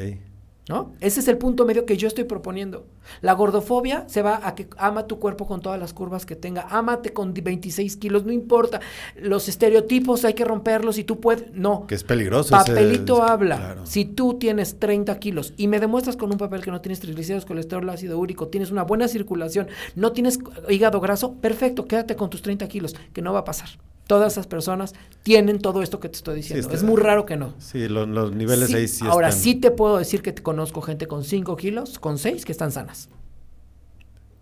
¿No? 0.69 0.95
Ese 1.01 1.21
es 1.21 1.29
el 1.29 1.39
punto 1.39 1.65
medio 1.65 1.87
que 1.87 1.97
yo 1.97 2.09
estoy 2.09 2.25
proponiendo. 2.25 2.87
La 3.23 3.33
gordofobia 3.33 4.05
se 4.09 4.21
va 4.21 4.47
a 4.47 4.55
que 4.55 4.69
ama 4.77 5.07
tu 5.07 5.19
cuerpo 5.19 5.47
con 5.47 5.63
todas 5.63 5.81
las 5.81 5.95
curvas 5.95 6.27
que 6.27 6.37
tenga. 6.37 6.67
Ámate 6.71 7.13
con 7.13 7.33
26 7.33 7.97
kilos, 7.97 8.25
no 8.25 8.33
importa. 8.33 8.81
Los 9.17 9.49
estereotipos 9.49 10.25
hay 10.25 10.35
que 10.35 10.45
romperlos 10.45 10.99
y 10.99 11.05
tú 11.05 11.21
puedes. 11.21 11.51
No. 11.53 11.87
Que 11.87 11.95
es 11.95 12.05
peligroso. 12.05 12.51
Papelito 12.51 13.23
habla. 13.23 13.79
Si 13.85 14.05
tú 14.05 14.35
tienes 14.35 14.79
30 14.79 15.19
kilos 15.19 15.55
y 15.57 15.69
me 15.69 15.81
demuestras 15.81 16.17
con 16.17 16.31
un 16.31 16.39
papel 16.39 16.63
que 16.63 16.71
no 16.71 16.81
tienes 16.81 17.01
triglicéridos, 17.01 17.47
colesterol, 17.47 17.89
ácido 17.89 18.19
úrico, 18.19 18.49
tienes 18.49 18.71
una 18.71 18.83
buena 18.83 19.09
circulación, 19.09 19.69
no 19.95 20.13
tienes 20.13 20.39
hígado 20.69 21.01
graso, 21.01 21.35
perfecto, 21.35 21.87
quédate 21.87 22.15
con 22.15 22.29
tus 22.29 22.43
30 22.43 22.69
kilos, 22.69 22.95
que 23.13 23.23
no 23.23 23.33
va 23.33 23.41
a 23.41 23.45
pasar. 23.45 23.71
Todas 24.09 24.33
esas 24.33 24.47
personas 24.47 24.95
tienen 25.23 25.59
todo 25.59 25.83
esto 25.83 26.01
que 26.01 26.09
te 26.09 26.17
estoy 26.17 26.37
diciendo. 26.37 26.71
es 26.73 26.83
muy 26.83 26.97
raro 26.97 27.27
que 27.27 27.37
no. 27.37 27.53
Sí, 27.59 27.89
los 27.89 28.33
niveles 28.33 28.73
ahí 28.73 28.89
sí 28.89 29.05
Ahora, 29.07 29.31
sí 29.33 29.55
te 29.55 29.71
puedo 29.71 29.99
decir 29.99 30.23
que 30.23 30.33
te 30.33 30.43
conozco 30.43 30.81
gente 30.81 31.07
con 31.07 31.25
5 31.25 31.55
kilos, 31.57 31.99
con 31.99 32.17
6, 32.17 32.47
que 32.47 32.53
están 32.53 32.73
sanas. 32.73 33.11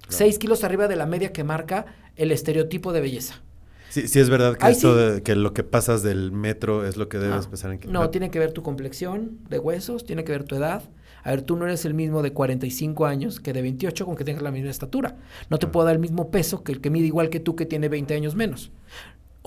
6 0.09 0.39
kilos 0.39 0.63
arriba 0.63 0.87
de 0.87 0.95
la 0.95 1.05
media 1.07 1.33
que 1.33 1.43
marca 1.43 1.87
el 2.15 2.31
estereotipo 2.31 2.93
de 2.93 3.01
belleza. 3.01 3.43
Sí, 3.89 4.07
sí 4.07 4.21
es 4.21 4.31
verdad 4.31 4.57
que 4.57 4.71
esto 4.71 4.95
de, 4.95 5.25
que 5.25 5.35
lo 5.35 5.53
que 5.53 5.65
pasas 5.65 6.05
del 6.05 6.31
metro 6.31 6.87
es 6.87 6.97
lo 6.97 7.09
que 7.09 7.19
debes 7.19 7.49
pensar 7.49 7.73
en 7.73 7.81
que... 7.81 7.89
No, 7.89 8.09
tiene 8.11 8.31
que 8.31 8.39
ver 8.39 8.53
tu 8.53 8.63
complexión 8.63 9.41
de 9.51 9.59
huesos, 9.59 10.05
tiene 10.05 10.23
que 10.23 10.31
ver 10.31 10.45
tu 10.45 10.55
edad. 10.55 10.85
A 11.25 11.31
ver, 11.31 11.43
tú 11.43 11.57
no 11.57 11.65
eres 11.65 11.85
el 11.85 11.95
mismo 11.95 12.23
de 12.23 12.33
45 12.33 13.05
años 13.05 13.41
que 13.41 13.53
de 13.53 13.63
28 13.63 14.07
con 14.07 14.15
que 14.15 14.23
tengas 14.23 14.45
la 14.45 14.53
misma 14.53 14.71
estatura. 14.71 15.17
No 15.51 15.59
te 15.59 15.67
puedo 15.67 15.87
dar 15.87 15.97
el 15.97 16.01
mismo 16.01 16.31
peso 16.31 16.63
que 16.63 16.71
el 16.71 16.81
que 16.81 16.91
mide 16.91 17.07
igual 17.07 17.31
que 17.31 17.41
tú 17.41 17.57
que 17.57 17.67
tiene 17.67 17.89
20 17.89 18.15
años 18.15 18.37
menos 18.37 18.71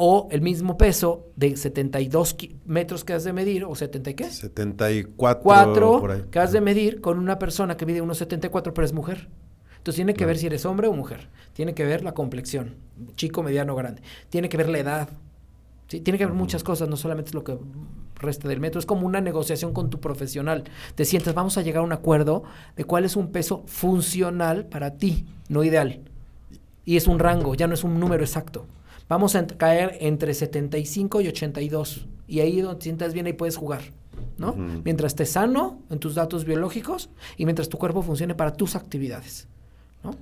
o 0.01 0.29
el 0.31 0.39
mismo 0.39 0.77
peso 0.77 1.27
de 1.35 1.57
72 1.57 2.37
metros 2.63 3.03
que 3.03 3.11
has 3.11 3.25
de 3.25 3.33
medir, 3.33 3.65
o 3.65 3.75
70 3.75 4.09
y 4.11 4.13
qué? 4.13 4.31
74 4.31 5.43
4 5.43 6.31
que 6.31 6.39
has 6.39 6.53
de 6.53 6.61
medir 6.61 7.01
con 7.01 7.19
una 7.19 7.37
persona 7.37 7.75
que 7.75 7.85
mide 7.85 7.99
unos 7.99 8.17
74 8.19 8.73
pero 8.73 8.85
es 8.85 8.93
mujer. 8.93 9.27
Entonces 9.75 9.95
tiene 9.95 10.13
que 10.13 10.25
ver 10.25 10.37
si 10.37 10.45
eres 10.45 10.65
hombre 10.65 10.87
o 10.87 10.93
mujer. 10.93 11.27
Tiene 11.51 11.73
que 11.73 11.83
ver 11.83 12.01
la 12.01 12.13
complexión, 12.13 12.77
chico, 13.15 13.43
mediano, 13.43 13.75
grande. 13.75 14.01
Tiene 14.29 14.47
que 14.47 14.55
ver 14.55 14.69
la 14.69 14.79
edad. 14.79 15.09
¿sí? 15.89 15.99
Tiene 15.99 16.17
que 16.17 16.25
ver 16.25 16.33
muchas 16.33 16.63
cosas, 16.63 16.87
no 16.87 16.95
solamente 16.95 17.31
es 17.31 17.35
lo 17.35 17.43
que 17.43 17.57
resta 18.15 18.47
del 18.47 18.61
metro. 18.61 18.79
Es 18.79 18.85
como 18.85 19.05
una 19.05 19.19
negociación 19.19 19.73
con 19.73 19.89
tu 19.89 19.99
profesional. 19.99 20.63
Te 20.95 21.03
sientes, 21.03 21.33
vamos 21.33 21.57
a 21.57 21.61
llegar 21.61 21.81
a 21.81 21.85
un 21.85 21.91
acuerdo 21.91 22.43
de 22.77 22.85
cuál 22.85 23.03
es 23.03 23.17
un 23.17 23.33
peso 23.33 23.63
funcional 23.65 24.65
para 24.67 24.95
ti, 24.95 25.25
no 25.49 25.61
ideal. 25.61 25.99
Y 26.85 26.95
es 26.95 27.05
un 27.05 27.19
rango, 27.19 27.53
ya 27.53 27.67
no 27.67 27.73
es 27.73 27.83
un 27.83 27.99
número 27.99 28.23
exacto 28.23 28.65
vamos 29.09 29.35
a 29.35 29.45
caer 29.45 29.97
entre 29.99 30.33
75 30.33 31.21
y 31.21 31.27
82. 31.27 32.07
Y 32.27 32.39
ahí 32.39 32.61
donde 32.61 32.77
te 32.77 32.83
sientas 32.83 33.13
bien, 33.13 33.25
ahí 33.25 33.33
puedes 33.33 33.57
jugar. 33.57 33.81
¿no? 34.37 34.55
Mientras 34.83 35.11
estés 35.11 35.31
sano 35.31 35.81
en 35.89 35.99
tus 35.99 36.15
datos 36.15 36.45
biológicos 36.45 37.09
y 37.35 37.45
mientras 37.45 37.67
tu 37.67 37.77
cuerpo 37.77 38.01
funcione 38.01 38.35
para 38.35 38.53
tus 38.53 38.75
actividades, 38.75 39.47
¿no? 40.03 40.15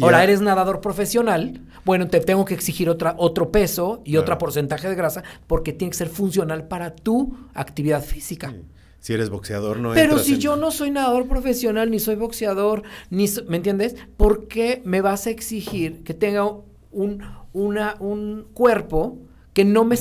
Ahora 0.00 0.22
eres 0.22 0.40
nadador 0.40 0.80
profesional, 0.80 1.60
bueno, 1.84 2.06
te 2.08 2.20
tengo 2.20 2.44
que 2.44 2.54
exigir 2.54 2.88
otra, 2.88 3.14
otro 3.18 3.50
peso 3.50 4.00
y 4.04 4.16
otro 4.16 4.38
porcentaje 4.38 4.88
de 4.88 4.94
grasa 4.94 5.24
porque 5.46 5.72
tiene 5.72 5.90
que 5.90 5.96
ser 5.96 6.08
funcional 6.08 6.68
para 6.68 6.94
tu 6.94 7.36
actividad 7.54 8.04
física. 8.04 8.54
Si 9.00 9.12
eres 9.12 9.30
boxeador, 9.30 9.78
no 9.78 9.94
Pero 9.94 10.18
si 10.18 10.38
yo 10.38 10.56
no 10.56 10.70
soy 10.70 10.90
nadador 10.90 11.26
profesional, 11.28 11.90
ni 11.90 11.98
soy 11.98 12.16
boxeador, 12.16 12.82
ni 13.10 13.26
¿me 13.48 13.56
entiendes? 13.56 13.96
¿Por 14.16 14.48
qué 14.48 14.82
me 14.84 15.00
vas 15.00 15.26
a 15.26 15.30
exigir 15.30 16.04
que 16.04 16.14
tenga 16.14 16.44
un, 16.90 17.22
una, 17.58 17.96
un 17.98 18.46
cuerpo 18.54 19.18
que 19.52 19.64
no, 19.64 19.84
me 19.84 19.96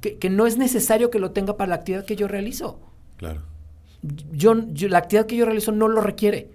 que, 0.00 0.30
no 0.30 0.46
es 0.46 0.56
necesario 0.56 1.10
que 1.10 1.18
lo 1.18 1.32
tenga 1.32 1.56
para 1.56 1.68
la 1.68 1.74
actividad 1.76 2.04
que 2.04 2.16
yo 2.16 2.28
realizo. 2.28 2.80
Claro. 3.16 3.42
Yo, 4.32 4.54
la 4.54 4.98
actividad 4.98 5.26
que 5.26 5.36
yo 5.36 5.44
realizo 5.44 5.72
no 5.72 5.88
lo 5.88 6.00
requiere. 6.00 6.50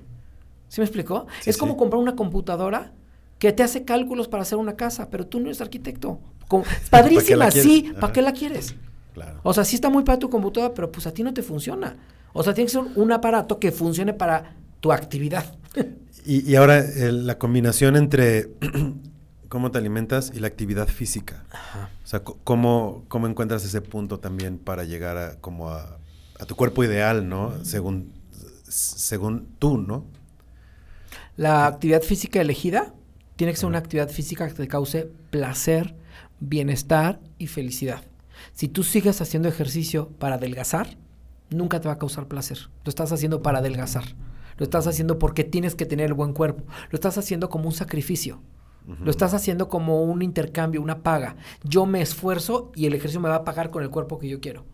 ¿Sí 0.68 0.82
me 0.82 0.86
explicó? 0.86 1.28
es 1.46 1.58
como 1.58 1.76
comprar 1.78 2.02
una 2.02 2.16
computadora 2.16 2.94
que 3.38 3.52
te 3.52 3.64
hace 3.64 3.84
cálculos 3.84 4.28
para 4.28 4.44
hacer 4.44 4.58
una 4.58 4.76
casa, 4.76 5.10
pero 5.10 5.28
tú 5.28 5.40
no 5.40 5.48
eres 5.48 5.62
arquitecto. 5.62 6.20
padrísima, 6.90 7.50
sí, 7.52 7.92
¿para 8.00 8.12
qué 8.12 8.22
la 8.22 8.34
quieres? 8.34 8.76
Claro. 9.14 9.40
O 9.44 9.54
sea, 9.54 9.64
sí 9.66 9.76
está 9.76 9.90
muy 9.90 10.04
para 10.04 10.20
tu 10.20 10.30
computadora, 10.30 10.74
pero 10.74 10.92
pues 10.92 11.06
a 11.08 11.14
ti 11.14 11.24
no 11.24 11.34
te 11.34 11.42
funciona. 11.42 11.98
O 12.34 12.44
sea, 12.44 12.54
tiene 12.54 12.68
que 12.68 12.72
ser 12.72 12.84
un 12.96 13.12
aparato 13.12 13.60
que 13.60 13.72
funcione 13.72 14.14
para 14.14 14.56
tu 14.80 14.92
actividad. 14.92 15.46
Y, 16.24 16.54
ahora 16.54 16.86
la 16.96 17.40
combinación 17.40 17.96
entre 17.96 18.52
cómo 19.52 19.70
te 19.70 19.78
alimentas 19.78 20.32
y 20.34 20.40
la 20.40 20.48
actividad 20.48 20.88
física. 20.88 21.44
O 22.06 22.08
sea, 22.08 22.24
cómo, 22.24 23.04
cómo 23.10 23.28
encuentras 23.28 23.66
ese 23.66 23.82
punto 23.82 24.18
también 24.18 24.58
para 24.58 24.86
llegar 24.86 25.18
a, 25.18 25.36
como 25.42 25.72
a, 25.72 25.98
tu 26.48 26.56
cuerpo 26.56 26.86
ideal, 26.86 27.28
¿no? 27.28 27.54
Según, 27.66 28.14
según 28.70 29.50
tú, 29.60 29.78
¿no? 29.78 30.06
La 31.36 31.68
actividad 31.68 32.02
física 32.02 32.40
elegida 32.40 32.94
tiene 33.36 33.52
que 33.52 33.60
ser 33.60 33.68
una 33.68 33.80
actividad 33.80 34.08
física 34.08 34.48
que 34.48 34.54
te 34.54 34.70
cause 34.70 35.12
placer, 35.32 35.98
bienestar 36.40 37.20
y 37.38 37.48
felicidad. 37.48 38.06
Si 38.54 38.70
tú 38.70 38.84
sigues 38.84 39.20
haciendo 39.20 39.50
ejercicio 39.50 40.08
para 40.18 40.36
adelgazar, 40.36 40.96
nunca 41.50 41.82
te 41.82 41.90
va 41.90 41.96
a 41.96 42.00
causar 42.00 42.30
placer. 42.30 42.70
Lo 42.86 42.90
estás 42.90 43.12
haciendo 43.12 43.42
para 43.42 43.58
adelgazar. 43.58 44.06
Lo 44.56 44.64
estás 44.64 44.88
haciendo 44.88 45.20
porque 45.20 45.44
tienes 45.44 45.76
que 45.76 45.86
tener 45.86 46.06
el 46.06 46.14
buen 46.14 46.32
cuerpo. 46.32 46.64
Lo 46.90 46.96
estás 46.96 47.18
haciendo 47.18 47.50
como 47.50 47.66
un 47.66 47.74
sacrificio. 47.74 48.40
Lo 48.88 49.12
estás 49.12 49.34
haciendo 49.34 49.70
como 49.70 50.04
un 50.04 50.22
intercambio, 50.22 50.82
una 50.82 51.04
paga. 51.04 51.36
Yo 51.64 51.86
me 51.86 52.02
esfuerzo 52.02 52.72
y 52.76 52.88
el 52.88 52.94
ejercicio 52.94 53.22
me 53.22 53.30
va 53.30 53.36
a 53.36 53.44
pagar 53.44 53.70
con 53.70 53.84
el 53.84 53.90
cuerpo 53.90 54.18
que 54.18 54.28
yo 54.28 54.42
quiero. 54.42 54.66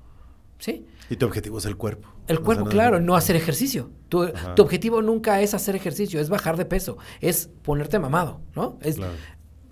¿Sí? 0.59 0.85
Y 1.09 1.17
tu 1.17 1.25
objetivo 1.25 1.59
es 1.59 1.65
el 1.65 1.77
cuerpo. 1.77 2.09
El 2.27 2.41
cuerpo, 2.41 2.65
claro, 2.65 2.99
no 2.99 3.15
hacer 3.15 3.35
ejercicio. 3.35 3.91
Tu, 4.09 4.27
objetivo 4.57 5.01
nunca 5.01 5.41
es 5.41 5.53
hacer 5.53 5.75
ejercicio, 5.75 6.19
es 6.19 6.29
bajar 6.29 6.57
de 6.57 6.65
peso, 6.65 6.97
es 7.21 7.49
ponerte 7.61 7.99
mamado, 7.99 8.41
¿no? 8.55 8.77
Es, 8.81 8.97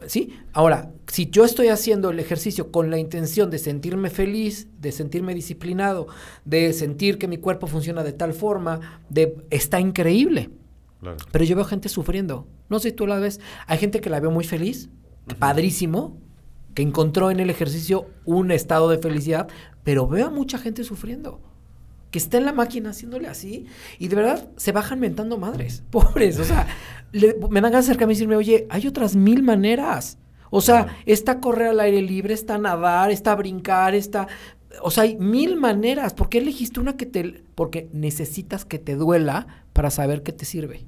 ¿Sí? 0.07 0.37
Ahora, 0.53 0.91
si 1.07 1.29
yo 1.29 1.45
estoy 1.45 1.69
haciendo 1.69 2.11
el 2.11 2.19
ejercicio 2.19 2.71
con 2.71 2.91
la 2.91 2.99
intención 2.99 3.49
de 3.49 3.57
sentirme 3.57 4.09
feliz, 4.09 4.67
de 4.79 4.91
sentirme 4.91 5.33
disciplinado, 5.33 6.07
de 6.43 6.73
sentir 6.73 7.17
que 7.17 7.27
mi 7.27 7.37
cuerpo 7.37 7.65
funciona 7.67 8.03
de 8.03 8.13
tal 8.13 8.33
forma, 8.33 9.01
de 9.09 9.35
está 9.49 9.79
increíble. 9.79 10.51
Pero 11.31 11.45
yo 11.45 11.55
veo 11.55 11.65
gente 11.65 11.89
sufriendo. 11.89 12.47
No 12.69 12.79
sé 12.79 12.89
si 12.89 12.95
tú 12.95 13.07
la 13.07 13.19
ves. 13.19 13.39
Hay 13.67 13.77
gente 13.77 14.01
que 14.01 14.09
la 14.09 14.19
veo 14.19 14.31
muy 14.31 14.43
feliz, 14.43 14.89
padrísimo, 15.39 16.17
que 16.73 16.81
encontró 16.81 17.31
en 17.31 17.39
el 17.39 17.49
ejercicio 17.49 18.07
un 18.25 18.51
estado 18.51 18.89
de 18.89 18.97
felicidad, 18.97 19.47
pero 19.83 20.07
veo 20.07 20.27
a 20.27 20.31
mucha 20.31 20.57
gente 20.57 20.83
sufriendo. 20.83 21.41
Que 22.11 22.19
está 22.19 22.37
en 22.37 22.45
la 22.45 22.53
máquina 22.53 22.91
haciéndole 22.91 23.27
así 23.27 23.65
y 23.99 24.07
de 24.07 24.15
verdad 24.15 24.49
se 24.57 24.71
bajan 24.71 24.99
mentando 24.99 25.37
madres. 25.37 25.83
Pobres. 25.91 26.39
O 26.39 26.43
sea, 26.43 26.67
me 27.13 27.61
dan 27.61 27.71
ganas 27.71 27.85
de 27.85 27.91
acercarme 27.91 28.13
y 28.13 28.15
decirme, 28.15 28.35
oye, 28.35 28.67
hay 28.69 28.87
otras 28.87 29.15
mil 29.15 29.43
maneras. 29.43 30.17
O 30.49 30.61
sea, 30.61 30.95
está 31.05 31.39
correr 31.39 31.69
al 31.69 31.79
aire 31.79 32.01
libre, 32.01 32.33
está 32.33 32.57
nadar, 32.57 33.11
está 33.11 33.35
brincar, 33.35 33.95
está... 33.95 34.27
O 34.81 34.91
sea, 34.91 35.03
hay 35.03 35.17
mil 35.17 35.55
maneras. 35.57 36.13
¿Por 36.13 36.29
qué 36.29 36.37
elegiste 36.37 36.79
una 36.79 36.95
que 36.97 37.05
te... 37.05 37.43
Porque 37.55 37.89
necesitas 37.93 38.65
que 38.65 38.79
te 38.79 38.95
duela 38.95 39.64
para 39.75 39.91
saber 39.91 40.23
qué 40.23 40.31
te 40.31 40.45
sirve. 40.45 40.85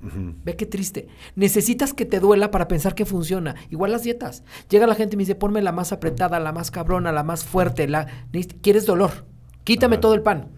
Ve 0.00 0.54
qué 0.54 0.64
triste. 0.64 1.08
Necesitas 1.34 1.92
que 1.92 2.04
te 2.04 2.20
duela 2.20 2.52
para 2.52 2.68
pensar 2.68 2.94
que 2.94 3.04
funciona. 3.04 3.56
Igual 3.68 3.90
las 3.90 4.04
dietas. 4.04 4.44
Llega 4.70 4.86
la 4.86 4.94
gente 4.94 5.14
y 5.14 5.16
me 5.16 5.22
dice, 5.22 5.34
ponme 5.34 5.60
la 5.60 5.72
más 5.72 5.90
apretada, 5.90 6.38
la 6.38 6.52
más 6.52 6.70
cabrona, 6.70 7.10
la 7.10 7.24
más 7.24 7.44
fuerte. 7.44 7.88
La... 7.88 8.06
¿Quieres 8.62 8.86
dolor? 8.86 9.26
Quítame 9.64 9.98
todo 9.98 10.14
el 10.14 10.22
pan. 10.22 10.52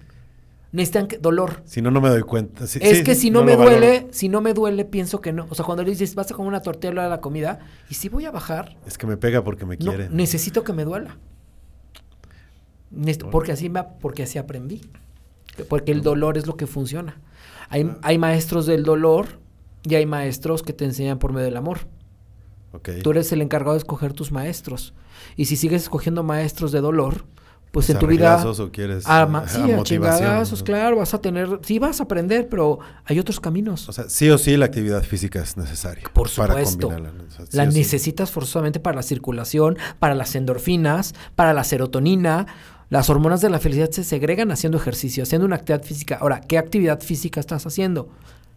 Necesitan 0.72 1.08
dolor. 1.22 1.62
Si 1.64 1.80
no, 1.80 1.90
no 1.90 2.02
me 2.02 2.10
doy 2.10 2.20
cuenta. 2.20 2.64
es 2.64 3.02
que 3.02 3.14
si 3.14 3.30
no, 3.30 3.42
me 3.42 3.56
duele, 3.56 4.08
si 4.10 4.28
no 4.28 4.42
me 4.42 4.52
duele, 4.52 4.84
pienso 4.84 5.22
que 5.22 5.32
no. 5.32 5.46
O 5.48 5.54
sea, 5.54 5.64
cuando 5.64 5.84
le 5.84 5.90
dices, 5.90 6.14
vas 6.14 6.30
a 6.30 6.34
comer 6.34 6.48
una 6.48 6.60
tortilla 6.60 7.06
a 7.06 7.08
la 7.08 7.22
comida, 7.22 7.60
y 7.88 7.94
si 7.94 8.10
voy 8.10 8.26
a 8.26 8.30
bajar. 8.30 8.76
Es 8.86 8.98
que 8.98 9.06
me 9.06 9.16
pega 9.16 9.42
porque 9.42 9.64
me 9.64 9.78
quiere. 9.78 10.10
necesito 10.10 10.64
que 10.64 10.74
me 10.74 10.84
duela. 10.84 11.16
porque 13.32 13.52
así, 13.52 13.72
porque 14.00 14.24
así 14.24 14.36
aprendí. 14.36 14.82
Porque 15.68 15.92
el 15.92 16.02
dolor 16.02 16.36
es 16.36 16.46
lo 16.46 16.58
que 16.58 16.66
funciona. 16.66 17.16
Hay, 17.70 17.90
hay 18.02 18.18
maestros 18.18 18.66
del 18.66 18.84
dolor 18.84 19.40
y 19.82 19.94
hay 19.94 20.04
maestros 20.04 20.62
que 20.62 20.74
te 20.74 20.84
enseñan 20.84 21.18
por 21.18 21.32
medio 21.32 21.46
del 21.46 21.56
amor. 21.56 21.88
Tú 23.02 23.10
eres 23.10 23.32
el 23.32 23.42
encargado 23.42 23.72
de 23.72 23.78
escoger 23.78 24.12
tus 24.12 24.30
maestros. 24.30 24.94
Y 25.36 25.46
si 25.46 25.56
sigues 25.56 25.82
escogiendo 25.82 26.22
maestros 26.22 26.70
de 26.72 26.80
dolor, 26.80 27.24
pues 27.70 27.88
en 27.90 27.98
tu 27.98 28.06
vida 28.06 28.44
o 28.44 28.70
quieres 28.72 29.04
ah, 29.06 29.44
sí, 29.46 29.60
a, 29.60 30.64
claro, 30.64 30.96
vas 30.96 31.14
a 31.14 31.20
tener, 31.20 31.60
sí 31.62 31.78
vas 31.78 32.00
a 32.00 32.02
aprender, 32.02 32.48
pero 32.48 32.80
hay 33.04 33.18
otros 33.20 33.38
caminos. 33.38 33.88
O 33.88 33.92
sea, 33.92 34.08
sí 34.08 34.28
o 34.28 34.38
sí 34.38 34.56
la 34.56 34.66
actividad 34.66 35.04
física 35.04 35.40
es 35.40 35.56
necesaria. 35.56 36.04
Por 36.12 36.28
supuesto. 36.28 36.90
la 37.52 37.66
necesitas 37.66 38.30
forzosamente 38.30 38.80
para 38.80 38.96
la 38.96 39.02
circulación, 39.02 39.78
para 40.00 40.14
las 40.14 40.34
endorfinas, 40.34 41.14
para 41.36 41.54
la 41.54 41.62
serotonina. 41.64 42.46
Las 42.90 43.08
hormonas 43.08 43.40
de 43.40 43.50
la 43.50 43.60
felicidad 43.60 43.90
se 43.90 44.02
segregan 44.02 44.50
haciendo 44.50 44.76
ejercicio, 44.76 45.22
haciendo 45.22 45.46
una 45.46 45.56
actividad 45.56 45.84
física. 45.84 46.18
Ahora, 46.20 46.40
¿qué 46.40 46.58
actividad 46.58 47.00
física 47.00 47.38
estás 47.38 47.64
haciendo? 47.64 48.10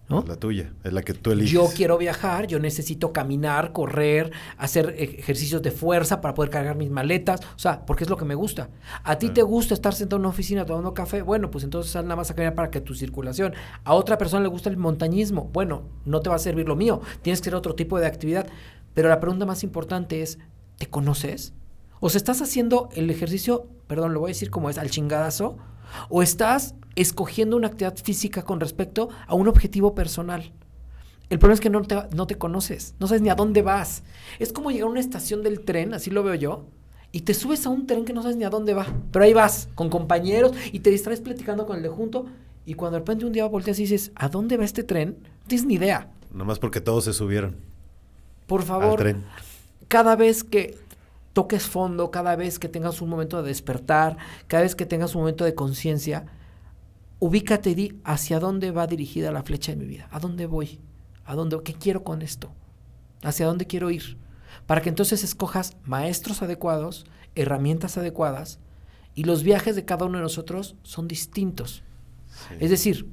la 0.10 0.36
tuya, 0.36 0.72
es 0.84 0.94
la 0.94 1.02
que 1.02 1.14
tú 1.14 1.32
eliges. 1.32 1.52
Yo 1.52 1.68
quiero 1.76 1.98
viajar, 1.98 2.46
yo 2.46 2.60
necesito 2.60 3.12
caminar, 3.12 3.72
correr, 3.72 4.32
hacer 4.58 4.96
ejercicios 4.98 5.62
de 5.62 5.72
fuerza 5.72 6.22
para 6.22 6.34
poder 6.34 6.52
cargar 6.52 6.76
mis 6.76 6.90
maletas, 6.90 7.42
o 7.56 7.60
sea, 7.60 7.86
porque 7.86 8.04
es 8.04 8.10
lo 8.10 8.18
que 8.18 8.26
me 8.26 8.36
gusta. 8.36 8.70
A 9.04 9.18
ti 9.18 9.30
te 9.30 9.42
gusta 9.42 9.74
estar 9.74 9.94
sentado 9.94 10.18
en 10.18 10.22
una 10.22 10.30
oficina 10.30 10.66
tomando 10.66 10.94
café, 10.94 11.22
bueno, 11.22 11.50
pues 11.50 11.64
entonces 11.64 11.92
sal 11.92 12.06
nada 12.06 12.18
más 12.18 12.30
a 12.30 12.36
caminar 12.36 12.54
para 12.54 12.70
que 12.70 12.82
tu 12.82 12.94
circulación. 12.94 13.54
A 13.84 13.94
otra 13.94 14.18
persona 14.18 14.44
le 14.44 14.50
gusta 14.50 14.70
el 14.70 14.78
montañismo, 14.78 15.50
bueno, 15.52 15.84
no 16.06 16.20
te 16.20 16.30
va 16.30 16.36
a 16.36 16.40
servir 16.40 16.68
lo 16.68 16.76
mío, 16.76 17.02
tienes 17.22 17.42
que 17.42 17.50
hacer 17.50 17.56
otro 17.56 17.74
tipo 17.74 18.00
de 18.00 18.06
actividad. 18.06 18.48
Pero 18.94 19.10
la 19.10 19.20
pregunta 19.20 19.46
más 19.46 19.64
importante 19.64 20.22
es, 20.22 20.38
¿te 20.78 20.86
conoces? 20.86 21.54
O 22.06 22.10
sea, 22.10 22.18
estás 22.18 22.42
haciendo 22.42 22.90
el 22.96 23.10
ejercicio, 23.10 23.66
perdón, 23.88 24.14
lo 24.14 24.20
voy 24.20 24.32
a 24.32 24.34
decir 24.34 24.50
como 24.50 24.70
es, 24.70 24.78
al 24.78 24.90
chingadazo, 24.90 25.56
o 26.10 26.22
estás 26.22 26.76
escogiendo 26.96 27.56
una 27.56 27.68
actividad 27.68 27.96
física 27.96 28.42
con 28.42 28.60
respecto 28.60 29.08
a 29.26 29.36
un 29.36 29.48
objetivo 29.48 29.96
personal. 29.96 30.52
El 31.30 31.40
problema 31.40 31.54
es 31.54 31.62
que 31.62 31.70
no 31.70 31.82
te, 31.84 31.96
no 32.14 32.28
te 32.28 32.36
conoces, 32.38 32.94
no 33.00 33.08
sabes 33.08 33.22
ni 33.22 33.30
a 33.30 33.36
dónde 33.36 33.62
vas. 33.62 34.04
Es 34.38 34.52
como 34.52 34.70
llegar 34.70 34.90
a 34.90 34.92
una 34.92 35.00
estación 35.00 35.44
del 35.44 35.62
tren, 35.62 35.94
así 35.94 36.10
lo 36.12 36.24
veo 36.24 36.36
yo, 36.36 36.66
y 37.14 37.22
te 37.22 37.34
subes 37.34 37.66
a 37.66 37.70
un 37.70 37.88
tren 37.88 38.04
que 38.04 38.12
no 38.12 38.22
sabes 38.22 38.36
ni 38.36 38.44
a 38.44 38.50
dónde 38.50 38.74
va, 38.74 38.86
pero 39.14 39.24
ahí 39.24 39.32
vas, 39.32 39.70
con 39.74 39.90
compañeros, 39.90 40.52
y 40.74 40.82
te 40.82 40.90
distraes 40.90 41.22
platicando 41.22 41.66
con 41.66 41.78
el 41.78 41.84
de 41.84 41.90
junto, 41.90 42.26
y 42.66 42.74
cuando 42.74 42.96
de 42.98 43.00
repente 43.00 43.26
un 43.26 43.32
día 43.32 43.46
volteas 43.46 43.80
y 43.80 43.84
dices, 43.84 44.12
¿a 44.16 44.28
dónde 44.28 44.58
va 44.58 44.66
este 44.66 44.84
tren? 44.84 45.20
No 45.22 45.48
tienes 45.48 45.66
ni 45.66 45.76
idea. 45.76 46.12
Nomás 46.34 46.60
porque 46.60 46.82
todos 46.82 47.06
se 47.06 47.14
subieron. 47.14 47.56
Por 48.46 48.64
favor, 48.64 49.16
cada 49.88 50.18
vez 50.18 50.44
que 50.44 50.84
toques 51.34 51.68
fondo, 51.68 52.12
cada 52.12 52.36
vez 52.36 52.60
que 52.60 52.70
tengas 52.70 53.02
un 53.02 53.10
momento 53.10 53.42
de 53.42 53.50
despertar, 53.50 54.18
cada 54.48 54.64
vez 54.64 54.76
que 54.76 54.86
tengas 54.86 55.16
un 55.16 55.22
momento 55.22 55.44
de 55.44 55.56
conciencia, 55.56 56.26
ubícate 57.20 57.72
y 57.72 57.76
di 57.76 58.02
hacia 58.04 58.40
dónde 58.40 58.72
va 58.72 58.88
dirigida 58.88 59.32
la 59.32 59.44
flecha 59.44 59.72
de 59.72 59.78
mi 59.78 59.86
vida, 59.86 60.08
a 60.12 60.20
dónde 60.20 60.46
voy, 60.46 60.80
a 61.26 61.36
dónde, 61.36 61.60
qué 61.64 61.74
quiero 61.74 62.04
con 62.04 62.22
esto, 62.22 62.54
hacia 63.24 63.48
dónde 63.48 63.66
quiero 63.66 63.90
ir, 63.90 64.18
para 64.68 64.82
que 64.82 64.90
entonces 64.90 65.24
escojas 65.24 65.76
maestros 65.84 66.42
adecuados, 66.42 67.06
herramientas 67.36 67.98
adecuadas, 67.98 68.60
y 69.16 69.24
los 69.24 69.44
viajes 69.44 69.76
de 69.76 69.86
cada 69.86 70.06
uno 70.06 70.18
de 70.18 70.24
nosotros 70.24 70.76
son 70.84 71.08
distintos. 71.08 71.84
Es 72.60 72.70
decir, 72.70 73.08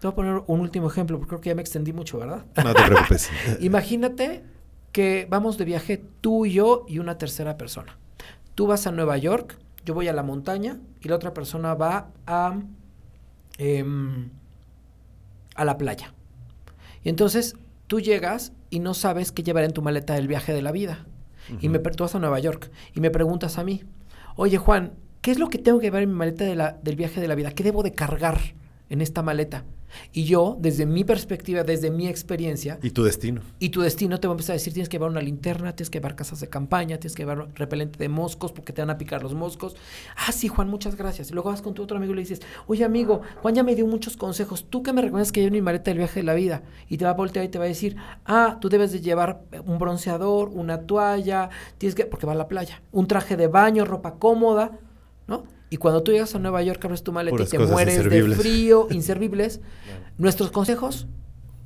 te 0.00 0.06
voy 0.06 0.12
a 0.12 0.14
poner 0.14 0.42
un 0.46 0.60
último 0.60 0.88
ejemplo, 0.88 1.18
porque 1.18 1.30
creo 1.30 1.40
que 1.40 1.50
ya 1.50 1.54
me 1.54 1.62
extendí 1.62 1.92
mucho, 1.92 2.18
¿verdad? 2.18 2.44
No 2.56 2.74
te 2.74 2.82
preocupes. 2.82 3.30
Imagínate 3.60 4.44
que 4.94 5.26
vamos 5.28 5.58
de 5.58 5.66
viaje 5.66 6.02
tú 6.22 6.46
y 6.46 6.52
yo 6.54 6.86
y 6.88 7.00
una 7.00 7.18
tercera 7.18 7.58
persona. 7.58 7.98
Tú 8.54 8.66
vas 8.66 8.86
a 8.86 8.92
Nueva 8.92 9.18
York, 9.18 9.58
yo 9.84 9.92
voy 9.92 10.08
a 10.08 10.14
la 10.14 10.22
montaña 10.22 10.78
y 11.02 11.08
la 11.08 11.16
otra 11.16 11.34
persona 11.34 11.74
va 11.74 12.08
a 12.26 12.54
Em, 13.58 14.30
a 15.54 15.64
la 15.64 15.78
playa. 15.78 16.12
Y 17.04 17.08
entonces 17.08 17.56
tú 17.86 18.00
llegas 18.00 18.52
y 18.70 18.80
no 18.80 18.92
sabes 18.94 19.30
qué 19.30 19.44
llevar 19.44 19.62
en 19.62 19.72
tu 19.72 19.82
maleta 19.82 20.14
del 20.14 20.26
viaje 20.26 20.52
de 20.52 20.62
la 20.62 20.72
vida. 20.72 21.06
Y 21.60 21.68
me 21.68 21.78
tú 21.78 22.02
vas 22.02 22.14
a 22.14 22.18
Nueva 22.18 22.40
York 22.40 22.70
y 22.94 23.00
me 23.00 23.10
preguntas 23.10 23.58
a 23.58 23.64
mí, 23.64 23.84
oye 24.34 24.56
Juan, 24.56 24.94
¿qué 25.20 25.30
es 25.30 25.38
lo 25.38 25.50
que 25.50 25.58
tengo 25.58 25.78
que 25.78 25.86
llevar 25.86 26.02
en 26.02 26.08
mi 26.08 26.16
maleta 26.16 26.44
de 26.44 26.56
la, 26.56 26.72
del 26.82 26.96
viaje 26.96 27.20
de 27.20 27.28
la 27.28 27.34
vida? 27.34 27.52
¿Qué 27.52 27.62
debo 27.62 27.82
de 27.82 27.92
cargar 27.92 28.40
en 28.94 29.02
esta 29.02 29.22
maleta? 29.22 29.64
Y 30.12 30.24
yo, 30.24 30.56
desde 30.60 30.86
mi 30.86 31.04
perspectiva, 31.04 31.62
desde 31.62 31.90
mi 31.90 32.08
experiencia. 32.08 32.78
Y 32.82 32.90
tu 32.90 33.04
destino. 33.04 33.42
Y 33.58 33.68
tu 33.68 33.80
destino 33.80 34.18
te 34.18 34.26
va 34.26 34.32
a 34.32 34.34
empezar 34.34 34.54
a 34.54 34.58
decir: 34.58 34.72
tienes 34.72 34.88
que 34.88 34.96
llevar 34.96 35.10
una 35.10 35.20
linterna, 35.20 35.74
tienes 35.74 35.90
que 35.90 35.98
llevar 35.98 36.16
casas 36.16 36.40
de 36.40 36.48
campaña, 36.48 36.98
tienes 36.98 37.14
que 37.14 37.22
llevar 37.22 37.48
repelente 37.54 37.98
de 37.98 38.08
moscos 38.08 38.52
porque 38.52 38.72
te 38.72 38.82
van 38.82 38.90
a 38.90 38.98
picar 38.98 39.22
los 39.22 39.34
moscos. 39.34 39.76
Ah, 40.16 40.32
sí, 40.32 40.48
Juan, 40.48 40.68
muchas 40.68 40.96
gracias. 40.96 41.30
Y 41.30 41.34
luego 41.34 41.50
vas 41.50 41.62
con 41.62 41.74
tu 41.74 41.82
otro 41.82 41.96
amigo 41.96 42.12
y 42.12 42.16
le 42.16 42.22
dices: 42.22 42.40
Oye, 42.66 42.84
amigo, 42.84 43.22
Juan 43.42 43.54
ya 43.54 43.62
me 43.62 43.74
dio 43.74 43.86
muchos 43.86 44.16
consejos. 44.16 44.66
¿Tú 44.68 44.82
qué 44.82 44.92
me 44.92 45.02
recomiendas 45.02 45.32
que 45.32 45.40
lleve 45.40 45.52
mi 45.52 45.62
maleta 45.62 45.90
del 45.90 45.98
viaje 45.98 46.20
de 46.20 46.24
la 46.24 46.34
vida? 46.34 46.62
Y 46.88 46.96
te 46.98 47.04
va 47.04 47.12
a 47.12 47.14
voltear 47.14 47.44
y 47.44 47.48
te 47.48 47.58
va 47.58 47.64
a 47.64 47.68
decir: 47.68 47.96
Ah, 48.24 48.58
tú 48.60 48.68
debes 48.68 48.92
de 48.92 49.00
llevar 49.00 49.44
un 49.64 49.78
bronceador, 49.78 50.48
una 50.48 50.82
toalla, 50.86 51.50
tienes 51.78 51.94
que. 51.94 52.06
porque 52.06 52.26
va 52.26 52.32
a 52.32 52.36
la 52.36 52.48
playa. 52.48 52.82
Un 52.92 53.06
traje 53.06 53.36
de 53.36 53.46
baño, 53.46 53.84
ropa 53.84 54.14
cómoda, 54.14 54.78
¿no? 55.26 55.44
Y 55.74 55.76
cuando 55.76 56.04
tú 56.04 56.12
llegas 56.12 56.32
a 56.36 56.38
Nueva 56.38 56.62
York, 56.62 56.84
abres 56.84 57.02
tu 57.02 57.10
maleta 57.10 57.42
y 57.42 57.46
te 57.46 57.58
mueres 57.58 58.08
de 58.08 58.36
frío, 58.36 58.86
inservibles. 58.92 59.60
Nuestros 60.18 60.52
consejos 60.52 61.08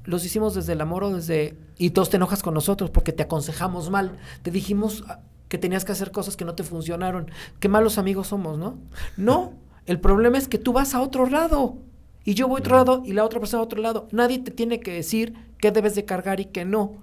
los 0.04 0.24
hicimos 0.24 0.54
desde 0.54 0.72
el 0.72 0.80
amor 0.80 1.04
o 1.04 1.10
desde... 1.10 1.58
Y 1.76 1.90
todos 1.90 2.08
te 2.08 2.16
enojas 2.16 2.42
con 2.42 2.54
nosotros 2.54 2.88
porque 2.88 3.12
te 3.12 3.24
aconsejamos 3.24 3.90
mal. 3.90 4.16
Te 4.40 4.50
dijimos 4.50 5.04
ah, 5.08 5.20
que 5.50 5.58
tenías 5.58 5.84
que 5.84 5.92
hacer 5.92 6.10
cosas 6.10 6.38
que 6.38 6.46
no 6.46 6.54
te 6.54 6.62
funcionaron. 6.62 7.30
Qué 7.60 7.68
malos 7.68 7.98
amigos 7.98 8.28
somos, 8.28 8.56
¿no? 8.56 8.78
No, 9.18 9.52
el 9.84 10.00
problema 10.00 10.38
es 10.38 10.48
que 10.48 10.56
tú 10.56 10.72
vas 10.72 10.94
a 10.94 11.02
otro 11.02 11.26
lado. 11.26 11.76
Y 12.24 12.32
yo 12.32 12.48
voy 12.48 12.60
a 12.60 12.60
otro 12.60 12.76
lado 12.76 13.02
y 13.04 13.12
la 13.12 13.26
otra 13.26 13.40
persona 13.40 13.60
a 13.60 13.64
otro 13.64 13.82
lado. 13.82 14.08
Nadie 14.10 14.38
te 14.38 14.52
tiene 14.52 14.80
que 14.80 14.94
decir 14.94 15.34
qué 15.58 15.70
debes 15.70 15.94
de 15.94 16.06
cargar 16.06 16.40
y 16.40 16.46
qué 16.46 16.64
no. 16.64 16.94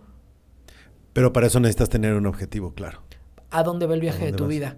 Pero 1.13 1.31
para 1.31 1.45
eso 1.45 1.59
necesitas 1.59 1.89
tener 1.89 2.15
un 2.15 2.25
objetivo 2.25 2.73
claro. 2.73 3.03
¿A 3.51 3.61
dónde 3.61 3.85
va 3.85 3.93
el 3.93 4.01
viaje 4.01 4.25
de 4.25 4.33
tu 4.33 4.47
vida? 4.47 4.75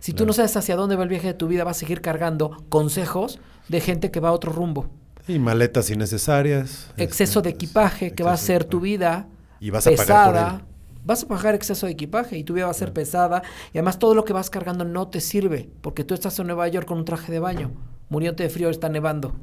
Si 0.00 0.12
tú 0.12 0.26
no 0.26 0.32
sabes 0.32 0.56
hacia 0.56 0.76
dónde 0.76 0.96
va 0.96 1.02
el 1.02 1.08
viaje 1.08 1.28
de 1.28 1.34
tu 1.34 1.48
vida, 1.48 1.64
vas 1.64 1.76
a 1.76 1.80
seguir 1.80 2.00
cargando 2.00 2.64
consejos 2.68 3.40
de 3.68 3.80
gente 3.80 4.10
que 4.10 4.20
va 4.20 4.30
a 4.30 4.32
otro 4.32 4.52
rumbo. 4.52 4.90
Y 5.26 5.38
maletas 5.38 5.90
innecesarias. 5.90 6.90
Exceso 6.96 7.42
de 7.42 7.50
este, 7.50 7.64
equipaje 7.64 8.14
que 8.14 8.22
va 8.22 8.32
a 8.32 8.36
ser 8.36 8.64
tu 8.64 8.80
vida 8.80 9.28
y 9.60 9.70
vas 9.70 9.86
a 9.86 9.90
pesada. 9.90 10.64
Vas 11.04 11.22
a 11.22 11.28
pagar 11.28 11.54
exceso 11.54 11.86
de 11.86 11.92
equipaje 11.92 12.36
y 12.36 12.44
tu 12.44 12.54
vida 12.54 12.64
va 12.66 12.70
a 12.70 12.74
ser 12.74 12.92
pesada. 12.92 13.42
Y 13.72 13.78
además 13.78 13.98
todo 13.98 14.14
lo 14.14 14.24
que 14.24 14.32
vas 14.32 14.50
cargando 14.50 14.84
no 14.84 15.08
te 15.08 15.20
sirve. 15.20 15.70
Porque 15.80 16.04
tú 16.04 16.14
estás 16.14 16.38
en 16.38 16.46
Nueva 16.46 16.68
York 16.68 16.86
con 16.86 16.98
un 16.98 17.04
traje 17.04 17.30
de 17.32 17.38
baño. 17.38 17.72
Muriéndote 18.08 18.44
de 18.44 18.50
frío, 18.50 18.68
está 18.70 18.88
nevando. 18.88 19.34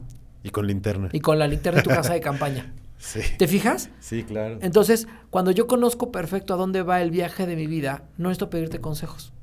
Y 0.43 0.49
con 0.49 0.67
linterna. 0.67 1.09
Y 1.11 1.19
con 1.21 1.39
la 1.39 1.47
linterna 1.47 1.81
de 1.81 1.83
tu 1.83 1.89
casa 1.89 2.13
de 2.13 2.21
campaña. 2.21 2.73
Sí. 2.97 3.21
¿Te 3.37 3.47
fijas? 3.47 3.89
Sí, 3.99 4.23
claro. 4.23 4.57
Entonces, 4.61 5.07
cuando 5.29 5.51
yo 5.51 5.67
conozco 5.67 6.11
perfecto 6.11 6.53
a 6.53 6.57
dónde 6.57 6.81
va 6.81 7.01
el 7.01 7.11
viaje 7.11 7.45
de 7.45 7.55
mi 7.55 7.67
vida, 7.67 8.03
no 8.17 8.29
necesito 8.29 8.49
pedirte 8.49 8.79
consejos. 8.79 9.33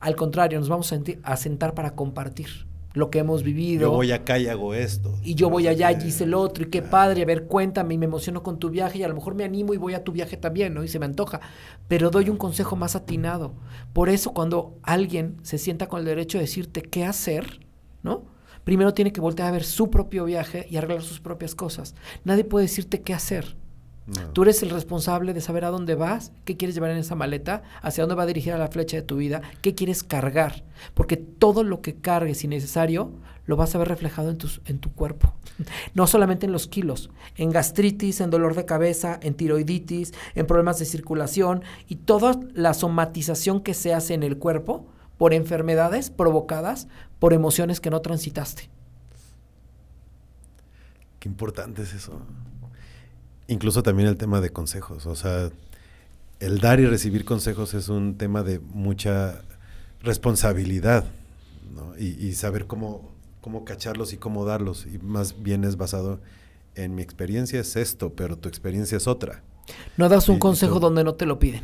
Al 0.00 0.16
contrario, 0.16 0.58
nos 0.58 0.68
vamos 0.68 0.92
a, 0.92 1.00
a 1.22 1.36
sentar 1.36 1.74
para 1.74 1.94
compartir 1.94 2.68
lo 2.94 3.10
que 3.10 3.18
hemos 3.18 3.42
vivido. 3.42 3.82
Yo 3.82 3.92
voy 3.92 4.12
acá 4.12 4.38
y 4.38 4.48
hago 4.48 4.74
esto. 4.74 5.14
y 5.22 5.34
yo 5.34 5.50
voy 5.50 5.68
allá 5.68 5.92
y 5.92 6.08
hice 6.08 6.24
el 6.24 6.34
otro, 6.34 6.64
y 6.64 6.70
qué 6.70 6.82
padre, 6.82 7.22
a 7.22 7.24
ver, 7.26 7.46
cuéntame, 7.46 7.94
y 7.94 7.98
me 7.98 8.06
emociono 8.06 8.42
con 8.42 8.58
tu 8.58 8.70
viaje, 8.70 8.98
y 8.98 9.02
a 9.02 9.08
lo 9.08 9.14
mejor 9.14 9.34
me 9.34 9.44
animo 9.44 9.74
y 9.74 9.76
voy 9.76 9.94
a 9.94 10.04
tu 10.04 10.12
viaje 10.12 10.36
también, 10.36 10.74
¿no? 10.74 10.82
Y 10.82 10.88
se 10.88 10.98
me 10.98 11.06
antoja. 11.06 11.40
Pero 11.86 12.10
doy 12.10 12.28
un 12.28 12.36
consejo 12.36 12.76
más 12.76 12.96
atinado. 12.96 13.54
Por 13.92 14.08
eso, 14.08 14.32
cuando 14.32 14.78
alguien 14.82 15.36
se 15.42 15.58
sienta 15.58 15.86
con 15.86 16.00
el 16.00 16.06
derecho 16.06 16.38
de 16.38 16.42
decirte 16.42 16.82
qué 16.82 17.04
hacer, 17.04 17.60
¿no? 18.02 18.24
Primero 18.64 18.92
tiene 18.92 19.12
que 19.12 19.20
voltear 19.20 19.48
a 19.48 19.52
ver 19.52 19.64
su 19.64 19.90
propio 19.90 20.24
viaje 20.24 20.66
y 20.68 20.76
arreglar 20.76 21.02
sus 21.02 21.20
propias 21.20 21.54
cosas. 21.54 21.94
Nadie 22.24 22.44
puede 22.44 22.66
decirte 22.66 23.00
qué 23.02 23.14
hacer. 23.14 23.56
No. 24.08 24.30
Tú 24.32 24.42
eres 24.42 24.62
el 24.62 24.70
responsable 24.70 25.34
de 25.34 25.42
saber 25.42 25.66
a 25.66 25.70
dónde 25.70 25.94
vas, 25.94 26.32
qué 26.46 26.56
quieres 26.56 26.74
llevar 26.74 26.92
en 26.92 26.96
esa 26.96 27.14
maleta, 27.14 27.62
hacia 27.82 28.04
dónde 28.04 28.14
va 28.14 28.22
a 28.22 28.26
dirigir 28.26 28.54
a 28.54 28.58
la 28.58 28.68
flecha 28.68 28.96
de 28.96 29.02
tu 29.02 29.16
vida, 29.16 29.42
qué 29.60 29.74
quieres 29.74 30.02
cargar. 30.02 30.64
Porque 30.94 31.18
todo 31.18 31.62
lo 31.62 31.82
que 31.82 31.96
cargues 31.96 32.42
innecesario 32.42 33.12
lo 33.44 33.56
vas 33.56 33.74
a 33.74 33.78
ver 33.78 33.88
reflejado 33.88 34.30
en, 34.30 34.38
tus, 34.38 34.62
en 34.64 34.78
tu 34.78 34.92
cuerpo. 34.92 35.34
No 35.94 36.06
solamente 36.06 36.46
en 36.46 36.52
los 36.52 36.68
kilos, 36.68 37.10
en 37.36 37.50
gastritis, 37.50 38.20
en 38.20 38.30
dolor 38.30 38.54
de 38.54 38.64
cabeza, 38.64 39.18
en 39.22 39.34
tiroiditis, 39.34 40.14
en 40.34 40.46
problemas 40.46 40.78
de 40.78 40.84
circulación 40.84 41.62
y 41.88 41.96
toda 41.96 42.38
la 42.54 42.74
somatización 42.74 43.60
que 43.60 43.74
se 43.74 43.92
hace 43.92 44.14
en 44.14 44.22
el 44.22 44.38
cuerpo 44.38 44.86
por 45.16 45.34
enfermedades 45.34 46.10
provocadas 46.10 46.86
por 47.18 47.32
emociones 47.32 47.80
que 47.80 47.90
no 47.90 48.00
transitaste. 48.00 48.70
Qué 51.18 51.28
importante 51.28 51.82
es 51.82 51.92
eso. 51.92 52.20
Incluso 53.48 53.82
también 53.82 54.08
el 54.08 54.16
tema 54.16 54.40
de 54.40 54.50
consejos. 54.50 55.06
O 55.06 55.14
sea, 55.16 55.50
el 56.40 56.60
dar 56.60 56.78
y 56.80 56.86
recibir 56.86 57.24
consejos 57.24 57.74
es 57.74 57.88
un 57.88 58.16
tema 58.16 58.42
de 58.42 58.60
mucha 58.60 59.40
responsabilidad. 60.02 61.04
¿no? 61.74 61.92
Y, 61.98 62.06
y 62.26 62.32
saber 62.34 62.66
cómo, 62.66 63.10
cómo 63.40 63.64
cacharlos 63.64 64.12
y 64.12 64.16
cómo 64.16 64.44
darlos. 64.44 64.86
Y 64.86 64.98
más 64.98 65.42
bien 65.42 65.64
es 65.64 65.76
basado 65.76 66.20
en 66.74 66.94
mi 66.94 67.02
experiencia 67.02 67.60
es 67.60 67.74
esto, 67.76 68.12
pero 68.14 68.36
tu 68.36 68.48
experiencia 68.48 68.96
es 68.96 69.06
otra. 69.06 69.42
No 69.96 70.08
das 70.08 70.28
un 70.28 70.36
y 70.36 70.38
consejo 70.38 70.78
donde 70.80 71.04
no 71.04 71.14
te 71.14 71.26
lo 71.26 71.38
piden. 71.38 71.62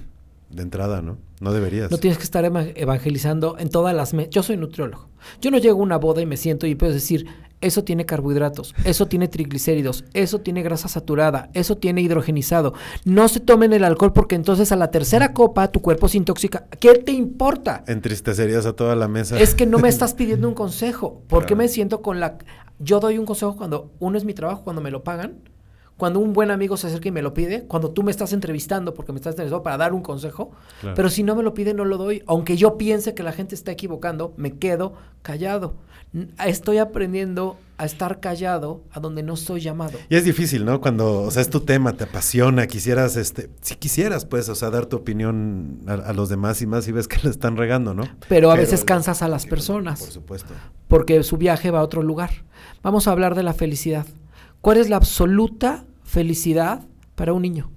De 0.51 0.63
entrada, 0.63 1.03
¿no? 1.03 1.17
No 1.41 1.53
deberías. 1.53 1.91
No 1.91 1.99
tienes 1.99 2.19
que 2.19 2.25
estar 2.25 2.45
eva- 2.45 2.67
evangelizando 2.75 3.57
en 3.59 3.71
todas 3.71 3.95
las... 3.95 4.13
Yo 4.31 4.43
soy 4.43 4.57
nutriólogo. 4.57 5.09
Yo 5.41 5.51
no 5.51 5.59
llego 5.59 5.81
a 5.81 5.83
una 5.83 5.97
boda 5.97 6.21
y 6.21 6.27
me 6.27 6.37
siento 6.37 6.67
y 6.67 6.75
puedo 6.75 6.93
decir, 6.93 7.27
eso 7.65 7.83
tiene 7.83 8.07
carbohidratos, 8.07 8.75
eso 8.85 9.07
tiene 9.07 9.27
triglicéridos, 9.27 10.05
eso 10.13 10.41
tiene 10.41 10.63
grasa 10.63 10.89
saturada, 10.89 11.51
eso 11.55 11.79
tiene 11.79 12.03
hidrogenizado. 12.03 12.75
No 13.05 13.29
se 13.29 13.41
tomen 13.41 13.73
el 13.73 13.85
alcohol 13.85 14.13
porque 14.13 14.35
entonces 14.35 14.71
a 14.71 14.77
la 14.77 14.91
tercera 14.91 15.33
copa 15.33 15.69
tu 15.69 15.81
cuerpo 15.81 16.09
se 16.09 16.19
intoxica. 16.19 16.67
¿Qué 16.79 16.95
te 16.95 17.13
importa? 17.13 17.83
Entristecerías 17.87 18.67
a 18.67 18.75
toda 18.75 18.95
la 18.95 19.09
mesa. 19.09 19.41
Es 19.41 19.55
que 19.55 19.67
no 19.67 19.79
me 19.79 19.89
estás 19.89 20.15
pidiendo 20.15 20.47
un 20.47 20.55
consejo. 20.55 21.23
¿Por 21.27 21.47
qué 21.47 21.57
me 21.57 21.69
siento 21.69 22.03
con 22.03 22.21
la... 22.21 22.37
Yo 22.79 23.01
doy 23.01 23.19
un 23.19 23.25
consejo 23.25 23.57
cuando 23.57 23.93
uno 23.99 24.19
es 24.19 24.25
mi 24.25 24.35
trabajo, 24.35 24.63
cuando 24.63 24.83
me 24.83 24.91
lo 24.91 25.03
pagan, 25.03 25.39
cuando 25.97 26.19
un 26.19 26.33
buen 26.33 26.51
amigo 26.51 26.77
se 26.77 26.89
acerca 26.89 27.09
y 27.09 27.13
me 27.13 27.23
lo 27.23 27.35
pide, 27.35 27.65
cuando 27.67 27.91
tú 27.93 28.03
me 28.03 28.11
estás 28.11 28.33
entrevistando 28.33 28.95
porque 28.95 29.13
me 29.13 29.17
estás 29.19 29.33
entrevistando 29.33 29.63
para 29.63 29.77
dar 29.77 29.93
un 29.93 30.03
consejo, 30.03 30.51
Claro. 30.81 30.97
pero 30.97 31.09
si 31.09 31.23
no 31.23 31.37
me 31.37 31.43
lo 31.43 31.55
pide 31.55 31.73
no 31.75 31.85
lo 31.85 31.97
doy. 31.99 32.23
Aunque 32.27 32.57
yo 32.57 32.77
piense 32.77 33.15
que 33.15 33.23
la 33.23 33.33
gente 33.33 33.55
está 33.55 33.71
equivocando, 33.73 34.35
me 34.37 34.59
quedo 34.59 34.95
callado. 35.23 35.75
Estoy 36.45 36.79
aprendiendo 36.79 37.57
a 37.77 37.85
estar 37.87 38.21
callado 38.21 38.83
a 38.93 39.01
donde 39.01 39.25
no 39.25 39.35
soy 39.35 39.61
llamado. 39.61 39.99
Y 40.09 40.15
es 40.15 40.25
difícil, 40.25 40.65
¿no? 40.65 40.81
Cuando, 40.81 41.23
o 41.23 41.31
sea, 41.33 41.43
es 41.43 41.51
tu 41.51 41.61
tema, 41.61 41.93
te 41.95 42.05
apasiona, 42.05 42.69
quisieras, 42.69 43.17
este, 43.17 43.51
si 43.63 43.75
quisieras, 43.75 44.25
pues, 44.25 44.49
o 44.49 44.55
sea, 44.55 44.71
dar 44.71 44.87
tu 44.87 44.97
opinión 44.97 45.81
a, 45.89 45.95
a 45.95 46.13
los 46.13 46.29
demás 46.29 46.63
y 46.63 46.67
más 46.69 46.87
y 46.87 46.93
ves 46.93 47.09
que 47.09 47.17
le 47.25 47.31
están 47.31 47.57
regando, 47.57 47.95
¿no? 47.95 48.05
Pero 48.29 48.53
a 48.53 48.57
veces 48.57 48.85
cansas 48.85 49.23
a 49.23 49.29
las 49.29 49.47
personas. 49.47 50.01
Por 50.01 50.11
supuesto. 50.11 50.55
porque 50.87 51.21
su 51.25 51.37
viaje 51.37 51.73
va 51.73 51.81
a 51.81 51.83
otro 51.83 52.03
lugar. 52.03 52.31
Vamos 52.83 53.09
a 53.09 53.11
hablar 53.13 53.35
de 53.35 53.43
la 53.43 53.53
felicidad. 53.55 54.07
¿Cuál 54.65 54.79
es 54.79 54.89
la 54.89 54.97
absoluta 54.97 55.85
felicidad 56.05 56.87
para 57.17 57.35
un 57.35 57.43
niño? 57.43 57.71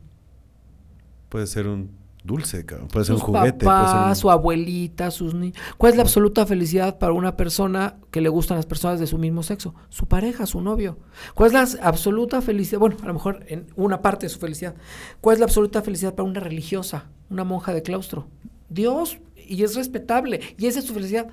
Puede 1.27 1.45
ser 1.45 1.67
un 1.67 1.91
dulce, 2.23 2.65
cabrón. 2.65 2.87
Puede 2.87 3.03
ser 3.03 3.15
Sus 3.15 3.27
un 3.27 3.35
juguete. 3.35 3.65
papás, 3.65 3.91
puede 3.91 4.05
ser 4.05 4.15
su 4.15 4.31
abuelita, 4.31 5.11
sus 5.11 5.33
niños. 5.33 5.57
¿Cuál 5.77 5.91
es 5.91 5.97
la 5.97 6.03
absoluta 6.03 6.45
felicidad 6.45 6.97
para 6.97 7.11
una 7.11 7.35
persona 7.35 7.97
que 8.09 8.21
le 8.21 8.29
gustan 8.29 8.55
las 8.55 8.65
personas 8.65 9.01
de 9.01 9.07
su 9.07 9.17
mismo 9.17 9.43
sexo? 9.43 9.75
Su 9.89 10.05
pareja, 10.05 10.45
su 10.45 10.61
novio. 10.61 10.97
¿Cuál 11.35 11.47
es 11.47 11.53
la 11.81 11.85
absoluta 11.85 12.41
felicidad? 12.41 12.79
Bueno, 12.79 12.95
a 13.03 13.07
lo 13.07 13.13
mejor 13.13 13.43
en 13.49 13.67
una 13.75 14.01
parte 14.01 14.27
de 14.27 14.29
su 14.29 14.39
felicidad. 14.39 14.73
¿Cuál 15.19 15.33
es 15.33 15.39
la 15.41 15.45
absoluta 15.47 15.81
felicidad 15.81 16.15
para 16.15 16.29
una 16.29 16.39
religiosa, 16.39 17.09
una 17.29 17.43
monja 17.43 17.73
de 17.73 17.81
claustro? 17.81 18.29
Dios, 18.69 19.19
y 19.35 19.61
es 19.63 19.75
respetable, 19.75 20.39
y 20.57 20.67
esa 20.67 20.79
es 20.79 20.85
su 20.85 20.93
felicidad. 20.93 21.27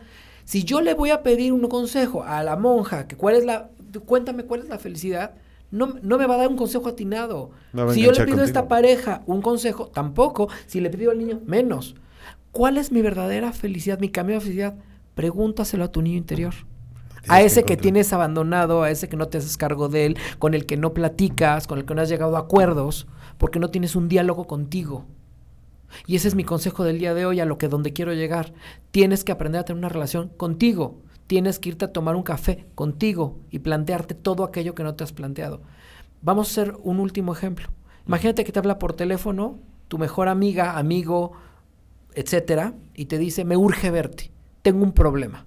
Si 0.46 0.64
yo 0.64 0.80
le 0.80 0.94
voy 0.94 1.10
a 1.10 1.22
pedir 1.22 1.52
un 1.52 1.68
consejo 1.68 2.24
a 2.24 2.42
la 2.42 2.56
monja, 2.56 3.06
que 3.06 3.16
cuál 3.16 3.36
es 3.36 3.44
la, 3.44 3.70
cuéntame 4.04 4.46
cuál 4.46 4.62
es 4.62 4.68
la 4.68 4.80
felicidad, 4.80 5.36
no, 5.74 5.96
no 6.02 6.18
me 6.18 6.26
va 6.26 6.36
a 6.36 6.38
dar 6.38 6.48
un 6.48 6.56
consejo 6.56 6.88
atinado. 6.88 7.50
No 7.72 7.90
si 7.90 8.02
yo 8.02 8.12
le 8.12 8.24
pido 8.24 8.42
a 8.42 8.44
esta 8.44 8.68
pareja 8.68 9.22
un 9.26 9.42
consejo, 9.42 9.88
tampoco. 9.88 10.48
Si 10.66 10.80
le 10.80 10.88
pido 10.88 11.10
al 11.10 11.18
niño, 11.18 11.40
menos. 11.44 11.96
¿Cuál 12.52 12.78
es 12.78 12.92
mi 12.92 13.02
verdadera 13.02 13.52
felicidad, 13.52 13.98
mi 13.98 14.08
camino 14.08 14.38
de 14.38 14.42
felicidad? 14.42 14.76
Pregúntaselo 15.16 15.82
a 15.82 15.90
tu 15.90 16.00
niño 16.00 16.16
interior. 16.16 16.54
A 17.26 17.40
ese 17.40 17.64
que 17.64 17.72
encontrar. 17.72 17.82
tienes 17.82 18.12
abandonado, 18.12 18.84
a 18.84 18.90
ese 18.90 19.08
que 19.08 19.16
no 19.16 19.26
te 19.26 19.38
haces 19.38 19.56
cargo 19.56 19.88
de 19.88 20.06
él, 20.06 20.16
con 20.38 20.54
el 20.54 20.64
que 20.64 20.76
no 20.76 20.94
platicas, 20.94 21.66
con 21.66 21.78
el 21.78 21.84
que 21.84 21.94
no 21.96 22.02
has 22.02 22.08
llegado 22.08 22.36
a 22.36 22.40
acuerdos, 22.40 23.08
porque 23.38 23.58
no 23.58 23.70
tienes 23.70 23.96
un 23.96 24.08
diálogo 24.08 24.46
contigo. 24.46 25.06
Y 26.06 26.14
ese 26.14 26.28
es 26.28 26.36
mi 26.36 26.44
consejo 26.44 26.84
del 26.84 27.00
día 27.00 27.14
de 27.14 27.26
hoy, 27.26 27.40
a 27.40 27.46
lo 27.46 27.58
que 27.58 27.66
donde 27.66 27.92
quiero 27.92 28.12
llegar. 28.12 28.52
Tienes 28.92 29.24
que 29.24 29.32
aprender 29.32 29.60
a 29.60 29.64
tener 29.64 29.78
una 29.78 29.88
relación 29.88 30.28
contigo. 30.28 31.00
Tienes 31.26 31.58
que 31.58 31.70
irte 31.70 31.86
a 31.86 31.92
tomar 31.92 32.16
un 32.16 32.22
café 32.22 32.66
contigo 32.74 33.38
y 33.50 33.60
plantearte 33.60 34.14
todo 34.14 34.44
aquello 34.44 34.74
que 34.74 34.82
no 34.82 34.94
te 34.94 35.04
has 35.04 35.12
planteado. 35.12 35.62
Vamos 36.22 36.48
a 36.48 36.50
hacer 36.50 36.76
un 36.82 37.00
último 37.00 37.32
ejemplo. 37.32 37.68
Imagínate 38.06 38.44
que 38.44 38.52
te 38.52 38.58
habla 38.58 38.78
por 38.78 38.92
teléfono 38.92 39.58
tu 39.88 39.98
mejor 39.98 40.28
amiga, 40.28 40.78
amigo, 40.78 41.32
etcétera, 42.14 42.74
y 42.94 43.06
te 43.06 43.18
dice, 43.18 43.44
me 43.44 43.56
urge 43.56 43.90
verte, 43.90 44.30
tengo 44.62 44.82
un 44.82 44.92
problema. 44.92 45.46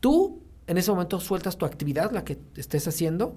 Tú 0.00 0.42
en 0.66 0.78
ese 0.78 0.90
momento 0.90 1.20
sueltas 1.20 1.56
tu 1.56 1.66
actividad, 1.66 2.12
la 2.12 2.24
que 2.24 2.38
estés 2.56 2.86
haciendo, 2.86 3.36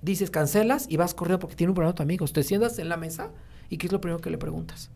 dices, 0.00 0.30
cancelas 0.30 0.86
y 0.88 0.96
vas 0.96 1.14
corriendo 1.14 1.38
porque 1.38 1.56
tiene 1.56 1.70
un 1.70 1.74
problema 1.74 1.94
tu 1.94 2.02
amigo. 2.02 2.26
Te 2.26 2.42
sientas 2.42 2.78
en 2.78 2.88
la 2.88 2.96
mesa 2.96 3.30
y 3.68 3.78
¿qué 3.78 3.86
es 3.86 3.92
lo 3.92 4.00
primero 4.00 4.20
que 4.20 4.30
le 4.30 4.38
preguntas? 4.38 4.90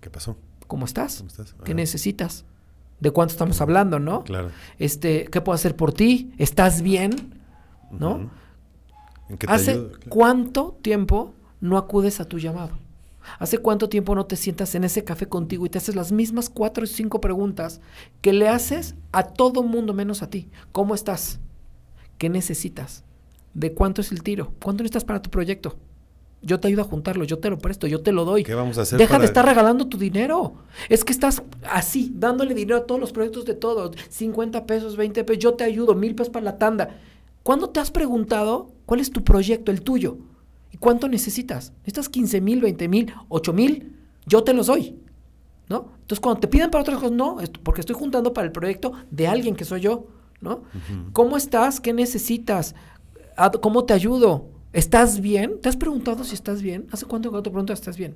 ¿Qué 0.00 0.10
pasó? 0.10 0.36
¿Cómo 0.66 0.84
estás? 0.84 1.18
¿Cómo 1.18 1.28
estás? 1.28 1.54
¿Qué 1.64 1.74
necesitas? 1.74 2.44
¿De 3.00 3.10
cuánto 3.10 3.32
estamos 3.32 3.60
hablando, 3.60 3.98
no? 3.98 4.24
Claro. 4.24 4.50
Este, 4.78 5.26
¿qué 5.26 5.40
puedo 5.40 5.54
hacer 5.54 5.76
por 5.76 5.92
ti? 5.92 6.32
¿Estás 6.38 6.82
bien? 6.82 7.34
¿no? 7.90 8.16
Ujú. 8.16 8.30
¿En 9.30 9.38
qué 9.38 9.46
te 9.46 9.52
¿Hace 9.52 9.70
ayudo? 9.72 9.88
Claro. 9.92 10.06
cuánto 10.10 10.78
tiempo 10.82 11.34
no 11.60 11.78
acudes 11.78 12.20
a 12.20 12.26
tu 12.26 12.38
llamado? 12.38 12.78
¿Hace 13.38 13.58
cuánto 13.58 13.88
tiempo 13.88 14.14
no 14.14 14.26
te 14.26 14.36
sientas 14.36 14.74
en 14.74 14.84
ese 14.84 15.02
café 15.02 15.26
contigo 15.28 15.64
y 15.64 15.70
te 15.70 15.78
haces 15.78 15.94
las 15.96 16.12
mismas 16.12 16.50
cuatro 16.50 16.84
o 16.84 16.86
cinco 16.86 17.20
preguntas 17.22 17.80
que 18.20 18.34
le 18.34 18.48
haces 18.48 18.96
a 19.12 19.22
todo 19.22 19.62
mundo 19.62 19.94
menos 19.94 20.22
a 20.22 20.28
ti? 20.28 20.50
¿Cómo 20.72 20.94
estás? 20.94 21.40
¿Qué 22.18 22.28
necesitas? 22.28 23.02
¿De 23.54 23.72
cuánto 23.72 24.02
es 24.02 24.12
el 24.12 24.22
tiro? 24.22 24.52
¿Cuánto 24.62 24.82
necesitas 24.82 25.04
para 25.04 25.22
tu 25.22 25.30
proyecto? 25.30 25.78
Yo 26.44 26.60
te 26.60 26.68
ayudo 26.68 26.82
a 26.82 26.84
juntarlo, 26.84 27.24
yo 27.24 27.38
te 27.38 27.48
lo 27.50 27.58
presto, 27.58 27.86
yo 27.86 28.00
te 28.02 28.12
lo 28.12 28.24
doy. 28.24 28.44
¿Qué 28.44 28.54
vamos 28.54 28.76
a 28.78 28.82
hacer 28.82 28.98
Deja 28.98 29.12
para- 29.12 29.20
de 29.20 29.26
estar 29.26 29.44
regalando 29.46 29.86
tu 29.86 29.96
dinero. 29.98 30.54
Es 30.88 31.04
que 31.04 31.12
estás 31.12 31.42
así, 31.70 32.12
dándole 32.14 32.54
dinero 32.54 32.78
a 32.78 32.86
todos 32.86 33.00
los 33.00 33.12
proyectos 33.12 33.44
de 33.44 33.54
todos. 33.54 33.96
50 34.10 34.66
pesos, 34.66 34.96
20 34.96 35.24
pesos, 35.24 35.42
yo 35.42 35.54
te 35.54 35.64
ayudo, 35.64 35.94
mil 35.94 36.14
pesos 36.14 36.30
para 36.32 36.44
la 36.44 36.58
tanda. 36.58 36.96
¿Cuándo 37.42 37.70
te 37.70 37.80
has 37.80 37.90
preguntado 37.90 38.72
cuál 38.86 39.00
es 39.00 39.10
tu 39.10 39.22
proyecto, 39.24 39.70
el 39.70 39.82
tuyo? 39.82 40.18
¿Y 40.70 40.76
cuánto 40.76 41.08
necesitas? 41.08 41.72
¿Necesitas 41.78 42.08
15 42.08 42.40
mil, 42.40 42.60
20 42.60 42.88
mil, 42.88 43.12
8 43.28 43.52
mil? 43.52 43.96
Yo 44.26 44.42
te 44.44 44.52
los 44.52 44.66
doy. 44.66 44.96
¿No? 45.68 45.92
Entonces, 46.02 46.20
cuando 46.20 46.40
te 46.40 46.48
piden 46.48 46.70
para 46.70 46.82
otras 46.82 46.96
cosas, 46.98 47.12
no, 47.12 47.38
porque 47.62 47.80
estoy 47.80 47.96
juntando 47.96 48.34
para 48.34 48.44
el 48.46 48.52
proyecto 48.52 48.92
de 49.10 49.26
alguien 49.26 49.56
que 49.56 49.64
soy 49.64 49.80
yo. 49.80 50.06
¿No? 50.42 50.62
¿Cómo 51.14 51.38
estás? 51.38 51.80
¿Qué 51.80 51.94
necesitas? 51.94 52.74
¿A- 53.36 53.50
¿Cómo 53.50 53.84
te 53.84 53.94
ayudo? 53.94 54.46
¿Estás 54.74 55.20
bien? 55.20 55.60
¿Te 55.62 55.68
has 55.68 55.76
preguntado 55.76 56.24
si 56.24 56.34
estás 56.34 56.60
bien? 56.60 56.86
¿Hace 56.92 57.06
cuánto 57.06 57.30
que 57.30 57.36
no 57.36 57.42
te 57.42 57.50
preguntas 57.50 57.78
si 57.78 57.82
estás 57.82 57.96
bien? 57.96 58.14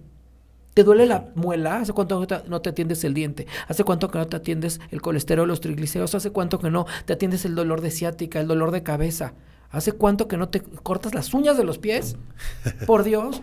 ¿Te 0.75 0.85
duele 0.85 1.07
la 1.07 1.29
muela? 1.35 1.77
¿Hace 1.77 1.93
cuánto 1.93 2.21
que 2.27 2.37
no 2.49 2.61
te- 2.61 2.69
atiendes 2.71 3.03
el 3.05 3.15
diente? 3.15 3.47
¿Hace 3.69 3.85
cuánto 3.85 4.11
que 4.11 4.19
no 4.19 4.27
te 4.27 4.37
atiendes 4.37 4.81
el 4.91 5.01
colesterol, 5.01 5.47
los 5.49 5.61
triglicéridos? 5.61 6.15
¿Hace 6.15 6.31
cuánto 6.31 6.59
que 6.59 6.71
no 6.71 6.87
te 7.05 7.13
atiendes 7.15 7.45
el 7.45 7.55
dolor 7.55 7.81
de 7.81 7.91
ciática, 7.91 8.41
el 8.41 8.49
dolor 8.49 8.71
de 8.73 8.83
cabeza? 8.83 9.35
¿Hace 9.71 9.93
cuánto 9.93 10.29
que 10.29 10.37
no 10.37 10.49
te 10.49 10.61
cortas 10.61 11.15
las 11.15 11.33
uñas 11.33 11.57
de 11.57 11.65
los 11.65 11.79
pies? 11.79 12.17
Por 12.87 13.05
Dios, 13.05 13.41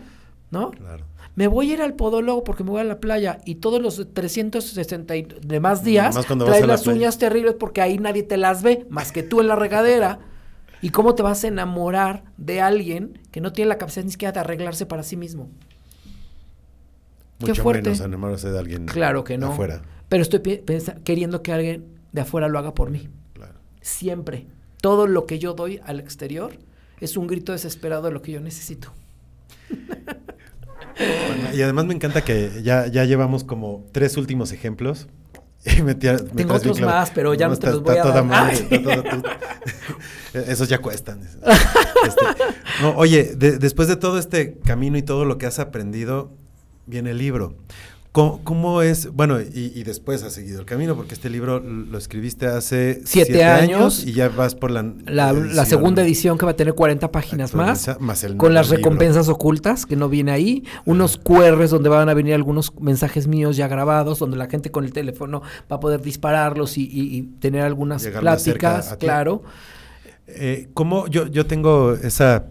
¿no? 0.50 0.70
Claro. 0.72 1.04
Me 1.36 1.48
voy 1.48 1.70
a 1.70 1.74
ir 1.74 1.82
al 1.82 1.94
podólogo 1.94 2.44
porque 2.44 2.64
me 2.64 2.70
voy 2.70 2.80
a 2.80 2.84
la 2.84 3.00
playa 3.00 3.40
y 3.44 3.56
todos 3.56 3.80
los 3.82 4.06
360 4.14 5.16
y 5.16 5.22
demás 5.42 5.84
días 5.84 6.14
traes 6.46 6.62
la 6.62 6.66
las 6.68 6.80
uñas 6.96 7.18
terribles 7.18 7.54
porque 7.58 7.82
ahí 7.82 7.98
nadie 7.98 8.22
te 8.22 8.36
las 8.38 8.62
ve 8.62 8.86
más 8.90 9.12
que 9.12 9.22
tú 9.22 9.40
en 9.40 9.48
la 9.48 9.56
regadera. 9.56 10.18
¿Y 10.86 10.90
cómo 10.90 11.16
te 11.16 11.24
vas 11.24 11.42
a 11.42 11.48
enamorar 11.48 12.22
de 12.36 12.60
alguien 12.60 13.18
que 13.32 13.40
no 13.40 13.50
tiene 13.50 13.70
la 13.70 13.76
capacidad 13.76 14.04
ni 14.04 14.12
siquiera 14.12 14.30
de 14.30 14.38
arreglarse 14.38 14.86
para 14.86 15.02
sí 15.02 15.16
mismo? 15.16 15.50
Mucho 17.40 17.54
Qué 17.54 17.60
fuerte. 17.60 17.82
menos 17.90 18.00
enamorarse 18.00 18.52
de 18.52 18.56
alguien 18.60 18.86
Claro 18.86 19.24
que 19.24 19.36
no. 19.36 19.48
afuera. 19.48 19.82
Pero 20.08 20.22
estoy 20.22 20.40
queriendo 21.02 21.42
que 21.42 21.52
alguien 21.52 21.86
de 22.12 22.20
afuera 22.20 22.46
lo 22.46 22.60
haga 22.60 22.72
por 22.74 22.90
mí. 22.90 23.08
Claro. 23.32 23.54
Siempre. 23.80 24.46
Todo 24.80 25.08
lo 25.08 25.26
que 25.26 25.40
yo 25.40 25.54
doy 25.54 25.80
al 25.84 25.98
exterior 25.98 26.52
es 27.00 27.16
un 27.16 27.26
grito 27.26 27.50
desesperado 27.50 28.02
de 28.04 28.12
lo 28.12 28.22
que 28.22 28.30
yo 28.30 28.40
necesito. 28.40 28.92
Bueno, 30.98 31.54
y 31.54 31.60
además 31.60 31.84
me 31.84 31.94
encanta 31.94 32.24
que 32.24 32.62
ya, 32.62 32.86
ya 32.86 33.04
llevamos 33.04 33.44
como 33.44 33.84
tres 33.92 34.16
últimos 34.16 34.52
ejemplos. 34.52 35.08
Y 35.78 35.82
me 35.82 35.94
tía- 35.96 36.12
me 36.14 36.42
Tengo 36.42 36.54
otros 36.54 36.76
claro. 36.78 36.92
más, 36.92 37.10
pero 37.10 37.34
ya 37.34 37.48
no 37.48 37.56
te 37.56 37.66
los 37.66 37.82
voy 37.82 37.96
a 37.96 38.02
toda 38.02 38.14
dar. 38.14 38.24
madre, 38.24 38.54
está 38.54 38.82
toda 38.82 39.02
Esos 40.46 40.68
ya 40.68 40.78
cuestan. 40.78 41.20
Este, 42.06 42.24
no, 42.82 42.90
oye, 42.96 43.34
de- 43.36 43.58
después 43.58 43.88
de 43.88 43.96
todo 43.96 44.18
este 44.18 44.58
camino 44.64 44.96
y 44.96 45.02
todo 45.02 45.24
lo 45.24 45.38
que 45.38 45.46
has 45.46 45.58
aprendido, 45.58 46.30
viene 46.86 47.10
el 47.10 47.18
libro. 47.18 47.56
¿Cómo, 48.16 48.40
cómo 48.44 48.80
es? 48.80 49.12
Bueno, 49.12 49.40
y, 49.42 49.72
y 49.74 49.82
después 49.82 50.22
has 50.22 50.32
seguido 50.32 50.58
el 50.60 50.64
camino, 50.64 50.96
porque 50.96 51.12
este 51.12 51.28
libro 51.28 51.60
lo 51.60 51.98
escribiste 51.98 52.46
hace 52.46 53.02
Siete 53.04 53.44
años. 53.44 54.04
y 54.06 54.12
ya 54.14 54.30
vas 54.30 54.54
por 54.54 54.70
la, 54.70 54.82
La, 55.04 55.32
la 55.34 55.38
edición 55.38 55.66
segunda 55.66 56.02
edición 56.02 56.38
que 56.38 56.46
va 56.46 56.52
a 56.52 56.56
tener 56.56 56.72
40 56.74 57.12
páginas 57.12 57.54
más. 57.54 57.90
más 58.00 58.24
el 58.24 58.38
con 58.38 58.54
las 58.54 58.68
libro. 58.68 58.78
recompensas 58.78 59.28
ocultas 59.28 59.84
que 59.84 59.96
no 59.96 60.08
viene 60.08 60.32
ahí, 60.32 60.64
unos 60.86 61.18
QRs 61.18 61.68
donde 61.70 61.90
van 61.90 62.08
a 62.08 62.14
venir 62.14 62.32
algunos 62.32 62.72
mensajes 62.80 63.26
míos 63.26 63.56
ya 63.58 63.68
grabados, 63.68 64.18
donde 64.18 64.38
la 64.38 64.46
gente 64.48 64.70
con 64.70 64.84
el 64.86 64.94
teléfono 64.94 65.42
va 65.70 65.76
a 65.76 65.80
poder 65.80 66.00
dispararlos 66.00 66.78
y, 66.78 66.84
y- 66.84 67.16
y 67.18 67.22
tener 67.38 67.62
algunas 67.62 68.02
Llegar 68.02 68.22
pláticas, 68.22 68.96
claro. 68.98 69.42
Eh, 70.26 70.68
¿Cómo 70.72 71.06
yo, 71.08 71.26
yo 71.26 71.44
tengo 71.46 71.92
esa 71.92 72.46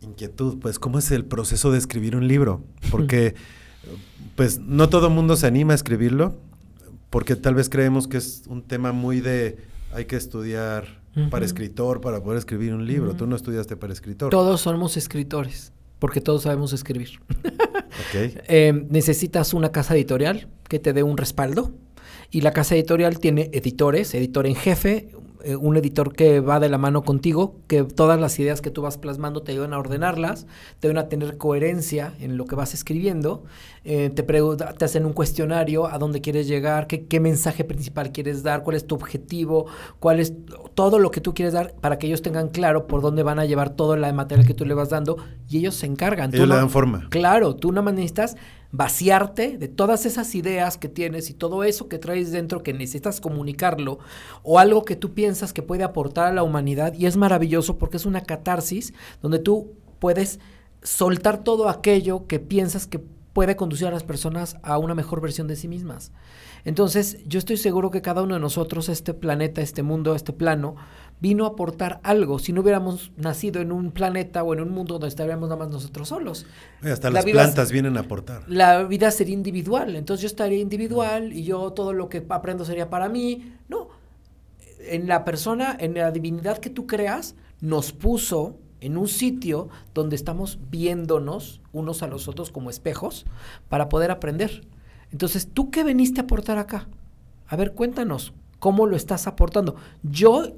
inquietud? 0.00 0.58
Pues, 0.58 0.78
¿cómo 0.78 0.98
es 0.98 1.10
el 1.10 1.24
proceso 1.24 1.70
de 1.70 1.78
escribir 1.78 2.16
un 2.16 2.26
libro? 2.28 2.62
Porque, 2.90 3.34
pues, 4.36 4.58
no 4.58 4.88
todo 4.88 5.08
el 5.08 5.12
mundo 5.12 5.36
se 5.36 5.46
anima 5.46 5.72
a 5.72 5.76
escribirlo, 5.76 6.36
porque 7.10 7.36
tal 7.36 7.54
vez 7.54 7.68
creemos 7.68 8.08
que 8.08 8.16
es 8.16 8.42
un 8.48 8.62
tema 8.62 8.92
muy 8.92 9.20
de 9.20 9.58
hay 9.92 10.06
que 10.06 10.16
estudiar 10.16 11.02
para 11.30 11.44
escritor 11.44 12.00
para 12.00 12.20
poder 12.22 12.38
escribir 12.38 12.74
un 12.74 12.86
libro. 12.86 13.10
Ujú. 13.10 13.18
Tú 13.18 13.26
no 13.26 13.36
estudiaste 13.36 13.76
para 13.76 13.92
escritor. 13.92 14.30
Todos 14.30 14.60
somos 14.62 14.96
escritores, 14.96 15.72
porque 15.98 16.20
todos 16.20 16.42
sabemos 16.42 16.72
escribir. 16.72 17.20
Eh, 18.12 18.86
necesitas 18.90 19.54
una 19.54 19.70
casa 19.70 19.94
editorial 19.94 20.48
que 20.68 20.80
te 20.80 20.92
dé 20.92 21.04
un 21.04 21.16
respaldo 21.16 21.72
y 22.30 22.40
la 22.40 22.52
casa 22.52 22.74
editorial 22.74 23.20
tiene 23.20 23.50
editores, 23.52 24.12
editor 24.14 24.46
en 24.48 24.56
jefe, 24.56 25.10
eh, 25.44 25.56
un 25.56 25.76
editor 25.76 26.12
que 26.14 26.40
va 26.40 26.58
de 26.60 26.68
la 26.68 26.78
mano 26.78 27.02
contigo, 27.02 27.56
que 27.66 27.84
todas 27.84 28.18
las 28.18 28.38
ideas 28.38 28.60
que 28.60 28.70
tú 28.70 28.82
vas 28.82 28.98
plasmando 28.98 29.42
te 29.42 29.52
ayudan 29.52 29.72
a 29.74 29.78
ordenarlas, 29.78 30.46
te 30.80 30.88
ayudan 30.88 31.04
a 31.04 31.08
tener 31.08 31.36
coherencia 31.38 32.14
en 32.20 32.36
lo 32.36 32.46
que 32.46 32.56
vas 32.56 32.74
escribiendo, 32.74 33.44
eh, 33.84 34.10
te, 34.14 34.22
te 34.22 34.84
hacen 34.84 35.04
un 35.04 35.12
cuestionario 35.12 35.86
a 35.86 35.98
dónde 35.98 36.20
quieres 36.20 36.48
llegar, 36.48 36.86
qué, 36.86 37.04
qué 37.06 37.20
mensaje 37.20 37.64
principal 37.64 38.12
quieres 38.12 38.42
dar, 38.42 38.62
cuál 38.62 38.76
es 38.76 38.86
tu 38.86 38.94
objetivo, 38.94 39.66
cuál 40.00 40.20
es 40.20 40.32
todo 40.74 40.98
lo 40.98 41.10
que 41.10 41.20
tú 41.20 41.34
quieres 41.34 41.52
dar 41.54 41.74
para 41.80 41.98
que 41.98 42.06
ellos 42.06 42.22
tengan 42.22 42.48
claro 42.48 42.86
por 42.86 43.02
dónde 43.02 43.22
van 43.22 43.38
a 43.38 43.44
llevar 43.44 43.70
todo 43.70 43.94
el 43.94 44.00
material 44.14 44.46
que 44.46 44.54
tú 44.54 44.64
le 44.64 44.74
vas 44.74 44.88
dando 44.90 45.16
y 45.48 45.58
ellos 45.58 45.74
se 45.74 45.86
encargan. 45.86 46.30
Tú 46.30 46.36
Ellos 46.38 46.48
le 46.48 46.54
no- 46.54 46.60
dan 46.60 46.70
forma. 46.70 47.06
Claro, 47.10 47.54
tú 47.56 47.70
nada 47.72 47.82
más 47.82 47.94
necesitas 47.94 48.36
vaciarte 48.76 49.56
de 49.56 49.68
todas 49.68 50.04
esas 50.04 50.34
ideas 50.34 50.78
que 50.78 50.88
tienes 50.88 51.30
y 51.30 51.34
todo 51.34 51.62
eso 51.62 51.88
que 51.88 52.00
traes 52.00 52.32
dentro 52.32 52.64
que 52.64 52.72
necesitas 52.72 53.20
comunicarlo 53.20 54.00
o 54.42 54.58
algo 54.58 54.84
que 54.84 54.96
tú 54.96 55.14
piensas 55.14 55.52
que 55.52 55.62
puede 55.62 55.84
aportar 55.84 56.26
a 56.26 56.32
la 56.32 56.42
humanidad 56.42 56.92
y 56.92 57.06
es 57.06 57.16
maravilloso 57.16 57.78
porque 57.78 57.98
es 57.98 58.04
una 58.04 58.22
catarsis 58.22 58.92
donde 59.22 59.38
tú 59.38 59.74
puedes 60.00 60.40
soltar 60.82 61.44
todo 61.44 61.68
aquello 61.68 62.26
que 62.26 62.40
piensas 62.40 62.88
que 62.88 62.98
puede 62.98 63.54
conducir 63.54 63.86
a 63.86 63.92
las 63.92 64.02
personas 64.02 64.56
a 64.64 64.76
una 64.78 64.96
mejor 64.96 65.20
versión 65.20 65.46
de 65.46 65.54
sí 65.54 65.68
mismas. 65.68 66.10
Entonces, 66.64 67.18
yo 67.26 67.38
estoy 67.38 67.56
seguro 67.58 67.90
que 67.90 68.00
cada 68.00 68.22
uno 68.22 68.34
de 68.34 68.40
nosotros, 68.40 68.88
este 68.88 69.12
planeta, 69.12 69.60
este 69.60 69.82
mundo, 69.82 70.14
este 70.14 70.32
plano, 70.32 70.76
vino 71.20 71.44
a 71.44 71.48
aportar 71.48 72.00
algo. 72.02 72.38
Si 72.38 72.52
no 72.52 72.60
hubiéramos 72.60 73.12
nacido 73.16 73.60
en 73.62 73.72
un 73.72 73.92
planeta 73.92 74.42
o 74.42 74.52
en 74.52 74.60
un 74.60 74.70
mundo 74.70 74.94
donde 74.94 75.08
estaríamos 75.08 75.48
nada 75.48 75.58
más 75.64 75.70
nosotros 75.72 76.08
solos. 76.08 76.44
Hasta 76.82 77.08
La 77.08 77.14
las 77.20 77.26
es- 77.26 77.32
plantas 77.32 77.72
vienen 77.72 77.96
a 77.96 78.00
aportar. 78.00 78.42
La 78.46 78.82
vida 78.84 79.10
sería 79.10 79.34
individual, 79.34 79.96
entonces 79.96 80.22
yo 80.22 80.26
estaría 80.26 80.58
individual 80.58 81.32
y 81.32 81.44
yo 81.44 81.72
todo 81.72 81.92
lo 81.92 82.08
que 82.08 82.24
aprendo 82.28 82.64
sería 82.64 82.90
para 82.90 83.08
mí. 83.08 83.54
No, 83.68 83.88
en 84.80 85.08
la 85.08 85.24
persona, 85.24 85.76
en 85.80 85.94
la 85.94 86.10
divinidad 86.10 86.58
que 86.58 86.68
tú 86.70 86.86
creas, 86.86 87.34
nos 87.60 87.92
puso 87.92 88.58
en 88.80 88.98
un 88.98 89.08
sitio 89.08 89.68
donde 89.94 90.16
estamos 90.16 90.58
viéndonos 90.70 91.62
unos 91.72 92.02
a 92.02 92.06
los 92.06 92.28
otros 92.28 92.50
como 92.50 92.68
espejos 92.68 93.24
para 93.70 93.88
poder 93.88 94.10
aprender. 94.10 94.66
Entonces, 95.10 95.48
¿tú 95.52 95.70
qué 95.70 95.84
veniste 95.84 96.20
a 96.20 96.24
aportar 96.24 96.58
acá? 96.58 96.86
A 97.46 97.56
ver, 97.56 97.72
cuéntanos, 97.72 98.34
¿cómo 98.58 98.86
lo 98.86 98.96
estás 98.96 99.26
aportando? 99.26 99.76
Yo 100.02 100.52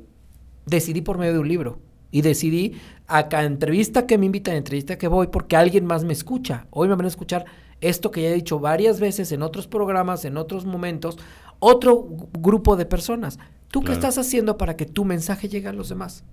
decidí 0.66 1.00
por 1.00 1.18
medio 1.18 1.32
de 1.32 1.38
un 1.38 1.48
libro 1.48 1.78
y 2.10 2.22
decidí 2.22 2.74
a 3.06 3.28
cada 3.28 3.44
entrevista 3.44 4.06
que 4.06 4.18
me 4.18 4.26
invitan, 4.26 4.54
entrevista 4.56 4.98
que 4.98 5.08
voy, 5.08 5.28
porque 5.28 5.56
alguien 5.56 5.86
más 5.86 6.04
me 6.04 6.12
escucha. 6.12 6.66
Hoy 6.70 6.88
me 6.88 6.94
van 6.94 7.04
a 7.06 7.08
escuchar 7.08 7.44
esto 7.80 8.10
que 8.10 8.22
ya 8.22 8.28
he 8.30 8.34
dicho 8.34 8.58
varias 8.58 9.00
veces 9.00 9.32
en 9.32 9.42
otros 9.42 9.66
programas, 9.66 10.24
en 10.24 10.36
otros 10.36 10.64
momentos, 10.64 11.18
otro 11.58 12.06
grupo 12.38 12.76
de 12.76 12.86
personas. 12.86 13.38
¿Tú 13.68 13.82
qué 13.82 13.92
estás 13.92 14.16
haciendo 14.18 14.56
para 14.56 14.76
que 14.76 14.86
tu 14.86 15.04
mensaje 15.04 15.48
llegue 15.48 15.68
a 15.68 15.72
los 15.72 15.88
demás? 15.88 16.24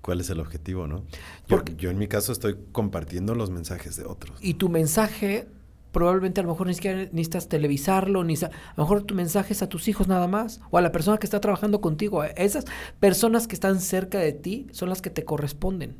¿Cuál 0.00 0.20
es 0.20 0.28
el 0.30 0.40
objetivo, 0.40 0.86
no? 0.86 0.98
Yo, 0.98 1.04
Porque- 1.48 1.76
yo 1.76 1.90
en 1.90 1.98
mi 1.98 2.08
caso 2.08 2.32
estoy 2.32 2.56
compartiendo 2.72 3.34
los 3.34 3.50
mensajes 3.50 3.96
de 3.96 4.04
otros. 4.04 4.36
Y 4.42 4.54
tu 4.54 4.68
mensaje 4.68 5.46
probablemente 5.94 6.40
a 6.40 6.44
lo 6.44 6.50
mejor 6.50 6.66
ni 6.66 6.74
siquiera 6.74 6.98
necesitas 7.12 7.48
televisarlo, 7.48 8.22
ni 8.24 8.34
a 8.34 8.50
lo 8.76 8.82
mejor 8.84 9.02
tu 9.04 9.14
mensaje 9.14 9.54
es 9.54 9.62
a 9.62 9.68
tus 9.70 9.88
hijos 9.88 10.08
nada 10.08 10.28
más, 10.28 10.60
o 10.70 10.76
a 10.76 10.82
la 10.82 10.92
persona 10.92 11.16
que 11.16 11.24
está 11.26 11.40
trabajando 11.40 11.80
contigo. 11.80 12.20
A 12.20 12.26
Esas 12.26 12.66
personas 13.00 13.46
que 13.46 13.54
están 13.54 13.80
cerca 13.80 14.18
de 14.18 14.32
ti 14.32 14.66
son 14.72 14.90
las 14.90 15.00
que 15.00 15.08
te 15.08 15.24
corresponden. 15.24 15.96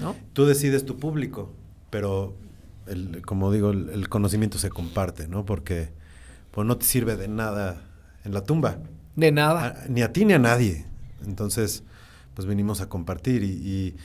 ¿No? 0.00 0.14
Tú 0.34 0.44
decides 0.44 0.84
tu 0.84 0.96
público, 0.98 1.50
pero 1.90 2.34
el- 2.86 3.22
como 3.24 3.50
digo, 3.50 3.70
el, 3.70 3.88
el 3.88 4.08
conocimiento 4.08 4.58
se 4.58 4.68
comparte, 4.70 5.26
¿no? 5.28 5.44
Porque 5.46 5.88
pues, 6.50 6.66
no 6.66 6.76
te 6.76 6.84
sirve 6.84 7.16
de 7.16 7.28
nada 7.28 7.82
en 8.24 8.32
la 8.34 8.42
tumba, 8.44 8.78
De 9.16 9.32
nada. 9.32 9.82
a- 9.84 9.88
ni 9.88 10.02
a 10.02 10.12
ti 10.12 10.24
ni 10.24 10.34
a 10.34 10.38
nadie. 10.38 10.84
Entonces, 11.26 11.82
pues 12.34 12.46
venimos 12.46 12.80
a 12.80 12.88
compartir 12.88 13.42
y, 13.42 13.46
y- 13.48 13.96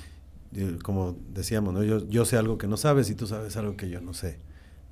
y 0.59 0.77
como 0.79 1.15
decíamos, 1.33 1.73
¿no? 1.73 1.83
Yo, 1.83 2.07
yo 2.09 2.25
sé 2.25 2.37
algo 2.37 2.57
que 2.57 2.67
no 2.67 2.77
sabes 2.77 3.09
y 3.11 3.15
tú 3.15 3.27
sabes 3.27 3.55
algo 3.57 3.75
que 3.75 3.89
yo 3.89 4.01
no 4.01 4.13
sé. 4.13 4.39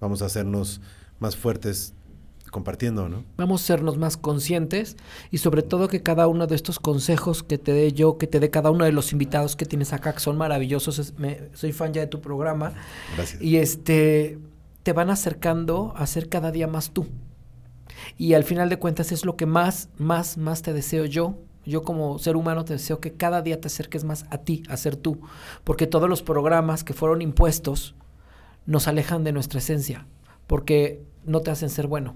Vamos 0.01 0.21
a 0.21 0.25
hacernos 0.25 0.81
más 1.19 1.37
fuertes 1.37 1.93
compartiendo, 2.49 3.07
¿no? 3.07 3.23
Vamos 3.37 3.61
a 3.61 3.65
sernos 3.67 3.97
más 3.97 4.17
conscientes 4.17 4.97
y 5.31 5.37
sobre 5.37 5.61
todo 5.61 5.87
que 5.87 6.03
cada 6.03 6.27
uno 6.27 6.47
de 6.47 6.55
estos 6.55 6.79
consejos 6.79 7.43
que 7.43 7.57
te 7.57 7.71
dé 7.71 7.93
yo, 7.93 8.17
que 8.17 8.27
te 8.27 8.41
dé 8.41 8.49
cada 8.49 8.71
uno 8.71 8.83
de 8.83 8.91
los 8.91 9.13
invitados 9.13 9.55
que 9.55 9.65
tienes 9.65 9.93
acá, 9.93 10.11
que 10.11 10.19
son 10.19 10.35
maravillosos, 10.37 10.99
es- 10.99 11.17
me- 11.17 11.39
soy 11.53 11.71
fan 11.71 11.93
ya 11.93 12.01
de 12.01 12.07
tu 12.07 12.19
programa, 12.19 12.73
Gracias. 13.15 13.41
y 13.41 13.55
este 13.55 14.37
te 14.83 14.91
van 14.91 15.09
acercando 15.11 15.93
a 15.95 16.05
ser 16.07 16.27
cada 16.27 16.51
día 16.51 16.67
más 16.67 16.89
tú. 16.91 17.07
Y 18.17 18.33
al 18.33 18.43
final 18.43 18.67
de 18.67 18.77
cuentas 18.79 19.11
es 19.13 19.23
lo 19.25 19.37
que 19.37 19.45
más, 19.45 19.87
más, 19.97 20.37
más 20.37 20.61
te 20.61 20.73
deseo 20.73 21.05
yo. 21.05 21.35
Yo 21.65 21.83
como 21.83 22.17
ser 22.17 22.35
humano 22.35 22.65
te 22.65 22.73
deseo 22.73 22.99
que 22.99 23.13
cada 23.13 23.43
día 23.43 23.61
te 23.61 23.67
acerques 23.67 24.03
más 24.03 24.25
a 24.31 24.39
ti, 24.39 24.63
a 24.67 24.75
ser 24.77 24.95
tú. 24.95 25.21
Porque 25.63 25.85
todos 25.87 26.09
los 26.09 26.23
programas 26.23 26.83
que 26.83 26.93
fueron 26.93 27.21
impuestos 27.21 27.93
nos 28.65 28.87
alejan 28.87 29.23
de 29.23 29.31
nuestra 29.31 29.59
esencia, 29.59 30.07
porque 30.47 31.03
no 31.25 31.41
te 31.41 31.51
hacen 31.51 31.69
ser 31.69 31.87
bueno. 31.87 32.15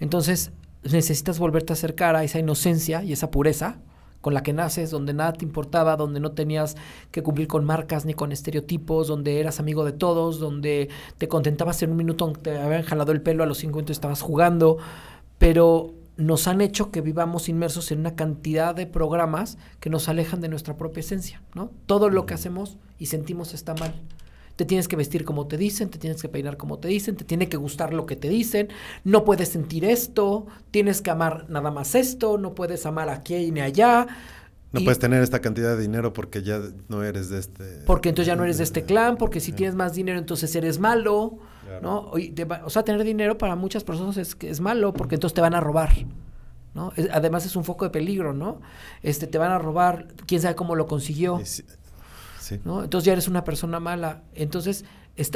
Entonces 0.00 0.52
necesitas 0.82 1.38
volverte 1.38 1.72
a 1.72 1.74
acercar 1.74 2.16
a 2.16 2.24
esa 2.24 2.38
inocencia 2.38 3.02
y 3.02 3.12
esa 3.12 3.30
pureza 3.30 3.78
con 4.20 4.34
la 4.34 4.42
que 4.42 4.52
naces, 4.52 4.90
donde 4.90 5.14
nada 5.14 5.32
te 5.32 5.44
importaba, 5.44 5.96
donde 5.96 6.20
no 6.20 6.32
tenías 6.32 6.76
que 7.10 7.22
cumplir 7.22 7.46
con 7.46 7.64
marcas 7.64 8.04
ni 8.04 8.14
con 8.14 8.32
estereotipos, 8.32 9.06
donde 9.06 9.38
eras 9.38 9.60
amigo 9.60 9.84
de 9.84 9.92
todos, 9.92 10.40
donde 10.40 10.88
te 11.18 11.28
contentabas 11.28 11.82
en 11.82 11.92
un 11.92 11.96
minuto, 11.96 12.24
aunque 12.24 12.40
te 12.40 12.58
habían 12.58 12.82
jalado 12.82 13.12
el 13.12 13.22
pelo, 13.22 13.44
a 13.44 13.46
los 13.46 13.58
cinco 13.58 13.76
minutos 13.76 13.96
estabas 13.96 14.20
jugando, 14.20 14.78
pero 15.38 15.94
nos 16.16 16.48
han 16.48 16.60
hecho 16.60 16.90
que 16.90 17.00
vivamos 17.00 17.48
inmersos 17.48 17.92
en 17.92 18.00
una 18.00 18.16
cantidad 18.16 18.74
de 18.74 18.86
programas 18.86 19.56
que 19.78 19.88
nos 19.88 20.08
alejan 20.08 20.40
de 20.40 20.48
nuestra 20.48 20.76
propia 20.76 21.00
esencia, 21.00 21.42
¿no? 21.54 21.70
Todo 21.86 22.10
lo 22.10 22.26
que 22.26 22.34
hacemos 22.34 22.76
y 22.98 23.06
sentimos 23.06 23.54
está 23.54 23.74
mal. 23.74 23.94
Te 24.58 24.64
tienes 24.64 24.88
que 24.88 24.96
vestir 24.96 25.24
como 25.24 25.46
te 25.46 25.56
dicen, 25.56 25.88
te 25.88 25.98
tienes 26.00 26.20
que 26.20 26.28
peinar 26.28 26.56
como 26.56 26.80
te 26.80 26.88
dicen, 26.88 27.14
te 27.14 27.24
tiene 27.24 27.48
que 27.48 27.56
gustar 27.56 27.94
lo 27.94 28.06
que 28.06 28.16
te 28.16 28.28
dicen, 28.28 28.66
no 29.04 29.24
puedes 29.24 29.50
sentir 29.50 29.84
esto, 29.84 30.48
tienes 30.72 31.00
que 31.00 31.10
amar 31.12 31.46
nada 31.48 31.70
más 31.70 31.94
esto, 31.94 32.38
no 32.38 32.56
puedes 32.56 32.84
amar 32.84 33.08
aquí 33.08 33.52
ni 33.52 33.60
allá. 33.60 34.08
No 34.72 34.80
y- 34.80 34.84
puedes 34.84 34.98
tener 34.98 35.22
esta 35.22 35.38
cantidad 35.40 35.76
de 35.76 35.80
dinero 35.82 36.12
porque 36.12 36.42
ya 36.42 36.60
no 36.88 37.04
eres 37.04 37.28
de 37.28 37.38
este... 37.38 37.82
porque 37.86 38.08
entonces 38.08 38.26
ya 38.26 38.34
no 38.34 38.42
eres 38.42 38.58
de 38.58 38.64
este 38.64 38.82
clan, 38.90 39.16
porque 39.16 39.38
si 39.38 39.52
tienes 39.52 39.76
más 39.76 39.92
dinero 39.94 40.18
entonces 40.18 40.52
eres 40.56 40.80
malo, 40.80 41.38
Claro. 41.64 42.10
¿no? 42.12 42.18
Y 42.18 42.30
te 42.30 42.44
va- 42.44 42.62
O 42.64 42.70
sea, 42.70 42.82
tener 42.82 43.04
dinero 43.04 43.38
para 43.38 43.54
muchas 43.54 43.84
personas 43.84 44.16
es, 44.16 44.34
que 44.34 44.50
es 44.50 44.58
malo, 44.60 44.92
porque 44.92 45.14
entonces 45.14 45.34
te 45.34 45.40
van 45.40 45.54
a 45.54 45.60
robar, 45.60 45.90
¿no? 46.74 46.92
además 47.12 47.46
es 47.46 47.54
un 47.56 47.62
foco 47.64 47.84
de 47.84 47.90
peligro, 47.90 48.32
¿no? 48.34 48.60
Este, 49.02 49.26
te 49.28 49.38
van 49.38 49.52
a 49.52 49.58
robar, 49.58 50.08
quién 50.26 50.40
sabe 50.42 50.54
cómo 50.56 50.74
lo 50.74 50.86
consiguió. 50.88 51.38
¿No? 52.64 52.84
Entonces 52.84 53.06
ya 53.06 53.12
eres 53.12 53.28
una 53.28 53.44
persona 53.44 53.80
mala. 53.80 54.22
Entonces, 54.34 54.84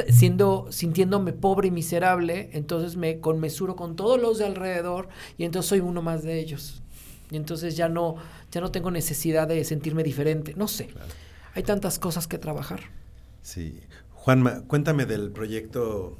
siendo, 0.09 0.67
sintiéndome 0.71 1.33
pobre 1.33 1.67
y 1.67 1.71
miserable, 1.71 2.49
entonces 2.53 2.95
me 2.95 3.19
conmesuro 3.19 3.75
con 3.75 3.95
todos 3.95 4.19
los 4.19 4.37
de 4.37 4.45
alrededor 4.45 5.09
y 5.37 5.43
entonces 5.43 5.69
soy 5.69 5.79
uno 5.79 6.01
más 6.01 6.23
de 6.23 6.39
ellos. 6.39 6.81
Y 7.29 7.35
entonces 7.35 7.75
ya 7.75 7.89
no, 7.89 8.15
ya 8.51 8.61
no 8.61 8.71
tengo 8.71 8.91
necesidad 8.91 9.47
de 9.47 9.63
sentirme 9.65 10.03
diferente. 10.03 10.53
No 10.55 10.67
sé. 10.67 10.89
Hay 11.55 11.63
tantas 11.63 11.99
cosas 11.99 12.27
que 12.27 12.37
trabajar. 12.37 12.81
Sí. 13.41 13.81
Juanma, 14.11 14.61
cuéntame 14.67 15.05
del 15.05 15.31
proyecto 15.31 16.17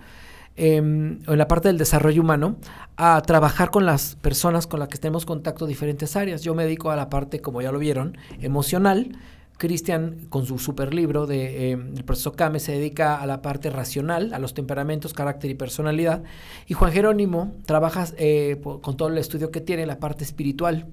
em, 0.56 1.20
en 1.24 1.38
la 1.38 1.46
parte 1.46 1.68
del 1.68 1.78
desarrollo 1.78 2.20
humano, 2.20 2.56
a 2.96 3.22
trabajar 3.22 3.70
con 3.70 3.86
las 3.86 4.16
personas 4.16 4.66
con 4.66 4.80
las 4.80 4.88
que 4.88 4.98
tenemos 4.98 5.24
contacto 5.24 5.66
en 5.66 5.68
diferentes 5.68 6.16
áreas. 6.16 6.42
Yo 6.42 6.56
me 6.56 6.64
dedico 6.64 6.90
a 6.90 6.96
la 6.96 7.08
parte, 7.08 7.40
como 7.40 7.62
ya 7.62 7.70
lo 7.70 7.78
vieron, 7.78 8.16
emocional. 8.40 9.12
Cristian, 9.58 10.26
con 10.28 10.46
su 10.46 10.58
super 10.58 10.92
libro 10.92 11.26
de 11.26 11.70
em, 11.70 11.96
El 11.96 12.04
proceso 12.04 12.32
Kame, 12.32 12.60
se 12.60 12.72
dedica 12.72 13.20
a 13.20 13.26
la 13.26 13.42
parte 13.42 13.70
racional, 13.70 14.34
a 14.34 14.38
los 14.38 14.54
temperamentos, 14.54 15.12
carácter 15.12 15.50
y 15.50 15.54
personalidad. 15.54 16.22
Y 16.66 16.74
Juan 16.74 16.92
Jerónimo 16.92 17.52
trabaja 17.66 18.06
eh, 18.16 18.60
con 18.62 18.96
todo 18.96 19.08
el 19.08 19.18
estudio 19.18 19.50
que 19.50 19.60
tiene, 19.60 19.86
la 19.86 19.98
parte 19.98 20.24
espiritual. 20.24 20.86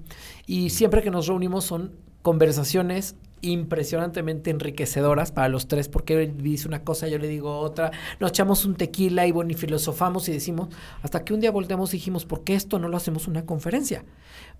Y 0.46 0.70
siempre 0.70 1.02
que 1.02 1.10
nos 1.10 1.26
reunimos 1.26 1.64
son 1.64 1.92
conversaciones 2.22 3.16
impresionantemente 3.42 4.50
enriquecedoras 4.50 5.32
para 5.32 5.48
los 5.48 5.68
tres, 5.68 5.88
porque 5.88 6.22
él 6.22 6.34
dice 6.38 6.68
una 6.68 6.84
cosa, 6.84 7.08
yo 7.08 7.18
le 7.18 7.28
digo 7.28 7.58
otra, 7.58 7.90
nos 8.18 8.30
echamos 8.30 8.64
un 8.64 8.74
tequila 8.74 9.26
y 9.26 9.32
bueno, 9.32 9.50
y 9.50 9.54
filosofamos 9.54 10.28
y 10.28 10.32
decimos, 10.32 10.68
hasta 11.02 11.24
que 11.24 11.34
un 11.34 11.40
día 11.40 11.50
volteamos 11.50 11.92
y 11.94 11.96
dijimos, 11.96 12.24
¿por 12.24 12.44
qué 12.44 12.54
esto 12.54 12.78
no 12.78 12.88
lo 12.88 12.96
hacemos 12.96 13.28
una 13.28 13.46
conferencia? 13.46 14.04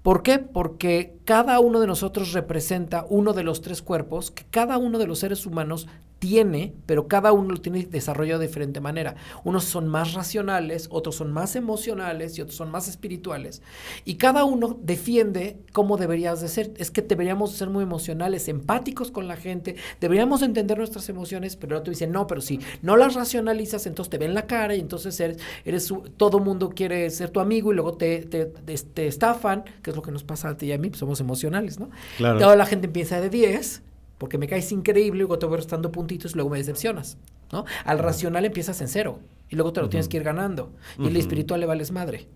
¿Por 0.02 0.22
qué? 0.22 0.38
Porque 0.38 1.18
cada 1.24 1.60
uno 1.60 1.80
de 1.80 1.86
nosotros 1.86 2.32
representa 2.32 3.06
uno 3.08 3.32
de 3.32 3.42
los 3.42 3.60
tres 3.60 3.82
cuerpos 3.82 4.30
que 4.30 4.44
cada 4.50 4.78
uno 4.78 4.98
de 4.98 5.06
los 5.06 5.18
seres 5.18 5.44
humanos 5.44 5.86
tiene, 6.20 6.74
pero 6.84 7.08
cada 7.08 7.32
uno 7.32 7.54
lo 7.54 7.60
tiene 7.60 7.86
desarrollado 7.86 8.40
de 8.40 8.46
diferente 8.46 8.78
manera. 8.78 9.16
Unos 9.42 9.64
son 9.64 9.88
más 9.88 10.12
racionales, 10.12 10.86
otros 10.90 11.16
son 11.16 11.32
más 11.32 11.56
emocionales 11.56 12.36
y 12.36 12.42
otros 12.42 12.56
son 12.56 12.70
más 12.70 12.88
espirituales. 12.88 13.62
Y 14.04 14.16
cada 14.16 14.44
uno 14.44 14.78
defiende 14.82 15.58
cómo 15.72 15.96
deberías 15.96 16.42
de 16.42 16.48
ser. 16.48 16.72
Es 16.76 16.90
que 16.90 17.00
deberíamos 17.00 17.52
ser 17.52 17.70
muy 17.70 17.82
emocionales, 17.82 18.48
empáticos 18.48 19.10
con 19.10 19.28
la 19.28 19.36
gente, 19.36 19.76
deberíamos 19.98 20.42
entender 20.42 20.76
nuestras 20.76 21.08
emociones, 21.08 21.56
pero 21.56 21.74
el 21.74 21.80
otro 21.80 21.90
dice, 21.90 22.06
no, 22.06 22.26
pero 22.26 22.42
si 22.42 22.60
no 22.82 22.98
las 22.98 23.14
racionalizas, 23.14 23.86
entonces 23.86 24.10
te 24.10 24.18
ven 24.18 24.34
la 24.34 24.46
cara 24.46 24.74
y 24.74 24.80
entonces 24.80 25.18
eres, 25.20 25.38
eres 25.64 25.92
todo 26.18 26.38
mundo 26.38 26.68
quiere 26.68 27.08
ser 27.08 27.30
tu 27.30 27.40
amigo 27.40 27.72
y 27.72 27.76
luego 27.76 27.94
te, 27.94 28.18
te, 28.20 29.06
estafan, 29.06 29.64
que 29.82 29.88
es 29.88 29.96
lo 29.96 30.02
que 30.02 30.12
nos 30.12 30.22
pasa 30.22 30.50
a 30.50 30.56
ti 30.58 30.66
y 30.66 30.72
a 30.72 30.78
mí, 30.78 30.90
pues 30.90 31.00
somos 31.00 31.18
emocionales, 31.20 31.80
¿no? 31.80 31.88
Claro. 32.18 32.38
Toda 32.38 32.56
la 32.56 32.66
gente 32.66 32.88
empieza 32.88 33.22
de 33.22 33.30
10 33.30 33.84
porque 34.20 34.36
me 34.36 34.46
caes 34.46 34.70
increíble, 34.70 35.16
y 35.16 35.18
luego 35.20 35.38
te 35.38 35.46
voy 35.46 35.56
restando 35.56 35.90
puntitos 35.90 36.32
y 36.32 36.34
luego 36.34 36.50
me 36.50 36.58
decepcionas, 36.58 37.16
¿no? 37.50 37.64
Al 37.86 37.98
racional 37.98 38.44
empiezas 38.44 38.78
en 38.82 38.88
cero 38.88 39.18
y 39.48 39.56
luego 39.56 39.72
te 39.72 39.80
lo 39.80 39.88
tienes 39.88 40.08
que 40.08 40.18
ir 40.18 40.24
ganando. 40.24 40.74
Y 40.98 41.06
el 41.06 41.16
espiritual 41.16 41.58
le 41.58 41.64
vales 41.64 41.90
madre. 41.90 42.28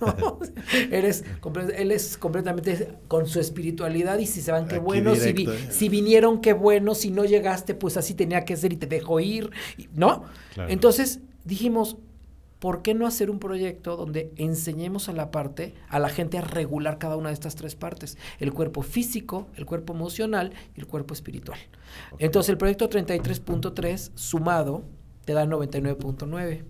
Eres, 0.90 1.24
él 1.76 1.92
es 1.92 2.18
completamente 2.18 2.96
con 3.06 3.28
su 3.28 3.38
espiritualidad 3.38 4.18
y 4.18 4.26
si 4.26 4.42
se 4.42 4.50
van, 4.50 4.66
qué 4.66 4.78
bueno, 4.78 5.14
si, 5.14 5.28
eh. 5.28 5.68
si, 5.70 5.88
vinieron, 5.88 6.40
qué 6.40 6.54
bueno, 6.54 6.96
si 6.96 7.12
no 7.12 7.24
llegaste, 7.24 7.76
pues 7.76 7.96
así 7.96 8.14
tenía 8.14 8.44
que 8.44 8.56
ser 8.56 8.72
y 8.72 8.76
te 8.76 8.88
dejo 8.88 9.20
ir, 9.20 9.52
¿no? 9.94 10.24
Entonces 10.66 11.20
dijimos, 11.44 11.98
¿por 12.58 12.82
qué 12.82 12.94
no 12.94 13.06
hacer 13.06 13.30
un 13.30 13.38
proyecto 13.38 13.96
donde 13.96 14.32
enseñemos 14.36 15.08
a 15.08 15.12
la 15.12 15.30
parte, 15.30 15.74
a 15.88 15.98
la 15.98 16.08
gente 16.08 16.38
a 16.38 16.40
regular 16.40 16.98
cada 16.98 17.16
una 17.16 17.28
de 17.28 17.34
estas 17.34 17.54
tres 17.54 17.74
partes? 17.74 18.18
El 18.38 18.52
cuerpo 18.52 18.82
físico, 18.82 19.46
el 19.56 19.66
cuerpo 19.66 19.92
emocional 19.92 20.52
y 20.76 20.80
el 20.80 20.86
cuerpo 20.86 21.14
espiritual. 21.14 21.58
Entonces 22.18 22.50
el 22.50 22.58
proyecto 22.58 22.88
33.3 22.88 24.10
sumado 24.14 24.84
te 25.24 25.32
da 25.32 25.44
99.9, 25.44 26.62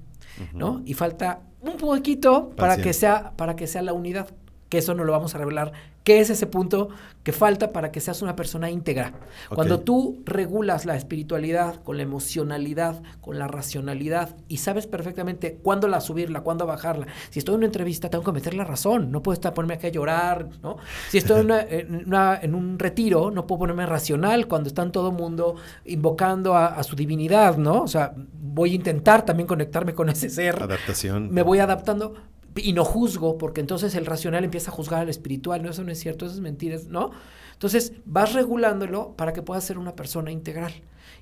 ¿no? 0.53 0.83
Y 0.85 0.95
falta 0.95 1.43
un 1.61 1.77
poquito 1.77 2.51
para 2.51 2.77
que 2.77 2.93
sea 2.93 3.33
para 3.37 3.57
que 3.57 3.67
sea 3.67 3.83
la 3.83 3.93
unidad, 3.93 4.29
que 4.69 4.79
eso 4.79 4.95
no 4.95 5.05
lo 5.05 5.13
vamos 5.13 5.35
a 5.35 5.39
revelar 5.39 5.73
¿Qué 6.09 6.21
es 6.21 6.31
ese 6.31 6.47
punto 6.47 6.89
que 7.23 7.33
falta 7.33 7.71
para 7.71 7.93
que 7.93 8.01
seas 8.01 8.23
una 8.23 8.35
persona 8.35 8.71
íntegra? 8.71 9.13
Cuando 9.55 9.81
tú 9.81 10.23
regulas 10.25 10.87
la 10.87 10.97
espiritualidad 10.97 11.83
con 11.83 11.99
la 11.99 12.03
emocionalidad, 12.03 13.03
con 13.21 13.39
la 13.39 13.47
racionalidad 13.47 14.35
y 14.49 14.57
sabes 14.57 14.87
perfectamente 14.87 15.59
cuándo 15.63 15.87
la 15.87 16.01
subirla, 16.01 16.41
cuándo 16.41 16.65
bajarla. 16.65 17.09
Si 17.29 17.41
estoy 17.41 17.57
en 17.57 17.59
una 17.59 17.67
entrevista, 17.67 18.09
tengo 18.09 18.25
que 18.25 18.33
meter 18.33 18.55
la 18.55 18.65
razón, 18.65 19.13
no 19.13 19.23
puedo 19.23 19.35
estar 19.35 19.53
ponerme 19.53 19.75
aquí 19.75 19.89
a 19.89 19.91
llorar, 19.91 20.49
¿no? 20.63 20.79
Si 21.11 21.19
estoy 21.19 21.47
en, 21.69 22.55
un 22.55 22.79
retiro, 22.79 23.31
no 23.31 23.47
puedo 23.47 23.59
ponerme 23.59 23.85
racional 23.85 24.49
cuando 24.49 24.69
están 24.69 24.93
todo 24.93 25.11
el 25.11 25.15
mundo 25.15 25.57
invocando 25.85 26.57
a, 26.57 26.69
a, 26.69 26.83
su 26.85 26.97
divinidad, 26.97 27.59
¿no? 27.59 27.83
O 27.83 27.87
sea, 27.87 28.15
voy 28.17 28.73
a 28.73 28.75
intentar 28.77 29.27
también 29.27 29.47
conectarme 29.47 29.93
con 29.93 30.09
ese 30.09 30.31
ser. 30.31 30.63
Adaptación. 30.63 31.31
Me 31.31 31.43
voy 31.43 31.59
adaptando 31.59 32.15
y 32.57 32.73
no 32.73 32.85
juzgo, 32.85 33.39
porque 33.39 33.61
entonces 33.61 33.95
el 33.95 34.07
racional 34.07 34.45
empieza 34.45 34.71
a 34.71 34.75
juzgar 34.75 35.03
al 35.03 35.09
espiritual, 35.09 35.63
no, 35.63 35.71
eso 35.71 35.85
no 35.85 35.93
es 35.93 35.99
cierto, 35.99 36.27
eso 36.27 36.35
es 36.35 36.41
mentiras, 36.41 36.87
¿no? 36.87 37.11
Entonces 37.53 37.93
vas 38.05 38.35
regulándolo 38.35 39.15
para 39.17 39.33
que 39.33 39.43
puedas 39.43 39.65
ser 39.65 39.79
una 39.79 39.95
persona 39.95 40.31
integral. 40.31 40.73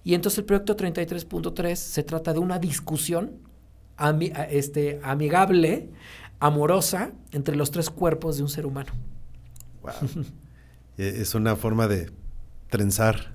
Y 0.04 0.14
entonces 0.14 0.38
el 0.38 0.44
proyecto 0.44 0.76
33.3 0.76 1.74
se 1.74 2.02
trata 2.02 2.32
de 2.32 2.38
una 2.38 2.58
discusión 2.58 3.38
este, 4.50 5.00
amigable, 5.02 5.90
amorosa, 6.38 7.12
entre 7.32 7.56
los 7.56 7.70
tres 7.70 7.90
cuerpos 7.90 8.36
de 8.36 8.42
un 8.42 8.48
ser 8.48 8.66
humano. 8.66 8.92
Wow. 9.82 10.24
E, 10.98 11.20
es 11.20 11.34
una 11.34 11.56
forma 11.56 11.88
de 11.88 12.10
trenzar 12.70 13.34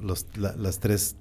Los, 0.00 0.26
las 0.36 0.78
tres 0.78 1.16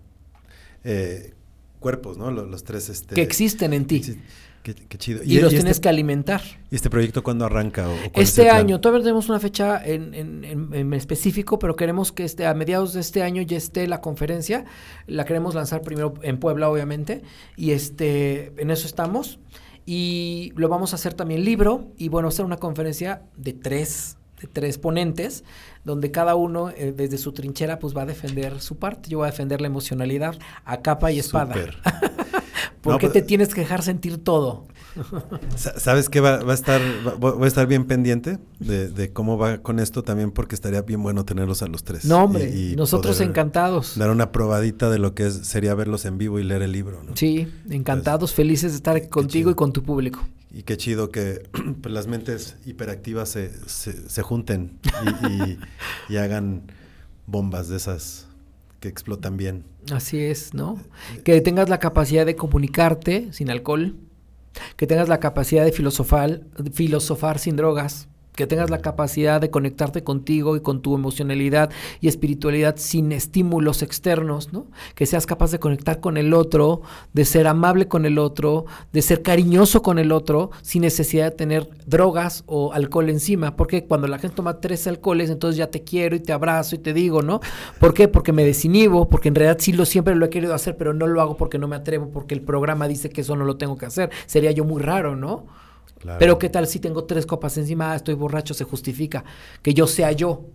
eh, 0.84 1.34
cuerpos, 1.80 2.18
¿no? 2.18 2.30
Los, 2.30 2.64
tres... 2.64 2.90
Este, 2.90 3.16
que 3.16 3.22
existen 3.24 3.74
en 3.74 3.86
ti. 3.86 4.20
Qué, 4.64 4.76
chido. 4.98 5.22
Y, 5.24 5.40
los 5.40 5.50
tienes 5.50 5.72
este 5.72 5.82
que 5.84 5.90
alimentar. 5.90 6.42
¿Y 6.70 6.76
este 6.76 6.90
proyecto 6.92 7.24
cuándo 7.24 7.46
arranca? 7.46 7.88
este 8.14 8.50
año, 8.50 8.80
todavía 8.80 9.04
tenemos 9.04 9.28
una 9.28 9.40
fecha 9.40 9.84
en, 9.84 10.14
en, 10.14 10.94
específico, 10.94 11.58
pero 11.58 11.76
queremos 11.76 12.12
que 12.12 12.24
este, 12.24 12.46
a 12.46 12.54
mediados 12.54 12.94
de 12.94 13.02
este 13.02 13.24
año 13.24 13.42
ya 13.42 13.58
esté 13.58 13.88
la 13.88 14.02
conferencia. 14.02 14.66
La 15.08 15.26
queremos 15.26 15.56
lanzar 15.56 15.82
primero 15.82 16.14
en 16.22 16.38
Puebla, 16.38 16.70
obviamente. 16.70 17.24
Y 17.58 17.72
este, 17.72 18.54
en 18.58 18.70
eso 18.70 18.86
estamos. 18.86 19.40
Y 19.86 20.54
lo 20.56 20.70
vamos 20.70 20.94
a 20.94 20.96
hacer 20.96 21.16
también 21.16 21.44
libro. 21.44 21.88
Y 21.98 22.10
bueno, 22.10 22.28
hacer 22.28 22.46
una 22.46 22.58
conferencia 22.58 23.24
de 23.38 23.54
tres, 23.54 24.18
de 24.40 24.48
tres 24.48 24.78
ponentes, 24.78 25.44
donde 25.84 26.12
cada 26.12 26.36
uno 26.36 26.70
eh, 26.70 26.94
desde 26.96 27.18
su 27.18 27.32
trinchera 27.32 27.80
pues 27.80 27.98
va 27.98 28.04
a 28.04 28.06
defender 28.06 28.62
su 28.62 28.78
parte. 28.78 29.10
Yo 29.10 29.20
voy 29.20 29.28
a 29.28 29.32
defender 29.32 29.60
la 29.60 29.68
emocionalidad 29.68 30.38
a 30.66 30.82
capa 30.82 31.12
y 31.12 31.18
espada. 31.18 31.56
¿Por 32.82 32.98
qué 32.98 33.08
pues, 33.08 33.14
te 33.14 33.22
tienes 33.22 33.54
que 33.54 33.62
dejar 33.62 33.84
sentir 33.84 34.18
todo? 34.18 34.66
¿Sabes 35.56 36.10
qué? 36.10 36.20
Va, 36.20 36.40
a 36.40 36.54
estar, 36.54 36.82
voy 37.20 37.44
a 37.44 37.48
estar 37.48 37.68
bien 37.68 37.86
pendiente 37.86 38.40
de, 38.60 39.12
cómo 39.14 39.38
va 39.38 39.60
con 39.60 39.80
esto 39.80 40.04
también 40.04 40.32
porque 40.32 40.56
estaría 40.56 40.82
bien 40.82 41.04
bueno 41.04 41.24
tenerlos 41.24 41.62
a 41.62 41.68
los 41.68 41.84
tres. 41.84 42.06
No, 42.06 42.24
hombre, 42.24 42.52
nosotros 42.76 43.22
encantados. 43.22 43.98
Dar 43.98 44.10
una 44.10 44.32
probadita 44.32 44.90
de 44.90 44.98
lo 44.98 45.14
que 45.14 45.28
es, 45.28 45.48
sería 45.48 45.76
verlos 45.76 46.06
en 46.06 46.18
vivo 46.18 46.40
y 46.40 46.44
leer 46.44 46.64
el 46.64 46.72
libro, 46.72 47.04
¿no? 47.04 47.16
Sí, 47.16 47.48
encantados, 47.70 48.34
felices 48.34 48.72
de 48.72 48.78
estar 48.78 49.10
contigo 49.10 49.52
y 49.52 49.56
con 49.56 49.72
tu 49.74 49.84
público. 49.84 50.20
Y 50.54 50.64
qué 50.64 50.76
chido 50.76 51.12
que 51.12 51.48
pues, 51.82 51.94
las 51.94 52.08
mentes 52.08 52.58
hiperactivas 52.66 53.30
se, 53.30 53.52
se, 53.68 54.22
junten 54.24 54.80
y 56.10 56.18
hagan 56.18 56.64
bombas 57.28 57.70
de 57.70 57.78
esas 57.78 58.28
que 58.82 58.90
explotan 58.90 59.38
bien. 59.38 59.64
Así 59.94 60.20
es, 60.20 60.54
¿no? 60.54 60.82
Que 61.24 61.40
tengas 61.40 61.70
la 61.70 61.80
capacidad 61.80 62.26
de 62.26 62.36
comunicarte 62.36 63.32
sin 63.32 63.50
alcohol, 63.50 63.96
que 64.76 64.88
tengas 64.88 65.08
la 65.08 65.22
capacidad 65.22 65.64
de 65.64 65.72
filosofar, 65.72 66.42
filosofar 66.74 67.40
sin 67.40 67.56
drogas, 67.56 68.10
que 68.36 68.48
tengas 68.48 68.70
la 68.70 68.82
capacidad 68.82 69.42
de 69.42 69.50
conectarte 69.50 70.04
contigo 70.04 70.56
y 70.56 70.62
con 70.62 70.82
tu 70.82 70.96
emocionalidad 70.96 71.70
y 72.00 72.08
espiritualidad 72.08 72.76
sin 72.78 73.12
estímulos 73.12 73.82
externos, 73.82 74.54
¿no? 74.54 74.68
Que 74.96 75.06
seas 75.06 75.26
capaz 75.26 75.52
de 75.52 75.60
conectar 75.60 76.00
con 76.00 76.18
el 76.18 76.34
otro, 76.34 76.82
de 77.14 77.26
ser 77.26 77.48
amable 77.48 77.88
con 77.88 78.06
el 78.06 78.18
otro, 78.18 78.66
de 78.94 79.02
ser 79.02 79.22
cariñoso 79.22 79.82
con 79.82 80.00
el 80.00 80.12
otro, 80.12 80.52
sin 80.62 80.84
necesidad 80.84 81.26
de 81.26 81.32
tener 81.32 81.70
drogas 81.86 82.44
o 82.48 82.74
alcohol 82.74 83.10
encima. 83.10 83.56
Porque 83.56 83.86
cuando 83.86 84.08
la 84.08 84.20
gente 84.20 84.38
toma 84.38 84.60
tres 84.60 84.88
alcoholes, 84.88 85.30
entonces 85.30 85.58
ya 85.58 85.68
te 85.68 85.84
quiero 85.84 86.16
y 86.16 86.20
te 86.20 86.34
abrazo 86.34 86.76
y 86.76 86.80
te 86.80 86.94
digo, 86.94 87.22
¿no? 87.22 87.42
¿Por 87.80 87.94
qué? 87.94 88.08
Porque 88.08 88.32
me 88.32 88.46
desinhibo, 88.46 89.10
porque 89.10 89.28
en 89.28 89.36
realidad 89.36 89.58
sí 89.60 89.74
lo 89.74 89.86
siempre 89.86 90.16
lo 90.16 90.26
he 90.26 90.30
querido 90.30 90.54
hacer, 90.54 90.78
pero 90.78 90.94
no 90.94 91.08
lo 91.08 91.22
hago 91.22 91.38
porque 91.38 91.58
no 91.58 91.68
me 91.68 91.76
atrevo, 91.76 92.10
porque 92.12 92.34
el 92.34 92.42
programa 92.42 92.88
dice 92.88 93.10
que 93.10 93.22
eso 93.22 93.36
no 93.36 93.46
lo 93.46 93.58
tengo 93.58 93.78
que 93.78 93.86
hacer. 93.86 94.10
Sería 94.26 94.52
yo 94.52 94.64
muy 94.64 94.82
raro, 94.82 95.16
¿no? 95.16 95.46
Pero 96.20 96.40
qué 96.40 96.50
tal 96.50 96.68
si 96.68 96.80
tengo 96.80 97.04
tres 97.06 97.26
copas 97.26 97.58
encima, 97.58 97.92
ah, 97.92 97.96
estoy 97.96 98.16
borracho, 98.16 98.54
se 98.54 98.64
justifica. 98.64 99.24
Que 99.62 99.74
yo 99.74 99.88
sea 99.88 100.12
yo. 100.12 100.46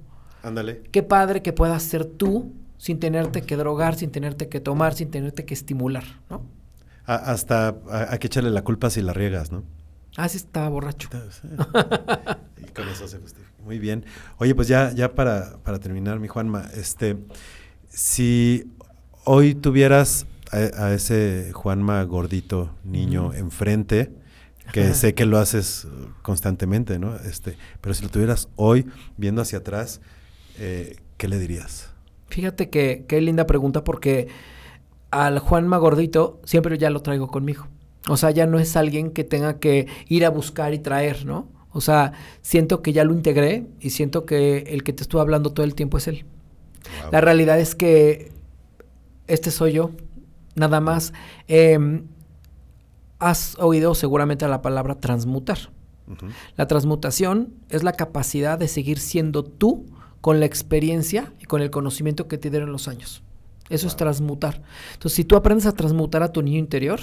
Ándale. 0.42 0.82
Qué 0.90 1.02
padre 1.02 1.42
que 1.42 1.52
puedas 1.52 1.82
ser 1.82 2.04
tú 2.04 2.52
sin 2.78 3.00
tenerte 3.00 3.42
que 3.42 3.56
drogar, 3.56 3.96
sin 3.96 4.10
tenerte 4.10 4.48
que 4.48 4.60
tomar, 4.60 4.94
sin 4.94 5.10
tenerte 5.10 5.44
que 5.44 5.54
estimular, 5.54 6.04
¿no? 6.30 6.42
hasta 7.06 7.76
hay 7.88 8.18
que 8.18 8.26
echarle 8.26 8.50
la 8.50 8.62
culpa 8.62 8.90
si 8.90 9.00
la 9.00 9.12
riegas, 9.12 9.52
¿no? 9.52 9.62
Ah, 10.16 10.28
sí, 10.28 10.38
estaba 10.38 10.68
borracho. 10.68 11.08
y 12.58 12.70
con 12.72 12.88
eso 12.88 13.06
se 13.06 13.18
justifica. 13.18 13.52
Muy 13.64 13.78
bien. 13.78 14.04
Oye, 14.38 14.54
pues 14.54 14.66
ya, 14.66 14.92
ya 14.92 15.14
para, 15.14 15.58
para 15.62 15.78
terminar, 15.78 16.18
mi 16.18 16.28
Juanma, 16.28 16.68
este, 16.74 17.16
si 17.88 18.72
hoy 19.24 19.54
tuvieras 19.54 20.26
a, 20.50 20.92
ese 20.92 21.50
Juanma 21.52 22.02
gordito 22.04 22.70
niño 22.84 23.32
enfrente, 23.34 24.12
que 24.72 24.94
sé 24.94 25.14
que 25.14 25.26
lo 25.26 25.38
haces 25.38 25.86
constantemente, 26.22 26.98
¿no? 26.98 27.16
Este, 27.16 27.56
pero 27.80 27.94
si 27.94 28.02
lo 28.02 28.10
tuvieras 28.10 28.48
hoy 28.56 28.86
viendo 29.16 29.42
hacia 29.42 29.58
atrás, 29.58 30.00
eh, 30.58 30.96
¿qué 31.16 31.28
le 31.28 31.38
dirías? 31.38 31.90
Fíjate 32.28 32.70
que 32.70 33.04
qué 33.08 33.20
linda 33.20 33.46
pregunta 33.46 33.84
porque 33.84 34.28
al 35.10 35.38
Juanma 35.38 35.78
gordito 35.78 36.40
siempre 36.44 36.78
ya 36.78 36.90
lo 36.90 37.00
traigo 37.00 37.28
conmigo. 37.28 37.68
O 38.08 38.16
sea, 38.16 38.30
ya 38.30 38.46
no 38.46 38.58
es 38.58 38.76
alguien 38.76 39.10
que 39.10 39.24
tenga 39.24 39.58
que 39.58 39.86
ir 40.08 40.24
a 40.24 40.30
buscar 40.30 40.74
y 40.74 40.78
traer, 40.78 41.26
¿no? 41.26 41.48
O 41.72 41.80
sea, 41.80 42.12
siento 42.40 42.80
que 42.80 42.92
ya 42.92 43.04
lo 43.04 43.12
integré 43.12 43.66
y 43.80 43.90
siento 43.90 44.24
que 44.24 44.58
el 44.68 44.82
que 44.82 44.92
te 44.92 45.02
estuvo 45.02 45.20
hablando 45.20 45.52
todo 45.52 45.64
el 45.64 45.74
tiempo 45.74 45.98
es 45.98 46.08
él. 46.08 46.24
La 47.12 47.20
realidad 47.20 47.58
es 47.60 47.74
que 47.74 48.32
este 49.26 49.50
soy 49.50 49.72
yo, 49.72 49.90
nada 50.54 50.80
más. 50.80 51.12
Em, 51.48 52.04
has 53.18 53.56
oído 53.58 53.94
seguramente 53.94 54.46
la 54.48 54.62
palabra 54.62 54.96
transmutar. 54.96 55.58
La 56.56 56.68
transmutación 56.68 57.54
es 57.68 57.82
la 57.82 57.92
capacidad 57.92 58.58
de 58.58 58.68
seguir 58.68 59.00
siendo 59.00 59.42
tú 59.42 59.86
con 60.20 60.38
la 60.38 60.46
experiencia 60.46 61.32
y 61.40 61.44
con 61.46 61.62
el 61.62 61.70
conocimiento 61.70 62.28
que 62.28 62.38
te 62.38 62.50
dieron 62.50 62.70
los 62.70 62.86
años. 62.86 63.22
Eso 63.70 63.88
es 63.88 63.96
transmutar. 63.96 64.62
Entonces, 64.94 65.16
si 65.16 65.24
tú 65.24 65.34
aprendes 65.34 65.66
a 65.66 65.72
transmutar 65.72 66.22
a 66.22 66.30
tu 66.30 66.42
niño 66.42 66.58
interior, 66.58 67.00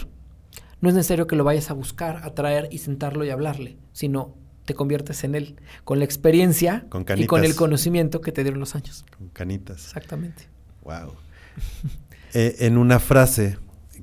no 0.79 0.89
es 0.89 0.95
necesario 0.95 1.27
que 1.27 1.35
lo 1.35 1.43
vayas 1.43 1.69
a 1.69 1.73
buscar, 1.73 2.21
a 2.23 2.33
traer 2.33 2.69
y 2.71 2.77
sentarlo 2.77 3.25
y 3.25 3.29
hablarle, 3.29 3.77
sino 3.91 4.35
te 4.65 4.73
conviertes 4.73 5.23
en 5.23 5.35
él, 5.35 5.55
con 5.83 5.99
la 5.99 6.05
experiencia 6.05 6.85
y 7.17 7.25
con 7.25 7.43
el 7.43 7.55
conocimiento 7.55 8.21
que 8.21 8.31
te 8.31 8.43
dieron 8.43 8.59
los 8.59 8.75
años. 8.75 9.05
Con 9.17 9.29
canitas. 9.29 9.85
Exactamente. 9.85 10.47
Wow. 10.83 11.13
Eh, 12.35 12.65
en 12.65 12.79
una 12.79 12.97
frase, 12.97 13.59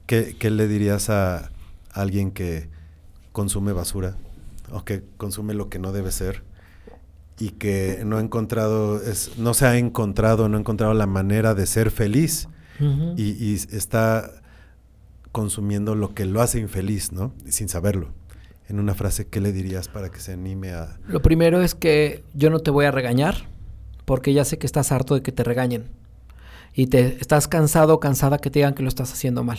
¿qué, 0.07 0.37
le 0.41 0.69
dirías 0.69 1.11
a 1.11 1.51
alguien 1.93 2.31
que 2.31 2.69
consume 3.33 3.73
basura 3.73 4.17
o 4.73 4.85
que 4.85 5.03
consume 5.17 5.55
lo 5.55 5.69
que 5.69 5.79
no 5.79 5.93
debe 5.93 6.13
ser 6.13 6.43
y 7.39 7.51
que 7.51 8.03
no 8.05 8.19
ha 8.19 8.21
encontrado, 8.21 9.03
es, 9.03 9.39
no 9.39 9.55
se 9.55 9.67
ha 9.67 9.79
encontrado, 9.79 10.49
no 10.49 10.57
ha 10.57 10.61
encontrado 10.61 10.93
la 10.95 11.07
manera 11.07 11.55
de 11.55 11.67
ser 11.67 11.91
feliz 11.91 12.49
y, 13.17 13.33
y, 13.33 13.55
está 13.55 14.31
consumiendo 15.33 15.95
lo 15.95 16.15
que 16.15 16.25
lo 16.25 16.41
hace 16.41 16.61
infeliz, 16.61 17.13
¿no? 17.13 17.35
Sin 17.47 17.69
saberlo. 17.69 18.09
En 18.69 18.79
una 18.79 18.95
frase, 18.95 19.27
¿qué 19.27 19.41
le 19.41 19.53
dirías 19.53 19.89
para 19.89 20.11
que 20.11 20.19
se 20.19 20.33
anime 20.33 20.73
a...? 20.73 20.99
Lo 21.07 21.21
primero 21.21 21.61
es 21.61 21.75
que 21.75 22.25
yo 22.35 22.49
no 22.49 22.61
te 22.61 22.71
voy 22.71 22.87
a 22.87 22.91
regañar 22.91 23.49
porque 24.07 24.33
ya 24.33 24.45
sé 24.45 24.59
que 24.59 24.67
estás 24.67 24.93
harto 24.93 25.15
de 25.15 25.23
que 25.23 25.31
te 25.31 25.45
regañen 25.45 25.85
y 26.75 26.87
te 26.87 27.19
estás 27.21 27.49
cansado 27.49 27.95
o 27.95 28.01
cansada 28.01 28.39
que 28.39 28.51
te 28.51 28.61
digan 28.61 28.75
que 28.75 28.83
lo 28.83 28.89
estás 28.89 29.13
haciendo 29.13 29.45
mal. 29.45 29.59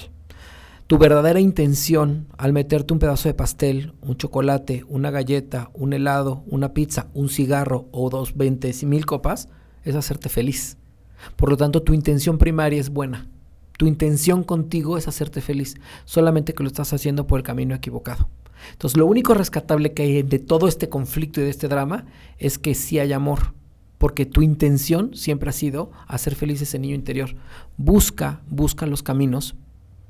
Tu 0.92 0.98
verdadera 0.98 1.40
intención 1.40 2.28
al 2.38 2.52
meterte 2.52 2.92
un 2.92 3.00
pedazo 3.00 3.30
de 3.30 3.34
pastel, 3.34 3.94
un 4.02 4.18
chocolate, 4.18 4.84
una 4.90 5.10
galleta, 5.10 5.72
un 5.74 5.94
helado, 5.94 6.44
una 6.48 6.74
pizza, 6.74 7.08
un 7.14 7.30
cigarro 7.30 7.88
o 7.92 8.10
dos, 8.10 8.36
veinte 8.36 8.74
mil 8.84 9.06
copas 9.06 9.48
es 9.86 9.96
hacerte 9.96 10.28
feliz. 10.28 10.76
Por 11.38 11.50
lo 11.50 11.56
tanto, 11.56 11.82
tu 11.82 11.94
intención 11.94 12.38
primaria 12.38 12.78
es 12.78 12.90
buena. 12.90 13.30
Tu 13.78 13.88
intención 13.88 14.44
contigo 14.44 14.98
es 14.98 15.08
hacerte 15.08 15.40
feliz, 15.40 15.76
solamente 16.04 16.54
que 16.54 16.62
lo 16.62 16.68
estás 16.68 16.92
haciendo 16.92 17.26
por 17.26 17.40
el 17.40 17.46
camino 17.46 17.74
equivocado. 17.74 18.28
Entonces, 18.74 18.98
lo 18.98 19.06
único 19.06 19.34
rescatable 19.34 19.94
que 19.94 20.04
hay 20.04 20.24
de 20.24 20.40
todo 20.40 20.68
este 20.68 20.90
conflicto 20.90 21.40
y 21.40 21.46
de 21.46 21.52
este 21.52 21.70
drama 21.70 22.04
es 22.38 22.60
que 22.60 22.76
sí 22.76 23.00
hay 23.00 23.14
amor, 23.14 23.54
porque 23.98 24.26
tu 24.26 24.42
intención 24.42 25.12
siempre 25.14 25.52
ha 25.52 25.54
sido 25.54 25.92
hacer 26.08 26.36
feliz 26.36 26.62
ese 26.62 26.80
niño 26.80 26.96
interior. 26.96 27.38
Busca, 27.78 28.42
busca 28.50 28.86
los 28.88 29.04
caminos 29.04 29.56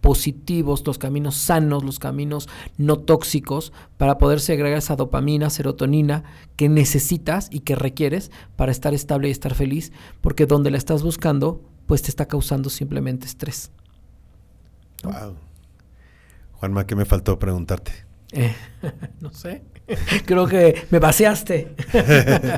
positivos, 0.01 0.85
los 0.85 0.97
caminos 0.97 1.35
sanos, 1.35 1.83
los 1.83 1.99
caminos 1.99 2.49
no 2.77 2.97
tóxicos 2.97 3.71
para 3.97 4.17
poder 4.17 4.39
segregar 4.39 4.79
esa 4.79 4.95
dopamina, 4.95 5.49
serotonina 5.49 6.23
que 6.55 6.67
necesitas 6.67 7.47
y 7.51 7.61
que 7.61 7.75
requieres 7.75 8.31
para 8.55 8.71
estar 8.71 8.93
estable 8.93 9.29
y 9.29 9.31
estar 9.31 9.53
feliz, 9.53 9.91
porque 10.19 10.47
donde 10.47 10.71
la 10.71 10.77
estás 10.77 11.03
buscando, 11.03 11.61
pues 11.85 12.01
te 12.01 12.09
está 12.09 12.27
causando 12.27 12.69
simplemente 12.69 13.27
estrés. 13.27 13.71
Wow. 15.03 15.35
Juanma, 16.53 16.85
¿qué 16.85 16.95
me 16.95 17.05
faltó 17.05 17.39
preguntarte? 17.39 17.91
Eh, 18.31 18.55
no 19.21 19.31
sé. 19.31 19.63
Creo 20.25 20.47
que 20.47 20.85
me 20.91 20.99
vaciaste. 20.99 21.75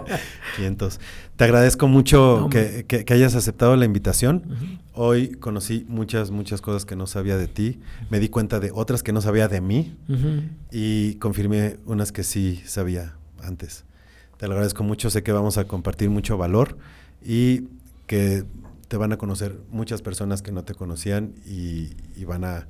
Te 1.35 1.43
agradezco 1.45 1.87
mucho 1.87 2.47
que, 2.49 3.05
hayas 3.09 3.35
aceptado 3.35 3.75
la 3.75 3.85
invitación. 3.85 4.79
Hoy 4.93 5.29
conocí 5.29 5.85
muchas, 5.87 6.29
muchas 6.31 6.61
cosas 6.61 6.85
que 6.85 6.95
no 6.95 7.07
sabía 7.07 7.37
de 7.37 7.47
ti. 7.47 7.79
Me 8.09 8.19
di 8.19 8.29
cuenta 8.29 8.59
de 8.59 8.71
otras 8.73 9.01
que 9.01 9.13
no 9.13 9.21
sabía 9.21 9.47
de 9.47 9.61
mí. 9.61 9.95
Y 10.71 11.15
confirmé 11.15 11.77
unas 11.85 12.11
que 12.11 12.23
sí 12.23 12.61
sabía 12.65 13.15
antes. 13.41 13.85
Te 14.37 14.47
lo 14.47 14.53
agradezco 14.53 14.83
mucho. 14.83 15.09
Sé 15.09 15.23
que 15.23 15.31
vamos 15.31 15.57
a 15.57 15.65
compartir 15.65 16.09
mucho 16.09 16.37
valor 16.37 16.77
y 17.25 17.63
que 18.05 18.43
te 18.87 18.97
van 18.97 19.11
a 19.11 19.17
conocer 19.17 19.59
muchas 19.71 20.03
personas 20.03 20.43
que 20.43 20.51
no 20.51 20.63
te 20.63 20.75
conocían 20.75 21.33
y, 21.45 21.95
van 22.25 22.43
a, 22.43 22.67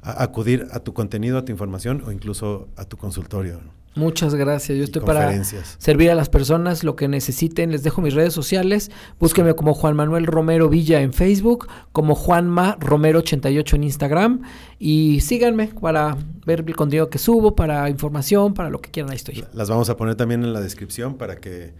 acudir 0.00 0.68
a 0.70 0.80
tu 0.80 0.94
contenido, 0.94 1.36
a 1.36 1.44
tu 1.44 1.52
información 1.52 2.02
o 2.06 2.12
incluso 2.12 2.68
a 2.76 2.86
tu 2.86 2.96
consultorio. 2.96 3.60
Muchas 3.96 4.34
gracias. 4.34 4.76
Yo 4.76 4.84
estoy 4.84 5.00
para 5.02 5.42
servir 5.42 6.10
a 6.10 6.14
las 6.14 6.28
personas 6.28 6.84
lo 6.84 6.96
que 6.96 7.08
necesiten. 7.08 7.72
Les 7.72 7.82
dejo 7.82 8.02
mis 8.02 8.12
redes 8.12 8.34
sociales. 8.34 8.90
Búsquenme 9.18 9.54
como 9.54 9.72
Juan 9.72 9.96
Manuel 9.96 10.26
Romero 10.26 10.68
Villa 10.68 11.00
en 11.00 11.14
Facebook, 11.14 11.66
como 11.92 12.14
Juanma 12.14 12.76
Romero 12.78 13.20
88 13.20 13.76
en 13.76 13.84
Instagram 13.84 14.42
y 14.78 15.20
síganme 15.20 15.68
para 15.68 16.16
ver 16.44 16.62
el 16.66 16.76
contenido 16.76 17.08
que 17.08 17.18
subo, 17.18 17.56
para 17.56 17.88
información, 17.88 18.52
para 18.52 18.68
lo 18.68 18.80
que 18.80 18.90
quieran. 18.90 19.10
Ahí 19.10 19.16
estoy. 19.16 19.44
Las 19.54 19.70
vamos 19.70 19.88
a 19.88 19.96
poner 19.96 20.14
también 20.14 20.44
en 20.44 20.52
la 20.52 20.60
descripción 20.60 21.16
para 21.16 21.36
que 21.36 21.72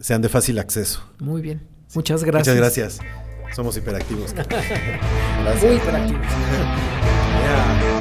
sean 0.00 0.22
de 0.22 0.30
fácil 0.30 0.58
acceso. 0.58 1.02
Muy 1.18 1.42
bien. 1.42 1.60
Muchas 1.94 2.24
gracias. 2.24 2.56
Muchas 2.56 2.56
gracias. 2.56 3.00
Somos 3.54 3.76
hiperactivos. 3.76 4.32
gracias. 4.34 5.62
Muy 5.62 5.74
hiperactivos. 5.74 6.26